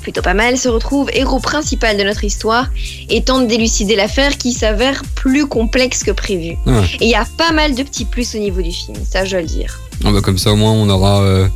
plutôt 0.00 0.22
pas 0.22 0.34
mal, 0.34 0.56
se 0.58 0.68
retrouve 0.68 1.08
héros 1.12 1.38
principal 1.40 1.96
de 1.96 2.02
notre 2.02 2.24
histoire 2.24 2.68
et 3.08 3.22
tente 3.22 3.46
d'élucider 3.46 3.96
l'affaire 3.96 4.36
qui 4.38 4.52
s'avère 4.52 5.02
plus 5.14 5.46
complexe 5.46 6.02
que 6.04 6.10
prévu. 6.10 6.56
Ouais. 6.66 6.84
Et 7.00 7.04
il 7.06 7.10
y 7.10 7.14
a 7.14 7.26
pas 7.36 7.52
mal 7.52 7.74
de 7.74 7.82
petits 7.82 8.04
plus 8.04 8.34
au 8.34 8.38
niveau 8.38 8.62
du 8.62 8.72
film, 8.72 8.96
ça 9.08 9.24
je 9.24 9.30
dois 9.32 9.40
le 9.40 9.46
dire. 9.46 9.78
Ah 10.04 10.10
bah, 10.12 10.20
comme 10.22 10.38
ça, 10.38 10.52
au 10.52 10.56
moins, 10.56 10.72
on 10.72 10.88
aura. 10.88 11.20
euh, 11.20 11.46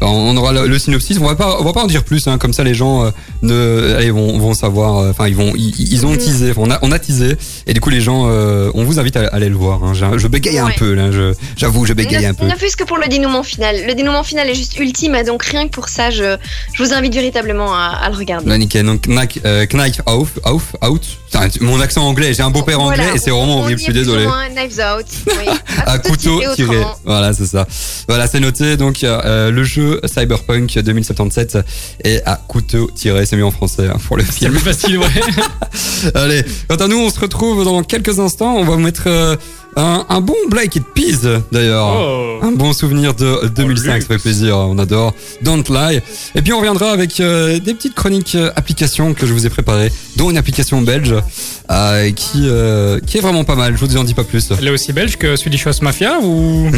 on 0.00 0.34
aura 0.36 0.52
le, 0.52 0.66
le 0.66 0.78
synopsis. 0.78 1.18
On 1.20 1.26
va 1.26 1.34
pas, 1.34 1.58
on 1.60 1.64
va 1.64 1.74
pas 1.74 1.82
en 1.82 1.86
dire 1.86 2.04
plus. 2.04 2.26
Hein, 2.26 2.38
comme 2.38 2.54
ça, 2.54 2.64
les 2.64 2.72
gens 2.72 3.04
euh, 3.04 3.10
ne, 3.42 3.94
allez, 3.96 4.10
vont, 4.10 4.38
vont 4.38 4.54
savoir. 4.54 4.98
euh, 4.98 5.10
Enfin, 5.10 5.28
ils 5.28 5.36
vont, 5.36 5.52
ils, 5.56 5.92
ils 5.92 6.06
ont 6.06 6.14
teasé. 6.16 6.52
On 6.56 6.70
a, 6.70 6.78
on 6.82 6.92
a 6.92 6.98
teasé. 6.98 7.36
Et 7.66 7.74
du 7.74 7.80
coup, 7.80 7.90
les 7.90 8.00
gens, 8.00 8.28
euh, 8.28 8.70
on 8.74 8.84
vous 8.84 8.98
invite 8.98 9.16
à, 9.16 9.20
à 9.22 9.34
aller 9.36 9.48
le 9.48 9.56
voir. 9.56 9.82
Hein. 9.84 9.92
Je, 9.94 10.18
je 10.18 10.28
bégaye 10.28 10.58
un 10.58 10.70
peu 10.70 10.94
là. 10.94 11.10
J'avoue, 11.56 11.86
je 11.86 11.92
bégaye 11.92 12.24
ne, 12.24 12.30
un 12.30 12.34
peu. 12.34 12.46
ne 12.46 12.54
fût-ce 12.56 12.76
que 12.76 12.84
pour 12.84 12.98
le 12.98 13.08
dénouement 13.08 13.42
final. 13.42 13.76
Le 13.86 13.94
dénouement 13.94 14.22
final 14.24 14.48
est 14.48 14.54
juste 14.54 14.78
ultime, 14.78 15.14
et 15.14 15.24
donc 15.24 15.42
rien 15.44 15.66
que 15.66 15.72
pour 15.72 15.88
ça, 15.88 16.10
je, 16.10 16.36
je 16.74 16.82
vous 16.82 16.92
invite 16.92 17.14
véritablement 17.14 17.74
à, 17.74 17.98
à 18.02 18.10
le 18.10 18.16
regarder. 18.16 18.48
Là, 18.48 18.58
nickel. 18.58 18.84
Donc, 18.86 19.06
knife, 19.06 19.38
euh, 19.44 19.66
out, 20.08 20.28
out, 20.46 20.62
out. 20.86 21.02
Putain, 21.30 21.48
mon 21.60 21.80
accent 21.80 22.02
anglais. 22.06 22.34
J'ai 22.34 22.42
un 22.42 22.50
beau-père 22.50 22.80
anglais 22.80 22.96
Voilà, 23.04 23.14
et 23.14 23.18
c'est 23.18 23.30
vraiment 23.30 23.60
horrible. 23.60 23.78
Je 23.78 23.84
suis 23.84 23.92
désolé. 23.92 24.26
Knives 24.54 24.80
out. 24.80 25.06
Oui. 25.26 25.48
à 25.86 25.98
couteau 25.98 26.40
tiré. 26.56 26.78
Voilà, 27.04 27.32
c'est 27.32 27.46
ça. 27.46 27.66
Voilà, 28.08 28.26
c'est 28.26 28.40
noté. 28.40 28.76
Donc, 28.76 29.04
euh, 29.04 29.50
le 29.50 29.62
jeu 29.64 30.00
Cyberpunk 30.04 30.78
2077 30.78 31.58
est 32.04 32.22
à 32.26 32.36
couteau 32.36 32.90
tiré. 32.94 33.26
C'est 33.30 33.36
mieux 33.36 33.44
en 33.46 33.52
français 33.52 33.86
hein, 33.86 33.96
pour 34.08 34.16
le 34.16 34.24
C'est 34.24 34.32
film. 34.32 34.50
plus 34.50 34.60
facile, 34.60 34.98
ouais. 34.98 35.06
Allez, 36.16 36.42
quant 36.68 36.74
à 36.74 36.88
nous, 36.88 36.96
on 36.98 37.10
se 37.10 37.20
retrouve 37.20 37.64
dans 37.64 37.84
quelques 37.84 38.18
instants. 38.18 38.56
On 38.56 38.64
va 38.64 38.72
vous 38.74 38.80
mettre 38.80 39.04
euh, 39.06 39.36
un, 39.76 40.04
un 40.08 40.20
bon 40.20 40.34
Black 40.50 40.74
Eyed 40.74 40.84
Peas, 40.96 41.40
d'ailleurs. 41.52 41.94
Oh. 41.96 42.40
Un 42.44 42.50
bon 42.50 42.72
souvenir 42.72 43.14
de 43.14 43.46
2005, 43.54 43.92
luxe. 43.94 44.06
ça 44.08 44.14
fait 44.14 44.20
plaisir, 44.20 44.56
on 44.56 44.76
adore. 44.80 45.14
Don't 45.42 45.62
Lie. 45.70 46.00
Et 46.34 46.42
puis 46.42 46.52
on 46.52 46.58
reviendra 46.58 46.90
avec 46.90 47.20
euh, 47.20 47.60
des 47.60 47.72
petites 47.74 47.94
chroniques 47.94 48.34
euh, 48.34 48.50
applications 48.56 49.14
que 49.14 49.26
je 49.28 49.32
vous 49.32 49.46
ai 49.46 49.48
préparées, 49.50 49.92
dont 50.16 50.28
une 50.28 50.36
application 50.36 50.82
belge 50.82 51.14
qui, 52.16 52.48
qui 53.06 53.18
est 53.18 53.20
vraiment 53.20 53.44
pas 53.44 53.54
mal. 53.54 53.76
Je 53.76 53.84
vous 53.84 53.96
en 53.96 54.02
dis 54.02 54.14
pas 54.14 54.24
plus. 54.24 54.48
Elle 54.58 54.66
est 54.66 54.70
aussi 54.70 54.92
belge 54.92 55.18
que 55.18 55.36
Swedish 55.36 55.68
House 55.68 55.82
Mafia 55.82 56.18
ou? 56.20 56.68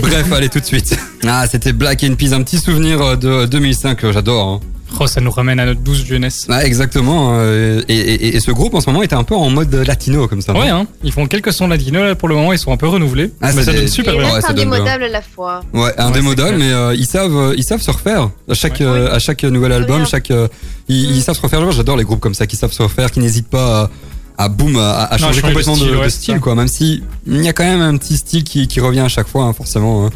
Bref, 0.00 0.30
allez 0.32 0.48
tout 0.50 0.60
de 0.60 0.64
suite. 0.66 0.96
Ah, 1.26 1.46
c'était 1.50 1.72
Black 1.72 2.04
Eyed 2.04 2.16
Peas, 2.16 2.32
un 2.32 2.42
petit 2.44 2.58
souvenir 2.58 3.18
de 3.18 3.46
2005 3.46 3.98
que 3.98 4.12
j'adore. 4.12 4.46
hein. 4.48 4.60
Oh, 5.00 5.06
ça 5.06 5.20
nous 5.20 5.30
ramène 5.30 5.58
à 5.60 5.66
notre 5.66 5.80
douce 5.80 6.04
jeunesse. 6.04 6.46
Ah, 6.48 6.64
exactement. 6.64 7.36
euh, 7.38 7.82
et, 7.88 7.94
et- 7.98 8.36
et 8.36 8.40
ce 8.40 8.50
groupe 8.50 8.74
en 8.74 8.80
ce 8.80 8.86
moment 8.88 9.02
était 9.02 9.14
un 9.16 9.24
peu 9.24 9.34
en 9.34 9.50
mode 9.50 9.74
latino 9.74 10.28
comme 10.28 10.40
ça. 10.40 10.52
Ouais, 10.52 10.68
hein. 10.68 10.86
Ils 11.02 11.12
font 11.12 11.26
quelques 11.26 11.52
sons 11.52 11.66
latinos 11.68 12.02
là 12.04 12.14
pour 12.14 12.28
le 12.28 12.34
moment, 12.36 12.52
ils 12.52 12.58
sont 12.58 12.72
un 12.72 12.76
peu 12.76 12.86
renouvelés. 12.88 13.32
Ah, 13.40 13.48
mais 13.48 13.60
c'est 13.60 13.64
ça 13.64 13.72
des- 13.72 13.78
donne 13.78 13.88
super 13.88 14.14
Ouais, 14.16 14.20
bien. 14.22 14.38
bien. 14.38 14.48
indémodable 14.48 15.04
à 15.04 15.08
la 15.08 15.22
fois. 15.22 15.60
Ouais, 15.72 15.80
un 15.98 16.12
Ouais, 16.12 16.12
c'est 16.14 16.52
mais 16.58 16.72
euh, 16.72 16.94
ils 16.94 17.06
savent, 17.06 17.36
euh, 17.36 17.54
ils 17.56 17.64
savent 17.64 17.82
se 17.82 17.90
refaire. 17.90 18.30
À 18.48 18.54
chaque, 18.54 18.80
Ouais. 18.80 18.86
euh, 18.86 19.12
à 19.14 19.18
chaque 19.18 19.42
nouvel 19.44 19.72
album, 19.72 20.06
chaque, 20.06 20.30
euh, 20.30 20.48
ils, 20.88 21.10
ils 21.16 21.22
savent 21.22 21.36
se 21.36 21.42
refaire. 21.42 21.70
J'adore 21.72 21.96
les 21.96 22.04
groupes 22.04 22.20
comme 22.20 22.34
ça 22.34 22.46
qui 22.46 22.56
savent 22.56 22.72
se 22.72 22.82
refaire, 22.82 23.10
qui 23.10 23.20
n'hésitent 23.20 23.48
pas 23.48 23.82
à, 23.84 23.90
à 24.36 24.48
boum, 24.48 24.76
à, 24.76 25.04
à 25.04 25.12
Non, 25.12 25.18
changer 25.18 25.40
changer 25.40 25.40
de 25.42 25.46
complètement 25.46 25.72
de, 25.74 25.78
style, 25.78 25.90
de 25.92 25.96
ouais, 25.96 26.10
style, 26.10 26.24
c'est 26.26 26.32
ça. 26.32 26.38
quoi. 26.38 26.54
Même 26.54 26.68
si 26.68 27.02
il 27.26 27.42
y 27.44 27.48
a 27.48 27.52
quand 27.52 27.64
même 27.64 27.80
un 27.80 27.96
petit 27.96 28.16
style 28.16 28.42
qui, 28.44 28.66
qui 28.68 28.80
revient 28.80 29.00
à 29.00 29.08
chaque 29.08 29.28
fois, 29.28 29.44
hein, 29.44 29.52
forcément. 29.52 30.06
hein. 30.06 30.10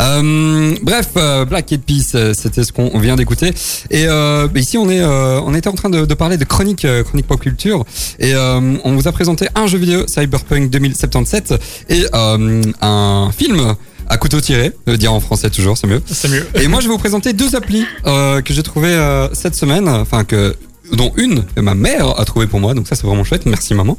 Euh, 0.00 0.74
bref, 0.82 1.10
euh, 1.16 1.44
Black 1.44 1.70
Eyed 1.72 1.82
Peas, 1.82 2.12
euh, 2.14 2.32
c'était 2.34 2.64
ce 2.64 2.72
qu'on 2.72 2.98
vient 2.98 3.16
d'écouter. 3.16 3.52
Et 3.90 4.06
euh, 4.06 4.48
ici, 4.56 4.76
on 4.78 4.88
est, 4.90 5.00
euh, 5.00 5.40
on 5.42 5.54
était 5.54 5.68
en 5.68 5.74
train 5.74 5.90
de, 5.90 6.04
de 6.04 6.14
parler 6.14 6.36
de 6.36 6.44
chronique, 6.44 6.84
euh, 6.84 7.02
chronique 7.04 7.26
pop 7.26 7.40
culture, 7.40 7.84
et 8.18 8.34
euh, 8.34 8.76
on 8.84 8.94
vous 8.94 9.06
a 9.08 9.12
présenté 9.12 9.46
un 9.54 9.66
jeu 9.66 9.78
vidéo 9.78 10.04
Cyberpunk 10.06 10.70
2077 10.70 11.54
et 11.88 12.04
euh, 12.14 12.62
un 12.80 13.30
film 13.36 13.74
à 14.08 14.16
couteau 14.16 14.40
tiré, 14.40 14.72
dire 14.98 15.12
en 15.12 15.20
français 15.20 15.50
toujours, 15.50 15.78
c'est 15.78 15.86
mieux. 15.86 16.02
C'est 16.10 16.28
mieux. 16.28 16.44
Et 16.60 16.66
moi, 16.66 16.80
je 16.80 16.86
vais 16.86 16.92
vous 16.92 16.98
présenter 16.98 17.32
deux 17.32 17.54
applis 17.54 17.84
euh, 18.06 18.42
que 18.42 18.52
j'ai 18.52 18.64
trouvées 18.64 18.88
euh, 18.88 19.28
cette 19.34 19.54
semaine, 19.54 19.88
enfin 19.88 20.24
que 20.24 20.56
dont 20.92 21.12
une 21.16 21.44
que 21.54 21.60
ma 21.60 21.74
mère 21.74 22.18
a 22.18 22.24
trouvé 22.24 22.46
pour 22.46 22.60
moi, 22.60 22.74
donc 22.74 22.88
ça 22.88 22.94
c'est 22.94 23.06
vraiment 23.06 23.24
chouette. 23.24 23.46
Merci 23.46 23.74
maman. 23.74 23.96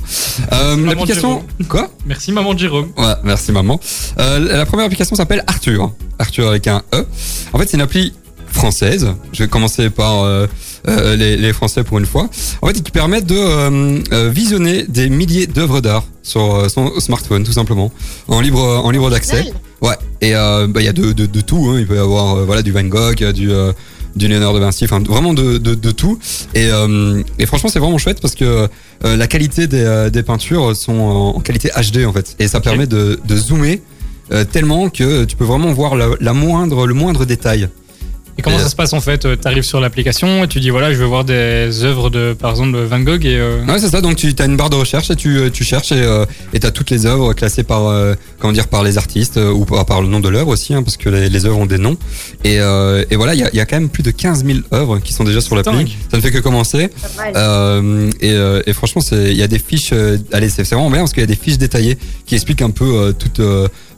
Euh, 0.51 0.75
Maman 0.75 0.91
L'application 0.91 1.43
quoi? 1.69 1.89
Merci 2.05 2.31
maman 2.31 2.57
Jérôme. 2.57 2.89
Ouais, 2.97 3.13
merci 3.23 3.51
maman. 3.51 3.79
Euh, 4.19 4.39
la 4.57 4.65
première 4.65 4.85
application 4.85 5.15
s'appelle 5.15 5.43
Arthur. 5.47 5.91
Arthur 6.19 6.49
avec 6.49 6.67
un 6.67 6.81
E. 6.93 7.05
En 7.53 7.57
fait, 7.59 7.67
c'est 7.69 7.77
une 7.77 7.81
appli 7.83 8.13
française. 8.47 9.07
Je 9.31 9.43
vais 9.43 9.49
commencer 9.49 9.89
par 9.89 10.23
euh, 10.23 10.45
euh, 10.87 11.15
les, 11.15 11.37
les 11.37 11.53
Français 11.53 11.83
pour 11.83 11.99
une 11.99 12.05
fois. 12.05 12.29
En 12.61 12.67
fait, 12.67 12.81
qui 12.83 12.91
permet 12.91 13.21
de 13.21 14.29
visionner 14.29 14.83
des 14.83 15.09
milliers 15.09 15.47
d'œuvres 15.47 15.79
d'art 15.81 16.03
sur 16.21 16.55
euh, 16.55 16.67
son 16.69 16.99
smartphone, 16.99 17.43
tout 17.43 17.53
simplement, 17.53 17.91
en 18.27 18.41
libre 18.41 18.59
en 18.83 18.91
libre 18.91 19.09
d'accès. 19.09 19.53
Ouais. 19.81 19.95
Et 20.21 20.35
euh, 20.35 20.67
bah, 20.67 20.81
il 20.81 20.85
y 20.85 20.89
a 20.89 20.93
de, 20.93 21.13
de, 21.13 21.25
de 21.25 21.41
tout. 21.41 21.69
Hein. 21.69 21.77
Il 21.79 21.87
peut 21.87 21.95
y 21.95 21.99
avoir 21.99 22.35
euh, 22.35 22.45
voilà 22.45 22.61
du 22.61 22.71
Van 22.71 22.83
Gogh, 22.83 23.23
du 23.31 23.51
euh, 23.51 23.71
du 24.15 24.27
Léonard 24.27 24.53
de 24.53 24.59
Vinci, 24.59 24.85
enfin 24.85 24.99
vraiment 24.99 25.33
de, 25.33 25.57
de, 25.57 25.75
de 25.75 25.91
tout. 25.91 26.19
Et, 26.53 26.67
euh, 26.71 27.21
et 27.39 27.45
franchement, 27.45 27.69
c'est 27.69 27.79
vraiment 27.79 27.97
chouette 27.97 28.21
parce 28.21 28.35
que 28.35 28.67
euh, 29.05 29.17
la 29.17 29.27
qualité 29.27 29.67
des, 29.67 29.81
euh, 29.81 30.09
des 30.09 30.23
peintures 30.23 30.75
sont 30.75 30.99
en, 30.99 31.39
qualité 31.39 31.69
HD 31.69 32.05
en 32.05 32.13
fait, 32.13 32.35
et 32.39 32.47
ça 32.47 32.59
permet 32.59 32.87
de, 32.87 33.19
de 33.25 33.35
zoomer 33.35 33.81
euh, 34.31 34.45
tellement 34.45 34.89
que 34.89 35.25
tu 35.25 35.35
peux 35.35 35.43
vraiment 35.45 35.71
voir 35.73 35.95
la, 35.95 36.07
la 36.19 36.33
moindre, 36.33 36.87
le 36.87 36.93
moindre 36.93 37.25
détail. 37.25 37.69
Et 38.37 38.41
comment 38.41 38.57
ça 38.57 38.65
euh, 38.65 38.69
se 38.69 38.75
passe 38.75 38.93
en 38.93 39.01
fait 39.01 39.25
Euh, 39.25 39.35
T'arrives 39.35 39.63
sur 39.63 39.79
l'application 39.79 40.43
et 40.43 40.47
tu 40.47 40.59
dis 40.59 40.69
voilà, 40.69 40.91
je 40.93 40.97
veux 40.97 41.05
voir 41.05 41.23
des 41.25 41.83
œuvres 41.83 42.09
de 42.09 42.33
par 42.33 42.51
exemple 42.51 42.73
de 42.73 42.83
Van 42.83 42.99
Gogh 42.99 43.25
et 43.25 43.35
euh, 43.37 43.63
Ouais, 43.65 43.79
c'est 43.79 43.89
ça. 43.89 44.01
Donc 44.01 44.15
tu 44.15 44.33
as 44.39 44.45
une 44.45 44.57
barre 44.57 44.69
de 44.69 44.75
recherche 44.77 45.09
et 45.11 45.15
tu, 45.15 45.37
tu 45.53 45.63
cherches 45.63 45.91
et 45.91 46.01
euh, 46.01 46.25
et 46.53 46.59
t'as 46.59 46.71
toutes 46.71 46.89
les 46.89 47.05
œuvres 47.05 47.33
classées 47.33 47.63
par 47.63 47.87
euh, 47.87 48.13
comment 48.39 48.53
dire 48.53 48.67
par 48.67 48.83
les 48.83 48.97
artistes 48.97 49.37
ou 49.37 49.65
par, 49.65 49.85
par 49.85 50.01
le 50.01 50.07
nom 50.07 50.19
de 50.19 50.29
l'œuvre 50.29 50.49
aussi, 50.49 50.73
hein, 50.73 50.83
parce 50.83 50.97
que 50.97 51.09
les, 51.09 51.29
les 51.29 51.45
œuvres 51.45 51.57
ont 51.59 51.65
des 51.65 51.77
noms. 51.77 51.97
Et, 52.43 52.59
euh, 52.59 53.03
et 53.11 53.15
voilà, 53.15 53.33
il 53.35 53.39
y 53.39 53.43
a, 53.43 53.49
il 53.53 53.57
y 53.57 53.59
a 53.59 53.65
quand 53.65 53.75
même 53.77 53.89
plus 53.89 54.03
de 54.03 54.11
15 54.11 54.45
000 54.45 54.59
œuvres 54.73 54.99
qui 54.99 55.13
sont 55.13 55.23
déjà 55.23 55.41
sur 55.41 55.55
l'appli. 55.55 55.97
Ça 56.09 56.17
ne 56.17 56.21
fait 56.21 56.31
que 56.31 56.39
commencer. 56.39 56.89
Euh, 57.35 58.09
et, 58.21 58.35
et 58.69 58.73
franchement, 58.73 59.01
c'est- 59.01 59.31
il 59.31 59.37
y 59.37 59.43
a 59.43 59.47
des 59.47 59.59
fiches. 59.59 59.93
allez, 60.31 60.49
c'est 60.49 60.63
c'est 60.63 60.75
vraiment 60.75 60.89
bien 60.89 60.99
parce 60.99 61.13
qu'il 61.13 61.21
y 61.21 61.23
a 61.23 61.27
des 61.27 61.35
fiches 61.35 61.57
détaillées 61.57 61.97
qui 62.25 62.35
expliquent 62.35 62.61
un 62.61 62.69
peu 62.71 62.85
euh, 62.85 63.11
toute. 63.11 63.39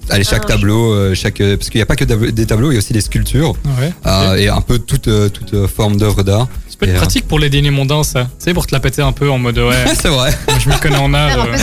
Allez, 0.09 0.23
chaque 0.23 0.43
Ah, 0.45 0.49
tableau, 0.49 0.93
euh, 0.93 1.15
chaque 1.15 1.41
euh, 1.41 1.57
parce 1.57 1.69
qu'il 1.69 1.79
n'y 1.79 1.83
a 1.83 1.85
pas 1.85 1.95
que 1.95 2.03
des 2.05 2.45
tableaux, 2.45 2.71
il 2.71 2.75
y 2.75 2.77
a 2.77 2.79
aussi 2.79 2.93
des 2.93 3.01
sculptures 3.01 3.53
ouais. 3.79 3.93
euh, 4.05 4.35
et 4.35 4.49
un 4.49 4.61
peu 4.61 4.79
toute 4.79 5.07
euh, 5.07 5.29
toute 5.29 5.67
forme 5.67 5.97
d'œuvre 5.97 6.23
d'art. 6.23 6.47
Ça 6.69 6.75
peut 6.79 6.85
être 6.85 6.91
et, 6.91 6.95
euh, 6.95 6.99
pratique 6.99 7.27
pour 7.27 7.39
les 7.39 7.49
dîners 7.49 7.69
mondains 7.71 8.03
ça. 8.03 8.23
Tu 8.23 8.45
sais 8.45 8.53
pour 8.53 8.65
te 8.67 8.73
la 8.73 8.79
péter 8.79 9.01
un 9.01 9.11
peu 9.11 9.29
en 9.29 9.37
mode 9.37 9.57
ouais, 9.59 9.85
c'est 10.01 10.09
vrai. 10.09 10.35
je 10.59 10.69
m'y 10.69 10.77
connais 10.79 10.97
en 10.97 11.13
art. 11.13 11.45
euh. 11.45 11.57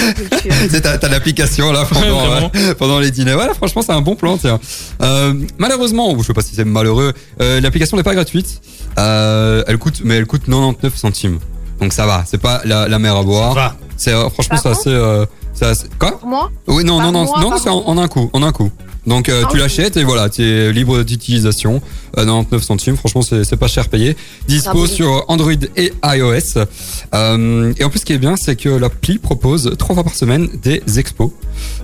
C'est 0.71 0.81
t'as, 0.83 0.99
t'as 0.99 1.09
l'application 1.09 1.73
là 1.73 1.85
pendant, 1.89 2.51
euh, 2.55 2.75
pendant 2.75 2.99
les 3.01 3.11
dîners. 3.11 3.35
Voilà, 3.35 3.55
franchement, 3.55 3.83
c'est 3.83 3.93
un 3.93 4.01
bon 4.01 4.15
plan. 4.17 4.39
Tiens. 4.39 4.61
Euh, 5.03 5.35
malheureusement, 5.59 6.17
je 6.19 6.25
sais 6.25 6.33
pas 6.33 6.43
si 6.43 6.55
c'est 6.55 6.65
malheureux, 6.65 7.13
euh, 7.41 7.61
l'application 7.61 7.97
n'est 7.97 8.03
pas 8.03 8.15
gratuite. 8.15 8.61
Euh, 8.99 9.63
elle 9.67 9.79
coûte, 9.79 10.01
mais 10.05 10.15
elle 10.17 10.27
coûte 10.27 10.43
99 10.47 10.97
centimes. 10.97 11.39
Donc 11.81 11.93
ça 11.93 12.07
va. 12.07 12.25
C'est 12.27 12.41
pas 12.41 12.61
la, 12.65 12.89
la 12.89 12.99
mer 12.99 13.17
à 13.17 13.23
boire. 13.23 13.55
Va. 13.55 13.77
C'est 13.97 14.13
euh, 14.13 14.29
franchement, 14.31 14.57
c'est 14.63 14.69
assez. 14.69 14.91
Euh, 15.63 15.75
Quoi 15.99 16.19
Pour 16.19 16.29
moi, 16.29 16.51
Oui, 16.67 16.85
non, 16.85 17.01
non, 17.01 17.13
non, 17.13 17.25
non, 17.25 17.53
c'est 17.63 17.69
en, 17.69 17.99
un 17.99 18.09
coup, 18.09 18.31
en 18.33 18.43
un 18.43 18.53
coup. 18.53 18.71
Donc 19.07 19.29
euh, 19.29 19.43
Ah, 19.45 19.49
tu 19.51 19.57
l'achètes 19.57 19.97
et 19.97 20.05
voilà, 20.05 20.29
tu 20.29 20.43
es 20.43 20.73
libre 20.73 21.03
d'utilisation. 21.03 21.81
Euh, 22.19 22.25
99 22.25 22.63
centimes, 22.63 22.97
franchement, 22.97 23.23
c'est 23.23 23.45
c'est 23.45 23.57
pas 23.57 23.67
cher 23.69 23.89
payé. 23.89 24.17
Dispo 24.47 24.73
bon. 24.75 24.87
sur 24.87 25.25
Android 25.29 25.53
et 25.77 25.93
iOS. 26.05 26.65
Euh, 27.15 27.73
et 27.79 27.85
en 27.85 27.91
plus, 27.91 28.01
ce 28.01 28.05
qui 28.05 28.13
est 28.13 28.19
bien, 28.19 28.37
c'est 28.37 28.57
que 28.57 28.69
l'appli 28.69 29.19
propose 29.19 29.75
trois 29.79 29.95
fois 29.95 30.05
par 30.05 30.15
semaine 30.15 30.49
des 30.63 30.83
expos 30.99 31.31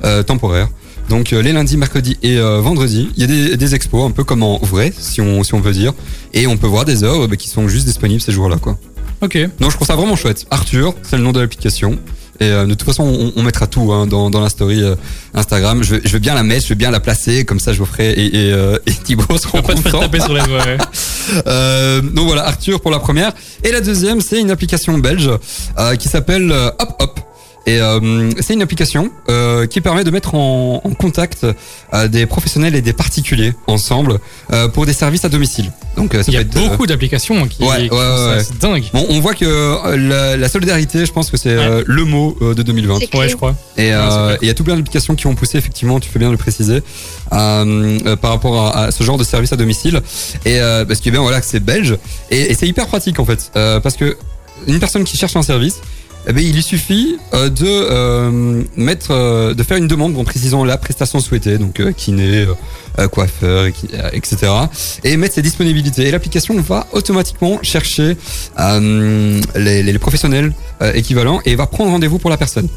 euh, 0.04 0.22
temporaires. 0.22 0.68
Donc 1.08 1.32
euh, 1.32 1.40
les 1.40 1.52
lundis, 1.52 1.76
mercredis 1.76 2.18
et 2.22 2.38
euh, 2.38 2.60
vendredis, 2.60 3.10
il 3.16 3.20
y 3.20 3.24
a 3.24 3.26
des, 3.28 3.56
des 3.56 3.74
expos 3.74 4.04
un 4.04 4.10
peu 4.10 4.24
comme 4.24 4.42
en 4.42 4.58
vrai, 4.58 4.92
si 4.96 5.20
on 5.20 5.42
si 5.44 5.54
on 5.54 5.60
veut 5.60 5.72
dire, 5.72 5.92
et 6.34 6.46
on 6.46 6.56
peut 6.56 6.66
voir 6.66 6.84
des 6.84 7.04
œuvres 7.04 7.28
bah, 7.28 7.36
qui 7.36 7.48
sont 7.48 7.68
juste 7.68 7.86
disponibles 7.86 8.20
ces 8.20 8.32
jours-là 8.32 8.56
quoi. 8.56 8.76
Ok. 9.22 9.38
Donc 9.60 9.70
je 9.70 9.76
trouve 9.76 9.86
ça 9.86 9.94
vraiment 9.96 10.16
chouette. 10.16 10.46
Arthur, 10.50 10.94
c'est 11.02 11.16
le 11.16 11.22
nom 11.22 11.32
de 11.32 11.40
l'application. 11.40 11.98
Et 12.40 12.44
euh, 12.50 12.64
de 12.66 12.74
toute 12.74 12.84
façon, 12.86 13.02
on, 13.04 13.32
on 13.36 13.42
mettra 13.42 13.66
tout 13.66 13.92
hein, 13.92 14.06
dans, 14.06 14.30
dans 14.30 14.40
la 14.40 14.48
story 14.48 14.82
euh, 14.82 14.94
Instagram. 15.34 15.82
Je 15.82 15.96
je 16.04 16.12
vais 16.12 16.18
bien 16.20 16.34
la 16.34 16.42
mettre, 16.42 16.64
je 16.64 16.68
vais 16.70 16.74
bien 16.74 16.90
la 16.90 17.00
placer, 17.00 17.44
comme 17.44 17.60
ça 17.60 17.72
je 17.72 17.78
vous 17.78 17.86
ferai 17.86 18.10
et, 18.12 18.26
et, 18.48 18.52
euh, 18.52 18.78
et 18.86 18.92
Thibaut 18.92 19.24
On 19.28 19.38
seront 19.38 19.62
pas 19.62 19.74
contents. 19.74 20.00
taper 20.00 20.20
sur 20.20 20.34
les 20.34 20.42
doigts. 20.42 20.64
ouais. 20.64 20.78
Euh, 21.48 22.00
donc 22.02 22.26
voilà, 22.26 22.46
Arthur 22.46 22.80
pour 22.80 22.92
la 22.92 23.00
première. 23.00 23.32
Et 23.64 23.72
la 23.72 23.80
deuxième, 23.80 24.20
c'est 24.20 24.40
une 24.40 24.52
application 24.52 24.96
belge 24.98 25.28
euh, 25.76 25.96
qui 25.96 26.08
s'appelle 26.08 26.52
euh, 26.52 26.70
Hop 26.78 26.94
Hop. 27.00 27.20
Et 27.66 27.80
euh, 27.80 28.30
c'est 28.40 28.54
une 28.54 28.62
application 28.62 29.10
euh, 29.28 29.66
qui 29.66 29.80
permet 29.80 30.04
de 30.04 30.10
mettre 30.12 30.36
en, 30.36 30.80
en 30.84 30.90
contact 30.94 31.44
euh, 31.94 32.06
des 32.06 32.24
professionnels 32.24 32.76
et 32.76 32.80
des 32.80 32.92
particuliers 32.92 33.54
ensemble 33.66 34.20
euh, 34.52 34.68
pour 34.68 34.86
des 34.86 34.92
services 34.92 35.24
à 35.24 35.28
domicile. 35.28 35.72
Donc 35.96 36.14
euh, 36.14 36.22
ça 36.22 36.30
Il 36.30 36.34
y 36.34 36.36
a 36.36 36.42
être, 36.42 36.56
euh, 36.56 36.68
beaucoup 36.68 36.86
d'applications 36.86 37.46
qui, 37.48 37.64
Ouais, 37.64 37.88
qui 37.88 37.94
ouais. 37.94 38.44
C'est 38.44 38.58
dingue. 38.58 38.84
Bon, 38.92 39.04
on 39.08 39.18
voit 39.18 39.34
que 39.34 39.96
la, 39.96 40.36
la 40.36 40.48
solidarité, 40.48 41.04
je 41.04 41.12
pense 41.12 41.28
que 41.28 41.36
c'est 41.36 41.50
euh, 41.50 41.82
le 41.86 42.04
mot 42.04 42.36
euh, 42.40 42.54
de 42.54 42.62
2020. 42.62 42.98
C'est 43.00 43.16
Ouais, 43.16 43.28
je 43.28 43.34
crois. 43.36 43.56
Et 43.76 43.92
euh, 43.92 44.36
il 44.42 44.46
y 44.46 44.50
a 44.50 44.54
tout 44.54 44.62
plein 44.62 44.76
d'applications 44.76 45.16
qui 45.16 45.26
ont 45.26 45.34
poussé, 45.34 45.58
effectivement, 45.58 45.98
tu 45.98 46.08
fais 46.08 46.18
bien 46.20 46.28
de 46.28 46.32
le 46.32 46.38
préciser, 46.38 46.82
euh, 47.32 47.98
euh, 48.06 48.16
par 48.16 48.30
rapport 48.30 48.60
à, 48.76 48.84
à 48.84 48.90
ce 48.92 49.02
genre 49.02 49.18
de 49.18 49.24
service 49.24 49.52
à 49.52 49.56
domicile. 49.56 50.00
Et 50.44 50.60
euh, 50.60 50.84
parce 50.84 51.00
que 51.00 51.10
bien 51.10 51.20
voilà, 51.20 51.40
que 51.40 51.46
c'est 51.46 51.60
belge 51.60 51.96
et, 52.30 52.52
et 52.52 52.54
c'est 52.54 52.68
hyper 52.68 52.86
pratique 52.86 53.18
en 53.18 53.24
fait, 53.24 53.50
euh, 53.56 53.80
parce 53.80 53.96
que 53.96 54.16
une 54.66 54.78
personne 54.78 55.04
qui 55.04 55.16
cherche 55.16 55.36
un 55.36 55.42
service, 55.42 55.80
eh 56.26 56.32
ben, 56.32 56.42
il 56.44 56.52
lui 56.54 56.62
suffit 56.62 57.16
euh, 57.34 57.48
de 57.48 57.64
euh, 57.66 58.62
mettre, 58.76 59.12
euh, 59.12 59.54
de 59.54 59.62
faire 59.62 59.76
une 59.76 59.86
demande 59.86 60.16
en 60.16 60.24
précisant 60.24 60.64
la 60.64 60.76
prestation 60.76 61.20
souhaitée, 61.20 61.58
donc 61.58 61.78
euh, 61.80 61.92
kiné, 61.92 62.42
euh, 62.46 62.54
euh, 62.98 63.08
coiffeur, 63.08 63.66
etc. 64.12 64.52
Et 65.04 65.16
mettre 65.16 65.34
ses 65.34 65.42
disponibilités. 65.42 66.08
Et 66.08 66.10
l'application 66.10 66.54
va 66.60 66.86
automatiquement 66.92 67.58
chercher 67.62 68.16
les, 68.58 69.82
les- 69.82 69.98
professionnels 69.98 70.52
équivalents 70.94 71.40
et 71.44 71.54
va 71.56 71.66
prendre 71.66 71.90
rendez-vous 71.90 72.18
pour 72.18 72.30
la 72.30 72.36
personne. 72.36 72.68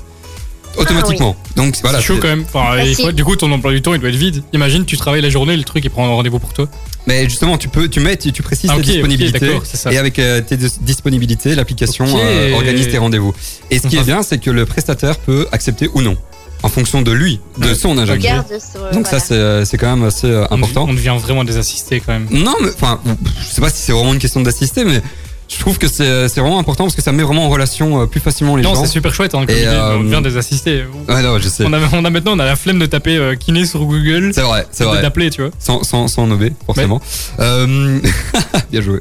Automatiquement. 0.77 1.35
Donc 1.55 1.75
voilà. 1.81 1.99
c'est 1.99 2.05
chaud 2.05 2.17
quand 2.21 2.27
même. 2.27 2.45
Enfin, 2.53 2.77
il 2.77 2.89
Facile. 2.89 3.05
faut- 3.05 3.11
du 3.11 3.23
coup, 3.25 3.35
ton 3.35 3.51
emploi 3.51 3.71
du 3.71 3.81
temps, 3.81 3.93
il 3.93 3.99
doit 3.99 4.09
être 4.09 4.15
vide. 4.15 4.43
Imagine, 4.53 4.85
tu 4.85 4.97
travailles 4.97 5.21
la 5.21 5.29
journée, 5.29 5.57
le 5.57 5.63
truc, 5.63 5.83
il 5.83 5.89
prend 5.89 6.05
un 6.05 6.09
rendez-vous 6.09 6.39
pour 6.39 6.53
toi. 6.53 6.67
Mais 7.07 7.23
justement, 7.25 7.57
tu 7.57 7.67
peux, 7.69 7.89
tu 7.89 7.99
mets, 7.99 8.15
tu, 8.17 8.31
tu 8.31 8.43
précises 8.43 8.69
Ah, 8.69 8.75
tes 8.75 8.79
ok, 8.81 8.85
ok, 8.87 8.91
disponibilités. 8.93 9.51
et 9.91 9.97
avec 9.97 10.19
euh, 10.19 10.41
tes 10.41 10.57
dis- 10.57 10.77
disponibilités, 10.81 11.55
l'application 11.55 12.05
euh, 12.07 12.53
organise 12.53 12.87
tes 12.87 12.97
rendez-vous. 12.97 13.33
Et 13.71 13.79
ce 13.79 13.87
qui 13.87 13.97
est 13.97 14.03
bien, 14.03 14.21
c'est 14.23 14.37
que 14.37 14.51
le 14.51 14.65
prestataire 14.65 15.17
peut 15.17 15.47
accepter 15.51 15.89
ou 15.93 16.01
non, 16.01 16.15
en 16.63 16.69
fonction 16.69 17.01
de 17.01 17.11
lui, 17.11 17.39
de 17.57 17.67
Ouais. 17.69 17.75
son 17.75 17.97
agenda. 17.97 18.45
Euh, 18.51 18.91
Donc 18.93 19.07
ça, 19.07 19.17
voilà. 19.17 19.63
c'est, 19.63 19.65
c'est 19.71 19.77
quand 19.77 19.95
même 19.95 20.05
assez 20.05 20.27
On 20.51 20.53
important. 20.55 20.85
On 20.89 20.93
devient 20.93 21.15
vraiment 21.19 21.43
des 21.43 21.57
assistés 21.57 21.99
quand 22.05 22.13
même. 22.13 22.27
Non, 22.31 22.55
mais 22.61 22.69
enfin, 22.75 22.99
je 23.41 23.55
sais 23.55 23.61
pas 23.61 23.69
si 23.69 23.81
c'est 23.81 23.91
vraiment 23.91 24.13
une 24.13 24.19
question 24.19 24.41
d'assister, 24.41 24.85
mais 24.85 25.01
je 25.49 25.59
trouve 25.59 25.77
que 25.79 25.87
c'est, 25.87 26.27
c'est 26.29 26.39
vraiment 26.41 26.59
important 26.59 26.83
parce 26.85 26.95
que 26.95 27.01
ça 27.01 27.11
met 27.11 27.23
vraiment 27.23 27.45
en 27.45 27.49
relation 27.49 28.01
euh, 28.01 28.05
plus 28.05 28.19
facilement 28.19 28.55
les 28.55 28.61
Non, 28.63 28.75
gens. 28.75 28.81
c'est 28.81 28.87
super 28.91 29.13
chouette. 29.13 29.33
Hein, 29.35 29.45
Et, 29.47 29.67
euh, 29.67 29.97
on 29.97 30.03
devient 30.03 30.21
des 30.23 30.37
assistés. 30.37 30.83
Ouais, 31.07 31.21
non, 31.23 31.39
je 31.39 31.49
sais. 31.49 31.65
On 31.65 31.73
a, 31.73 31.79
on 31.91 32.05
a 32.05 32.09
maintenant, 32.09 32.33
on 32.35 32.39
a 32.39 32.45
la 32.45 32.55
flemme 32.55 32.77
de 32.79 32.85
taper 32.85 33.17
euh, 33.17 33.35
kiné 33.35 33.65
sur 33.65 33.83
Google. 33.85 34.31
C'est 34.33 34.41
vrai, 34.41 34.67
c'est 34.71 34.83
et 34.83 34.87
vrai. 34.87 35.01
d'appeler, 35.01 35.29
tu 35.31 35.41
vois. 35.41 35.51
Sans, 35.59 35.83
sans, 35.83 36.07
sans 36.07 36.27
nommer, 36.27 36.53
forcément. 36.65 37.01
Euh, 37.39 37.99
bien 38.71 38.81
joué. 38.81 38.99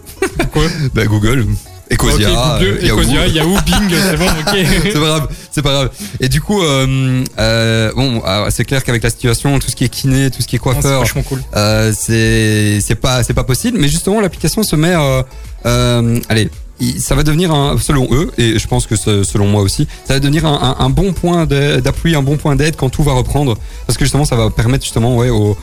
Quoi 0.52 0.64
Bah, 0.94 1.04
Google. 1.06 1.46
Ecosia, 1.90 2.28
Ok, 2.28 2.34
Google, 2.60 2.78
euh, 2.80 2.82
Yahoo. 2.86 3.00
Ecosia, 3.00 3.26
Yahoo, 3.28 3.56
Bing, 3.66 3.90
c'est 3.90 4.16
bon, 4.16 4.26
ok. 4.26 4.56
c'est 4.82 4.92
pas 4.92 4.98
grave, 5.00 5.28
c'est 5.50 5.62
pas 5.62 5.72
grave. 5.72 5.90
Et 6.20 6.28
du 6.28 6.40
coup, 6.40 6.62
euh, 6.62 7.24
euh, 7.38 7.92
bon, 7.94 8.20
alors, 8.20 8.48
c'est 8.50 8.64
clair 8.64 8.84
qu'avec 8.84 9.02
la 9.02 9.10
situation, 9.10 9.58
tout 9.58 9.70
ce 9.70 9.76
qui 9.76 9.84
est 9.84 9.88
kiné, 9.88 10.30
tout 10.30 10.42
ce 10.42 10.46
qui 10.46 10.56
est 10.56 10.58
C'est 10.58 10.62
coiffeur, 10.62 11.00
vachement 11.00 11.22
cool. 11.22 11.42
euh, 11.56 11.92
c'est 11.96 12.80
c'est 12.80 12.94
pas 12.94 13.22
c'est 13.22 13.34
pas 13.34 13.44
possible. 13.44 13.78
Mais 13.78 13.88
justement, 13.88 14.20
l'application 14.20 14.62
se 14.62 14.76
met, 14.76 14.94
euh, 14.94 15.22
euh, 15.66 16.20
allez. 16.28 16.50
Ça 16.98 17.14
va 17.16 17.22
devenir 17.24 17.52
un, 17.52 17.76
selon 17.78 18.06
eux, 18.12 18.30
et 18.38 18.58
je 18.58 18.66
pense 18.68 18.86
que 18.86 18.94
selon 18.96 19.46
moi 19.48 19.62
aussi, 19.62 19.88
ça 20.06 20.14
va 20.14 20.20
devenir 20.20 20.46
un, 20.46 20.76
un- 20.78 20.84
un 20.84 20.90
bon 20.90 21.12
point 21.12 21.44
d'appui, 21.46 22.14
un 22.14 22.22
bon 22.22 22.36
point 22.36 22.54
d'aide 22.54 22.76
quand 22.76 22.88
tout 22.88 23.02
va 23.02 23.12
reprendre, 23.12 23.56
parce 23.86 23.96
que 23.98 24.04
justement, 24.04 24.24
ça 24.24 24.36
va 24.36 24.48
permettre 24.50 24.84
justement, 24.84 25.16
ouais, 25.16 25.28
aux, 25.30 25.56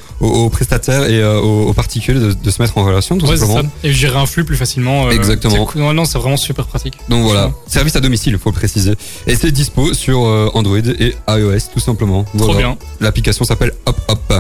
prestataires 0.50 1.04
et 1.10 1.22
euh, 1.22 1.40
aux, 1.40 1.68
aux 1.70 1.74
particuliers 1.74 2.20
de, 2.20 2.34
de 2.34 2.50
se 2.52 2.62
mettre 2.62 2.78
en 2.78 2.84
relation, 2.84 3.18
tout 3.18 3.26
Ouais, 3.28 3.38
simplement. 3.38 3.62
ça. 3.62 3.68
Et 3.84 3.94
gérer 3.94 4.18
un 4.18 4.26
flux 4.26 4.44
plus 4.46 4.58
facilement. 4.58 5.08
euh, 5.08 5.12
Exactement. 5.12 5.68
Non, 5.76 5.94
non, 5.94 6.06
c'est 6.06 6.18
vraiment 6.18 6.38
super 6.38 6.66
pratique. 6.68 6.96
Donc 7.10 7.24
voilà, 7.24 7.52
service 7.68 7.96
à 7.96 8.00
domicile, 8.02 8.34
il 8.34 8.40
faut 8.40 8.50
le 8.50 8.56
préciser. 8.56 8.94
Et 9.28 9.36
c'est 9.36 9.52
dispo 9.52 9.94
sur 9.94 10.26
euh, 10.26 10.50
Android 10.54 10.78
et 10.78 11.16
iOS, 11.30 11.60
tout 11.74 11.80
simplement. 11.80 12.24
Trop 12.24 12.46
Voilà. 12.48 12.58
bien. 12.60 12.78
L'application 13.00 13.46
s'appelle 13.46 13.72
Hop 13.86 13.98
Hop, 14.10 14.34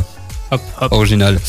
Hop, 0.55 0.61
hop. 0.81 0.91
original. 0.93 1.39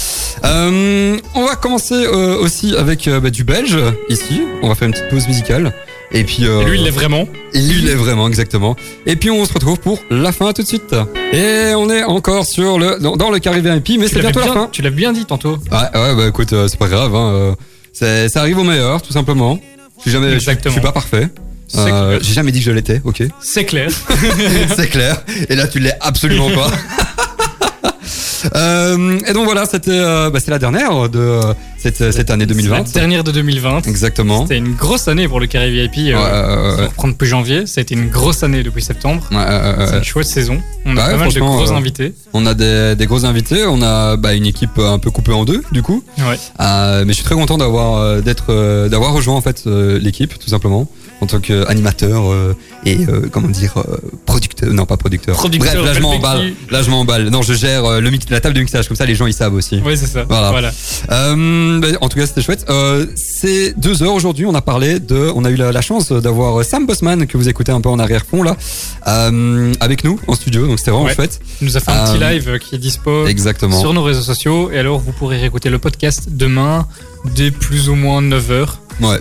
Euh, 0.45 1.17
on 1.35 1.45
va 1.45 1.57
commencer 1.57 1.95
euh, 1.95 2.37
aussi 2.39 2.77
avec 2.77 3.07
euh, 3.09 3.21
bah, 3.21 3.31
du 3.31 3.45
belge, 3.45 3.79
ici. 4.09 4.43
On 4.63 4.69
va 4.69 4.75
faire 4.75 4.87
une 4.89 4.95
petite 4.95 5.09
pause 5.09 5.27
musicale. 5.29 5.73
Et 6.13 6.25
puis... 6.25 6.45
Et 6.45 6.65
lui, 6.65 6.79
il 6.79 6.85
l'est 6.85 6.91
vraiment. 6.91 7.27
lui, 7.55 7.79
il 7.79 7.87
l'est 7.87 7.95
vraiment, 7.95 8.29
exactement. 8.29 8.77
Et 9.07 9.17
puis 9.17 9.31
on 9.31 9.45
se 9.45 9.53
retrouve 9.53 9.79
pour 9.79 10.01
la 10.11 10.33
fin 10.33 10.53
tout 10.53 10.63
de 10.63 10.67
suite. 10.67 10.95
Et 11.33 11.73
on 11.77 11.91
est 11.91 12.05
encore 12.05 12.47
sur 12.47 12.79
le 12.79 12.99
dans, 13.01 13.17
dans 13.17 13.31
le 13.31 13.39
carré 13.39 13.61
VIP, 13.61 13.99
mais 13.99 14.09
c'est 14.09 14.21
bientôt 14.21 14.41
la 14.41 14.47
bien, 14.47 14.55
fin. 14.55 14.69
tu 14.71 14.83
l'as 14.83 14.91
bien 14.91 15.13
dit 15.13 15.25
tantôt. 15.25 15.59
Ouais, 15.71 16.01
ouais, 16.01 16.15
bah 16.15 16.29
écoute, 16.29 16.55
c'est 16.69 16.79
pas 16.79 16.89
grave. 16.89 17.15
Hein, 17.15 17.57
ça 17.93 18.41
arrive 18.41 18.59
au 18.59 18.65
meilleur, 18.65 19.03
tout 19.03 19.13
simplement. 19.13 19.59
Je 19.99 20.03
suis 20.03 20.11
jamais, 20.11 20.39
je, 20.39 20.51
je 20.65 20.69
suis 20.69 20.81
pas 20.81 20.93
parfait. 20.93 21.29
J'ai 21.75 22.33
jamais 22.35 22.53
dit 22.53 22.61
que 22.61 22.67
je 22.67 22.71
l'étais, 22.71 23.01
ok. 23.05 23.23
C'est 23.41 23.65
clair. 23.65 23.91
c'est 24.77 24.89
clair. 24.89 25.23
Et 25.49 25.57
là, 25.57 25.67
tu 25.67 25.81
l'es 25.81 25.95
absolument 26.01 26.51
pas. 26.51 26.71
Euh, 28.55 29.19
et 29.27 29.33
donc 29.33 29.45
voilà, 29.45 29.65
c'était, 29.67 29.91
euh, 29.91 30.31
bah, 30.31 30.39
c'est 30.41 30.51
la 30.51 30.59
dernière 30.59 31.09
de 31.09 31.19
euh, 31.19 31.41
cette, 31.79 32.13
cette 32.13 32.31
année 32.31 32.45
C'est 32.49 32.55
2020. 32.55 32.77
La 32.77 32.83
dernière 32.85 33.25
de 33.25 33.33
2020. 33.33 33.87
Exactement. 33.87 34.43
C'était 34.43 34.59
une 34.59 34.75
grosse 34.75 35.09
année 35.09 35.27
pour 35.29 35.41
le 35.41 35.47
carré 35.47 35.71
VIP. 35.71 35.97
Ouais, 35.97 36.15
Euh, 36.15 36.17
ouais, 36.17 36.75
on 36.77 36.79
ouais, 36.81 36.87
reprendre 36.87 37.13
depuis 37.15 37.27
janvier. 37.29 37.67
Ça 37.67 37.81
a 37.81 37.83
été 37.83 37.95
une 37.95 38.09
grosse 38.09 38.43
année 38.43 38.63
depuis 38.63 38.83
septembre. 38.83 39.25
ouais, 39.33 39.87
C'est 39.87 39.97
une 39.99 40.05
chouette 40.05 40.27
saison. 40.27 40.61
On 40.85 40.97
a 40.97 41.05
Ouais, 41.07 41.13
pas 41.13 41.17
mal 41.19 41.33
de 41.33 41.41
gros 41.41 41.73
invités. 41.73 42.15
On 42.33 42.47
a 42.47 42.55
des, 42.55 42.95
des 42.97 43.07
gros 43.07 43.25
invités. 43.25 43.65
On 43.67 43.83
a 43.83 44.17
bah, 44.17 44.35
une 44.35 44.47
équipe 44.47 44.79
un 44.79 44.99
peu 44.99 45.11
coupée 45.11 45.33
en 45.33 45.45
deux, 45.45 45.63
du 45.73 45.83
coup. 45.83 46.03
Ouais. 46.19 46.37
Mais 46.59 47.09
je 47.09 47.13
suis 47.15 47.25
très 47.25 47.35
content 47.35 47.59
d'avoir 47.59 48.23
d'être 48.23 48.89
d'avoir 48.89 49.13
rejoint 49.13 49.35
en 49.35 49.41
fait 49.41 49.65
l'équipe, 49.67 50.39
tout 50.39 50.51
simplement, 50.51 50.89
en 51.21 51.27
tant 51.27 51.41
qu'animateur 51.41 52.31
euh, 52.31 52.55
et 52.85 52.99
euh, 53.09 53.29
comment 53.33 53.49
dire 53.49 53.75
euh, 53.79 53.97
producteur. 54.27 54.73
Non, 54.73 54.85
pas 54.85 54.97
producteur. 54.97 55.37
Producteur, 55.37 55.73
Bref, 55.75 55.85
là 55.87 55.93
je 55.95 56.01
m'emballe. 56.01 56.53
Là 56.71 56.83
je 56.83 56.91
m'emballe. 56.91 57.29
Non, 57.31 57.43
je 57.43 57.55
gère 57.55 58.01
le 58.01 58.11
mix, 58.11 58.27
la 58.31 58.41
table 58.41 58.55
de 58.55 58.61
mixage. 58.61 58.87
Comme 58.89 58.97
ça, 58.97 59.07
les 59.07 59.15
gens 59.15 59.27
ils 59.27 59.33
savent 59.33 59.55
aussi. 59.55 59.81
Oui, 59.85 59.97
c'est 59.97 60.07
ça. 60.07 60.25
Voilà. 60.29 60.51
Voilà. 60.51 60.73
Euh, 61.11 61.81
bah, 61.81 61.89
en 62.01 62.09
tout 62.09 62.19
cas, 62.19 62.27
c'était 62.27 62.43
chouette. 62.43 62.67
C'est 63.17 63.75
deux 63.79 64.03
heures 64.03 64.15
aujourd'hui. 64.15 64.45
On 64.47 64.55
a 64.55 64.61
parlé 64.63 65.01
de, 65.01 65.31
on 65.35 65.45
a 65.45 65.51
eu 65.51 65.57
la, 65.57 65.73
la 65.73 65.81
chance 65.81 66.13
d'avoir 66.13 66.65
Sam 66.65 66.87
Bossman 66.87 67.27
que 67.27 67.37
vous 67.39 67.49
écoutez 67.49 67.73
un 67.73 67.81
peu 67.81 67.89
en 67.89 67.99
arrière-fond 67.99 68.43
là, 68.43 68.57
avec 69.81 70.05
nous 70.05 70.19
en 70.27 70.35
studio. 70.35 70.67
Donc 70.67 70.79
c'était 70.79 70.91
vraiment 70.91 71.07
Ouais. 71.07 71.15
chouette. 71.15 71.41
Il 71.61 71.67
nous 71.69 71.77
a 71.77 71.81
fait 71.81 71.91
un 71.93 72.13
petit 72.13 72.19
live 72.19 72.59
qui 72.59 72.75
est 72.75 72.79
dispo 72.79 73.27
Exactement. 73.27 73.79
sur 73.81 73.95
nos 73.95 74.03
réseaux 74.03 74.23
sociaux. 74.23 74.71
Et 74.73 74.79
alors, 74.79 74.99
vous 74.99 75.13
pourrez 75.13 75.39
réécouter 75.39 75.71
le 75.71 75.79
podcast 75.79 76.25
demain 76.31 76.87
dès 77.35 77.51
plus 77.51 77.89
ou 77.89 77.95
moins 77.95 78.21
9h 78.23 78.67
Ouais. 79.01 79.21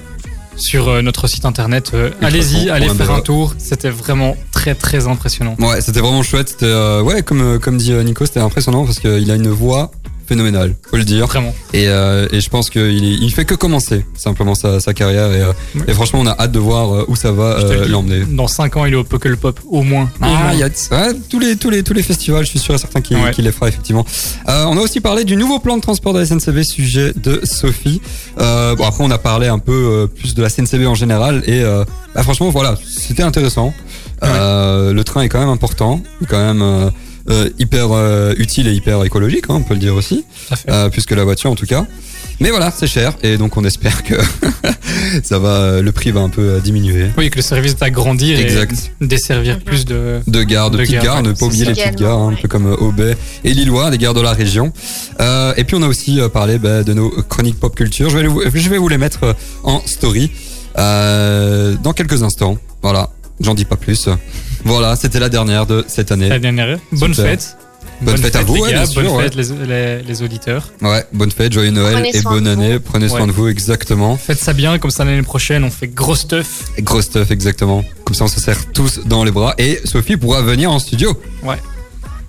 Sur 0.55 0.87
euh, 0.87 1.01
notre 1.01 1.27
site 1.27 1.45
internet. 1.45 1.91
Euh, 1.93 2.11
Allez-y, 2.21 2.69
allez 2.69 2.89
faire 2.89 3.11
un 3.11 3.21
tour. 3.21 3.53
C'était 3.57 3.89
vraiment 3.89 4.35
très 4.51 4.75
très 4.75 5.07
impressionnant. 5.07 5.55
Ouais, 5.59 5.81
c'était 5.81 5.99
vraiment 6.01 6.23
chouette. 6.23 6.49
C'était, 6.49 6.65
euh, 6.65 7.01
ouais, 7.01 7.23
comme 7.23 7.59
comme 7.59 7.77
dit 7.77 7.91
Nico, 7.91 8.25
c'était 8.25 8.39
impressionnant 8.39 8.85
parce 8.85 8.99
qu'il 8.99 9.29
a 9.31 9.35
une 9.35 9.49
voix 9.49 9.91
phénoménale, 10.27 10.75
faut 10.89 10.97
le 10.97 11.03
dire. 11.03 11.25
Vraiment. 11.27 11.53
Et, 11.73 11.87
euh, 11.87 12.27
et 12.31 12.41
je 12.41 12.49
pense 12.49 12.69
qu'il 12.69 13.03
il 13.03 13.31
fait 13.33 13.45
que 13.45 13.55
commencer 13.55 14.05
simplement 14.15 14.55
sa, 14.55 14.79
sa 14.79 14.93
carrière 14.93 15.31
et, 15.31 15.41
euh, 15.41 15.53
et 15.87 15.93
franchement 15.93 16.19
on 16.21 16.27
a 16.27 16.31
hâte 16.39 16.51
de 16.51 16.59
voir 16.59 16.93
euh, 16.93 17.05
où 17.07 17.15
ça 17.15 17.31
va 17.31 17.57
le 17.61 17.85
l'emmener. 17.87 18.25
Dans 18.29 18.47
5 18.47 18.77
ans, 18.77 18.85
il 18.85 18.93
est 18.93 18.97
au 18.97 19.03
Puckle 19.03 19.37
Pop, 19.37 19.59
au 19.69 19.81
moins. 19.83 20.09
Ah, 20.21 20.51
il 20.53 20.59
y 20.59 20.63
a 20.63 20.67
ouais, 20.67 21.13
tous 21.29 21.39
les 21.39 21.55
tous 21.55 21.69
les 21.69 21.83
tous 21.83 21.93
les 21.93 22.03
festivals, 22.03 22.43
je 22.45 22.49
suis 22.49 22.59
sûr 22.59 22.73
et 22.75 22.77
certain 22.77 23.01
qu'il 23.01 23.15
Ouais. 23.17 23.31
qu'il 23.31 23.45
les 23.45 23.51
fera 23.51 23.67
effectivement. 23.69 24.05
On 24.47 24.77
a 24.77 24.81
aussi 24.81 24.99
parlé 24.99 25.23
du 25.23 25.35
nouveau 25.37 25.59
plan 25.59 25.77
de 25.77 25.81
transport 25.81 26.13
de 26.13 26.19
la 26.19 26.25
SNCB, 26.25 26.63
sujet 26.63 27.13
de 27.15 27.41
Sophie. 27.43 28.01
Bon 28.37 28.83
après 28.85 29.03
on 29.03 29.11
a 29.11 29.17
parlé 29.17 29.47
un 29.47 29.59
peu 29.59 30.09
plus 30.15 30.33
de 30.35 30.41
la 30.41 30.49
SNCB 30.49 30.85
en 30.87 30.95
général 30.95 31.43
et 31.47 31.63
bah, 32.13 32.23
franchement 32.23 32.49
voilà, 32.49 32.77
c'était 32.85 33.23
intéressant. 33.23 33.73
Le 34.21 35.01
train 35.03 35.21
est 35.21 35.29
quand 35.29 35.39
même 35.39 35.49
important, 35.49 36.01
quand 36.29 36.37
même 36.53 36.91
euh, 37.29 37.49
hyper 37.59 37.87
euh, 37.91 38.33
utile 38.37 38.67
et 38.67 38.73
hyper 38.73 39.03
écologique, 39.03 39.45
hein, 39.49 39.55
on 39.55 39.63
peut 39.63 39.73
le 39.73 39.79
dire 39.79 39.95
aussi, 39.95 40.23
Tout 40.47 40.53
à 40.53 40.55
fait. 40.57 40.71
euh, 40.71 40.89
plus 40.89 41.05
que 41.05 41.15
la 41.15 41.23
voiture 41.23 41.49
en 41.51 41.55
tout 41.55 41.65
cas. 41.65 41.85
Mais 42.41 42.49
voilà, 42.49 42.69
c'est 42.69 42.87
cher 42.87 43.13
et 43.23 43.37
donc 43.37 43.55
on 43.55 43.63
espère 43.63 44.03
que 44.03 44.15
ça 45.23 45.39
va, 45.39 45.81
le 45.81 45.91
prix 45.93 46.11
va 46.11 46.19
un 46.21 46.29
peu 46.29 46.41
euh, 46.41 46.59
diminuer. 46.59 47.07
Oui, 47.17 47.29
que 47.29 47.37
le 47.37 47.41
service 47.41 47.75
va 47.77 47.89
grandir 47.89 48.37
Exact. 48.39 48.91
et 49.01 49.07
desservir 49.07 49.59
plus 49.61 49.85
de. 49.85 50.19
de 50.27 50.43
gares, 50.43 50.69
de, 50.69 50.77
De 50.77 50.83
petites 50.83 51.01
gares, 51.01 51.23
ne 51.23 51.31
pas 51.31 51.45
oublier 51.45 51.65
les 51.65 51.73
petites 51.73 51.95
gares, 51.97 52.19
hein, 52.19 52.27
un 52.27 52.31
ouais. 52.35 52.41
peu 52.41 52.47
comme 52.49 52.67
euh, 52.67 52.75
Aubais 52.77 53.15
et 53.45 53.53
Lillois, 53.53 53.89
des 53.89 53.97
gares 53.97 54.13
de 54.13 54.21
la 54.21 54.33
région. 54.33 54.73
Euh, 55.21 55.53
et 55.55 55.63
puis 55.63 55.75
on 55.77 55.81
a 55.81 55.87
aussi 55.87 56.19
parlé 56.33 56.57
bah, 56.57 56.83
de 56.83 56.93
nos 56.93 57.09
chroniques 57.09 57.59
pop 57.59 57.73
culture. 57.73 58.09
Je 58.09 58.17
vais, 58.17 58.27
vous- 58.27 58.43
je 58.53 58.69
vais 58.69 58.77
vous 58.77 58.89
les 58.89 58.97
mettre 58.97 59.33
en 59.63 59.79
story 59.85 60.29
euh, 60.77 61.75
dans 61.83 61.93
quelques 61.93 62.21
instants. 62.23 62.57
Voilà, 62.81 63.11
j'en 63.39 63.53
dis 63.53 63.65
pas 63.65 63.77
plus. 63.77 64.09
Voilà, 64.65 64.95
c'était 64.95 65.19
la 65.19 65.29
dernière 65.29 65.65
de 65.65 65.85
cette 65.87 66.11
année. 66.11 66.27
La 66.29 66.39
dernière. 66.39 66.77
Bonne 66.91 67.13
Super. 67.13 67.31
fête. 67.31 67.57
Bonne, 68.01 68.17
fête, 68.17 68.35
à 68.35 68.41
vous, 68.43 68.55
les 68.55 68.61
ouais, 68.61 68.85
sûr, 68.85 69.03
bonne 69.03 69.11
ouais. 69.15 69.23
fête 69.23 69.35
les, 69.35 69.65
les- 69.65 70.03
les 70.03 70.21
auditeurs. 70.21 70.69
Ouais, 70.81 71.05
bonne 71.13 71.31
fête, 71.31 71.53
joyeux 71.53 71.71
Noël 71.71 71.93
Prenez 71.93 72.17
et 72.17 72.21
bonne 72.23 72.45
année. 72.45 72.77
Prenez 72.79 73.07
soin 73.07 73.21
Ouais. 73.21 73.27
de 73.27 73.31
vous, 73.31 73.47
exactement. 73.47 74.17
Faites 74.17 74.37
ça 74.39 74.51
bien, 74.51 74.77
comme 74.79 74.91
ça 74.91 75.05
l'année 75.05 75.21
prochaine 75.21 75.63
on 75.63 75.69
fait 75.71 75.87
gros 75.87 76.15
stuff. 76.15 76.63
Et 76.77 76.81
Gros 76.81 77.01
stuff, 77.01 77.31
exactement. 77.31 77.85
Comme 78.03 78.13
ça, 78.13 78.25
on 78.25 78.27
se 78.27 78.41
serre 78.41 78.57
tous 78.73 78.99
dans 79.05 79.23
les 79.23 79.31
bras. 79.31 79.53
Et 79.57 79.79
Sophie 79.85 80.17
pourra 80.17 80.41
venir 80.41 80.69
en 80.71 80.79
studio. 80.79 81.17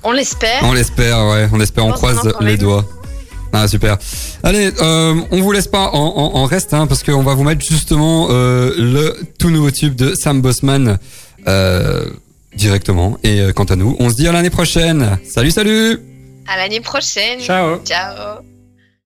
On 0.04 0.12
l'espère. 0.12 0.60
On 0.62 0.72
l'espère, 0.72 1.18
ouais. 1.26 1.48
On 1.52 1.56
l'espère, 1.56 1.84
on 1.84 1.90
croise 1.92 2.20
les 2.40 2.46
même. 2.46 2.58
doigts. 2.58 2.84
Ah, 3.52 3.66
super. 3.66 3.96
Allez, 4.44 4.70
euh, 4.80 5.14
on 5.32 5.40
vous 5.40 5.50
laisse 5.50 5.66
pas 5.66 5.90
en, 5.92 5.98
en, 6.16 6.36
en 6.36 6.44
reste, 6.44 6.74
hein, 6.74 6.86
parce 6.86 7.02
qu'on 7.02 7.22
va 7.24 7.34
vous 7.34 7.42
mettre 7.42 7.64
justement 7.66 8.28
euh, 8.30 8.72
le 8.76 9.16
tout 9.38 9.50
nouveau 9.50 9.70
tube 9.72 9.96
de 9.96 10.14
Sam 10.14 10.40
Bossman 10.42 10.98
euh, 11.48 12.04
directement. 12.56 13.18
Et 13.22 13.40
euh, 13.40 13.52
quant 13.52 13.64
à 13.64 13.76
nous, 13.76 13.96
on 13.98 14.10
se 14.10 14.14
dit 14.14 14.26
à 14.26 14.32
l'année 14.32 14.50
prochaine. 14.50 15.18
Salut, 15.24 15.50
salut 15.50 16.00
À 16.46 16.56
l'année 16.56 16.80
prochaine. 16.80 17.40
Ciao 17.40 17.78
Ciao. 17.84 18.55